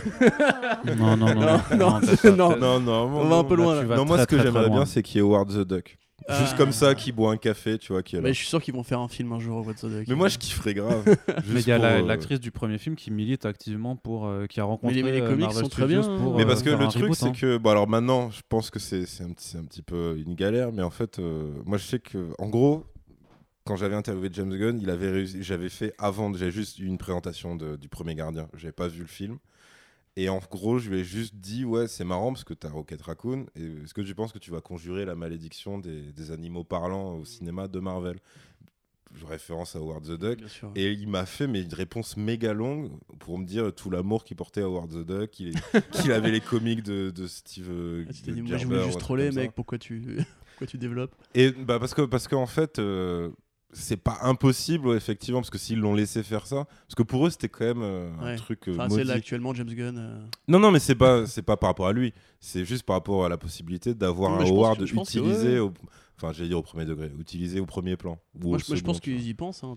Non, 0.98 1.18
non, 1.18 1.34
non. 1.34 1.42
Non, 1.78 2.00
non, 2.24 2.36
non. 2.38 2.58
Non, 2.58 2.80
non, 2.80 2.92
On 3.22 3.28
va 3.30 3.36
un 3.38 3.44
peu 3.44 3.56
loin, 3.56 3.76
là. 3.76 3.82
tu 3.82 3.88
vas 3.88 3.96
Non, 3.98 4.06
moi, 4.06 4.18
très, 4.18 4.24
ce 4.24 4.28
que 4.30 4.42
j'aimerais 4.42 4.70
bien, 4.70 4.86
c'est 4.86 5.02
qu'il 5.04 5.16
y 5.16 5.20
ait 5.20 5.22
Howard 5.22 5.50
the 5.50 5.68
Duck. 5.68 5.98
Juste 6.30 6.52
Ah. 6.54 6.58
comme 6.58 6.72
ça, 6.72 6.94
qui 6.96 7.12
boit 7.12 7.32
un 7.32 7.38
café, 7.38 7.78
tu 7.78 7.94
vois, 7.94 8.04
qui 8.04 8.16
est 8.16 8.20
là. 8.20 8.24
Mais 8.24 8.34
je 8.34 8.38
suis 8.40 8.48
sûr 8.48 8.62
qu'ils 8.62 8.74
vont 8.74 8.84
faire 8.84 9.00
un 9.00 9.08
film 9.08 9.32
un 9.34 9.40
jour 9.40 9.58
au 9.66 9.74
Duck. 9.74 10.06
Mais 10.08 10.16
moi, 10.16 10.28
je 10.28 10.38
kifferais 10.38 10.74
grave. 10.74 11.04
Mais 11.48 11.62
il 11.62 11.68
y 11.68 11.72
a 11.72 11.84
euh, 11.84 12.02
l'actrice 12.06 12.40
du 12.40 12.52
premier 12.52 12.78
film 12.78 12.96
qui 12.96 13.10
milite 13.12 13.46
activement 13.46 13.96
pour. 13.96 14.28
euh, 14.28 14.46
qui 14.46 14.60
a 14.60 14.64
rencontré 14.64 15.02
mais 15.04 15.12
les 15.12 15.22
euh, 15.22 15.28
comics 15.30 15.42
Marvel 15.46 15.64
sont 15.64 15.70
très 15.70 15.88
bien, 15.88 16.02
hein. 16.02 16.18
pour, 16.22 16.36
Mais 16.38 16.44
euh, 16.44 16.48
parce 16.48 16.62
que 16.64 16.70
le 16.70 16.88
truc, 16.88 17.16
c'est 17.16 17.26
hein. 17.26 17.32
que. 17.32 17.58
Bon, 17.58 17.70
alors 17.72 17.88
maintenant, 17.88 18.30
je 18.30 18.42
pense 18.48 18.70
que 18.70 18.80
c'est 18.80 19.06
c'est 19.06 19.24
un, 19.24 19.32
petit- 19.32 19.48
c'est 19.48 19.58
un 19.58 19.64
petit 19.66 19.82
peu 19.82 20.18
une 20.26 20.36
galère, 20.36 20.72
mais 20.72 20.84
en 20.84 20.92
fait, 20.92 21.20
euh, 21.20 21.52
moi, 21.66 21.78
je 21.78 21.84
sais 21.86 22.00
que. 22.00 22.30
En 22.40 22.48
gros, 22.50 22.86
quand 23.66 23.76
j'avais 23.76 23.96
interviewé 23.96 24.30
James 24.34 24.56
Gunn, 24.56 24.80
il 24.80 24.90
avait 24.90 25.10
réussi. 25.10 25.42
J'avais 25.44 25.70
fait 25.70 25.94
avant, 25.98 26.32
j'avais 26.34 26.52
juste 26.52 26.80
eu 26.80 26.86
une 26.86 26.98
présentation 26.98 27.56
de- 27.56 27.76
du 27.76 27.90
premier 27.90 28.16
gardien. 28.16 28.48
J'avais 28.58 28.72
pas 28.72 28.88
vu 28.88 29.02
le 29.02 29.08
film. 29.08 29.38
Et 30.18 30.28
en 30.30 30.40
gros, 30.40 30.78
je 30.78 30.90
lui 30.90 31.00
ai 31.00 31.04
juste 31.04 31.36
dit 31.36 31.64
Ouais, 31.64 31.88
c'est 31.88 32.04
marrant 32.04 32.34
parce 32.34 32.44
que 32.44 32.54
t'as 32.54 32.70
Rocket 32.70 33.02
Raccoon. 33.02 33.46
Et 33.56 33.64
est-ce 33.84 33.94
que 33.94 34.02
tu 34.02 34.14
penses 34.14 34.34
que 34.34 34.40
tu 34.40 34.52
vas 34.52 34.62
conjurer 34.62 35.06
la 35.06 35.16
malédiction 35.16 35.78
des, 35.78 36.12
des 36.12 36.32
animaux 36.32 36.64
parlants 36.64 37.16
au 37.16 37.26
cinéma 37.26 37.68
de 37.68 37.80
Marvel? 37.80 38.18
Je 39.14 39.26
référence 39.26 39.76
à 39.76 39.80
Howard 39.80 40.06
the 40.06 40.18
Duck. 40.18 40.40
Et 40.76 40.92
il 40.92 41.08
m'a 41.10 41.26
fait 41.26 41.48
mais 41.48 41.62
une 41.62 41.74
réponse 41.74 42.16
méga 42.18 42.54
longue 42.54 42.92
pour 43.20 43.38
me 43.38 43.46
dire 43.46 43.74
tout 43.74 43.90
l'amour 43.90 44.24
qu'il 44.24 44.38
portait 44.38 44.62
à 44.62 44.66
Howard 44.66 44.90
the 44.90 45.06
Duck, 45.06 45.32
qu'il 45.32 45.54
avait 46.12 46.32
les 46.32 46.40
comics 46.40 46.84
de, 46.84 47.10
de 47.12 47.28
Steve. 47.28 47.68
Ah, 47.70 48.12
de 48.28 48.32
dit, 48.32 48.42
moi 48.42 48.58
je 48.58 48.66
voulais 48.66 48.86
juste 48.86 49.00
troller, 49.00 49.32
mec, 49.32 49.52
pourquoi 49.54 49.78
tu, 49.78 50.20
pourquoi 50.52 50.68
tu 50.68 50.78
développes? 50.78 51.14
Et 51.36 51.52
bah 51.52 51.80
parce 51.80 51.94
que 51.94 52.04
parce 52.04 52.28
qu'en 52.28 52.46
fait 52.46 52.80
euh, 52.80 53.32
c'est 53.74 53.98
pas 53.98 54.18
impossible 54.24 54.88
ouais, 54.90 54.98
effectivement 54.98 55.40
parce 55.40 55.50
que 55.50 55.58
s'ils 55.58 55.80
l'ont 55.80 55.94
laissé 55.96 56.24
faire 56.24 56.46
ça 56.46 56.66
parce 56.86 56.96
que 56.96 57.04
pour 57.04 57.26
eux 57.26 57.30
c'était 57.30 57.50
quand 57.50 57.66
même 57.66 57.82
euh, 57.82 58.12
un 58.20 58.36
truc 58.36 58.68
euh, 58.68 58.74
Enfin, 58.74 58.90
c'est 58.90 59.04
là 59.04 59.14
actuellement 59.14 59.54
James 59.54 59.74
Gunn. 59.74 59.98
euh, 59.98 60.20
Non 60.48 60.60
non 60.60 60.72
mais 60.72 60.80
c'est 60.80 60.96
pas 60.96 61.26
c'est 61.26 61.42
pas 61.42 61.58
par 61.58 61.70
rapport 61.70 61.88
à 61.88 61.94
lui, 61.94 62.14
c'est 62.40 62.66
juste 62.66 62.84
par 62.84 62.96
rapport 62.98 63.26
à 63.26 63.30
la 63.30 63.38
possibilité 63.38 63.94
d'avoir 63.94 64.34
un 64.34 64.46
Howard 64.46 64.80
que- 64.80 64.96
utilisé 64.96 65.60
au 65.60 65.72
enfin 66.18 66.34
j'allais 66.34 66.50
dire 66.50 66.60
au 66.60 66.64
premier 66.64 66.86
degré, 66.86 67.12
utilisé 67.20 67.60
au 67.60 67.66
premier 67.66 67.96
plan. 67.98 68.20
ou 68.44 68.50
Moi, 68.50 68.58
je, 68.60 68.66
moi, 68.66 68.76
je 68.76 68.76
second, 68.76 68.86
pense 68.92 69.00
qu'ils 69.00 69.28
y 69.28 69.34
pensent. 69.34 69.64
hein. 69.64 69.76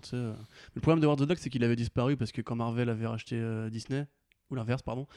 Le 0.73 0.81
problème 0.81 0.99
de 1.01 1.05
Howard 1.07 1.19
the 1.21 1.27
Duck, 1.27 1.37
c'est 1.39 1.49
qu'il 1.49 1.63
avait 1.63 1.75
disparu 1.75 2.17
parce 2.17 2.31
que 2.31 2.41
quand 2.41 2.55
Marvel 2.55 2.89
avait 2.89 3.07
racheté 3.07 3.41
Disney, 3.71 4.05
ou 4.51 4.55
l'inverse, 4.55 4.81
pardon, 4.81 5.07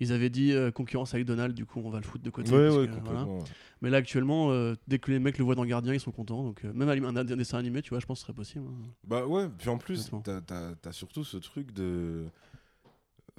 ils 0.00 0.12
avaient 0.12 0.30
dit 0.30 0.52
euh, 0.52 0.70
concurrence 0.70 1.12
avec 1.14 1.26
Donald, 1.26 1.54
du 1.54 1.66
coup 1.66 1.80
on 1.84 1.90
va 1.90 1.98
le 1.98 2.04
foutre 2.04 2.24
de 2.24 2.30
côté. 2.30 2.50
Ouais, 2.52 2.66
parce 2.66 2.76
ouais, 2.76 2.86
que, 2.86 2.94
complètement. 2.94 3.24
voilà. 3.24 3.38
ouais. 3.40 3.44
Mais 3.82 3.90
là 3.90 3.98
actuellement, 3.98 4.50
euh, 4.50 4.74
dès 4.86 4.98
que 4.98 5.10
les 5.10 5.18
mecs 5.18 5.38
le 5.38 5.44
voient 5.44 5.54
dans 5.54 5.64
Gardien, 5.66 5.92
ils 5.94 6.00
sont 6.00 6.10
contents. 6.12 6.42
Donc 6.42 6.64
euh, 6.64 6.72
même 6.72 6.88
un, 7.04 7.16
un 7.16 7.24
dessin 7.24 7.58
animé, 7.58 7.82
tu 7.82 7.90
vois, 7.90 8.00
je 8.00 8.06
pense 8.06 8.16
que 8.18 8.20
ce 8.20 8.26
serait 8.26 8.36
possible. 8.36 8.64
hein. 8.66 8.88
Bah 9.04 9.26
ouais, 9.26 9.48
puis 9.58 9.68
en 9.68 9.78
plus, 9.78 10.10
t'as 10.24 10.40
t'as 10.74 10.92
surtout 10.92 11.24
ce 11.24 11.36
truc 11.36 11.72
de. 11.72 12.24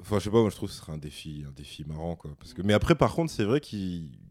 Enfin, 0.02 0.18
je 0.20 0.24
sais 0.24 0.30
pas, 0.30 0.40
moi 0.40 0.50
je 0.50 0.56
trouve 0.56 0.70
que 0.70 0.76
ce 0.76 0.80
serait 0.80 0.94
un 0.94 0.98
défi, 0.98 1.44
un 1.46 1.52
défi 1.52 1.84
marrant 1.84 2.16
quoi. 2.16 2.32
Parce 2.40 2.54
que... 2.54 2.62
Mais 2.62 2.72
après, 2.72 2.96
par 2.96 3.14
contre, 3.14 3.34
c'est 3.34 3.44
vrai 3.44 3.60
que 3.60 3.68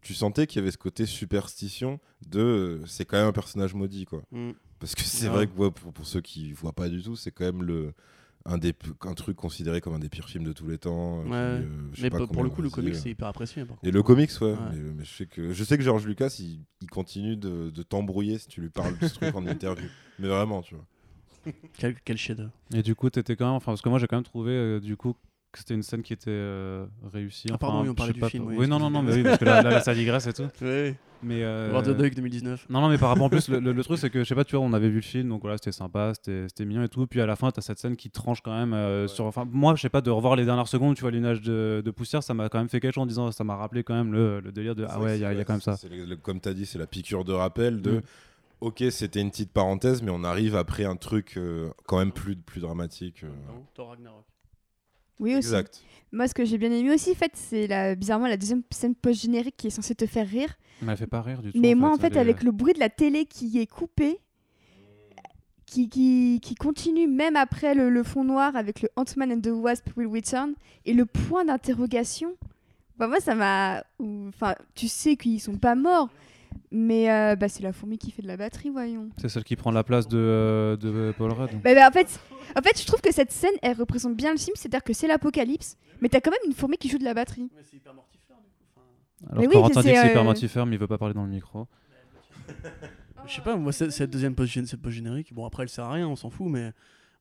tu 0.00 0.14
sentais 0.14 0.46
qu'il 0.46 0.60
y 0.60 0.62
avait 0.62 0.70
ce 0.70 0.78
côté 0.78 1.04
superstition 1.04 2.00
de 2.26 2.40
euh, 2.40 2.86
c'est 2.86 3.04
quand 3.04 3.18
même 3.18 3.26
un 3.26 3.32
personnage 3.32 3.74
maudit 3.74 4.06
quoi. 4.06 4.22
Mm. 4.32 4.52
Parce 4.78 4.94
que 4.94 5.02
c'est 5.02 5.28
vrai 5.28 5.46
que 5.46 5.52
ouais, 5.58 5.70
pour, 5.70 5.92
pour 5.92 6.06
ceux 6.06 6.22
qui 6.22 6.52
voient 6.52 6.72
pas 6.72 6.88
du 6.88 7.02
tout, 7.02 7.16
c'est 7.16 7.32
quand 7.32 7.44
même 7.44 7.62
le 7.62 7.92
un 8.44 8.58
des 8.58 8.72
un 9.02 9.14
truc 9.14 9.36
considéré 9.36 9.80
comme 9.80 9.94
un 9.94 9.98
des 9.98 10.08
pires 10.08 10.28
films 10.28 10.44
de 10.44 10.52
tous 10.52 10.66
les 10.66 10.78
temps. 10.78 11.20
euh, 11.20 11.60
euh, 11.60 11.66
Mais 12.00 12.10
pas 12.10 12.26
pour, 12.26 12.42
le 12.42 12.50
coup, 12.50 12.62
le 12.62 12.68
de 12.68 12.74
comic, 12.74 12.86
réalisés, 12.90 13.02
c'est 13.02 13.10
hyper 13.10 13.28
apprécié. 13.28 13.64
par 13.64 13.76
Et 13.82 13.90
le 13.90 14.02
comics, 14.02 14.30
ouais. 14.40 14.52
Ouais. 14.52 14.56
Mais, 14.72 14.78
mais 14.96 15.04
je 15.04 15.10
sais 15.12 15.26
que 15.26 15.52
je 15.52 15.64
sais 15.64 15.76
que 15.76 15.84
George 15.84 16.06
Lucas, 16.06 16.34
il, 16.38 16.64
il 16.80 16.88
continue 16.88 17.36
de, 17.36 17.70
de 17.70 17.82
t'embrouiller 17.82 18.38
si 18.38 18.48
tu 18.48 18.60
lui 18.60 18.70
parles 18.70 18.96
de 18.98 19.06
ce 19.06 19.14
truc 19.14 19.34
en 19.34 19.46
interview. 19.46 19.88
Mais 20.18 20.28
vraiment, 20.28 20.62
tu 20.62 20.74
vois. 20.74 20.84
Quel, 21.78 21.94
quel 22.04 22.16
chef-d'œuvre. 22.18 22.52
Et 22.74 22.82
du 22.82 22.94
coup, 22.94 23.08
t'étais 23.10 23.36
quand 23.36 23.46
même, 23.46 23.54
enfin, 23.54 23.72
parce 23.72 23.80
que 23.82 23.88
moi 23.88 23.98
j'ai 23.98 24.06
quand 24.06 24.16
même 24.16 24.24
trouvé, 24.24 24.52
euh, 24.52 24.80
du 24.80 24.96
coup, 24.96 25.14
que 25.52 25.58
c'était 25.60 25.74
une 25.74 25.82
scène 25.82 26.02
qui 26.02 26.12
était 26.12 26.30
euh, 26.30 26.84
réussie. 27.12 27.48
Ah, 27.50 27.54
enfin, 27.54 27.66
pardon, 27.68 27.82
oui, 27.82 27.88
on 27.88 27.94
parlait 27.94 28.12
du 28.12 28.20
pas, 28.20 28.28
film, 28.28 28.46
Oui, 28.48 28.56
oui, 28.58 28.68
non, 28.68 28.78
non, 28.78 28.90
non, 28.90 29.02
mais 29.02 29.14
oui, 29.14 29.22
parce 29.22 29.38
que 29.38 29.44
là, 29.46 29.62
là, 29.62 29.70
là, 29.70 29.80
ça 29.80 29.94
digresse 29.94 30.26
et 30.26 30.32
tout. 30.32 30.46
Ouais. 30.62 30.94
Mais 31.22 31.42
euh, 31.42 31.72
War 31.72 31.82
the 31.82 31.88
Dog 31.96 32.14
2019. 32.14 32.66
Non, 32.70 32.80
non, 32.80 32.88
mais 32.88 32.98
par 32.98 33.08
rapport 33.08 33.24
en 33.24 33.28
plus, 33.28 33.48
le, 33.48 33.58
le- 33.58 33.72
le 33.72 33.82
truc 33.82 33.98
c'est 33.98 34.08
que 34.10 34.20
je 34.20 34.24
sais 34.28 34.36
pas, 34.36 34.44
tu 34.44 34.54
vois, 34.56 34.64
on 34.64 34.72
avait 34.72 34.88
vu 34.88 34.96
le 34.96 35.00
film, 35.00 35.28
donc 35.30 35.40
voilà, 35.40 35.56
c'était 35.56 35.72
sympa, 35.72 36.12
c'était 36.14 36.44
c'était 36.48 36.64
mignon 36.64 36.84
et 36.84 36.88
tout. 36.88 37.06
Puis 37.08 37.20
à 37.20 37.26
la 37.26 37.34
fin, 37.34 37.50
t'as 37.50 37.60
cette 37.60 37.78
scène 37.80 37.96
qui 37.96 38.08
tranche 38.10 38.40
quand 38.40 38.56
même 38.56 38.72
euh, 38.72 39.08
sur. 39.08 39.24
Enfin, 39.24 39.44
moi, 39.50 39.74
je 39.74 39.80
sais 39.82 39.88
pas, 39.88 40.00
de 40.00 40.10
revoir 40.10 40.36
les 40.36 40.44
dernières 40.44 40.68
secondes, 40.68 40.94
tu 40.94 41.00
vois, 41.00 41.10
l'image 41.10 41.40
de, 41.40 41.82
de 41.84 41.90
poussière, 41.90 42.22
ça 42.22 42.34
m'a 42.34 42.48
quand 42.48 42.58
même 42.58 42.68
fait 42.68 42.78
quelque 42.78 42.94
chose 42.94 43.02
en 43.02 43.06
disant, 43.06 43.32
ça 43.32 43.42
m'a 43.42 43.56
rappelé 43.56 43.82
quand 43.82 43.94
même 43.94 44.12
le, 44.12 44.38
le 44.40 44.52
délire 44.52 44.76
de 44.76 44.86
ah 44.88 45.00
ouais, 45.00 45.18
il 45.18 45.22
y, 45.22 45.24
a- 45.24 45.32
il 45.32 45.38
y 45.38 45.40
a 45.40 45.44
quand 45.44 45.54
même 45.54 45.60
ça. 45.60 45.76
C'est 45.76 45.88
le- 45.88 46.04
le- 46.04 46.16
comme 46.16 46.40
tu 46.40 46.48
as 46.50 46.54
dit, 46.54 46.66
c'est 46.66 46.78
la 46.78 46.86
piqûre 46.86 47.24
de 47.24 47.32
rappel 47.32 47.82
de 47.82 47.90
Mm. 47.96 48.02
ok, 48.60 48.84
c'était 48.90 49.20
une 49.20 49.30
petite 49.30 49.50
parenthèse, 49.52 50.02
mais 50.02 50.12
on 50.14 50.22
arrive 50.22 50.54
après 50.54 50.84
un 50.84 50.94
truc 50.96 51.34
euh, 51.36 51.68
quand 51.86 51.98
même 51.98 52.12
plus, 52.12 52.36
plus 52.36 52.60
dramatique. 52.60 53.24
euh. 53.24 53.28
Non, 53.48 53.64
Thor 53.74 53.88
Ragnarok. 53.88 54.24
Oui, 55.20 55.30
aussi. 55.30 55.48
Exact. 55.48 55.82
Moi, 56.10 56.26
ce 56.26 56.34
que 56.34 56.44
j'ai 56.44 56.56
bien 56.56 56.72
aimé 56.72 56.92
aussi, 56.94 57.10
en 57.10 57.14
fait, 57.14 57.32
c'est 57.34 57.66
la, 57.66 57.94
bizarrement 57.94 58.26
la 58.28 58.36
deuxième 58.36 58.62
scène 58.70 58.94
post-générique 58.94 59.56
qui 59.56 59.66
est 59.66 59.70
censée 59.70 59.94
te 59.94 60.06
faire 60.06 60.26
rire. 60.26 60.54
Mais 60.80 60.92
elle 60.92 60.98
fait 60.98 61.06
pas 61.06 61.20
rire 61.20 61.42
du 61.42 61.52
tout. 61.52 61.60
Mais 61.60 61.74
moi, 61.74 61.92
en 61.92 61.96
fait, 61.96 62.16
avec 62.16 62.42
le 62.42 62.50
bruit 62.50 62.72
de 62.72 62.78
la 62.78 62.88
télé 62.88 63.26
qui 63.26 63.58
est 63.58 63.66
coupé, 63.66 64.18
qui, 65.66 65.90
qui, 65.90 66.40
qui 66.40 66.54
continue 66.54 67.06
même 67.06 67.36
après 67.36 67.74
le, 67.74 67.90
le 67.90 68.02
fond 68.02 68.24
noir 68.24 68.56
avec 68.56 68.80
le 68.80 68.88
Ant-Man 68.96 69.32
and 69.32 69.40
the 69.40 69.48
Wasp 69.52 69.90
Will 69.96 70.06
Return, 70.06 70.54
et 70.86 70.94
le 70.94 71.04
point 71.04 71.44
d'interrogation, 71.44 72.34
bah 72.96 73.06
moi, 73.06 73.20
ça 73.20 73.34
m'a... 73.34 73.84
Enfin, 73.98 74.54
tu 74.74 74.88
sais 74.88 75.16
qu'ils 75.16 75.40
sont 75.40 75.58
pas 75.58 75.74
morts, 75.74 76.08
mais 76.70 77.10
euh, 77.10 77.36
bah, 77.36 77.48
c'est 77.48 77.62
la 77.62 77.72
fourmi 77.72 77.98
qui 77.98 78.10
fait 78.10 78.22
de 78.22 78.26
la 78.28 78.36
batterie, 78.36 78.70
voyons. 78.70 79.08
C'est 79.18 79.28
celle 79.28 79.44
qui 79.44 79.56
prend 79.56 79.70
la 79.70 79.84
place 79.84 80.06
de, 80.08 80.18
euh, 80.18 80.76
de 80.76 81.12
Paul 81.16 81.32
Rudd. 81.32 81.50
Bah, 81.62 81.74
bah, 81.74 81.88
en, 81.88 81.92
fait, 81.92 82.20
en 82.56 82.62
fait, 82.62 82.80
je 82.80 82.86
trouve 82.86 83.00
que 83.00 83.12
cette 83.12 83.32
scène, 83.32 83.54
elle 83.62 83.76
représente 83.76 84.16
bien 84.16 84.32
le 84.32 84.38
film, 84.38 84.54
c'est-à-dire 84.56 84.82
que 84.84 84.92
c'est 84.92 85.06
l'apocalypse, 85.06 85.76
mais 86.00 86.08
t'as 86.08 86.20
quand 86.20 86.30
même 86.30 86.40
une 86.46 86.54
fourmi 86.54 86.76
qui 86.76 86.88
joue 86.88 86.98
de 86.98 87.04
la 87.04 87.14
batterie. 87.14 87.48
Mais 87.56 87.62
c'est 87.62 87.76
hyper 87.76 87.94
mortifère 87.94 88.36
du 88.36 88.50
coup. 88.74 88.80
Alors 89.30 89.40
Mais 89.40 89.46
oui, 89.46 89.52
Corentin 89.52 89.82
c'est, 89.82 89.88
dit 89.88 89.94
que 89.94 90.00
c'est 90.00 90.06
euh, 90.06 90.10
hyper 90.10 90.24
mortifère, 90.24 90.66
mais 90.66 90.76
il 90.76 90.78
veut 90.78 90.86
pas 90.86 90.98
parler 90.98 91.14
dans 91.14 91.24
le 91.24 91.30
micro. 91.30 91.66
Je 93.26 93.34
sais 93.34 93.42
pas, 93.42 93.56
moi, 93.56 93.72
c'est- 93.72 93.90
cette 93.90 94.10
deuxième 94.10 94.34
post-générique, 94.34 95.32
bon, 95.34 95.44
après, 95.46 95.62
elle 95.64 95.68
sert 95.68 95.84
à 95.84 95.92
rien, 95.92 96.08
on 96.08 96.16
s'en 96.16 96.30
fout, 96.30 96.48
mais. 96.48 96.72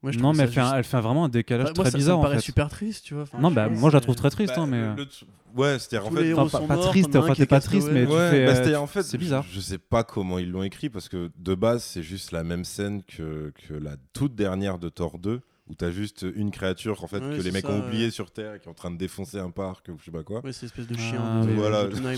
Moi, 0.04 0.12
je 0.12 0.20
Non, 0.20 0.32
mais 0.34 0.44
elle 0.44 0.50
fait, 0.52 0.60
un, 0.62 0.76
elle 0.76 0.84
fait 0.84 1.02
vraiment 1.02 1.26
un 1.26 1.30
décalage 1.30 1.66
Enfin, 1.72 1.74
moi, 1.78 1.84
très 1.86 1.92
ça- 1.92 1.98
bizarre 1.98 2.14
Ça 2.14 2.18
me 2.18 2.20
en 2.20 2.24
paraît 2.24 2.36
fait. 2.36 2.42
super 2.42 2.70
triste, 2.70 3.04
tu 3.06 3.14
vois. 3.16 3.24
Enfin, 3.24 3.40
Non, 3.40 3.50
bah 3.52 3.68
moi 3.68 3.90
je 3.90 3.96
la 3.96 4.02
trouve 4.02 4.16
très 4.16 4.30
triste, 4.30 4.54
Bah, 4.56 4.62
hein, 4.62 4.68
mais. 4.68 4.80
le- 4.96 5.02
euh, 5.02 5.56
ouais, 5.56 5.80
c'est-à-dire 5.80 6.08
en 6.08 6.12
fait. 6.12 6.34
Enfin, 6.34 6.60
pas, 6.60 6.68
pas 6.68 6.76
morts, 6.76 6.90
triste, 6.90 7.16
enfin 7.16 7.34
t'es 7.34 7.46
pas 7.48 7.60
triste, 7.60 7.90
mais 7.92 8.02
ouais. 8.06 8.06
tu 8.06 8.12
fais. 8.12 8.46
bah, 8.46 8.52
euh, 8.52 8.56
c'est-à-dire, 8.56 8.82
en 8.84 8.88
fait, 8.88 9.02
c'est 9.04 9.18
bizarre. 9.18 9.44
Je, 9.50 9.56
je 9.56 9.60
sais 9.60 9.80
pas 9.80 10.04
comment 10.04 10.38
ils 10.38 10.52
l'ont 10.52 10.62
écrit 10.64 10.90
parce 10.92 11.10
que 11.10 11.32
de 11.38 11.56
base, 11.56 11.84
c'est 11.84 12.04
juste 12.04 12.32
la 12.32 12.44
même 12.44 12.64
scène 12.64 13.02
que, 13.04 13.52
que 13.68 13.74
la 13.74 13.96
toute 14.14 14.36
dernière 14.36 14.78
de 14.78 14.90
Thor 14.90 15.18
2 15.18 15.42
où 15.70 15.76
t'as 15.76 15.92
juste 15.92 16.26
une 16.36 16.50
créature 16.52 17.04
en 17.04 17.08
fait 17.08 17.18
Ouais, 17.20 17.36
que 17.36 17.42
les 17.42 17.52
mecs 17.52 17.66
ça, 17.66 17.72
ont 17.74 17.80
ouais. 17.82 17.88
oublié 17.88 18.10
sur 18.10 18.32
Terre 18.32 18.54
et 18.54 18.60
qui 18.60 18.68
est 18.68 18.72
en 18.72 18.74
train 18.74 18.90
de 18.92 18.96
défoncer 18.98 19.38
un 19.40 19.50
parc 19.50 19.90
ou 19.90 19.98
je 20.00 20.06
sais 20.06 20.12
pas 20.12 20.24
quoi. 20.24 20.40
Ouais, 20.46 20.54
c'est 20.54 20.66
espèce 20.68 20.88
de 20.88 20.96
Ah, 20.98 21.02
chien. 21.02 21.46
de- 21.46 21.52
voilà, 21.52 21.84
de 21.88 21.96
ouais. 21.96 22.16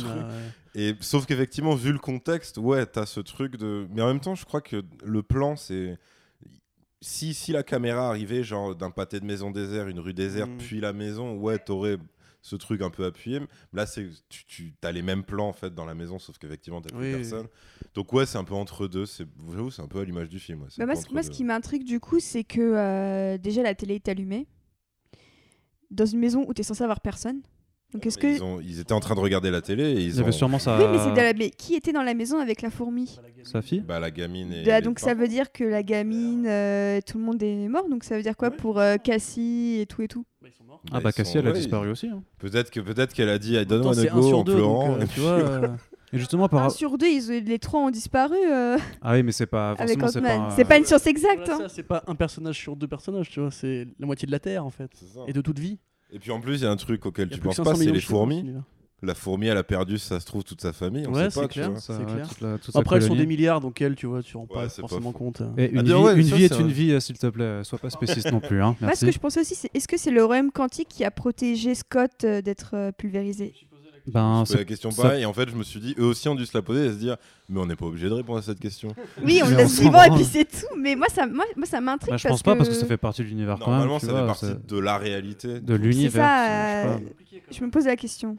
Et 0.75 0.95
sauf 0.99 1.25
qu'effectivement, 1.25 1.73
vu 1.73 1.91
le 1.91 1.97
contexte, 1.97 2.57
ouais, 2.59 2.85
t'as 2.85 3.07
ce 3.07 3.21
truc 3.21 3.55
de. 3.57 3.87
Mais 3.91 4.01
en 4.03 4.07
même 4.07 4.19
temps, 4.19 4.35
je 4.35 4.45
crois 4.45 4.61
que 4.61 4.83
le 5.03 5.23
plan, 5.23 5.55
c'est. 5.55 5.97
Si, 7.01 7.33
si 7.33 7.51
la 7.53 7.63
caméra 7.63 8.09
arrivait, 8.09 8.43
genre 8.43 8.75
d'un 8.75 8.91
pâté 8.91 9.19
de 9.19 9.25
maison 9.25 9.51
désert, 9.51 9.87
une 9.87 9.99
rue 9.99 10.13
déserte, 10.13 10.49
Mm. 10.49 10.57
puis 10.57 10.79
la 10.81 10.91
maison, 10.93 11.35
ouais, 11.37 11.57
t'aurais 11.57 11.97
ce 12.41 12.55
truc 12.55 12.81
un 12.81 12.89
peu 12.89 13.05
appuyé. 13.05 13.39
Là, 13.73 13.85
c'est 13.85 14.09
tu, 14.29 14.45
tu 14.45 14.73
as 14.81 14.91
les 14.91 15.01
mêmes 15.01 15.23
plans 15.23 15.47
en 15.49 15.53
fait 15.53 15.73
dans 15.73 15.85
la 15.85 15.93
maison, 15.93 16.19
sauf 16.19 16.37
qu'effectivement, 16.37 16.81
t'as 16.81 16.89
plus 16.89 16.99
Oui, 16.99 17.13
oui. 17.13 17.19
personne. 17.21 17.47
Donc, 17.95 18.11
ouais, 18.13 18.25
c'est 18.25 18.37
un 18.37 18.43
peu 18.43 18.53
entre 18.53 18.87
deux. 18.87 19.05
C'est 19.05 19.25
j'avoue, 19.51 19.71
c'est 19.71 19.81
un 19.81 19.87
peu 19.87 19.99
à 19.99 20.03
l'image 20.05 20.29
du 20.29 20.39
film. 20.39 20.61
ouais, 20.61 20.67
Bah, 20.77 20.85
moi, 20.85 20.95
ce- 20.95 21.11
moi, 21.11 21.21
qui 21.23 21.43
m'intrigue 21.43 21.83
du 21.85 21.99
coup, 21.99 22.19
c'est 22.19 22.43
que 22.43 22.59
euh, 22.61 23.37
déjà 23.37 23.61
la 23.63 23.75
télé 23.75 23.95
est 23.95 24.07
allumée 24.09 24.47
dans 25.91 26.05
une 26.05 26.19
maison 26.19 26.45
où 26.47 26.53
tu 26.53 26.61
es 26.61 26.63
censé 26.63 26.83
avoir 26.83 26.99
personne. 27.01 27.41
Donc 27.93 28.05
est-ce 28.05 28.17
que 28.19 28.27
ils, 28.27 28.43
ont- 28.43 28.59
ils 28.61 28.79
étaient 28.79 28.93
en 28.93 28.99
train 28.99 29.15
de 29.15 29.19
regarder 29.19 29.49
la 29.49 29.61
télé 29.61 29.83
et 29.83 29.93
ils 30.01 30.09
Il 30.09 30.15
y 30.15 30.19
avait 30.19 30.29
ont. 30.29 30.31
sûrement 30.31 30.59
sa. 30.59 30.77
oui, 30.77 30.85
mais 30.91 30.99
c'est 30.99 31.11
de 31.11 31.15
la- 31.15 31.33
mais 31.33 31.49
qui 31.49 31.73
était 31.75 31.91
dans 31.91 32.03
la 32.03 32.13
maison 32.13 32.37
avec 32.39 32.61
la 32.61 32.69
fourmi 32.69 33.19
Sa 33.43 33.61
fille 33.63 33.79
Bah, 33.81 33.99
la 33.99 34.11
gamine 34.11 34.53
et. 34.53 34.69
Ah, 34.71 34.79
les 34.79 34.85
Donc 34.85 34.99
ça 34.99 35.13
veut 35.15 35.27
dire 35.27 35.51
que 35.51 35.63
la 35.63 35.81
gamine, 35.81 36.45
euh, 36.47 36.99
tout 37.05 37.17
le 37.17 37.23
monde 37.23 37.41
est 37.41 37.67
mort. 37.67 37.89
Donc 37.89 38.03
ça 38.03 38.15
veut 38.15 38.21
dire 38.21 38.37
quoi 38.37 38.51
pour 38.51 38.79
euh, 38.79 38.97
Cassie 38.97 39.77
et 39.81 39.85
tout 39.87 40.01
et 40.03 40.07
tout? 40.07 40.23
Bah, 40.41 40.47
ils 40.51 40.55
sont 40.55 40.63
morts. 40.65 40.81
Ah 40.91 40.99
bah 40.99 41.11
sont- 41.11 41.17
Cassie 41.17 41.37
elle 41.39 41.47
a 41.47 41.51
ouais, 41.51 41.57
disparu 41.57 41.89
aussi. 41.89 42.07
hein. 42.07 42.21
Peut-être 42.37 42.69
que 42.69 42.79
peut-être 42.79 43.13
qu'elle 43.13 43.29
a 43.29 43.39
dit 43.39 43.55
I 43.55 43.65
don't 43.65 43.83
wanna 43.83 44.05
go 44.05 44.33
en 44.35 44.43
deux, 44.43 44.53
pleurant. 44.55 44.89
donc, 44.89 44.99
euh, 44.99 45.03
et 45.03 45.07
tu 45.07 45.19
vois. 45.21 45.31
euh, 45.31 45.67
Et 46.11 46.17
justement 46.17 46.47
par. 46.49 46.63
Un 46.65 46.69
sur 46.71 46.97
deux, 46.97 47.05
ils, 47.07 47.43
les 47.45 47.59
trois 47.59 47.81
ont 47.81 47.91
disparu 47.91 48.35
euh, 48.51 48.77
Ah 49.01 49.13
oui, 49.13 49.21
mais 49.23 49.31
c'est 49.31 49.45
pas. 49.45 49.71
avec 49.71 49.99
Forcément, 49.99 50.07
c'est 50.07 50.17
Ant-Man. 50.19 50.47
pas. 50.49 50.55
C'est 50.55 50.65
pas 50.65 50.77
une 50.77 50.85
science 50.85 51.05
exacte. 51.05 51.37
voilà, 51.45 51.53
hein. 51.53 51.57
ça, 51.67 51.69
c'est 51.69 51.83
pas 51.83 52.03
un 52.07 52.15
personnage 52.15 52.57
sur 52.57 52.75
deux 52.75 52.87
personnages, 52.87 53.29
tu 53.29 53.39
vois, 53.39 53.51
c'est 53.51 53.87
la 53.99 54.05
moitié 54.07 54.25
de 54.25 54.31
la 54.31 54.39
Terre 54.39 54.65
en 54.65 54.71
fait. 54.71 54.89
C'est 54.95 55.05
ça. 55.13 55.19
Et 55.27 55.33
de 55.33 55.41
toute 55.41 55.59
vie. 55.59 55.77
Et 56.11 56.19
puis 56.19 56.31
en 56.31 56.39
plus, 56.39 56.55
il 56.57 56.63
y 56.63 56.65
a 56.65 56.71
un 56.71 56.75
truc 56.75 57.05
auquel 57.05 57.29
tu 57.29 57.39
penses 57.39 57.57
500 57.57 57.71
pas, 57.71 57.77
c'est 57.77 57.91
les 57.91 57.99
fourmis. 58.01 58.39
univers. 58.39 58.63
La 59.01 59.15
fourmi, 59.15 59.47
elle 59.47 59.55
a 59.57 59.63
perdu, 59.63 59.97
ça 59.97 60.19
se 60.19 60.25
trouve, 60.25 60.43
toute 60.43 60.59
sa 60.59 60.73
famille. 60.73 61.05
On 61.07 61.13
Ouais, 61.13 61.29
sait 61.29 61.39
pas, 61.39 61.43
c'est 61.43 61.47
tu 61.47 61.53
clair. 61.53 61.71
vois. 61.71 61.79
c'est 61.79 61.93
Ça, 61.93 61.99
ouais, 61.99 62.05
clair. 62.05 62.27
toute 62.27 62.41
la- 62.41 62.57
toute 62.57 62.73
sa 62.73 62.79
Après, 62.79 62.97
elles 62.97 63.03
sont 63.03 63.15
des 63.15 63.25
milliards, 63.25 63.61
donc 63.61 63.79
elles, 63.81 63.95
tu 63.95 64.07
vois, 64.07 64.21
tu 64.21 64.35
rends 64.35 64.43
Ouais, 64.49 64.63
pas 64.63 64.67
forcément 64.69 65.13
compte. 65.13 65.39
euh. 65.39 65.51
Et 65.57 65.69
une 65.71 65.77
Ah, 65.79 65.83
vie, 65.83 65.93
ouais, 65.93 66.15
une 66.17 66.23
ça, 66.25 66.35
vie 66.35 66.43
est 66.43 66.59
une 66.59 66.65
un- 66.65 66.67
vie, 66.67 66.91
euh, 66.91 66.99
s'il 66.99 67.17
te 67.17 67.27
plaît. 67.27 67.63
Sois 67.63 67.79
pas 67.79 67.89
spéciste 67.89 68.29
non 68.29 68.41
plus. 68.41 68.61
Hein. 68.61 68.71
Moi, 68.71 68.75
ce 68.79 68.85
Merci. 68.87 69.05
que 69.05 69.11
je 69.13 69.19
pensais 69.19 69.39
aussi, 69.39 69.55
c'est 69.55 69.69
est-ce 69.73 69.87
que 69.87 69.95
c'est 69.97 70.11
le 70.11 70.25
royaume 70.25 70.51
quantique 70.51 70.89
qui 70.89 71.05
a 71.05 71.11
protégé 71.11 71.75
Scott 71.75 72.11
euh, 72.25 72.41
d'être 72.41 72.71
euh, 72.73 72.91
pulvérisé? 72.91 73.53
Ben, 74.11 74.33
Je 74.35 74.39
pose 74.39 74.51
la 74.53 74.59
c'est- 74.59 74.65
question 74.65 74.91
ça- 74.91 75.01
pareil, 75.03 75.23
et 75.23 75.25
en 75.25 75.33
fait, 75.33 75.49
je 75.49 75.55
me 75.55 75.63
suis 75.63 75.79
dit, 75.79 75.95
eux 75.99 76.05
aussi 76.05 76.27
ont 76.29 76.35
dû 76.35 76.45
se 76.45 76.57
la 76.57 76.61
poser 76.61 76.85
et 76.87 76.89
se 76.89 76.95
dire, 76.97 77.17
mais 77.47 77.59
on 77.59 77.65
n'est 77.65 77.75
pas 77.75 77.85
obligé 77.85 78.09
de 78.09 78.13
répondre 78.13 78.39
à 78.39 78.41
cette 78.41 78.59
question. 78.59 78.89
Oui, 79.23 79.41
on 79.45 79.49
le 79.49 79.55
laisse 79.57 79.79
vivant 79.79 80.03
et 80.03 80.09
puis 80.11 80.23
c'est 80.25 80.45
tout. 80.45 80.65
Mais 80.77 80.95
moi, 80.95 81.07
ça, 81.13 81.25
moi, 81.27 81.45
moi, 81.55 81.65
ça 81.65 81.79
m'intrigue 81.81 82.11
bah, 82.11 82.17
je 82.17 82.23
parce 82.23 82.33
pense 82.33 82.43
pas 82.43 82.55
parce 82.55 82.69
que 82.69 82.75
ça 82.75 82.85
fait 82.85 82.97
partie 82.97 83.21
de 83.21 83.27
l'univers 83.27 83.57
quand 83.59 83.71
Normalement, 83.71 83.93
même. 83.93 83.99
tu 84.01 84.05
ça 84.07 84.11
vois, 84.11 84.21
fait 84.21 84.27
partie 84.27 84.45
c'est- 84.47 84.67
de 84.67 84.77
la 84.79 84.97
réalité. 84.97 85.59
de 85.59 85.73
c'est 85.75 85.81
l'univers. 85.83 86.23
ça. 86.25 86.83
je 86.83 86.87
euh. 86.89 87.09
Je 87.51 87.63
me 87.63 87.69
pose 87.71 87.85
la 87.85 87.95
question. 87.95 88.37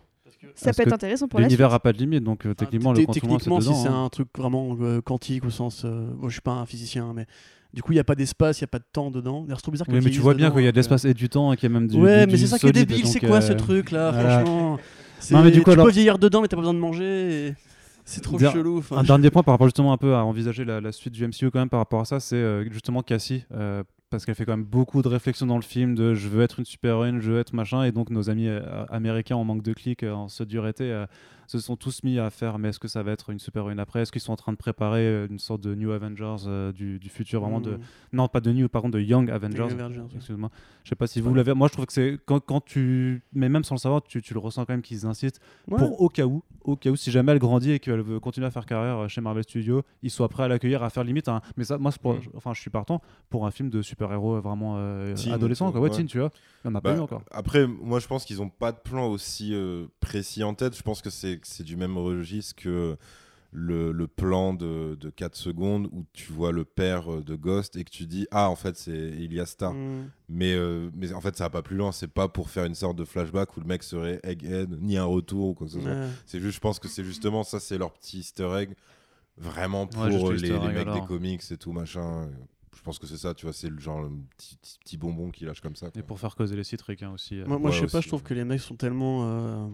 Ça 0.55 0.67
Parce 0.67 0.77
peut 0.79 0.83
être 0.85 0.93
intéressant 0.95 1.29
pour 1.29 1.39
suite. 1.39 1.49
L'univers 1.51 1.73
a 1.75 1.81
pas 1.81 1.93
de 1.93 1.99
limite, 1.99 2.25
donc 2.25 2.47
euh, 2.47 2.55
techniquement, 2.55 2.93
le 2.93 2.99
Té- 2.99 3.05
quantum 3.07 3.23
c'est 3.23 3.29
Techniquement, 3.39 3.61
si 3.61 3.75
c'est 3.83 3.89
hein. 3.89 4.05
un 4.05 4.09
truc 4.09 4.29
vraiment 4.37 4.77
euh, 4.81 5.01
quantique 5.03 5.45
au 5.45 5.51
sens. 5.51 5.85
je 5.85 6.29
suis 6.31 6.41
pas 6.41 6.53
un 6.53 6.65
physicien, 6.67 7.13
mais 7.15 7.27
du 7.75 7.83
coup, 7.83 7.93
il 7.93 7.97
n'y 7.97 8.01
a 8.01 8.05
pas 8.05 8.15
d'espace, 8.15 8.59
il 8.59 8.63
n'y 8.63 8.67
a 8.67 8.69
pas 8.69 8.79
de 8.79 8.85
temps 8.91 9.11
dedans. 9.11 9.45
C'est 9.51 9.57
trop 9.57 9.71
bizarre 9.71 9.87
que 9.87 9.93
Oui, 9.93 10.01
mais 10.03 10.11
tu 10.11 10.21
vois 10.21 10.33
bien 10.35 10.51
qu'il 10.51 10.63
y 10.63 10.67
a 10.67 10.73
de 10.73 10.77
l'espace 10.77 11.05
et 11.05 11.13
du 11.13 11.29
temps 11.29 11.53
et 11.53 11.57
qu'il 11.57 11.71
y 11.71 11.73
a 11.73 11.79
même 11.79 11.89
du. 11.89 11.97
Ouais, 11.97 12.25
du- 12.27 12.33
mais 12.33 12.39
c'est 12.39 12.47
ça 12.47 12.59
qui 12.59 12.69
est 12.69 12.73
débile, 12.73 13.07
c'est 13.07 13.21
quoi 13.21 13.37
euh, 13.37 13.41
ce 13.43 13.53
truc 13.53 13.91
là, 13.91 14.13
voilà. 14.13 14.39
franchement? 14.41 14.79
C'est- 14.79 14.85
Non, 15.31 15.43
mais 15.43 15.51
du 15.51 15.59
coup, 15.61 15.65
Tu 15.67 15.71
alors- 15.73 15.87
peux 15.87 15.93
vieillir 15.93 16.19
dedans, 16.19 16.41
mais 16.43 16.49
t'as 16.49 16.57
pas 16.57 16.63
besoin 16.63 16.75
de 16.75 16.79
manger. 16.79 17.49
et 17.49 17.55
C'est 18.05 18.21
trop 18.23 18.39
chelou. 18.39 18.83
Un 18.91 19.03
dernier 19.03 19.31
point 19.31 19.43
par 19.43 19.55
rapport 19.55 19.67
justement 19.67 19.93
un 19.93 19.97
peu 19.99 20.15
à 20.15 20.25
envisager 20.25 20.65
la, 20.65 20.81
la 20.81 20.93
suite 20.93 21.13
du 21.13 21.25
MCU 21.27 21.51
quand 21.51 21.59
même 21.61 21.69
par 21.69 21.81
rapport 21.81 22.01
à 22.01 22.05
ça, 22.05 22.19
c'est 22.21 22.37
euh, 22.37 22.65
justement 22.71 23.03
Cassie, 23.03 23.45
euh, 23.55 23.83
parce 24.11 24.25
qu'elle 24.25 24.35
fait 24.35 24.45
quand 24.45 24.57
même 24.57 24.65
beaucoup 24.65 25.03
de 25.03 25.09
réflexions 25.09 25.47
dans 25.47 25.57
le 25.57 25.63
film 25.63 25.95
de 25.95 26.15
je 26.15 26.29
veux 26.29 26.43
être 26.43 26.59
une 26.59 26.65
super-héroïne, 26.65 27.21
je 27.21 27.31
veux 27.31 27.39
être 27.39 27.53
machin, 27.53 27.85
et 27.85 27.93
donc 27.93 28.11
nos 28.11 28.29
amis 28.31 28.49
euh, 28.49 28.61
américains 28.89 29.37
en 29.37 29.45
manque 29.45 29.63
de 29.63 29.73
clics, 29.73 30.03
en 30.03 30.29
ce 30.29 30.43
dur 30.43 30.67
été, 30.67 30.91
euh, 30.91 31.07
se 31.59 31.67
sont 31.67 31.77
tous 31.77 32.03
mis 32.05 32.19
à 32.19 32.31
faire 32.31 32.59
mais 32.59 32.69
est-ce 32.69 32.79
que 32.79 32.89
ça 32.89 33.03
va 33.03 33.13
être 33.13 33.31
une 33.31 33.39
super-héroïne 33.39 33.79
après? 33.81 34.03
Est-ce 34.03 34.13
qu'ils 34.13 34.21
sont 34.21 34.33
en 34.33 34.37
train 34.37 34.53
de 34.53 34.57
préparer 34.57 35.01
euh, 35.07 35.27
une 35.29 35.39
sorte 35.39 35.61
de 35.61 35.75
New 35.75 35.91
Avengers 35.91 36.37
euh, 36.47 36.73
du, 36.73 36.99
du 36.99 37.09
futur, 37.09 37.41
vraiment 37.41 37.61
de... 37.61 37.73
Mm. 37.73 37.81
Non, 38.13 38.29
pas 38.29 38.41
de 38.41 38.53
New, 38.53 38.69
par 38.69 38.83
contre 38.83 38.95
de 38.95 39.01
Young 39.01 39.31
Avengers. 39.31 39.63
Avengers, 39.63 40.01
ouais. 40.01 40.07
Excuse-moi. 40.17 40.51
Je 40.85 40.89
sais 40.89 40.95
pas 40.97 41.07
si 41.07 41.21
vous 41.21 41.35
l'avez. 41.35 41.53
Moi, 41.55 41.69
je 41.69 41.73
trouve 41.75 41.87
que 41.87 41.93
c'est 41.93 42.19
quand, 42.25 42.41
quand 42.41 42.61
tu. 42.65 43.23
Mais 43.35 43.49
même 43.49 43.65
sans 43.65 43.75
le 43.75 43.81
savoir, 43.81 44.03
tu, 44.03 44.23
tu 44.23 44.33
le 44.35 44.41
ressens 44.41 44.65
quand 44.65 44.73
même 44.73 44.83
qu'ils 44.83 45.07
insistent 45.07 45.41
Ouais. 45.69 45.79
pour 45.79 46.01
au 46.01 46.09
cas 46.09 46.25
où, 46.25 46.43
au 46.65 46.75
cas 46.77 46.91
où, 46.91 46.97
si 46.97 47.11
jamais 47.11 47.33
elle 47.33 47.39
grandit 47.39 47.73
et 47.73 47.79
qu'elle 47.79 48.01
veut 48.01 48.19
continuer 48.19 48.47
à 48.47 48.51
faire 48.51 48.65
carrière 48.67 48.99
euh, 48.99 49.09
chez 49.09 49.21
Marvel 49.21 49.45
Studios, 49.45 49.83
ils 50.03 50.11
soient 50.11 50.29
prêts 50.29 50.45
à 50.45 50.49
l'accueillir, 50.49 50.83
à 50.83 50.91
faire 50.91 51.05
limite. 51.05 51.29
Mais 51.57 51.65
ça, 51.65 51.77
moi, 51.79 51.91
c'est 51.93 52.01
pour- 52.01 52.15
Mm. 52.15 52.21
enfin, 52.37 52.55
je 52.55 52.61
suis 52.61 52.71
partant 52.71 53.01
pour 53.29 53.47
un 53.47 53.51
film 53.51 53.69
de 53.71 53.83
super-héros 53.83 54.37
euh, 54.37 54.41
vraiment 54.41 54.75
euh, 54.79 55.15
Teen, 55.15 55.33
adolescent, 55.33 55.71
quoi. 55.71 55.81
Ouais, 55.81 55.91
ouais. 55.91 55.97
teen, 55.97 56.07
tu 56.07 56.19
vois. 56.19 56.31
Il 56.65 56.69
y 56.69 56.71
en 56.71 56.75
a 56.75 56.81
pas 56.81 56.93
Bah, 56.93 56.97
eu 56.99 57.01
encore. 57.01 57.23
Après, 57.31 57.67
moi, 57.67 58.01
je 58.01 58.07
pense 58.07 58.25
qu'ils 58.25 58.41
ont 58.43 58.49
pas 58.49 58.73
de 58.73 58.79
plan 58.79 59.07
aussi 59.09 59.55
euh, 59.55 59.87
précis 60.01 60.43
en 60.45 60.55
tête. 60.55 60.77
Je 60.77 60.83
pense 60.83 61.03
que 61.03 61.11
c'est 61.11 61.40
c'est 61.47 61.65
du 61.65 61.77
même 61.77 61.97
registre 61.99 62.55
que 62.57 62.97
le, 63.53 63.91
le 63.91 64.07
plan 64.07 64.55
de, 64.55 64.95
de 64.95 65.11
4 65.11 65.35
secondes 65.35 65.89
où 65.91 66.05
tu 66.13 66.31
vois 66.33 66.53
le 66.53 66.65
père 66.65 67.13
euh, 67.13 67.21
de 67.25 67.35
Ghost 67.35 67.75
et 67.75 67.83
que 67.83 67.91
tu 67.91 68.07
dis 68.07 68.29
ah 68.31 68.49
en 68.49 68.55
fait 68.55 68.77
c'est 68.77 68.93
Ilias 68.93 69.47
Star. 69.47 69.73
Mm. 69.75 70.09
Mais, 70.29 70.55
euh, 70.55 70.89
mais 70.95 71.13
en 71.13 71.21
fait 71.21 71.37
ça 71.37 71.45
va 71.45 71.51
pas 71.51 71.63
plus 71.63 71.77
loin. 71.77 71.91
C'est 71.91 72.07
pas 72.07 72.29
pour 72.29 72.49
faire 72.49 72.65
une 72.65 72.77
sorte 72.77 72.97
de 72.97 73.05
flashback 73.05 73.57
où 73.57 73.61
le 73.61 73.67
mec 73.67 73.83
serait 73.83 74.21
Egghead 74.23 74.79
ni 74.81 74.97
un 74.97 75.05
retour 75.05 75.49
ou 75.49 75.55
quoi 75.55 75.67
que 75.67 75.73
ce 75.73 75.81
soit. 75.81 75.91
Ouais. 75.91 76.09
C'est 76.27 76.39
juste, 76.41 76.55
je 76.55 76.61
pense 76.61 76.79
que 76.79 76.87
c'est 76.87 77.03
justement 77.03 77.43
ça, 77.43 77.59
c'est 77.59 77.77
leur 77.77 77.93
petit 77.93 78.19
Easter 78.21 78.49
egg 78.57 78.75
vraiment 79.37 79.87
pour 79.89 80.03
Ouais, 80.03 80.15
euh, 80.15 80.31
le 80.33 80.37
les, 80.37 80.59
mecs 80.85 80.93
des 80.93 81.07
comics 81.09 81.43
et 81.51 81.57
tout 81.57 81.73
machin. 81.73 82.29
Je 82.77 82.83
pense 82.83 82.99
que 82.99 83.07
c'est 83.07 83.17
ça, 83.19 83.35
tu 83.35 83.45
vois, 83.47 83.53
c'est 83.53 83.69
le 83.69 83.79
genre 83.81 84.01
le 84.01 84.11
petit, 84.39 84.57
petit, 84.57 84.79
petit 84.79 84.97
bonbon 84.97 85.31
qui 85.31 85.45
lâche 85.45 85.61
comme 85.61 85.77
ça. 85.77 85.89
Et 85.97 86.03
pour 86.03 86.19
faire 86.21 86.35
causer 86.37 86.57
les 86.57 86.65
citriques 86.65 87.03
hein, 87.03 87.11
aussi. 87.13 87.39
euh. 87.41 87.47
Moi, 87.47 87.59
moi 87.59 87.71
Ouais, 87.71 87.77
je 87.77 87.81
sais 87.85 87.91
pas, 87.93 88.01
je 88.01 88.07
trouve 88.09 88.21
ouais. 88.23 88.29
que 88.29 88.35
les 88.35 88.45
mecs 88.45 88.61
sont 88.61 88.77
tellement. 88.77 89.25
euh, 89.29 89.67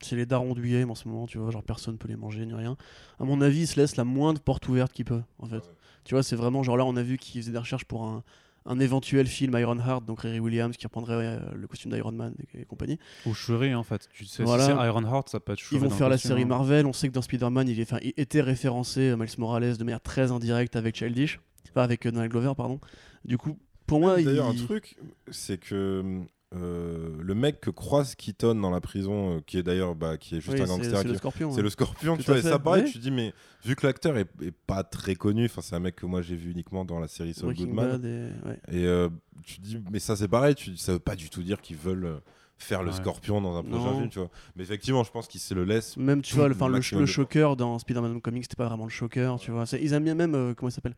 c'est 0.00 0.16
les 0.16 0.26
darons 0.26 0.54
du 0.54 0.62
game 0.68 0.90
en 0.90 0.94
ce 0.94 1.08
moment, 1.08 1.26
tu 1.26 1.38
vois, 1.38 1.50
genre 1.50 1.62
personne 1.62 1.96
peut 1.98 2.08
les 2.08 2.16
manger 2.16 2.44
ni 2.46 2.54
rien. 2.54 2.76
À 3.18 3.24
mon 3.24 3.40
avis, 3.40 3.60
ils 3.62 3.66
se 3.66 3.80
laissent 3.80 3.96
la 3.96 4.04
moindre 4.04 4.40
porte 4.40 4.68
ouverte 4.68 4.92
qu'ils 4.92 5.04
peuvent, 5.04 5.24
en 5.38 5.46
fait. 5.46 5.62
Tu 6.04 6.14
vois, 6.14 6.22
c'est 6.22 6.36
vraiment 6.36 6.62
genre 6.62 6.76
là, 6.76 6.84
on 6.84 6.96
a 6.96 7.02
vu 7.02 7.16
qu'ils 7.16 7.40
faisaient 7.40 7.52
des 7.52 7.58
recherches 7.58 7.86
pour 7.86 8.04
un, 8.04 8.22
un 8.66 8.78
éventuel 8.80 9.26
film 9.26 9.56
Ironheart, 9.58 10.04
donc 10.04 10.20
Riri 10.20 10.40
Williams 10.40 10.76
qui 10.76 10.86
reprendrait 10.86 11.14
euh, 11.14 11.38
le 11.54 11.66
costume 11.66 11.92
d'Iron 11.92 12.12
Man 12.12 12.34
et, 12.54 12.60
et 12.62 12.64
compagnie. 12.64 12.98
Ou 13.26 13.32
Shuri, 13.34 13.74
en 13.74 13.82
fait. 13.82 14.08
Tu 14.12 14.24
sais, 14.26 14.42
Voilà. 14.42 14.64
si 14.66 14.70
c'est 14.72 14.86
Ironheart, 14.86 15.28
ça 15.28 15.40
peut 15.40 15.52
être 15.52 15.58
Shuri. 15.58 15.76
Ils 15.76 15.82
vont 15.82 15.90
faire 15.90 16.08
la 16.08 16.18
série 16.18 16.42
hein. 16.42 16.46
Marvel. 16.46 16.86
On 16.86 16.92
sait 16.92 17.08
que 17.08 17.12
dans 17.14 17.22
Spider-Man, 17.22 17.68
il, 17.68 17.78
est, 17.80 17.82
enfin, 17.82 17.98
il 18.02 18.12
était 18.16 18.40
référencé 18.42 19.10
euh, 19.10 19.16
Miles 19.16 19.28
Morales 19.38 19.76
de 19.76 19.84
manière 19.84 20.00
très 20.00 20.30
indirecte 20.32 20.76
avec 20.76 20.96
Childish, 20.96 21.40
pas 21.72 21.84
avec 21.84 22.04
euh, 22.06 22.10
Donald 22.12 22.30
Glover, 22.30 22.52
pardon. 22.56 22.80
Du 23.24 23.38
coup, 23.38 23.58
pour 23.86 24.00
moi, 24.00 24.16
D'ailleurs, 24.22 24.52
il... 24.54 24.62
un 24.62 24.64
truc, 24.64 24.96
c'est 25.30 25.58
que 25.58 26.22
euh, 26.54 27.16
le 27.20 27.34
mec 27.34 27.60
que 27.60 27.70
croise 27.70 28.14
Keaton 28.14 28.54
dans 28.54 28.70
la 28.70 28.80
prison, 28.80 29.36
euh, 29.36 29.40
qui 29.46 29.58
est 29.58 29.62
d'ailleurs 29.62 29.94
bah, 29.94 30.16
qui 30.16 30.36
est 30.36 30.40
juste 30.40 30.54
Oui, 30.54 30.62
un 30.62 30.66
gangster, 30.66 30.98
c'est 30.98 31.08
le 31.08 31.14
Scorpion. 31.16 31.50
c'est 31.50 31.56
ouais. 31.56 31.62
le 31.62 31.70
Scorpion, 31.70 32.16
Tout 32.16 32.22
tu 32.22 32.30
vois, 32.30 32.38
et 32.38 32.42
ça 32.42 32.58
pareil, 32.58 32.84
ouais. 32.84 32.90
tu 32.90 32.98
dis, 32.98 33.10
mais 33.10 33.32
vu 33.64 33.74
que 33.76 33.86
l'acteur 33.86 34.16
est, 34.16 34.28
est 34.42 34.52
pas 34.66 34.84
très 34.84 35.14
connu, 35.14 35.46
enfin 35.46 35.62
c'est 35.62 35.74
un 35.74 35.80
mec 35.80 35.96
que 35.96 36.06
moi 36.06 36.22
j'ai 36.22 36.36
vu 36.36 36.52
uniquement 36.52 36.84
dans 36.84 36.98
la 37.00 37.08
série 37.08 37.34
Saul 37.34 37.54
Goodman, 37.54 38.04
et- 38.04 38.46
ouais. 38.48 38.58
et 38.70 38.86
euh, 38.86 39.08
tu 39.44 39.60
dis, 39.60 39.82
mais 39.90 39.98
ça 39.98 40.16
c'est 40.16 40.28
pareil, 40.28 40.54
tu, 40.54 40.76
ça 40.76 40.92
veut 40.92 40.98
pas 40.98 41.16
du 41.16 41.30
tout 41.30 41.42
dire 41.42 41.60
qu'ils 41.60 41.76
veulent 41.76 42.20
faire 42.56 42.82
le. 42.82 42.92
Scorpion 42.92 43.40
dans 43.40 43.56
un 43.56 43.62
prochain 43.64 43.84
Non. 43.92 43.98
film, 43.98 44.08
tu 44.10 44.20
vois. 44.20 44.30
Mais 44.54 44.62
effectivement, 44.62 45.02
je 45.02 45.10
pense 45.10 45.26
qu'ils 45.26 45.40
se 45.40 45.54
le 45.54 45.64
laissent. 45.64 45.96
Même, 45.96 46.22
tu 46.22 46.36
vois, 46.36 46.44
le, 46.44 46.50
le 46.50 46.54
enfin, 46.54 46.68
le, 46.68 47.56
dans 47.56 47.78
Spider-Man 47.80 48.20
Comics, 48.20 48.44
c'était 48.44 48.54
pas 48.56 48.68
vraiment 48.68 48.84
le 48.84 48.90
choker, 48.90 49.38
tu 49.40 49.50
vois. 49.50 49.64
Ils 49.80 49.92
aiment 49.92 50.04
bien 50.04 50.14
même, 50.14 50.34
euh, 50.36 50.54
comment 50.54 50.68
il 50.68 50.72
s'appelle? 50.72 50.94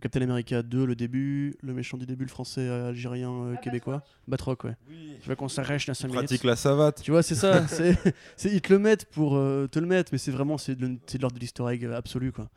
Captain 0.00 0.22
America 0.22 0.62
2, 0.62 0.86
le 0.86 0.94
début, 0.94 1.54
le 1.62 1.74
méchant 1.74 1.98
du 1.98 2.06
début, 2.06 2.24
le 2.24 2.30
français 2.30 2.62
euh, 2.62 2.88
algérien 2.88 3.30
euh, 3.30 3.56
québécois. 3.56 4.02
Batroc, 4.26 4.64
ouais. 4.64 4.76
Tu 5.22 5.28
veux 5.28 5.36
qu'on 5.36 5.48
s'arrête 5.48 5.86
dans 5.86 5.94
5 5.94 6.08
minutes 6.08 6.20
Pratique 6.20 6.44
la 6.44 6.56
savate. 6.56 7.02
Tu 7.02 7.10
vois, 7.10 7.22
c'est 7.22 7.34
ça. 7.34 7.66
c'est, 7.68 8.52
ils 8.52 8.60
te 8.62 8.72
le 8.72 8.78
mettent 8.78 9.04
pour 9.06 9.36
euh, 9.36 9.66
te 9.66 9.78
le 9.78 9.86
mettre, 9.86 10.10
mais 10.12 10.18
c'est 10.18 10.30
vraiment 10.30 10.56
c'est 10.56 10.74
de, 10.76 10.98
l'ordre 11.20 11.36
de 11.36 11.40
l'easter 11.40 11.64
egg 11.68 11.84
absolu, 11.84 12.32
quoi. 12.32 12.48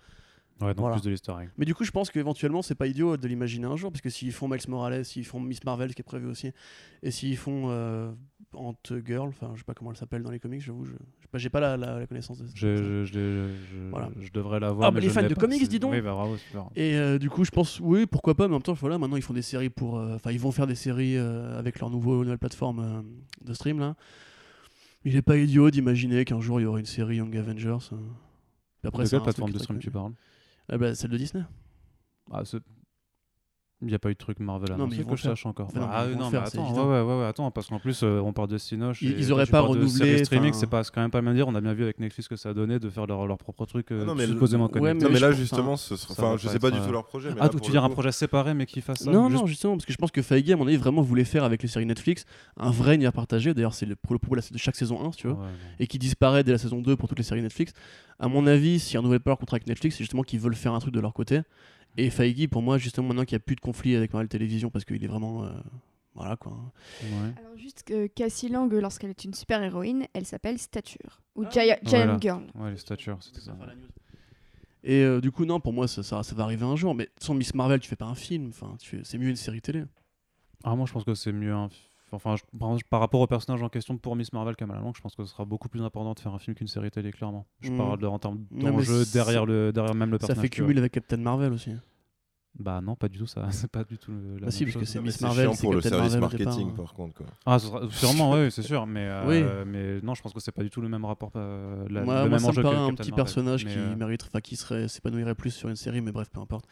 Ouais, 0.61 0.69
donc 0.69 0.79
Voilà. 0.79 0.95
plus 0.95 1.03
de 1.03 1.09
l'histoire. 1.09 1.41
Mais 1.57 1.65
du 1.65 1.75
coup, 1.75 1.83
je 1.83 1.91
pense 1.91 2.09
qu'éventuellement, 2.09 2.61
c'est 2.61 2.75
pas 2.75 2.87
idiot 2.87 3.17
de 3.17 3.27
l'imaginer 3.27 3.65
un 3.65 3.75
jour, 3.75 3.91
parce 3.91 4.01
que 4.01 4.09
s'ils 4.09 4.31
font 4.31 4.47
Miles 4.47 4.61
Morales, 4.69 5.03
s'ils 5.03 5.25
font 5.25 5.41
Miss 5.41 5.61
Marvel, 5.65 5.89
ce 5.89 5.95
qui 5.95 6.01
est 6.01 6.03
prévu 6.03 6.27
aussi, 6.27 6.51
et 7.03 7.11
s'ils 7.11 7.35
font 7.35 7.65
euh, 7.67 8.11
Ant 8.57 8.75
Girl, 9.05 9.27
enfin, 9.29 9.51
je 9.53 9.59
sais 9.59 9.63
pas 9.65 9.73
comment 9.73 9.91
elle 9.91 9.97
s'appelle 9.97 10.23
dans 10.23 10.31
les 10.31 10.39
comics, 10.39 10.61
j'avoue, 10.61 10.85
je, 10.85 10.91
sais 10.91 10.97
pas- 11.31 11.37
j'ai 11.37 11.49
pas 11.49 11.59
la, 11.59 11.77
la- 11.77 11.99
la 11.99 12.07
connaissance 12.07 12.37
de 12.39 12.47
Je, 12.53 12.75
je, 12.77 12.77
je, 12.77 13.03
je- 13.05 13.49
je- 13.71 13.89
Voilà. 13.89 14.09
je 14.19 14.31
devrais 14.31 14.59
l'avoir. 14.59 14.87
Ah, 14.87 14.91
bah, 14.91 14.95
mais 14.99 15.05
les 15.05 15.09
fans 15.11 15.21
de 15.23 15.33
pas. 15.33 15.41
comics, 15.41 15.67
dis 15.67 15.79
donc. 15.79 15.91
Oui, 15.93 16.01
bah 16.01 16.13
bravo. 16.13 16.35
Et 16.75 16.95
euh, 16.95 17.17
du 17.19 17.29
coup, 17.29 17.43
je 17.45 17.51
pense, 17.51 17.79
oui, 17.79 18.05
pourquoi 18.05 18.35
pas, 18.35 18.47
mais 18.47 18.53
en 18.53 18.57
même 18.57 18.63
temps, 18.63 18.73
voilà, 18.73 18.97
maintenant 18.97 19.17
ils 19.17 19.21
font 19.21 19.33
des 19.33 19.41
séries 19.41 19.69
pour. 19.69 19.97
euh, 19.99 20.15
Enfin, 20.15 20.31
ils 20.31 20.39
vont 20.39 20.51
faire 20.51 20.67
des 20.67 20.75
séries 20.75 21.17
euh, 21.17 21.57
avec 21.59 21.79
leur 21.79 21.89
nouveau, 21.89 22.23
nouvelle 22.23 22.37
plateforme 22.39 23.03
de 23.43 23.53
stream, 23.53 23.79
là. 23.79 23.95
Il 25.03 25.15
est 25.15 25.21
pas 25.21 25.37
idiot 25.37 25.69
d'imaginer 25.69 26.25
qu'un 26.25 26.39
jour 26.41 26.59
il 26.59 26.63
y 26.63 26.65
aura 26.65 26.79
une 26.79 26.85
série 26.85 27.17
Young 27.17 27.35
Avengers. 27.37 27.77
Puis 27.89 28.91
de 28.91 29.07
quelle 29.07 29.21
plateforme 29.21 29.51
de 29.51 29.59
stream 29.59 29.79
tu 29.79 29.91
parles? 29.91 30.13
Ah 30.67 30.77
bah, 30.79 30.95
celle 30.95 31.11
de 31.11 31.17
Disney. 31.17 31.43
Ah, 32.31 32.43
c'est- 32.43 32.57
Il 33.85 33.89
n'y 33.89 33.95
a 33.95 33.99
pas 33.99 34.09
eu 34.09 34.13
de 34.13 34.17
truc 34.17 34.39
Marvel 34.39 34.75
Non, 34.77 34.87
mais 34.87 34.95
ils 34.95 35.05
que 35.05 35.15
je 35.15 35.21
sache 35.21 35.45
encore. 35.45 35.67
Enfin, 35.67 35.79
non, 35.79 35.85
mais 35.87 35.93
ah 35.93 36.07
non, 36.07 36.29
mais 36.31 36.37
attends, 36.39 36.89
ouais, 36.89 37.01
ouais, 37.01 37.19
ouais, 37.19 37.25
attends, 37.25 37.51
parce 37.51 37.67
qu'en 37.67 37.77
plus, 37.77 38.01
euh, 38.01 38.19
on 38.19 38.33
parle 38.33 38.47
de 38.47 38.57
Cinoche. 38.57 39.01
Ils- 39.03 39.11
et 39.11 39.15
ils 39.19 39.31
auraient 39.31 39.45
pas 39.45 39.61
renouvelé, 39.61 40.23
streaming, 40.25 40.53
c'est 40.53 40.65
pas, 40.69 40.83
quand 40.83 41.01
même 41.01 41.11
pas 41.11 41.19
le 41.19 41.25
même 41.25 41.35
dire. 41.35 41.47
On 41.47 41.53
a 41.53 41.61
bien 41.61 41.73
vu 41.73 41.83
avec 41.83 41.99
Netflix 41.99 42.27
que 42.27 42.35
ça 42.35 42.49
a 42.49 42.53
donné 42.55 42.79
de 42.79 42.89
faire 42.89 43.05
leur, 43.05 43.27
leur 43.27 43.37
propre 43.37 43.65
truc, 43.67 43.91
euh, 43.91 43.99
Ah 44.01 44.05
non, 44.05 44.15
mais 44.15 44.25
le- 44.25 44.33
supposément 44.33 44.65
ouais, 44.65 44.71
connecté. 44.71 45.05
Non, 45.05 45.11
mais 45.11 45.19
là 45.19 45.31
justement, 45.31 45.77
ce 45.77 45.95
sera- 45.95 46.15
ça 46.15 46.23
enfin, 46.23 46.37
je 46.37 46.47
sais 46.49 46.57
pas 46.57 46.69
être, 46.69 46.73
du 46.73 46.79
tout 46.81 46.89
euh, 46.89 46.91
leur 46.93 47.05
projet. 47.05 47.29
mais 47.29 47.35
Ah, 47.39 47.43
là, 47.43 47.49
tu 47.49 47.57
veux 47.57 47.61
le 47.63 47.69
dire 47.71 47.83
un 47.83 47.89
projet 47.89 48.11
séparé 48.11 48.53
mais 48.55 48.65
qui 48.65 48.81
fasse 48.81 48.99
ça 49.03 49.11
Non, 49.11 49.29
juste- 49.29 49.41
non, 49.41 49.47
justement, 49.47 49.73
parce 49.75 49.85
que 49.85 49.93
je 49.93 49.97
pense 49.97 50.09
que 50.11 50.21
Feige, 50.23 50.49
à 50.49 50.55
mon 50.57 50.65
avis, 50.65 50.77
vraiment 50.77 51.03
voulait 51.03 51.23
faire 51.23 51.43
avec 51.43 51.61
les 51.61 51.67
séries 51.69 51.85
Netflix 51.85 52.25
un 52.57 52.71
vrai 52.71 52.95
univers 52.95 53.13
partagé. 53.13 53.53
D'ailleurs, 53.53 53.75
c'est 53.75 53.85
le, 53.85 53.95
pour 53.95 54.13
le 54.13 54.19
propos 54.19 54.35
de 54.35 54.41
chaque 54.57 54.75
saison 54.75 55.05
1, 55.05 55.11
si 55.11 55.19
tu 55.19 55.27
vois. 55.27 55.37
Et 55.79 55.85
qui 55.85 55.99
disparaît 55.99 56.43
dès 56.43 56.51
la 56.53 56.57
saison 56.57 56.81
2 56.81 56.95
pour 56.95 57.07
toutes 57.07 57.19
les 57.19 57.23
séries 57.23 57.43
Netflix. 57.43 57.73
À 58.17 58.27
mon 58.29 58.47
avis, 58.47 58.79
s'ils 58.79 58.97
renouvellent 58.97 59.19
pas 59.19 59.31
leur 59.31 59.37
contrat 59.37 59.55
avec 59.55 59.67
Netflix, 59.67 59.97
c'est 59.97 60.03
justement 60.03 60.23
qu'ils 60.23 60.39
veulent 60.39 60.55
faire 60.55 60.73
un 60.73 60.79
truc 60.79 60.93
de 60.93 60.99
leur 61.01 61.13
côté. 61.13 61.41
Et 61.97 62.09
Feige, 62.09 62.47
pour 62.47 62.61
moi, 62.61 62.77
justement, 62.77 63.07
maintenant 63.09 63.23
qu'il 63.25 63.35
n'y 63.37 63.41
a 63.41 63.45
plus 63.45 63.55
de 63.55 63.61
conflit 63.61 63.95
avec 63.95 64.11
Marvel 64.13 64.27
Télévision, 64.29 64.69
parce 64.69 64.83
qu'il 64.85 65.03
est 65.03 65.07
vraiment. 65.07 65.45
euh, 65.45 65.49
voilà 66.13 66.37
quoi. 66.37 66.53
Ouais. 67.03 67.33
Alors 67.37 67.57
juste 67.57 67.83
que 67.83 68.07
Cassie 68.07 68.47
Lang, 68.49 68.71
lorsqu'elle 68.71 69.09
est 69.09 69.23
une 69.25 69.33
super 69.33 69.61
héroïne, 69.61 70.05
elle 70.13 70.25
s'appelle 70.25 70.57
Stature 70.57 71.21
ou 71.35 71.43
Ah. 71.45 71.49
Giant, 71.51 71.75
Voilà. 71.83 72.17
Girl. 72.21 72.43
Ouais, 72.55 72.71
les 72.71 72.77
statures, 72.77 73.17
c'était 73.21 73.41
ça. 73.41 73.55
Et 74.83 75.01
euh, 75.01 75.19
du 75.19 75.31
coup, 75.31 75.45
non, 75.45 75.59
pour 75.59 75.73
moi, 75.73 75.87
ça, 75.87 76.03
ça, 76.03 76.21
ça 76.23 76.35
va 76.35 76.43
arriver 76.43 76.63
un 76.63 76.75
jour. 76.75 76.93
Mais 76.95 77.09
sans 77.19 77.33
Miss 77.33 77.53
Marvel, 77.55 77.79
tu 77.79 77.89
fais 77.89 77.95
pas 77.95 78.05
un 78.05 78.15
film. 78.15 78.49
Enfin, 78.49 78.75
fais- 78.79 79.01
c'est 79.03 79.17
mieux 79.17 79.29
une 79.29 79.35
série 79.35 79.61
télé. 79.61 79.83
Ah, 80.63 80.75
moi, 80.75 80.85
je 80.85 80.93
pense 80.93 81.03
que 81.03 81.15
c'est 81.15 81.31
mieux. 81.33 81.53
un 81.53 81.67
f- 81.67 81.71
Enfin, 82.11 82.35
je- 82.35 82.43
par, 82.57 82.77
par 82.89 82.99
rapport 82.99 83.19
au 83.21 83.27
personnage 83.27 83.61
en 83.63 83.69
question 83.69 83.97
pour 83.97 84.15
Miss 84.15 84.31
Marvel 84.31 84.55
Kamala 84.55 84.79
Lang, 84.79 84.93
je 84.95 85.01
pense 85.01 85.15
que 85.15 85.23
ce 85.25 85.31
sera 85.31 85.43
beaucoup 85.43 85.69
plus 85.69 85.81
important 85.81 86.13
de 86.13 86.19
faire 86.19 86.33
un 86.33 86.39
film 86.39 86.55
qu'une 86.55 86.67
série 86.67 86.91
télé, 86.91 87.11
clairement. 87.11 87.45
Je 87.61 87.71
Mm. 87.71 87.77
parle 87.77 87.99
de, 87.99 88.05
en 88.07 88.19
termes 88.19 88.45
d'enjeu 88.51 89.03
derrière, 89.11 89.45
le, 89.45 89.73
derrière 89.73 89.95
même 89.95 90.11
le 90.11 90.17
Ça 90.17 90.27
personnage. 90.27 90.43
fait 90.43 90.49
tu 90.49 90.61
vois. 90.61 90.67
cumul 90.67 90.77
avec 90.79 90.91
Captain 90.93 91.17
Marvel 91.17 91.51
aussi. 91.51 91.71
Bah 92.57 92.79
non, 92.81 92.95
pas 92.95 93.09
du 93.09 93.17
tout 93.19 93.25
ça. 93.27 93.45
C'est 93.51 93.69
pas 93.69 93.83
du 93.83 93.97
tout 93.97 94.11
le- 94.11 94.37
la 94.39 94.45
Bah 94.45 94.51
si, 94.51 94.63
même 94.63 94.73
parce 94.73 94.85
que 94.85 94.89
c'est 94.89 95.01
Miss 95.01 95.19
Marvel, 95.19 95.49
c'est 95.53 95.61
pour 95.63 95.73
le 95.73 95.81
service 95.81 96.15
Marvel 96.15 96.43
marketing, 96.45 96.69
hein. 96.69 96.73
par 96.77 96.93
contre. 96.93 97.13
Quoi. 97.15 97.25
Ah, 97.45 97.59
sera- 97.59 97.81
sûrement, 97.89 98.31
oui, 98.31 98.49
c'est 98.49 98.61
sûr. 98.61 98.85
Mais, 98.87 99.05
euh, 99.09 99.25
Oui. 99.65 99.65
mais 99.69 99.99
non, 100.01 100.13
je 100.15 100.21
pense 100.21 100.31
que 100.31 100.39
c'est 100.39 100.53
pas 100.53 100.63
du 100.63 100.69
tout 100.69 100.79
le 100.79 100.87
même 100.87 101.03
rapport. 101.03 101.31
euh, 101.35 101.85
la- 101.89 101.99
le 101.99 102.05
moi, 102.05 102.29
même 102.29 102.39
ça 102.39 102.51
me 102.53 102.61
paraît 102.61 102.75
un 102.77 102.87
Captain 102.87 102.95
petit 102.95 103.09
Marvel. 103.11 103.15
personnage 103.25 103.65
qui 103.65 103.77
euh, 103.77 103.95
mérite, 103.97 104.23
enfin, 104.25 104.39
qui 104.39 104.55
serait 104.55 104.87
s'épanouirait 104.87 105.35
plus 105.35 105.51
sur 105.51 105.67
une 105.67 105.75
série, 105.75 105.99
mais 105.99 106.13
bref, 106.13 106.29
peu 106.31 106.39
importe. 106.39 106.65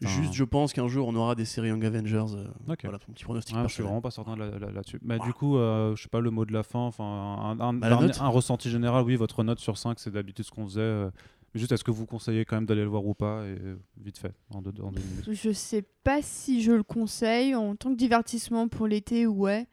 Juste, 0.00 0.32
je 0.32 0.44
pense 0.44 0.72
qu'un 0.72 0.88
jour, 0.88 1.06
on 1.06 1.14
aura 1.14 1.36
des 1.36 1.44
séries 1.44 1.68
Young 1.68 1.84
Avengers. 1.84 2.34
euh, 2.34 2.44
Ok. 2.72 2.80
Voilà, 2.82 2.98
mon 3.06 3.14
petit 3.14 3.24
pronostic. 3.24 3.54
Ah, 3.56 3.64
je 3.68 3.74
suis 3.74 3.82
vraiment 3.84 4.00
pas 4.00 4.10
certain 4.10 4.34
là- 4.36 4.58
là- 4.58 4.72
là-dessus. 4.72 4.98
Mais 5.04 5.16
Voilà. 5.18 5.30
du 5.30 5.34
coup, 5.34 5.56
je 5.56 6.02
sais 6.02 6.08
pas 6.08 6.20
le 6.20 6.30
mot 6.30 6.44
de 6.46 6.52
la 6.52 6.64
fin. 6.64 6.80
Enfin, 6.80 7.04
un, 7.04 7.60
un- 7.60 7.74
Bah, 7.74 7.88
un 8.20 8.28
ressenti 8.28 8.70
général. 8.70 9.04
Oui, 9.04 9.14
votre 9.14 9.44
note 9.44 9.60
sur 9.60 9.78
5, 9.78 10.00
c'est 10.00 10.10
d'habitude 10.10 10.44
ce 10.44 10.50
qu'on 10.50 10.64
faisait. 10.66 11.06
Mais 11.54 11.60
juste, 11.60 11.72
est-ce 11.72 11.84
que 11.84 11.90
vous 11.90 12.06
conseillez 12.06 12.44
quand 12.44 12.56
même 12.56 12.66
d'aller 12.66 12.82
le 12.82 12.88
voir 12.88 13.06
ou 13.06 13.14
pas 13.14 13.44
Et 13.46 13.58
euh, 13.60 13.76
vite 13.96 14.18
fait, 14.18 14.34
en 14.50 14.60
deux, 14.60 14.72
en 14.82 14.92
deux 14.92 15.00
minutes? 15.00 15.32
Je 15.32 15.52
sais 15.52 15.82
pas 16.04 16.20
si 16.22 16.62
je 16.62 16.72
le 16.72 16.82
conseille. 16.82 17.54
En 17.54 17.74
tant 17.76 17.90
que 17.90 17.96
divertissement 17.96 18.68
pour 18.68 18.86
l'été, 18.86 19.26
ouais. 19.26 19.66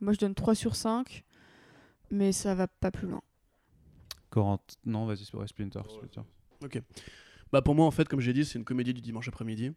Moi, 0.00 0.12
je 0.12 0.18
donne 0.18 0.34
3 0.34 0.54
sur 0.54 0.74
5. 0.74 1.24
Mais 2.10 2.32
ça 2.32 2.54
va 2.54 2.66
pas 2.66 2.90
plus 2.90 3.06
loin. 3.06 3.22
Corent... 4.30 4.64
Non, 4.84 5.06
vas-y, 5.06 5.24
ouais, 5.34 5.46
Splinter. 5.46 5.82
Splinter. 5.88 6.22
Bah 7.52 7.62
pour 7.62 7.74
moi 7.74 7.86
en 7.86 7.90
fait 7.90 8.08
comme 8.08 8.20
j'ai 8.20 8.32
dit 8.32 8.44
c'est 8.44 8.58
une 8.58 8.64
comédie 8.64 8.94
du 8.94 9.00
dimanche 9.00 9.28
après-midi. 9.28 9.72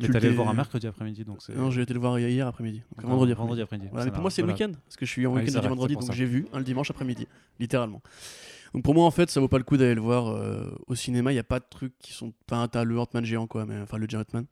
Tu 0.00 0.06
allé 0.06 0.20
le 0.20 0.28
le 0.30 0.36
voir 0.36 0.48
un 0.48 0.54
mercredi 0.54 0.86
après-midi, 0.86 1.24
donc 1.24 1.38
c'est. 1.40 1.54
Non 1.54 1.70
j'ai 1.70 1.82
été 1.82 1.94
le 1.94 2.00
voir 2.00 2.18
hier 2.18 2.46
après-midi. 2.46 2.82
Donc 2.96 3.04
Ah, 3.04 3.06
vendredi 3.08 3.32
après-midi. 3.62 3.88
Voilà, 3.90 4.06
mais 4.06 4.12
pour 4.12 4.22
moi 4.22 4.30
c'est 4.30 4.42
le 4.42 4.48
week-end 4.48 4.72
parce 4.84 4.96
que 4.96 5.06
je 5.06 5.10
suis 5.10 5.26
en 5.26 5.32
Ah 5.34 5.40
week-end 5.40 5.58
vrai, 5.58 5.68
vendredi 5.68 5.94
donc 5.94 6.12
j'ai 6.12 6.24
vu 6.24 6.46
un 6.52 6.58
le 6.58 6.64
dimanche 6.64 6.90
après-midi 6.90 7.26
littéralement. 7.58 8.02
Donc 8.74 8.82
pour 8.82 8.94
moi 8.94 9.04
en 9.06 9.10
fait 9.10 9.30
ça 9.30 9.40
vaut 9.40 9.48
pas 9.48 9.58
le 9.58 9.64
coup 9.64 9.76
d'aller 9.76 9.94
le 9.94 10.00
voir 10.00 10.28
euh, 10.28 10.70
au 10.86 10.94
cinéma 10.94 11.32
il 11.32 11.36
y 11.36 11.40
a 11.40 11.44
pas 11.44 11.58
de 11.58 11.64
trucs 11.68 11.96
qui 11.98 12.12
sont 12.12 12.32
enfin 12.50 12.68
t'as 12.68 12.84
le 12.84 12.98
Ant-Man 12.98 13.24
géant 13.24 13.46
quoi 13.46 13.64
mais 13.64 13.80
enfin 13.80 13.96
le 13.98 14.06
Giant 14.06 14.24
Man. 14.32 14.44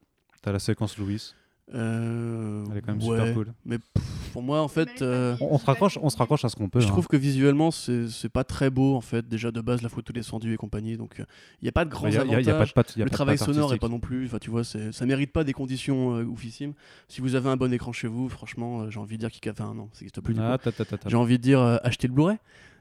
T'as 0.43 0.53
la 0.53 0.59
séquence 0.59 0.97
Louis. 0.99 1.35
Euh, 1.75 2.65
Elle 2.71 2.79
est 2.79 2.81
quand 2.81 2.95
même 2.95 3.03
ouais, 3.03 3.19
super 3.19 3.35
cool. 3.35 3.53
Mais 3.65 3.79
pff, 3.79 4.05
pour 4.37 4.43
moi 4.43 4.61
en 4.61 4.69
fait 4.69 5.01
euh, 5.01 5.35
On, 5.41 5.55
on 5.55 5.59
se 5.59 5.65
raccroche, 5.65 5.99
on 6.03 6.11
se 6.11 6.17
raccroche 6.19 6.45
à 6.45 6.51
ce 6.51 6.57
qu'on 6.57 6.69
peut. 6.69 6.81
je 6.81 6.85
hein. 6.87 6.91
trouve 6.91 7.07
que 7.07 7.17
visuellement 7.17 7.71
c'est 7.71 8.29
pas 8.29 8.45
très 8.45 8.69
beau 8.69 8.95
en 8.95 9.01
fait 9.01 9.27
déjà 9.27 9.51
de 9.51 9.63
base 9.63 9.81
la 9.81 9.89
photo 9.89 10.13
descendue 10.13 10.53
et 10.53 10.57
compagnie 10.59 10.99
donc 10.99 11.23
il 11.63 11.65
y 11.65 11.69
a 11.71 11.73
pas 11.73 11.87
de 11.87 11.91
grands 11.91 12.07
Il 12.09 12.13
y 12.15 12.19
a- 12.19 12.25
il 12.25 12.31
y 12.31 12.35
a- 12.35 12.41
il 12.41 12.47
y 12.47 12.51
a 12.51 12.53
pas 12.53 12.57
avantages 12.65 12.69
de 12.69 12.75
patte- 12.75 12.93
il 12.97 12.99
y 12.99 13.03
a 13.03 13.05
le 13.07 13.09
pas 13.09 13.13
de 13.13 13.17
travail 13.17 13.39
sonore 13.39 13.55
est 13.57 13.63
artistique. 13.63 13.81
pas 13.81 13.89
non 13.89 13.99
plus 13.99 14.27
enfin 14.27 14.37
tu 14.39 14.51
vois 14.51 14.63
ça 14.65 15.07
mérite 15.07 15.33
pas 15.33 15.43
des 15.43 15.55
conditions 15.55 16.17
euh, 16.17 16.25
oufissimes 16.25 16.75
si 17.09 17.23
vous 17.23 17.35
avez 17.35 17.49
un 17.49 17.57
bon 17.57 17.73
écran 17.73 17.93
chez 17.93 18.09
vous 18.09 18.29
franchement 18.29 18.83
euh, 18.83 18.91
j'ai 18.91 19.01
envie 19.01 19.17
de 19.17 19.21
dire 19.21 19.31
qu'il 19.31 19.51
enfin 19.51 19.73
non 19.75 19.89
ça 19.95 20.01
existe 20.03 20.21
plus 20.21 20.35
Ah, 20.39 20.59
j'ai 21.07 21.17
envie 21.17 21.39
de 21.39 21.43
dire 21.43 21.61
euh, 21.61 21.79
achetez 21.83 22.07
le 22.07 22.13
Blu-ray 22.13 22.37
euh, 22.37 22.39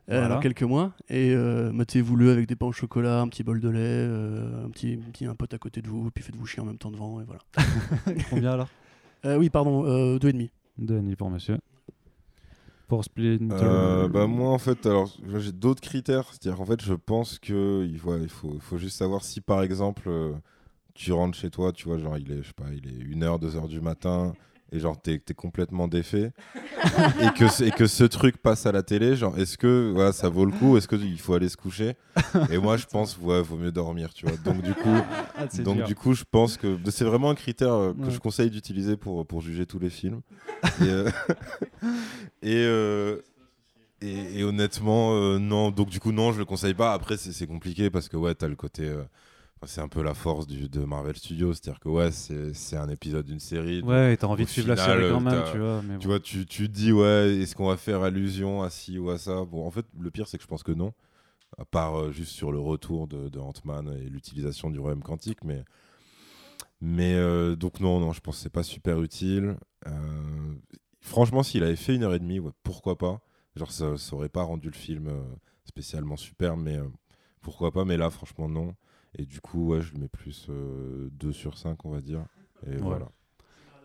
Voilà. 0.09 0.25
alors 0.25 0.39
quelques 0.41 0.63
mois 0.63 0.91
et 1.09 1.31
euh, 1.33 1.71
mettez-vous-le 1.71 2.31
avec 2.31 2.47
des 2.47 2.57
pains 2.57 2.65
au 2.65 2.73
chocolat 2.73 3.21
un 3.21 3.29
petit 3.29 3.43
bol 3.43 3.61
de 3.61 3.69
lait 3.69 3.79
euh, 3.79 4.65
un 4.65 4.69
petit, 4.71 4.97
petit 4.97 5.25
un 5.25 5.35
pote 5.35 5.53
à 5.53 5.57
côté 5.57 5.81
de 5.81 5.87
vous 5.87 6.11
puis 6.11 6.21
faites-vous 6.21 6.45
chier 6.45 6.61
en 6.61 6.65
même 6.65 6.77
temps 6.77 6.91
devant 6.91 7.21
et 7.21 7.23
voilà 7.23 7.39
Combien 8.29 8.51
alors? 8.51 8.67
Euh, 9.23 9.37
oui 9.37 9.49
pardon 9.49 9.85
euh, 9.85 10.19
deux 10.19 10.27
et 10.27 10.33
demi 10.33 10.51
Denis 10.77 11.15
pour 11.15 11.29
monsieur. 11.29 11.57
Pour 12.87 13.03
Splinter. 13.03 13.55
Euh, 13.63 14.07
bah 14.07 14.27
moi 14.27 14.51
en 14.51 14.59
fait 14.59 14.85
alors 14.85 15.11
j'ai 15.37 15.51
d'autres 15.51 15.81
critères 15.81 16.25
c'est-à-dire 16.29 16.61
en 16.61 16.65
fait 16.65 16.83
je 16.83 16.93
pense 16.93 17.39
que 17.39 17.83
il 17.89 17.97
faut, 17.97 18.15
il 18.17 18.59
faut, 18.59 18.77
juste 18.77 18.97
savoir 18.97 19.23
si 19.23 19.41
par 19.41 19.63
exemple 19.63 20.07
euh, 20.07 20.33
tu 20.93 21.11
rentres 21.11 21.35
chez 21.35 21.49
toi 21.49 21.71
tu 21.71 21.87
vois 21.87 21.97
genre 21.97 22.17
il 22.17 22.31
est 22.31 22.41
1h 22.41 23.41
2h 23.41 23.67
du 23.67 23.81
matin 23.81 24.33
et 24.71 24.79
genre 24.79 24.99
t'es 25.01 25.19
complètement 25.35 25.87
défait 25.87 26.31
et 27.21 27.29
que 27.37 27.47
ce- 27.47 27.63
et 27.63 27.71
que 27.71 27.87
ce 27.87 28.03
truc 28.03 28.37
passe 28.37 28.65
à 28.65 28.71
la 28.71 28.83
télé 28.83 29.15
genre 29.15 29.37
est-ce 29.37 29.57
que 29.57 29.93
ça 30.13 30.29
vaut 30.29 30.45
le 30.45 30.51
coup? 30.51 30.75
Est-ce 30.77 30.87
que 30.87 30.95
il 30.95 31.19
faut 31.19 31.33
aller 31.33 31.49
se 31.49 31.57
coucher? 31.57 31.95
Et 32.49 32.57
moi 32.57 32.75
je 32.77 32.85
pense 32.85 33.17
ouais 33.19 33.41
vaut 33.41 33.57
mieux 33.57 33.71
dormir 33.71 34.13
tu 34.13 34.25
vois 34.25 34.37
donc 34.37 34.61
du 34.63 34.73
coup 34.73 34.89
Ah, 35.37 35.45
donc 35.63 35.77
dur. 35.77 35.87
du 35.87 35.95
coup, 35.95 36.13
je 36.13 36.23
pense 36.29 36.57
que 36.57 36.77
c'est 36.89 37.03
vraiment 37.05 37.29
un 37.29 37.35
critère 37.35 37.73
euh, 37.73 37.93
que 37.93 38.05
Ouais. 38.05 38.11
je 38.11 38.19
conseille 38.19 38.49
d'utiliser 38.49 38.95
pour, 38.97 39.25
pour 39.27 39.41
juger 39.41 39.65
tous 39.65 39.79
les 39.79 39.89
films. 39.89 40.21
et, 40.81 40.83
euh, 40.83 41.09
et, 42.41 42.55
euh, 42.65 43.17
et- 44.01 44.39
et 44.39 44.43
honnêtement, 44.43 45.37
non. 45.39 45.71
Donc 45.71 45.89
du 45.89 45.99
coup, 45.99 46.11
non, 46.11 46.31
je 46.31 46.39
le 46.39 46.45
conseille 46.45 46.73
pas. 46.73 46.93
Après, 46.93 47.17
c'est 47.17 47.31
c'est 47.33 47.47
compliqué 47.47 47.89
parce 47.89 48.07
que 48.09 48.17
ouais, 48.17 48.35
t'as 48.35 48.47
le 48.47 48.55
côté. 48.55 48.89
C'est 49.65 49.81
un 49.81 49.87
peu 49.87 50.01
la 50.03 50.13
force 50.13 50.47
du, 50.47 50.69
de 50.69 50.79
Marvel 50.85 51.15
Studios, 51.15 51.53
c'est-à-dire 51.53 51.79
que 51.79 51.89
ouais, 51.89 52.11
c'est 52.11 52.77
un 52.77 52.89
épisode 52.89 53.25
d'une 53.25 53.39
série. 53.39 53.81
Ouais, 53.81 54.13
et 54.13 54.17
t'as 54.17 54.27
envie 54.27 54.45
de 54.45 54.49
suivre 54.49 54.69
la 54.69 54.77
série 54.77 55.03
quand 55.09 55.21
même, 55.21 55.43
tu 55.51 55.57
vois. 55.59 55.81
Mais 55.83 55.97
Tu 55.97 56.07
bon. 56.07 56.13
vois, 56.13 56.19
tu, 56.19 56.45
tu 56.45 56.67
te 56.67 56.73
dis, 56.73 56.91
ouais, 56.91 57.37
est-ce 57.37 57.55
qu'on 57.55 57.67
va 57.67 57.77
faire 57.77 58.01
allusion 58.03 58.63
à 58.63 58.69
ci 58.69 58.97
ou 58.97 59.09
à 59.09 59.17
ça? 59.17 59.43
Bon, 59.45 59.65
en 59.65 59.71
fait, 59.71 59.85
le 59.99 60.11
pire, 60.11 60.27
c'est 60.27 60.37
que 60.37 60.43
je 60.43 60.47
pense 60.47 60.63
que 60.63 60.71
non. 60.71 60.93
À 61.57 61.65
part 61.65 61.95
euh, 61.99 62.11
juste 62.11 62.31
sur 62.31 62.51
le 62.51 62.59
retour 62.59 63.07
de, 63.07 63.29
de 63.29 63.39
Ant-Man 63.39 63.87
et 63.97 64.09
l'utilisation 64.09 64.69
du 64.69 64.79
royaume 64.79 65.03
quantique. 65.03 65.43
Mais, 65.43 65.63
mais 66.81 67.13
euh, 67.15 67.55
donc, 67.55 67.79
non, 67.79 67.99
non, 67.99 68.11
je 68.11 68.19
pense 68.21 68.35
que 68.37 68.41
c'est 68.43 68.49
pas 68.49 68.63
super 68.63 69.01
utile. 69.01 69.55
Euh, 69.87 70.53
franchement, 71.01 71.43
s'il 71.43 71.63
avait 71.63 71.75
fait 71.75 71.95
une 71.95 72.03
heure 72.03 72.13
et 72.13 72.19
demie, 72.19 72.39
ouais, 72.39 72.51
pourquoi 72.63 72.97
pas? 72.97 73.21
Genre, 73.55 73.71
ça, 73.71 73.97
ça 73.97 74.15
aurait 74.15 74.29
pas 74.29 74.43
rendu 74.43 74.67
le 74.69 74.75
film 74.75 75.07
euh, 75.07 75.21
spécialement 75.63 76.17
super, 76.17 76.57
mais 76.57 76.77
pourquoi 77.41 77.71
pas? 77.71 77.85
Mais 77.85 77.97
là, 77.97 78.09
franchement, 78.09 78.49
non. 78.49 78.75
Et 79.17 79.25
du 79.25 79.39
coup, 79.41 79.67
ouais, 79.67 79.81
je 79.81 79.93
le 79.93 79.99
mets 79.99 80.07
plus 80.07 80.47
euh, 80.49 81.09
2 81.13 81.31
sur 81.31 81.57
5, 81.57 81.85
on 81.85 81.89
va 81.89 82.01
dire. 82.01 82.25
Et 82.67 82.77
voilà. 82.77 83.09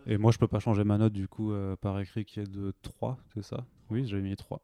Et 0.07 0.17
moi, 0.17 0.31
je 0.31 0.37
peux 0.37 0.47
pas 0.47 0.59
changer 0.59 0.83
ma 0.83 0.97
note 0.97 1.13
du 1.13 1.27
coup 1.27 1.51
euh, 1.53 1.75
par 1.77 1.99
écrit 1.99 2.25
qui 2.25 2.39
est 2.39 2.49
de 2.51 2.73
3, 2.81 3.17
c'est 3.33 3.43
ça? 3.43 3.65
Oui, 3.89 4.05
j'avais 4.07 4.21
mis 4.23 4.35
3. 4.35 4.61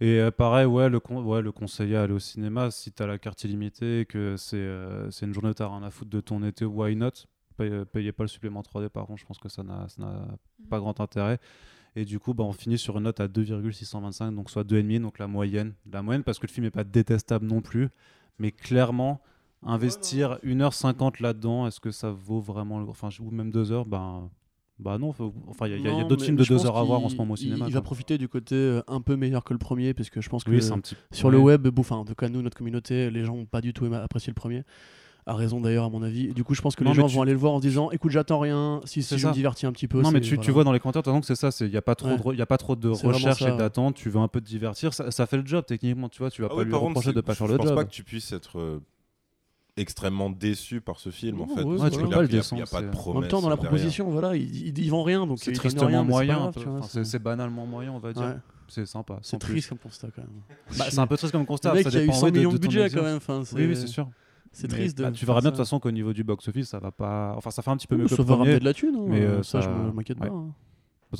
Et 0.00 0.18
euh, 0.20 0.30
pareil, 0.30 0.66
ouais, 0.66 0.88
le, 0.88 1.00
con- 1.00 1.22
ouais, 1.22 1.42
le 1.42 1.52
conseiller 1.52 1.96
à 1.96 2.02
aller 2.02 2.14
au 2.14 2.18
cinéma, 2.18 2.70
si 2.70 2.92
t'as 2.92 3.06
la 3.06 3.18
carte 3.18 3.44
illimitée 3.44 4.00
et 4.00 4.06
que 4.06 4.36
c'est 4.36 4.56
euh, 4.56 5.10
c'est 5.10 5.26
une 5.26 5.34
journée 5.34 5.50
où 5.50 5.54
t'as 5.54 5.68
rien 5.68 5.82
à 5.84 5.90
foutre 5.90 6.10
de 6.10 6.20
ton 6.20 6.42
été, 6.44 6.64
why 6.64 6.96
not? 6.96 7.10
Paye- 7.56 7.84
Payez 7.92 8.12
pas 8.12 8.24
le 8.24 8.28
supplément 8.28 8.62
3D 8.62 8.88
par 8.88 9.06
contre, 9.06 9.20
je 9.20 9.26
pense 9.26 9.38
que 9.38 9.48
ça 9.48 9.62
n'a 9.62 9.86
ça 9.88 10.02
n'a 10.02 10.26
pas 10.68 10.80
grand 10.80 11.00
intérêt. 11.00 11.38
Et 11.96 12.04
du 12.04 12.18
coup, 12.18 12.34
bah, 12.34 12.44
on 12.44 12.52
finit 12.52 12.78
sur 12.78 12.96
une 12.98 13.04
note 13.04 13.20
à 13.20 13.28
2,625, 13.28 14.32
donc 14.32 14.50
soit 14.50 14.64
2,5, 14.64 15.02
donc 15.02 15.18
la 15.18 15.28
moyenne. 15.28 15.74
La 15.92 16.02
moyenne 16.02 16.24
parce 16.24 16.38
que 16.40 16.46
le 16.46 16.52
film 16.52 16.66
est 16.66 16.70
pas 16.72 16.84
détestable 16.84 17.46
non 17.46 17.60
plus, 17.62 17.88
mais 18.38 18.52
clairement, 18.52 19.22
investir 19.66 20.38
1h50 20.44 21.22
là-dedans, 21.22 21.66
est-ce 21.66 21.80
que 21.80 21.90
ça 21.90 22.10
vaut 22.10 22.40
vraiment 22.40 22.78
le... 22.80 22.88
Enfin, 22.88 23.08
ou 23.20 23.30
même 23.30 23.50
2 23.50 23.72
heures, 23.72 23.86
ben... 23.86 24.30
Bah 24.80 24.98
non, 24.98 25.12
faut- 25.12 25.32
enfin 25.46 25.68
il 25.68 25.80
y 25.80 25.88
a- 25.88 26.02
d'autres 26.02 26.24
films 26.24 26.34
de 26.36 26.42
je 26.42 26.52
pense 26.52 26.62
2 26.62 26.68
heures 26.68 26.76
à 26.76 26.82
voir 26.82 27.00
en 27.00 27.08
ce 27.08 27.14
moment 27.14 27.34
au 27.34 27.36
cinéma. 27.36 27.58
Il, 27.58 27.72
quoi. 27.72 27.74
va 27.74 27.80
profiter 27.82 28.18
du 28.18 28.26
côté 28.28 28.56
euh, 28.56 28.82
un 28.88 29.00
peu 29.00 29.14
meilleur 29.14 29.44
que 29.44 29.52
le 29.52 29.58
premier, 29.60 29.94
parce 29.94 30.10
que 30.10 30.20
je 30.20 30.28
pense 30.28 30.42
que 30.42 30.50
Oui, 30.50 30.60
c'est 30.60 30.72
un 30.72 30.80
petit 30.80 30.96
sur 31.12 31.30
le 31.30 31.38
ouais. 31.38 31.54
web, 31.54 31.68
enfin, 31.78 31.94
en 31.94 32.04
tout 32.04 32.16
cas, 32.16 32.28
nous, 32.28 32.42
notre 32.42 32.56
communauté, 32.58 33.08
les 33.08 33.24
gens 33.24 33.36
n'ont 33.36 33.46
pas 33.46 33.60
du 33.60 33.72
tout 33.72 33.84
apprécié 33.94 34.32
le 34.32 34.34
premier. 34.34 34.64
A 35.26 35.34
raison 35.34 35.60
d'ailleurs, 35.60 35.84
à 35.84 35.90
mon 35.90 36.02
avis. 36.02 36.26
Et 36.26 36.32
du 36.32 36.42
coup, 36.42 36.54
je 36.56 36.60
pense 36.60 36.74
que 36.74 36.82
Non, 36.82 36.90
les 36.90 36.96
gens 36.96 37.06
tu- 37.06 37.14
vont 37.14 37.22
aller 37.22 37.30
le 37.32 37.38
voir 37.38 37.52
en 37.52 37.58
se 37.58 37.62
disant 37.62 37.92
écoute, 37.92 38.10
j'attends 38.10 38.40
rien, 38.40 38.80
si, 38.84 39.04
C'est 39.04 39.14
si 39.14 39.20
je 39.20 39.28
me 39.28 39.32
divertis 39.32 39.64
un 39.64 39.72
petit 39.72 39.86
peu. 39.86 40.02
Non, 40.02 40.10
mais 40.10 40.20
tu, 40.20 40.36
tu 40.38 40.50
vois 40.50 40.64
dans 40.64 40.72
les 40.72 40.80
commentaires, 40.80 41.02
de 41.02 41.04
toute 41.04 41.12
façon, 41.12 41.20
que 41.20 41.26
c'est 41.28 41.36
ça, 41.40 41.52
c'est- 41.52 41.66
il 41.66 41.70
n'y 41.70 41.76
a, 41.76 41.82
pas 41.82 41.94
trop 41.94 42.08
Ouais. 42.08 42.34
de 42.34 42.38
y 42.38 42.42
a 42.42 42.46
pas 42.46 42.58
trop 42.58 42.74
de 42.74 42.88
recherche 42.88 43.42
et 43.42 43.52
ouais. 43.52 43.56
d'attente, 43.56 43.94
tu 43.94 44.10
veux 44.10 44.18
un 44.20 44.26
peu 44.28 44.40
te 44.40 44.46
divertir, 44.46 44.92
ça, 44.92 45.12
ça 45.12 45.26
fait 45.26 45.36
le 45.36 45.46
job 45.46 45.64
techniquement, 45.66 46.08
tu 46.08 46.18
vois, 46.18 46.30
tu 46.32 46.42
vas 46.42 46.48
Ah 46.50 46.54
pas 46.54 46.56
oui, 46.58 46.64
lui 46.64 46.72
contre, 46.72 46.86
reprocher 46.88 47.10
c'est- 47.10 47.14
de 47.14 47.20
pas 47.20 47.34
faire 47.36 47.46
je 47.46 47.52
le 47.52 47.58
pense 47.58 47.68
job. 47.68 47.76
pas 47.76 47.84
que 47.84 47.90
tu 47.90 48.02
puisses 48.02 48.32
être 48.32 48.58
euh, 48.58 48.80
extrêmement 49.76 50.30
déçu 50.30 50.80
par 50.80 51.00
ce 51.00 51.10
film 51.10 51.40
en 51.40 51.46
fait. 51.48 51.62
ouais, 51.62 51.76
parce 51.78 51.90
tu 51.90 51.98
peux 51.98 52.04
il 52.04 52.10
y 52.10 52.12
a- 52.12 52.16
pas 52.16 52.22
le 52.22 52.28
y 52.34 52.62
a- 52.62 52.66
pas 52.66 52.82
de 52.82 52.88
promesse. 52.90 53.16
En 53.16 53.20
même 53.20 53.28
temps, 53.30 53.40
dans 53.42 53.48
la 53.48 53.56
derrière. 53.56 53.70
proposition, 53.70 54.08
voilà, 54.10 54.36
ils, 54.36 54.68
ils, 54.68 54.78
ils 54.78 54.90
vendent 54.90 55.06
rien, 55.06 55.26
donc 55.26 55.38
C'est 55.40 55.52
tristement 55.52 55.86
rien, 55.88 56.04
moyen, 56.04 56.50
c'est 57.02 57.18
banalement 57.22 57.66
moyen, 57.66 57.92
on 57.92 57.98
va 57.98 58.12
dire. 58.12 58.22
Ouais. 58.22 58.36
C'est 58.68 58.86
sympa. 58.86 59.18
C'est 59.22 59.38
plus. 59.38 59.52
triste 59.54 59.68
comme 59.70 59.78
constat 59.78 60.08
quand 60.14 60.22
même. 60.22 60.30
Bah, 60.78 60.86
c'est 60.88 60.98
un 60.98 61.06
peu 61.06 61.16
triste 61.18 61.32
comme 61.32 61.44
constat. 61.44 61.70
Le 61.70 61.74
mec 61.76 61.84
ça 61.84 61.90
qui 61.90 61.96
a 61.98 62.02
eu 62.02 62.06
dépend, 62.06 62.18
100 62.18 62.26
oui, 62.26 62.32
de- 62.32 62.38
millions 62.38 62.52
de, 62.52 62.58
budget 62.58 62.88
quand 62.90 63.02
même. 63.02 63.16
enfin, 63.18 63.42
Oui, 63.54 63.66
oui, 63.66 63.76
c'est 63.76 63.86
sûr. 63.86 64.08
C'est 64.52 64.70
Mais, 64.70 64.78
triste. 64.78 64.98
bah, 65.02 65.10
de 65.10 65.16
tu 65.16 65.26
verras 65.26 65.40
bien 65.40 65.50
de 65.50 65.54
ça. 65.56 65.58
toute 65.58 65.66
façon 65.66 65.80
qu'au 65.80 65.90
niveau 65.90 66.12
du 66.12 66.24
box-office, 66.24 66.68
ça 66.68 66.78
va 66.78 66.90
pas. 66.92 67.34
Enfin, 67.36 67.50
ça 67.50 67.60
fait 67.62 67.70
un 67.70 67.76
petit 67.76 67.86
peu 67.88 67.96
mieux 67.96 68.04
que 68.04 68.10
Ça 68.10 68.16
le 68.16 68.22
va 68.22 68.34
premier. 68.36 68.38
ramener 68.50 68.60
de 68.60 68.64
la 68.64 68.72
thune, 68.72 68.94
hein, 68.96 69.04
mais, 69.06 69.20
euh, 69.20 69.42
ça, 69.42 69.60
je 69.60 69.64
ça- 69.66 69.70
m'inquiète 69.70 70.18
ouais. 70.20 70.28
pas. 70.28 70.44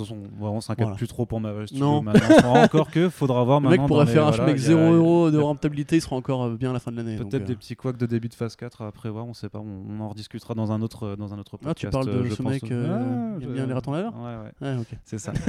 Hein. 0.00 0.02
De 0.04 0.08
toute 0.08 0.18
façon, 0.36 0.42
ouais, 0.44 0.48
on 0.50 0.60
s'inquiète 0.60 0.84
Voilà. 0.86 0.96
plus 0.96 1.08
trop 1.08 1.26
pour 1.26 1.40
Studios 1.66 1.84
Non. 1.84 2.02
maintenant. 2.02 2.20
On 2.30 2.40
saura 2.40 2.60
encore 2.64 2.90
que 2.90 3.08
faudra 3.08 3.42
voir 3.44 3.60
Le 3.60 3.68
maintenant. 3.68 3.82
mec 3.84 3.88
pourrait 3.88 4.06
faire 4.06 4.30
les- 4.30 4.34
un 4.34 4.44
voilà, 4.44 4.52
a- 4.52 4.56
0 4.56 4.92
euros 4.92 5.30
de 5.30 5.38
rentabilité, 5.38 5.96
il 5.96 6.00
sera 6.00 6.16
encore 6.16 6.44
euh, 6.44 6.56
bien 6.56 6.70
à 6.70 6.72
la 6.72 6.78
fin 6.80 6.92
de 6.92 6.96
l'année. 6.96 7.16
Peut-être 7.16 7.34
euh. 7.34 7.46
des 7.46 7.56
petits 7.56 7.76
couacs 7.76 7.96
de 7.96 8.06
début 8.06 8.28
de 8.28 8.34
phase 8.34 8.56
4 8.56 8.82
à 8.82 8.92
prévoir, 8.92 9.26
on 9.26 9.34
sait 9.34 9.48
pas, 9.48 9.58
on, 9.60 9.84
on 9.88 10.00
en 10.00 10.08
rediscutera 10.10 10.54
dans 10.54 10.72
un 10.72 10.82
autre, 10.82 11.16
dans 11.16 11.32
un 11.34 11.38
autre 11.38 11.56
podcast. 11.56 11.70
Ah, 11.70 11.74
tu 11.74 11.88
parles 11.90 12.06
de 12.06 12.10
euh, 12.10 12.24
je 12.24 12.34
ce 12.34 12.42
pense. 12.42 12.52
mec 12.52 12.70
euh, 12.70 12.86
Ah, 13.34 13.38
qui 13.38 13.44
aime 13.44 13.50
je- 13.50 13.54
bien 13.54 13.66
les 13.66 13.72
ratons 13.72 13.92
laveurs 13.92 14.14
Ouais, 14.16 14.36
ouais, 14.68 14.74
Ouais, 14.74 14.80
ok. 14.80 14.98
c'est 15.04 15.18
ça. 15.18 15.32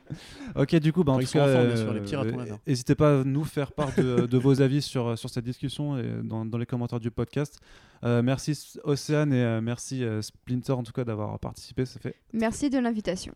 ok, 0.56 0.76
du 0.76 0.92
coup, 0.92 1.04
bah, 1.04 1.12
en 1.12 1.18
tout 1.18 1.26
cas, 1.26 1.46
euh, 1.46 1.74
euh. 1.76 2.56
N'hésitez 2.66 2.94
pas 2.94 3.20
à 3.20 3.24
nous 3.24 3.44
faire 3.44 3.72
part 3.72 3.90
de, 3.96 4.26
de 4.26 4.38
vos 4.38 4.60
avis 4.60 4.82
sur, 4.82 5.16
sur 5.18 5.30
cette 5.30 5.44
discussion 5.44 5.98
et 5.98 6.04
dans, 6.22 6.44
dans 6.44 6.58
les 6.58 6.66
commentaires 6.66 7.00
du 7.00 7.10
podcast. 7.10 7.58
Euh, 8.04 8.20
merci 8.20 8.78
Océane 8.82 9.32
et 9.32 9.42
euh, 9.42 9.60
merci 9.60 10.02
euh, 10.02 10.20
Splinter 10.22 10.72
en 10.72 10.82
tout 10.82 10.90
cas 10.92 11.04
d'avoir 11.04 11.38
participé. 11.38 11.84
Ça 11.86 12.00
fait 12.00 12.16
Merci 12.32 12.68
de 12.68 12.78
l'invitation. 12.78 13.32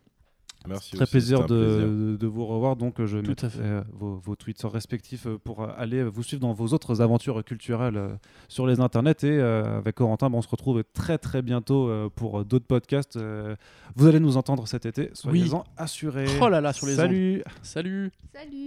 Merci 0.67 0.91
très 0.95 1.03
aussi, 1.03 1.11
plaisir 1.11 1.41
de, 1.41 1.45
plaisir. 1.47 1.87
de- 1.87 2.17
de 2.17 2.27
vous 2.27 2.45
revoir. 2.45 2.75
Donc, 2.75 2.99
euh, 2.99 3.05
je 3.05 3.17
Tout 3.19 3.29
mettrai 3.29 3.47
à 3.47 3.49
fait. 3.49 3.59
euh, 3.61 3.81
vos, 3.93 4.15
vos 4.17 4.35
tweets 4.35 4.61
respectifs 4.63 5.25
euh, 5.27 5.37
pour 5.43 5.63
euh, 5.63 5.67
aller 5.77 6.03
vous 6.03 6.23
suivre 6.23 6.41
dans 6.41 6.53
vos 6.53 6.67
autres 6.73 7.01
aventures 7.01 7.43
culturelles 7.43 7.99
sur 8.47 8.67
les 8.67 8.79
internets. 8.79 9.23
Et 9.23 9.39
euh, 9.39 9.77
avec 9.79 9.95
Corentin, 9.95 10.29
bah, 10.29 10.37
on 10.37 10.41
se 10.41 10.49
retrouve 10.49 10.83
très 10.93 11.17
très 11.17 11.41
bientôt 11.41 11.89
pour 12.15 12.43
d'autres 12.45 12.65
podcasts. 12.67 13.17
Vous 13.95 14.05
allez 14.07 14.19
nous 14.19 14.37
entendre 14.37 14.67
cet 14.67 14.85
été, 14.85 15.09
soyez-en 15.13 15.63
assurés. 15.77 16.25
Oh 16.41 16.49
là 16.49 16.61
là, 16.61 16.73
sur 16.73 16.85
les 16.87 16.95
Salut 16.95 17.43
Salut 17.61 18.11
Salut 18.33 18.57